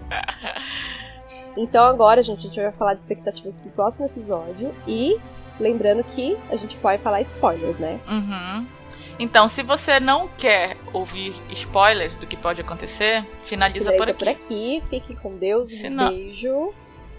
então 1.54 1.84
agora, 1.84 2.22
gente, 2.22 2.38
a 2.38 2.42
gente 2.42 2.60
vai 2.62 2.72
falar 2.72 2.94
de 2.94 3.00
expectativas 3.00 3.58
pro 3.58 3.70
próximo 3.72 4.06
episódio. 4.06 4.74
E 4.86 5.20
lembrando 5.58 6.02
que 6.02 6.38
a 6.50 6.56
gente 6.56 6.78
pode 6.78 7.02
falar 7.02 7.20
spoilers, 7.20 7.78
né? 7.78 8.00
Uhum. 8.08 8.79
Então, 9.20 9.50
se 9.50 9.62
você 9.62 10.00
não 10.00 10.28
quer 10.28 10.78
ouvir 10.94 11.34
spoilers 11.50 12.14
do 12.14 12.26
que 12.26 12.38
pode 12.38 12.62
acontecer, 12.62 13.22
finaliza, 13.42 13.92
finaliza 13.92 13.92
por 13.92 14.08
aqui. 14.08 14.18
por 14.18 14.28
aqui. 14.28 14.82
Fique 14.88 15.16
com 15.16 15.36
Deus. 15.36 15.68
Se 15.68 15.88
um 15.88 15.90
não... 15.90 16.08
beijo. 16.08 16.72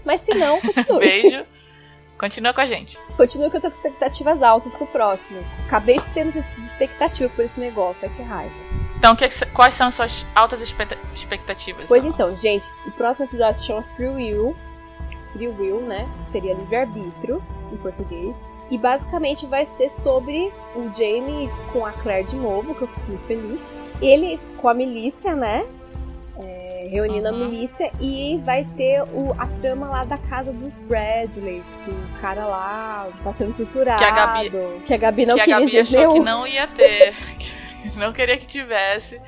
Mas 0.04 0.20
se 0.22 0.34
não, 0.34 0.58
continue. 0.60 0.98
Beijo. 0.98 1.46
Continua 2.18 2.52
com 2.52 2.60
a 2.60 2.66
gente. 2.66 2.98
Continua 3.16 3.50
que 3.50 3.56
eu 3.56 3.60
tô 3.60 3.68
com 3.68 3.76
expectativas 3.76 4.42
altas 4.42 4.74
pro 4.74 4.86
próximo. 4.88 5.44
Acabei 5.66 6.00
tendo 6.12 6.36
expectativa 6.60 7.28
por 7.28 7.44
esse 7.44 7.60
negócio, 7.60 8.04
é 8.04 8.08
que 8.08 8.22
raiva. 8.22 8.54
Então, 8.98 9.14
que, 9.14 9.28
quais 9.52 9.74
são 9.74 9.86
as 9.86 9.94
suas 9.94 10.26
altas 10.34 10.60
expectativas? 11.14 11.86
Pois 11.86 12.04
então, 12.04 12.36
gente, 12.36 12.66
o 12.84 12.90
próximo 12.90 13.26
episódio 13.26 13.60
se 13.60 13.66
chama 13.66 13.82
Free 13.82 14.08
Will. 14.08 14.56
Free 15.32 15.48
Will, 15.48 15.80
né? 15.80 16.08
Que 16.18 16.26
seria 16.26 16.54
livre-arbítrio 16.54 17.40
em 17.72 17.76
português. 17.76 18.44
E 18.70 18.78
basicamente 18.78 19.46
vai 19.46 19.66
ser 19.66 19.88
sobre 19.88 20.52
o 20.74 20.90
Jamie 20.96 21.50
com 21.72 21.84
a 21.84 21.92
Claire 21.92 22.26
de 22.26 22.36
novo, 22.36 22.74
que 22.74 22.82
eu 22.82 22.88
fico 22.88 23.06
muito 23.08 23.24
feliz. 23.24 23.60
Ele 24.00 24.40
com 24.56 24.68
a 24.68 24.74
milícia, 24.74 25.34
né? 25.34 25.66
reunindo 26.92 27.26
uhum. 27.28 27.34
a 27.34 27.38
milícia 27.38 27.90
e 27.98 28.38
vai 28.44 28.66
ter 28.76 29.02
o, 29.02 29.34
a 29.38 29.46
trama 29.46 29.88
lá 29.88 30.04
da 30.04 30.18
casa 30.18 30.52
dos 30.52 30.74
Bradley, 30.78 31.62
o 31.88 32.20
cara 32.20 32.44
lá 32.44 33.08
tá 33.24 33.32
sendo 33.32 33.54
torturado. 33.54 33.98
Que 34.02 34.04
a 34.04 34.10
Gabi, 34.10 34.50
que 34.86 34.94
a 34.94 34.96
Gabi 34.98 35.26
não 35.26 35.36
que 35.36 35.40
queria 35.40 35.56
a 35.56 35.60
Gabi 35.60 35.78
achou 35.78 35.98
nenhum. 35.98 36.12
que 36.12 36.20
não 36.20 36.46
ia 36.46 36.66
ter, 36.66 37.14
que 37.38 37.98
não 37.98 38.12
queria 38.12 38.36
que 38.36 38.46
tivesse. 38.46 39.18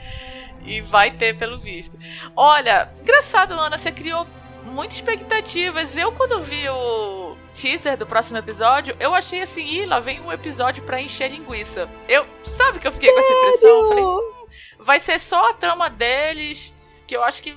E 0.66 0.80
vai 0.80 1.10
ter, 1.10 1.36
pelo 1.36 1.58
visto. 1.58 1.98
Olha, 2.34 2.88
engraçado, 3.02 3.52
Ana, 3.52 3.76
você 3.76 3.92
criou 3.92 4.26
muitas 4.64 4.96
expectativas. 4.96 5.94
Eu, 5.94 6.12
quando 6.12 6.40
vi 6.42 6.66
o 6.70 7.33
teaser 7.54 7.96
do 7.96 8.06
próximo 8.06 8.38
episódio, 8.38 8.96
eu 8.98 9.14
achei 9.14 9.40
assim, 9.40 9.64
ih, 9.64 9.86
lá 9.86 10.00
vem 10.00 10.20
um 10.20 10.32
episódio 10.32 10.82
pra 10.82 11.00
encher 11.00 11.30
linguiça. 11.30 11.88
Eu, 12.08 12.26
sabe 12.42 12.80
que 12.80 12.86
eu 12.86 12.92
fiquei 12.92 13.08
Sério? 13.08 13.22
com 13.22 13.34
essa 13.34 13.56
impressão? 13.56 13.88
Falei, 13.88 14.04
hum, 14.04 14.46
vai 14.80 15.00
ser 15.00 15.18
só 15.18 15.50
a 15.50 15.54
trama 15.54 15.88
deles 15.88 16.74
que 17.06 17.16
eu 17.16 17.22
acho 17.22 17.42
que. 17.42 17.56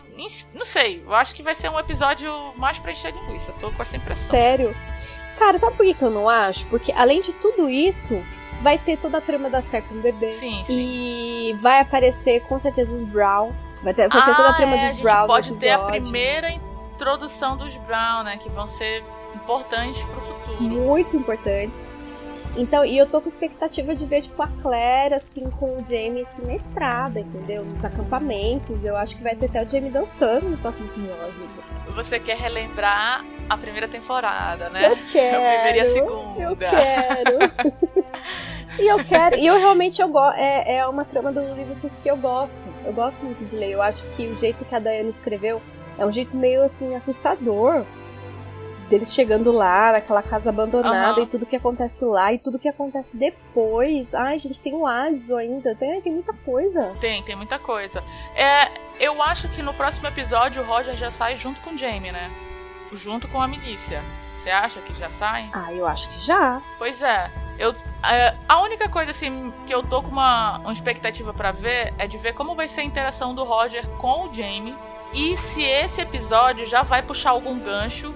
Não 0.53 0.65
sei, 0.65 1.03
eu 1.05 1.13
acho 1.13 1.33
que 1.33 1.43
vai 1.43 1.55
ser 1.55 1.69
um 1.69 1.79
episódio 1.79 2.31
mais 2.55 2.77
pra 2.79 2.91
encher 2.91 3.13
linguiça. 3.13 3.51
Tô 3.59 3.71
com 3.71 3.81
essa 3.81 3.97
impressão. 3.97 4.29
Sério? 4.29 4.75
Cara, 5.37 5.57
sabe 5.57 5.75
por 5.75 5.85
que, 5.85 5.93
que 5.93 6.03
eu 6.03 6.09
não 6.09 6.27
acho? 6.27 6.65
Porque 6.67 6.91
além 6.91 7.21
de 7.21 7.31
tudo 7.33 7.69
isso, 7.69 8.23
vai 8.61 8.77
ter 8.77 8.97
toda 8.97 9.19
a 9.19 9.21
trama 9.21 9.49
da 9.49 9.61
Claire 9.61 9.87
com 9.87 9.95
o 9.95 10.01
bebê. 10.01 10.31
Sim, 10.31 10.63
sim. 10.65 10.73
E 10.73 11.53
vai 11.61 11.79
aparecer 11.79 12.41
com 12.41 12.57
certeza 12.57 12.93
os 12.93 13.03
Brown. 13.03 13.53
Vai 13.83 13.93
ter 13.93 14.09
vai 14.09 14.21
ah, 14.21 14.35
toda 14.35 14.49
a 14.49 14.53
trama 14.53 14.75
é, 14.75 14.89
dos 14.89 14.99
a 14.99 15.01
Brown. 15.01 15.27
Pode 15.27 15.59
ter 15.59 15.69
a 15.69 15.79
primeira 15.79 16.49
introdução 16.51 17.55
dos 17.55 17.75
Brown, 17.77 18.23
né? 18.23 18.37
Que 18.37 18.49
vão 18.49 18.65
ser 18.65 19.03
importantes 19.37 20.03
pro 20.03 20.21
futuro. 20.21 20.63
Muito 20.63 21.15
importantes. 21.15 21.89
Então, 22.57 22.83
e 22.83 22.97
eu 22.97 23.05
tô 23.05 23.21
com 23.21 23.27
expectativa 23.27 23.95
de 23.95 24.05
ver, 24.05 24.21
tipo, 24.21 24.41
a 24.41 24.47
Claire, 24.47 25.13
assim, 25.13 25.47
com 25.51 25.77
o 25.77 25.85
Jamie, 25.85 26.21
assim, 26.21 26.43
na 26.43 26.55
estrada, 26.55 27.19
entendeu? 27.19 27.63
Nos 27.63 27.85
acampamentos. 27.85 28.83
Eu 28.83 28.97
acho 28.97 29.15
que 29.15 29.21
vai 29.21 29.35
ter 29.35 29.45
até 29.45 29.63
o 29.63 29.69
Jamie 29.69 29.91
dançando 29.91 30.49
no 30.49 30.57
próximo 30.57 30.87
episódio. 30.87 31.49
Você 31.93 32.19
quer 32.19 32.37
relembrar 32.37 33.23
a 33.47 33.57
primeira 33.57 33.87
temporada, 33.87 34.69
né? 34.69 34.87
Eu 34.87 34.97
quero. 35.11 35.37
A 35.37 35.51
primeira 35.51 35.77
e 35.77 35.79
a 35.81 35.85
segunda. 35.85 36.41
Eu 36.41 36.57
quero. 36.57 37.37
e 38.81 38.87
eu 38.87 39.05
quero. 39.05 39.35
E 39.35 39.45
eu 39.45 39.59
realmente 39.59 40.01
eu 40.01 40.09
gosto. 40.09 40.37
É, 40.37 40.77
é 40.77 40.87
uma 40.87 41.05
trama 41.05 41.31
do 41.31 41.39
livro 41.53 41.71
assim, 41.71 41.91
que 42.01 42.09
eu 42.09 42.17
gosto. 42.17 42.57
Eu 42.83 42.93
gosto 42.93 43.23
muito 43.23 43.45
de 43.45 43.55
ler. 43.55 43.71
Eu 43.71 43.83
acho 43.83 44.03
que 44.15 44.25
o 44.27 44.35
jeito 44.35 44.65
que 44.65 44.73
a 44.73 44.79
Dayane 44.79 45.09
escreveu 45.09 45.61
é 45.97 46.05
um 46.05 46.11
jeito 46.11 46.35
meio 46.35 46.63
assim 46.63 46.95
assustador 46.95 47.85
deles 48.87 49.13
chegando 49.13 49.51
lá, 49.51 49.93
naquela 49.93 50.21
casa 50.21 50.49
abandonada 50.49 51.19
uhum. 51.19 51.25
e 51.25 51.29
tudo 51.29 51.45
que 51.45 51.55
acontece 51.55 52.03
lá 52.05 52.33
e 52.33 52.37
tudo 52.37 52.59
que 52.59 52.67
acontece 52.67 53.15
depois. 53.15 54.13
Ai, 54.13 54.39
gente, 54.39 54.59
tem 54.59 54.73
o 54.73 54.85
Adso 54.85 55.35
ainda. 55.35 55.75
Tem, 55.75 56.01
tem 56.01 56.13
muita 56.13 56.33
coisa. 56.33 56.95
Tem, 56.99 57.23
tem 57.23 57.35
muita 57.35 57.59
coisa. 57.59 58.03
É, 58.35 58.71
eu 58.99 59.21
acho 59.21 59.49
que 59.49 59.61
no 59.61 59.73
próximo 59.73 60.07
episódio 60.07 60.61
o 60.61 60.65
Roger 60.65 60.95
já 60.95 61.11
sai 61.11 61.35
junto 61.35 61.61
com 61.61 61.71
o 61.71 61.77
Jamie, 61.77 62.11
né? 62.11 62.31
Junto 62.93 63.27
com 63.27 63.41
a 63.41 63.47
milícia. 63.47 64.03
Você 64.35 64.49
acha 64.49 64.81
que 64.81 64.93
já 64.93 65.09
sai? 65.09 65.49
Ah, 65.53 65.73
eu 65.73 65.85
acho 65.85 66.09
que 66.09 66.19
já. 66.19 66.61
Pois 66.77 67.01
é. 67.01 67.31
Eu, 67.57 67.75
é, 68.03 68.35
a 68.47 68.61
única 68.61 68.87
coisa 68.87 69.11
assim 69.11 69.51
que 69.65 69.73
eu 69.73 69.81
tô 69.81 70.01
com 70.03 70.09
uma, 70.09 70.59
uma 70.59 70.73
expectativa 70.73 71.33
para 71.33 71.51
ver 71.51 71.93
é 71.97 72.07
de 72.07 72.17
ver 72.17 72.33
como 72.33 72.55
vai 72.55 72.67
ser 72.67 72.81
a 72.81 72.83
interação 72.83 73.33
do 73.33 73.43
Roger 73.43 73.85
com 73.97 74.27
o 74.27 74.33
Jamie 74.33 74.75
e 75.13 75.35
se 75.37 75.63
esse 75.63 76.01
episódio 76.01 76.65
já 76.65 76.83
vai 76.83 77.01
puxar 77.01 77.31
algum 77.31 77.57
gancho 77.59 78.13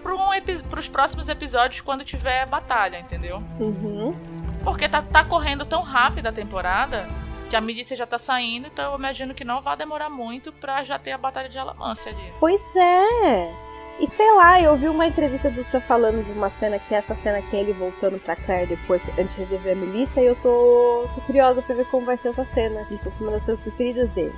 para 0.00 0.80
os 0.80 0.88
próximos 0.88 1.28
episódios 1.28 1.80
quando 1.80 2.04
tiver 2.04 2.46
batalha, 2.46 2.98
entendeu? 2.98 3.42
Uhum. 3.58 4.14
Porque 4.62 4.88
tá, 4.88 5.02
tá 5.02 5.24
correndo 5.24 5.64
tão 5.64 5.82
rápido 5.82 6.26
a 6.26 6.32
temporada 6.32 7.08
que 7.48 7.56
a 7.56 7.60
milícia 7.60 7.96
já 7.96 8.06
tá 8.06 8.18
saindo, 8.18 8.68
então 8.68 8.92
eu 8.92 8.98
imagino 8.98 9.34
que 9.34 9.44
não 9.44 9.60
vai 9.60 9.76
demorar 9.76 10.08
muito 10.08 10.52
pra 10.52 10.84
já 10.84 10.98
ter 10.98 11.12
a 11.12 11.18
batalha 11.18 11.48
de 11.48 11.58
Alamância 11.58 12.12
ali. 12.12 12.32
Pois 12.38 12.60
é! 12.76 13.70
E 14.00 14.06
sei 14.06 14.32
lá, 14.32 14.58
eu 14.58 14.74
vi 14.76 14.88
uma 14.88 15.06
entrevista 15.06 15.50
do 15.50 15.62
Sam 15.62 15.80
falando 15.82 16.24
de 16.24 16.32
uma 16.32 16.48
cena 16.48 16.78
que 16.78 16.94
é 16.94 16.96
essa 16.96 17.14
cena 17.14 17.42
que 17.42 17.54
é 17.54 17.60
ele 17.60 17.74
voltando 17.74 18.18
pra 18.18 18.34
Claire 18.34 18.68
depois, 18.68 19.02
antes 19.18 19.34
de 19.34 19.42
resolver 19.42 19.72
a 19.72 19.74
milícia, 19.74 20.22
e 20.22 20.26
eu 20.26 20.36
tô, 20.36 21.06
tô 21.14 21.20
curiosa 21.20 21.60
pra 21.60 21.74
ver 21.74 21.84
como 21.90 22.06
vai 22.06 22.16
ser 22.16 22.28
essa 22.28 22.46
cena. 22.46 22.82
Que 22.86 22.96
foi 22.96 23.12
uma 23.20 23.32
das 23.32 23.42
cenas 23.42 23.60
preferidas 23.60 24.08
dele. 24.10 24.32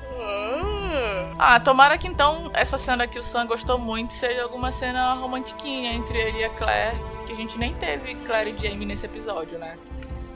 Ah, 1.39 1.59
tomara 1.59 1.99
que 1.99 2.07
então 2.07 2.51
essa 2.55 2.79
cena 2.79 3.07
que 3.07 3.19
o 3.19 3.23
Sam 3.23 3.47
gostou 3.47 3.79
muito 3.79 4.13
seja 4.13 4.43
alguma 4.43 4.71
cena 4.71 5.15
romantiquinha 5.15 5.93
entre 5.93 6.19
ele 6.19 6.39
e 6.39 6.45
a 6.45 6.51
Claire, 6.51 6.97
que 7.27 7.33
a 7.33 7.37
gente 7.37 7.59
nem 7.59 7.75
teve 7.75 8.15
Claire 8.17 8.55
e 8.57 8.59
Jamie 8.59 8.87
nesse 8.87 9.07
episódio, 9.07 9.59
né? 9.59 9.79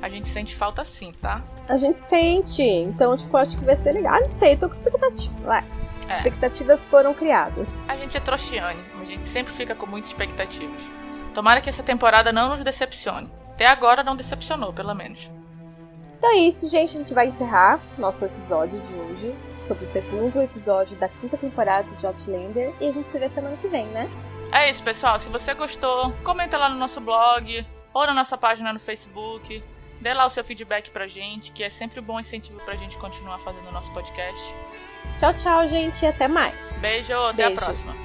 A 0.00 0.08
gente 0.08 0.28
sente 0.28 0.54
falta 0.54 0.84
sim, 0.84 1.12
tá? 1.20 1.42
A 1.68 1.76
gente 1.76 1.98
sente. 1.98 2.62
Então, 2.62 3.16
tipo, 3.16 3.36
acho 3.36 3.56
que 3.56 3.64
vai 3.64 3.76
ser 3.76 3.92
legal. 3.92 4.14
Ah, 4.14 4.20
não 4.20 4.28
sei, 4.28 4.56
tô 4.56 4.68
com 4.68 4.74
expectativa. 4.74 5.64
É. 6.08 6.14
Expectativas 6.14 6.86
foram 6.86 7.12
criadas. 7.14 7.84
A 7.88 7.96
gente 7.96 8.16
é 8.16 8.20
trouxiane, 8.20 8.82
a 9.00 9.04
gente 9.04 9.24
sempre 9.24 9.52
fica 9.52 9.74
com 9.74 9.86
muitas 9.86 10.10
expectativas. 10.10 10.80
Tomara 11.34 11.60
que 11.60 11.68
essa 11.68 11.82
temporada 11.82 12.32
não 12.32 12.50
nos 12.50 12.62
decepcione. 12.62 13.30
Até 13.50 13.66
agora 13.66 14.02
não 14.02 14.16
decepcionou, 14.16 14.72
pelo 14.72 14.94
menos. 14.94 15.30
Então 16.18 16.30
é 16.30 16.36
isso, 16.36 16.68
gente. 16.68 16.96
A 16.96 16.98
gente 17.00 17.14
vai 17.14 17.26
encerrar 17.26 17.80
nosso 17.98 18.24
episódio 18.24 18.80
de 18.80 18.94
hoje 18.94 19.34
sobre 19.66 19.84
o 19.84 19.86
segundo 19.86 20.40
episódio 20.40 20.96
da 20.96 21.08
quinta 21.08 21.36
temporada 21.36 21.88
de 21.96 22.06
Outlander. 22.06 22.72
E 22.80 22.88
a 22.88 22.92
gente 22.92 23.10
se 23.10 23.18
vê 23.18 23.28
semana 23.28 23.56
que 23.56 23.68
vem, 23.68 23.86
né? 23.86 24.08
É 24.52 24.70
isso, 24.70 24.82
pessoal. 24.82 25.18
Se 25.18 25.28
você 25.28 25.52
gostou, 25.54 26.12
comenta 26.24 26.56
lá 26.56 26.68
no 26.68 26.76
nosso 26.76 27.00
blog 27.00 27.66
ou 27.92 28.06
na 28.06 28.14
nossa 28.14 28.38
página 28.38 28.72
no 28.72 28.78
Facebook. 28.80 29.62
Dê 30.00 30.12
lá 30.12 30.26
o 30.26 30.30
seu 30.30 30.44
feedback 30.44 30.90
pra 30.90 31.06
gente, 31.06 31.50
que 31.52 31.64
é 31.64 31.70
sempre 31.70 32.00
um 32.00 32.02
bom 32.02 32.20
incentivo 32.20 32.60
pra 32.60 32.76
gente 32.76 32.96
continuar 32.98 33.38
fazendo 33.40 33.68
o 33.68 33.72
nosso 33.72 33.92
podcast. 33.92 34.54
Tchau, 35.18 35.34
tchau, 35.34 35.68
gente. 35.68 36.04
Até 36.06 36.28
mais. 36.28 36.78
Beijo, 36.80 37.14
até 37.14 37.46
Beijo. 37.46 37.60
a 37.60 37.64
próxima. 37.64 37.96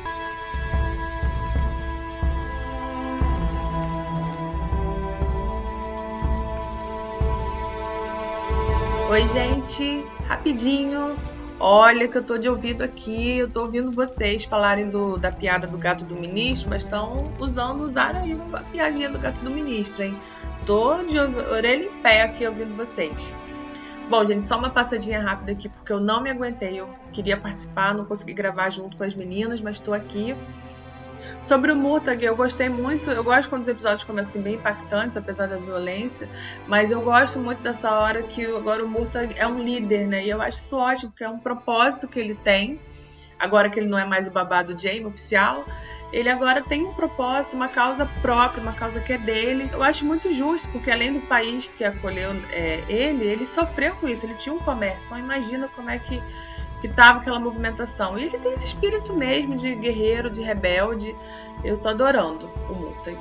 Oi, 9.10 9.28
gente. 9.28 10.06
Rapidinho. 10.26 11.18
Olha 11.64 12.08
que 12.08 12.18
eu 12.18 12.24
tô 12.24 12.40
de 12.40 12.50
ouvido 12.50 12.84
aqui, 12.84 13.38
eu 13.38 13.48
tô 13.48 13.62
ouvindo 13.62 13.92
vocês 13.92 14.44
falarem 14.46 14.90
do, 14.90 15.20
da 15.20 15.32
piada 15.32 15.68
do 15.68 15.78
gato 15.78 16.04
do 16.04 16.16
ministro, 16.16 16.68
mas 16.72 16.84
estão 16.84 17.32
usando, 17.40 17.84
usar 17.84 18.18
aí 18.18 18.36
a 18.52 18.62
piadinha 18.62 19.12
do 19.12 19.20
gato 19.20 19.40
do 19.42 19.52
ministro, 19.52 20.02
hein? 20.02 20.18
Tô 20.66 21.04
de 21.04 21.20
orelha 21.20 21.86
em 21.86 22.02
pé 22.02 22.24
aqui 22.24 22.48
ouvindo 22.48 22.76
vocês. 22.76 23.32
Bom, 24.10 24.26
gente, 24.26 24.44
só 24.48 24.58
uma 24.58 24.72
passadinha 24.72 25.22
rápida 25.22 25.52
aqui, 25.52 25.70
porque 25.70 25.94
eu 25.94 26.00
não 26.00 26.20
me 26.24 26.32
aguentei. 26.32 26.80
Eu 26.80 26.90
queria 27.14 27.38
participar, 27.38 27.94
não 27.94 28.06
consegui 28.06 28.34
gravar 28.34 28.72
junto 28.72 28.98
com 28.98 29.04
as 29.04 29.14
meninas, 29.14 29.62
mas 29.62 29.78
estou 29.78 29.94
aqui 29.94 30.36
Sobre 31.42 31.72
o 31.72 31.76
Murtag, 31.76 32.24
eu 32.24 32.36
gostei 32.36 32.70
muito. 32.70 33.10
Eu 33.10 33.24
gosto 33.24 33.50
quando 33.50 33.62
os 33.62 33.68
episódios 33.68 34.04
começam 34.04 34.32
assim, 34.32 34.42
bem 34.42 34.56
impactantes, 34.56 35.18
apesar 35.18 35.48
da 35.48 35.58
violência. 35.58 36.30
Mas 36.68 36.92
eu 36.92 37.02
gosto 37.02 37.40
muito 37.40 37.62
dessa 37.62 37.92
hora 37.92 38.24
que 38.24 38.46
agora 38.46 38.84
o 38.84 38.88
Murtag 38.88 39.36
é 39.38 39.48
um 39.48 39.60
líder, 39.60 40.08
né? 40.08 40.24
E 40.24 40.30
eu 40.30 40.42
acho 40.42 40.60
isso 40.60 40.76
ótimo, 40.76 41.12
porque 41.12 41.24
é 41.24 41.30
um 41.30 41.40
propósito 41.40 42.08
que 42.08 42.20
ele 42.20 42.36
tem. 42.36 42.80
Agora 43.40 43.70
que 43.70 43.80
ele 43.80 43.88
não 43.88 43.98
é 43.98 44.06
mais 44.06 44.28
o 44.28 44.32
babado 44.32 44.78
Jamie 44.78 45.04
oficial, 45.04 45.66
ele 46.14 46.30
agora 46.30 46.62
tem 46.62 46.84
um 46.84 46.94
propósito, 46.94 47.56
uma 47.56 47.68
causa 47.68 48.06
própria, 48.22 48.62
uma 48.62 48.74
causa 48.74 49.00
que 49.00 49.14
é 49.14 49.18
dele. 49.18 49.70
Eu 49.72 49.82
acho 49.82 50.06
muito 50.06 50.32
justo, 50.32 50.70
porque 50.70 50.92
além 50.92 51.14
do 51.14 51.22
país 51.22 51.68
que 51.76 51.84
acolheu 51.84 52.32
é, 52.52 52.84
ele, 52.88 53.26
ele 53.26 53.48
sofreu 53.48 53.96
com 53.96 54.08
isso. 54.08 54.26
Ele 54.26 54.36
tinha 54.36 54.54
um 54.54 54.60
comércio. 54.60 55.06
Então 55.06 55.18
imagina 55.18 55.68
como 55.70 55.90
é 55.90 55.98
que 55.98 56.22
que 56.82 56.90
tava 56.90 57.20
aquela 57.20 57.40
movimentação. 57.40 58.18
E 58.18 58.24
ele 58.24 58.40
tem 58.40 58.52
esse 58.54 58.66
espírito 58.66 59.14
mesmo 59.14 59.56
de 59.56 59.76
guerreiro, 59.76 60.30
de 60.30 60.42
rebelde. 60.42 61.16
Eu 61.64 61.78
tô 61.78 61.90
adorando 61.90 62.50
o 62.70 62.74
Murtag. 62.74 63.18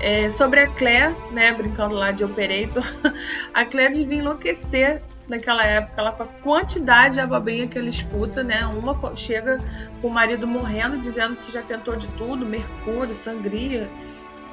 É, 0.00 0.28
sobre 0.30 0.60
a 0.60 0.66
Claire, 0.68 1.14
né, 1.30 1.52
brincando 1.52 1.94
lá 1.94 2.12
de 2.12 2.24
Operator, 2.24 2.84
a 3.52 3.64
Claire 3.64 3.94
devia 3.94 4.18
enlouquecer 4.18 5.02
naquela 5.28 5.64
época, 5.64 5.94
ela, 5.96 6.12
com 6.12 6.22
a 6.24 6.26
quantidade 6.26 7.14
de 7.14 7.20
abobrinha 7.20 7.66
que 7.66 7.78
ele 7.78 7.90
escuta, 7.90 8.42
né? 8.42 8.66
Uma 8.66 9.16
chega 9.16 9.58
com 10.00 10.08
o 10.08 10.10
marido 10.10 10.46
morrendo, 10.46 10.98
dizendo 10.98 11.36
que 11.36 11.52
já 11.52 11.62
tentou 11.62 11.96
de 11.96 12.06
tudo, 12.08 12.44
mercúrio, 12.44 13.14
sangria. 13.14 13.88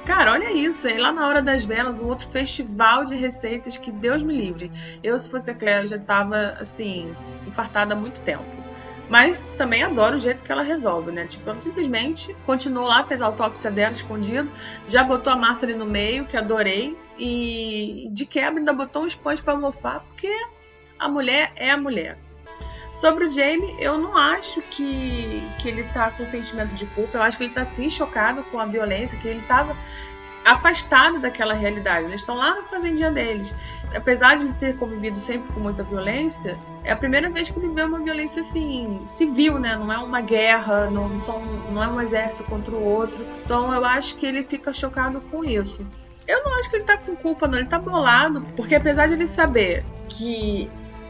Cara, 0.05 0.31
olha 0.31 0.51
isso, 0.51 0.87
aí 0.87 0.97
lá 0.97 1.11
na 1.11 1.27
hora 1.27 1.41
das 1.41 1.63
velas, 1.63 1.99
um 1.99 2.07
outro 2.07 2.27
festival 2.29 3.05
de 3.05 3.15
receitas 3.15 3.77
que 3.77 3.91
Deus 3.91 4.23
me 4.23 4.35
livre. 4.35 4.71
Eu, 5.03 5.17
se 5.19 5.29
fosse 5.29 5.51
a 5.51 5.53
Claire, 5.53 5.87
já 5.87 5.99
tava, 5.99 6.57
assim, 6.59 7.15
infartada 7.45 7.93
há 7.93 7.97
muito 7.97 8.19
tempo. 8.21 8.43
Mas 9.09 9.43
também 9.57 9.83
adoro 9.83 10.17
o 10.17 10.19
jeito 10.19 10.43
que 10.43 10.51
ela 10.51 10.61
resolve, 10.61 11.11
né? 11.11 11.25
Tipo, 11.25 11.49
ela 11.49 11.57
simplesmente 11.57 12.35
continuou 12.45 12.87
lá, 12.87 13.03
fez 13.03 13.21
a 13.21 13.25
autópsia 13.25 13.71
dela 13.71 13.91
escondido, 13.91 14.49
já 14.87 15.03
botou 15.03 15.33
a 15.33 15.35
massa 15.35 15.65
ali 15.65 15.73
no 15.73 15.85
meio, 15.85 16.25
que 16.25 16.37
adorei, 16.37 16.95
e 17.17 18.07
de 18.11 18.25
quebra 18.25 18.59
ainda 18.59 18.71
botou 18.71 19.03
um 19.03 19.07
esponja 19.07 19.41
para 19.41 19.57
mofar, 19.57 20.01
porque 20.01 20.31
a 20.97 21.09
mulher 21.09 21.51
é 21.55 21.71
a 21.71 21.77
mulher. 21.77 22.17
Sobre 22.99 23.23
o 23.23 23.31
Jamie, 23.31 23.77
eu 23.79 23.97
não 23.97 24.17
acho 24.17 24.61
que, 24.61 25.41
que 25.57 25.69
ele 25.69 25.83
tá 25.85 26.11
com 26.11 26.25
sentimento 26.25 26.75
de 26.75 26.85
culpa. 26.87 27.17
Eu 27.17 27.21
acho 27.21 27.37
que 27.37 27.45
ele 27.45 27.53
tá 27.53 27.63
sim 27.63 27.89
chocado 27.89 28.43
com 28.51 28.59
a 28.59 28.65
violência, 28.65 29.17
que 29.17 29.25
ele 29.25 29.41
tava 29.43 29.73
afastado 30.43 31.17
daquela 31.17 31.53
realidade. 31.53 32.07
Eles 32.07 32.19
estão 32.19 32.35
lá 32.35 32.55
na 32.55 32.63
fazendinha 32.63 33.09
deles. 33.09 33.55
Apesar 33.95 34.35
de 34.35 34.43
ele 34.43 34.53
ter 34.59 34.75
convivido 34.75 35.17
sempre 35.17 35.49
com 35.53 35.61
muita 35.61 35.81
violência, 35.81 36.59
é 36.83 36.91
a 36.91 36.95
primeira 36.97 37.29
vez 37.29 37.49
que 37.49 37.57
ele 37.57 37.69
vê 37.69 37.83
uma 37.83 37.99
violência 37.99 38.41
assim, 38.41 38.99
civil, 39.05 39.57
né? 39.59 39.77
Não 39.77 39.89
é 39.89 39.97
uma 39.97 40.19
guerra, 40.19 40.89
não, 40.89 41.21
são, 41.21 41.41
não 41.71 41.81
é 41.81 41.87
um 41.87 42.01
exército 42.01 42.43
contra 42.43 42.75
o 42.75 42.83
outro. 42.83 43.25
Então 43.45 43.73
eu 43.73 43.85
acho 43.85 44.17
que 44.17 44.25
ele 44.25 44.43
fica 44.43 44.73
chocado 44.73 45.21
com 45.31 45.45
isso. 45.45 45.87
Eu 46.27 46.43
não 46.43 46.59
acho 46.59 46.69
que 46.69 46.75
ele 46.75 46.83
tá 46.83 46.97
com 46.97 47.15
culpa, 47.15 47.47
não. 47.47 47.59
Ele 47.59 47.67
tá 47.67 47.79
bolado, 47.79 48.41
porque 48.57 48.75
apesar 48.75 49.07
de 49.07 49.13
ele 49.13 49.25
saber 49.25 49.85
que 50.09 50.69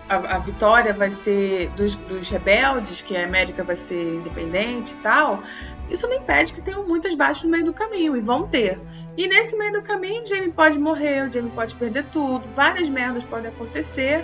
a, 0.10 0.36
a, 0.36 0.40
vitória 0.40 0.94
vai 0.94 1.12
ser 1.12 1.70
dos, 1.70 1.96
dos, 1.96 2.30
rebeldes, 2.30 3.02
que 3.02 3.16
a 3.16 3.24
América 3.24 3.64
vai 3.64 3.76
ser 3.76 4.16
independente 4.16 4.94
e 4.94 4.98
tal, 4.98 5.42
isso 5.90 6.08
não 6.08 6.16
impede 6.16 6.54
que 6.54 6.62
tenham 6.62 6.86
muitas 6.86 7.14
baixas 7.14 7.44
no 7.44 7.50
meio 7.52 7.66
do 7.66 7.74
caminho, 7.74 8.18
e 8.18 8.20
vão 8.20 8.48
ter. 8.48 8.80
E 9.16 9.28
nesse 9.28 9.56
meio 9.56 9.74
do 9.74 9.82
caminho, 9.82 10.24
o 10.24 10.26
Jamie 10.26 10.52
pode 10.52 10.80
morrer, 10.80 11.28
o 11.28 11.32
Jamie 11.32 11.52
pode 11.52 11.76
perder 11.76 12.06
tudo, 12.06 12.48
várias 12.56 12.90
merdas 12.90 13.24
podem 13.24 13.50
acontecer. 13.50 14.24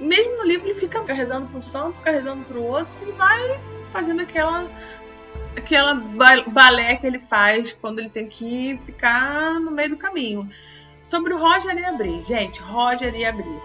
Mesmo 0.00 0.38
no 0.38 0.44
livro, 0.44 0.68
ele 0.68 0.78
fica 0.78 1.02
rezando 1.12 1.48
um 1.56 1.60
santo, 1.60 1.98
fica 1.98 2.10
rezando 2.10 2.44
para 2.44 2.56
o 2.56 2.64
outro, 2.64 2.96
e 3.06 3.12
vai 3.12 3.60
fazendo 3.92 4.22
aquela 4.22 4.66
aquela 5.56 5.94
balé 5.94 6.96
que 6.96 7.06
ele 7.06 7.18
faz 7.18 7.72
quando 7.72 7.98
ele 7.98 8.08
tem 8.08 8.28
que 8.28 8.78
ficar 8.84 9.58
no 9.60 9.70
meio 9.70 9.90
do 9.90 9.96
caminho. 9.96 10.48
Sobre 11.08 11.32
o 11.32 11.38
Roger 11.38 11.76
e 11.76 11.84
abrir, 11.84 12.22
gente, 12.22 12.60
Roger 12.60 13.14
e 13.14 13.24
abrir. 13.24 13.60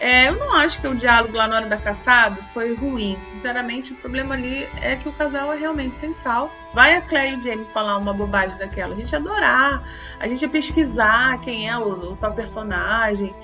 É, 0.00 0.28
eu 0.28 0.36
não 0.36 0.52
acho 0.54 0.80
que 0.80 0.88
o 0.88 0.94
diálogo 0.94 1.36
lá 1.36 1.46
na 1.46 1.56
hora 1.56 1.66
da 1.66 1.76
caçada 1.76 2.42
foi 2.52 2.74
ruim. 2.74 3.16
Sinceramente, 3.20 3.92
o 3.92 3.96
problema 3.96 4.34
ali 4.34 4.68
é 4.80 4.96
que 4.96 5.08
o 5.08 5.12
casal 5.12 5.52
é 5.52 5.56
realmente 5.56 5.98
sem 5.98 6.12
sal. 6.12 6.52
Vai 6.74 6.96
a 6.96 7.00
Claire 7.00 7.36
e 7.36 7.38
o 7.38 7.42
Jamie 7.42 7.66
falar 7.72 7.96
uma 7.96 8.12
bobagem 8.12 8.58
daquela. 8.58 8.94
A 8.94 8.96
gente 8.96 9.12
ia 9.12 9.18
adorar, 9.18 9.82
a 10.18 10.26
gente 10.26 10.42
ia 10.42 10.48
pesquisar 10.48 11.40
quem 11.40 11.68
é 11.68 11.78
o, 11.78 12.12
o 12.12 12.16
tal 12.16 12.32
personagem. 12.32 13.34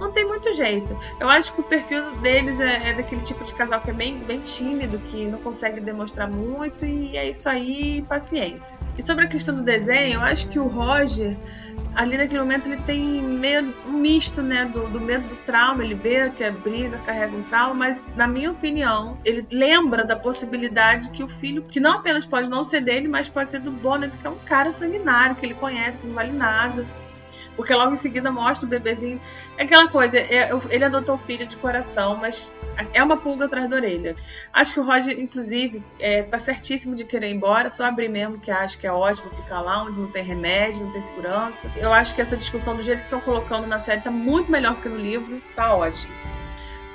Não 0.00 0.10
tem 0.10 0.26
muito 0.26 0.50
jeito. 0.54 0.98
Eu 1.20 1.28
acho 1.28 1.52
que 1.52 1.60
o 1.60 1.64
perfil 1.64 2.12
deles 2.16 2.58
é, 2.58 2.88
é, 2.88 2.92
daquele 2.94 3.20
tipo 3.20 3.44
de 3.44 3.54
casal 3.54 3.82
que 3.82 3.90
é 3.90 3.92
bem, 3.92 4.18
bem 4.18 4.40
tímido, 4.40 4.98
que 4.98 5.26
não 5.26 5.38
consegue 5.38 5.78
demonstrar 5.78 6.28
muito, 6.28 6.86
e 6.86 7.18
é 7.18 7.28
isso 7.28 7.46
aí, 7.48 8.02
paciência. 8.08 8.78
E 8.96 9.02
sobre 9.02 9.26
a 9.26 9.28
questão 9.28 9.54
do 9.54 9.62
desenho, 9.62 10.14
eu 10.14 10.22
acho 10.22 10.48
que 10.48 10.58
o 10.58 10.66
Roger 10.66 11.36
ali 11.94 12.16
naquele 12.16 12.40
momento 12.40 12.66
ele 12.66 12.80
tem 12.82 13.22
meio 13.22 13.74
um 13.86 13.92
misto, 13.92 14.40
né, 14.42 14.64
do, 14.64 14.88
do 14.88 15.00
medo 15.00 15.28
do 15.28 15.36
trauma, 15.44 15.84
ele 15.84 15.94
vê 15.94 16.30
que 16.30 16.44
a 16.44 16.50
briga 16.50 16.98
carrega 16.98 17.36
um 17.36 17.42
trauma, 17.42 17.74
mas 17.74 18.04
na 18.16 18.26
minha 18.26 18.50
opinião, 18.50 19.18
ele 19.24 19.46
lembra 19.50 20.04
da 20.04 20.16
possibilidade 20.16 21.10
que 21.10 21.22
o 21.22 21.28
filho, 21.28 21.62
que 21.62 21.80
não 21.80 21.98
apenas 21.98 22.24
pode 22.24 22.48
não 22.48 22.64
ser 22.64 22.80
dele, 22.80 23.08
mas 23.08 23.28
pode 23.28 23.50
ser 23.50 23.60
do 23.60 23.70
Bonnet, 23.70 24.16
que 24.16 24.26
é 24.26 24.30
um 24.30 24.38
cara 24.38 24.72
sanguinário, 24.72 25.36
que 25.36 25.44
ele 25.44 25.54
conhece, 25.54 25.98
que 25.98 26.06
não 26.06 26.14
vale 26.14 26.32
nada 26.32 26.86
porque 27.56 27.74
logo 27.74 27.92
em 27.92 27.96
seguida 27.96 28.30
mostra 28.30 28.66
o 28.66 28.68
bebezinho. 28.68 29.20
É 29.56 29.64
aquela 29.64 29.88
coisa, 29.88 30.18
é, 30.18 30.50
ele 30.70 30.84
adotou 30.84 31.16
o 31.16 31.18
filho 31.18 31.46
de 31.46 31.56
coração, 31.56 32.16
mas 32.16 32.52
é 32.92 33.02
uma 33.02 33.16
pulga 33.16 33.46
atrás 33.46 33.68
da 33.68 33.76
orelha. 33.76 34.16
Acho 34.52 34.74
que 34.74 34.80
o 34.80 34.84
Roger, 34.84 35.18
inclusive, 35.18 35.82
é, 35.98 36.22
tá 36.22 36.38
certíssimo 36.38 36.94
de 36.94 37.04
querer 37.04 37.30
ir 37.30 37.34
embora, 37.34 37.70
só 37.70 37.84
abrir 37.84 38.08
mesmo 38.08 38.38
que 38.38 38.50
acho 38.50 38.78
que 38.78 38.86
é 38.86 38.92
ótimo 38.92 39.30
ficar 39.30 39.60
lá 39.60 39.82
onde 39.82 39.98
não 39.98 40.10
tem 40.10 40.24
remédio, 40.24 40.84
não 40.84 40.92
tem 40.92 41.02
segurança. 41.02 41.70
Eu 41.76 41.92
acho 41.92 42.14
que 42.14 42.22
essa 42.22 42.36
discussão, 42.36 42.76
do 42.76 42.82
jeito 42.82 43.00
que 43.00 43.04
estão 43.04 43.20
colocando 43.20 43.66
na 43.66 43.78
série, 43.78 44.00
tá 44.00 44.10
muito 44.10 44.50
melhor 44.50 44.80
que 44.80 44.88
no 44.88 44.96
livro, 44.96 45.40
tá 45.54 45.74
ótimo. 45.74 46.39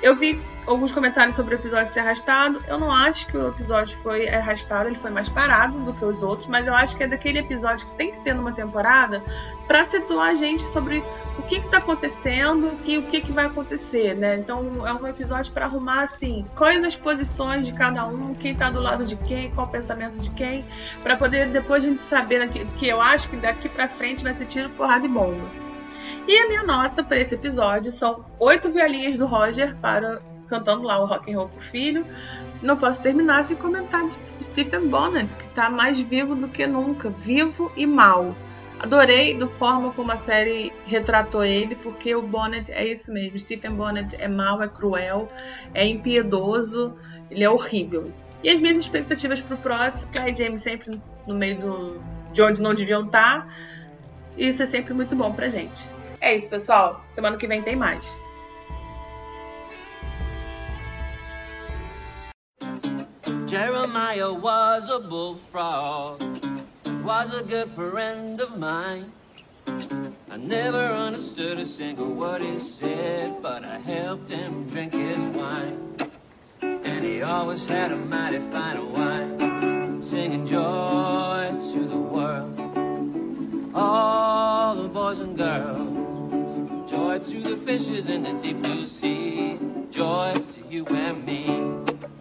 Eu 0.02 0.14
vi 0.14 0.40
alguns 0.66 0.92
comentários 0.92 1.34
sobre 1.34 1.54
o 1.54 1.58
episódio 1.58 1.92
ser 1.92 2.00
arrastado. 2.00 2.62
Eu 2.66 2.78
não 2.78 2.90
acho 2.90 3.26
que 3.28 3.36
o 3.36 3.48
episódio 3.48 3.96
foi 4.02 4.28
arrastado, 4.28 4.88
ele 4.88 4.96
foi 4.96 5.10
mais 5.10 5.28
parado 5.28 5.80
do 5.80 5.92
que 5.92 6.04
os 6.04 6.22
outros, 6.22 6.48
mas 6.48 6.66
eu 6.66 6.74
acho 6.74 6.96
que 6.96 7.04
é 7.04 7.06
daquele 7.06 7.38
episódio 7.38 7.86
que 7.86 7.92
tem 7.92 8.10
que 8.10 8.20
ter 8.20 8.34
numa 8.34 8.52
temporada 8.52 9.22
para 9.66 9.88
situar 9.88 10.30
a 10.30 10.34
gente 10.34 10.62
sobre 10.72 11.02
o 11.38 11.42
que 11.42 11.56
está 11.56 11.78
acontecendo 11.78 12.78
e 12.84 12.98
o 12.98 13.04
que, 13.04 13.20
que 13.20 13.32
vai 13.32 13.46
acontecer, 13.46 14.14
né? 14.14 14.36
Então 14.36 14.86
é 14.86 14.92
um 14.92 15.06
episódio 15.06 15.52
para 15.52 15.66
arrumar 15.66 16.02
assim 16.02 16.44
quais 16.56 16.82
as 16.82 16.96
posições 16.96 17.66
de 17.66 17.72
cada 17.72 18.04
um, 18.06 18.34
quem 18.34 18.52
está 18.52 18.68
do 18.68 18.80
lado 18.80 19.04
de 19.04 19.16
quem, 19.16 19.50
qual 19.52 19.66
o 19.66 19.70
pensamento 19.70 20.18
de 20.18 20.30
quem, 20.30 20.64
para 21.02 21.16
poder 21.16 21.46
depois 21.46 21.84
a 21.84 21.88
gente 21.88 22.00
saber 22.00 22.48
que 22.76 22.88
eu 22.88 23.00
acho 23.00 23.28
que 23.28 23.36
daqui 23.36 23.68
para 23.68 23.88
frente 23.88 24.24
vai 24.24 24.34
ser 24.34 24.46
tiro, 24.46 24.70
porrada 24.70 25.06
e 25.06 25.08
bomba. 25.08 25.65
E 26.26 26.38
a 26.38 26.48
minha 26.48 26.62
nota 26.62 27.02
para 27.02 27.18
esse 27.18 27.34
episódio 27.34 27.92
são 27.92 28.24
oito 28.38 28.70
violinhas 28.70 29.16
do 29.16 29.26
Roger 29.26 29.76
para 29.76 30.20
cantando 30.48 30.82
lá 30.82 30.98
o 30.98 31.06
rock 31.06 31.32
and 31.32 31.36
roll 31.36 31.48
pro 31.48 31.60
filho. 31.60 32.06
Não 32.62 32.76
posso 32.76 33.00
terminar 33.00 33.44
sem 33.44 33.56
comentar 33.56 34.08
de 34.08 34.18
Stephen 34.40 34.88
Bonnet, 34.88 35.36
que 35.36 35.44
está 35.44 35.68
mais 35.68 36.00
vivo 36.00 36.34
do 36.34 36.48
que 36.48 36.66
nunca, 36.66 37.10
vivo 37.10 37.70
e 37.76 37.86
mal. 37.86 38.34
Adorei 38.78 39.34
da 39.34 39.48
forma 39.48 39.92
como 39.92 40.12
a 40.12 40.16
série 40.16 40.72
retratou 40.86 41.44
ele, 41.44 41.74
porque 41.76 42.14
o 42.14 42.22
Bonnet 42.22 42.70
é 42.70 42.86
isso 42.86 43.10
mesmo. 43.12 43.38
Stephen 43.38 43.72
Bonnet 43.72 44.14
é 44.18 44.28
mau, 44.28 44.62
é 44.62 44.68
cruel, 44.68 45.28
é 45.72 45.86
impiedoso, 45.86 46.94
ele 47.30 47.42
é 47.42 47.48
horrível. 47.48 48.12
E 48.42 48.50
as 48.50 48.60
minhas 48.60 48.76
expectativas 48.76 49.40
pro 49.40 49.56
próximo, 49.56 50.12
Clay 50.12 50.34
James 50.34 50.60
sempre 50.60 51.00
no 51.26 51.34
meio 51.34 51.58
do, 51.58 52.00
de 52.32 52.42
onde 52.42 52.60
não 52.60 52.74
deviam 52.74 53.06
estar. 53.06 53.46
Tá. 53.46 53.48
Isso 54.36 54.62
é 54.62 54.66
sempre 54.66 54.92
muito 54.92 55.16
bom 55.16 55.32
pra 55.32 55.48
gente. 55.48 55.88
É 56.26 56.34
isso, 56.34 56.48
pessoal. 56.48 57.04
Semana 57.06 57.36
que 57.36 57.46
vem 57.46 57.62
tem 57.62 57.76
mais. 57.76 58.04
Jeremiah 63.46 64.32
was 64.32 64.90
a 64.90 64.98
bullfrog. 64.98 66.18
was 67.04 67.32
a 67.32 67.44
good 67.44 67.70
friend 67.70 68.40
of 68.40 68.58
mine. 68.58 69.12
I 69.68 70.36
never 70.36 70.84
understood 70.84 71.60
a 71.60 71.64
single 71.64 72.08
word 72.08 72.42
he 72.42 72.58
said, 72.58 73.40
but 73.40 73.62
I 73.62 73.78
helped 73.78 74.28
him 74.28 74.66
drink 74.68 74.94
his 74.94 75.24
wine. 75.26 75.94
And 76.60 77.04
he 77.04 77.22
always 77.22 77.64
had 77.66 77.92
a 77.92 77.96
mighty 77.96 78.40
fine 78.40 78.92
wine, 78.92 80.02
singing 80.02 80.44
joy 80.44 81.54
to 81.72 81.86
the 81.86 81.96
world. 81.96 82.76
All 83.72 84.74
the 84.74 84.88
boys 84.88 85.20
and 85.20 85.36
girls, 85.36 86.15
joy 86.86 87.18
to 87.18 87.40
the 87.42 87.56
fishes 87.66 88.08
in 88.08 88.22
the 88.22 88.32
deep 88.34 88.62
blue 88.62 88.86
sea, 88.86 89.58
joy 89.90 90.32
to 90.34 90.60
you 90.70 90.86
and 90.86 91.26
me. 91.26 92.15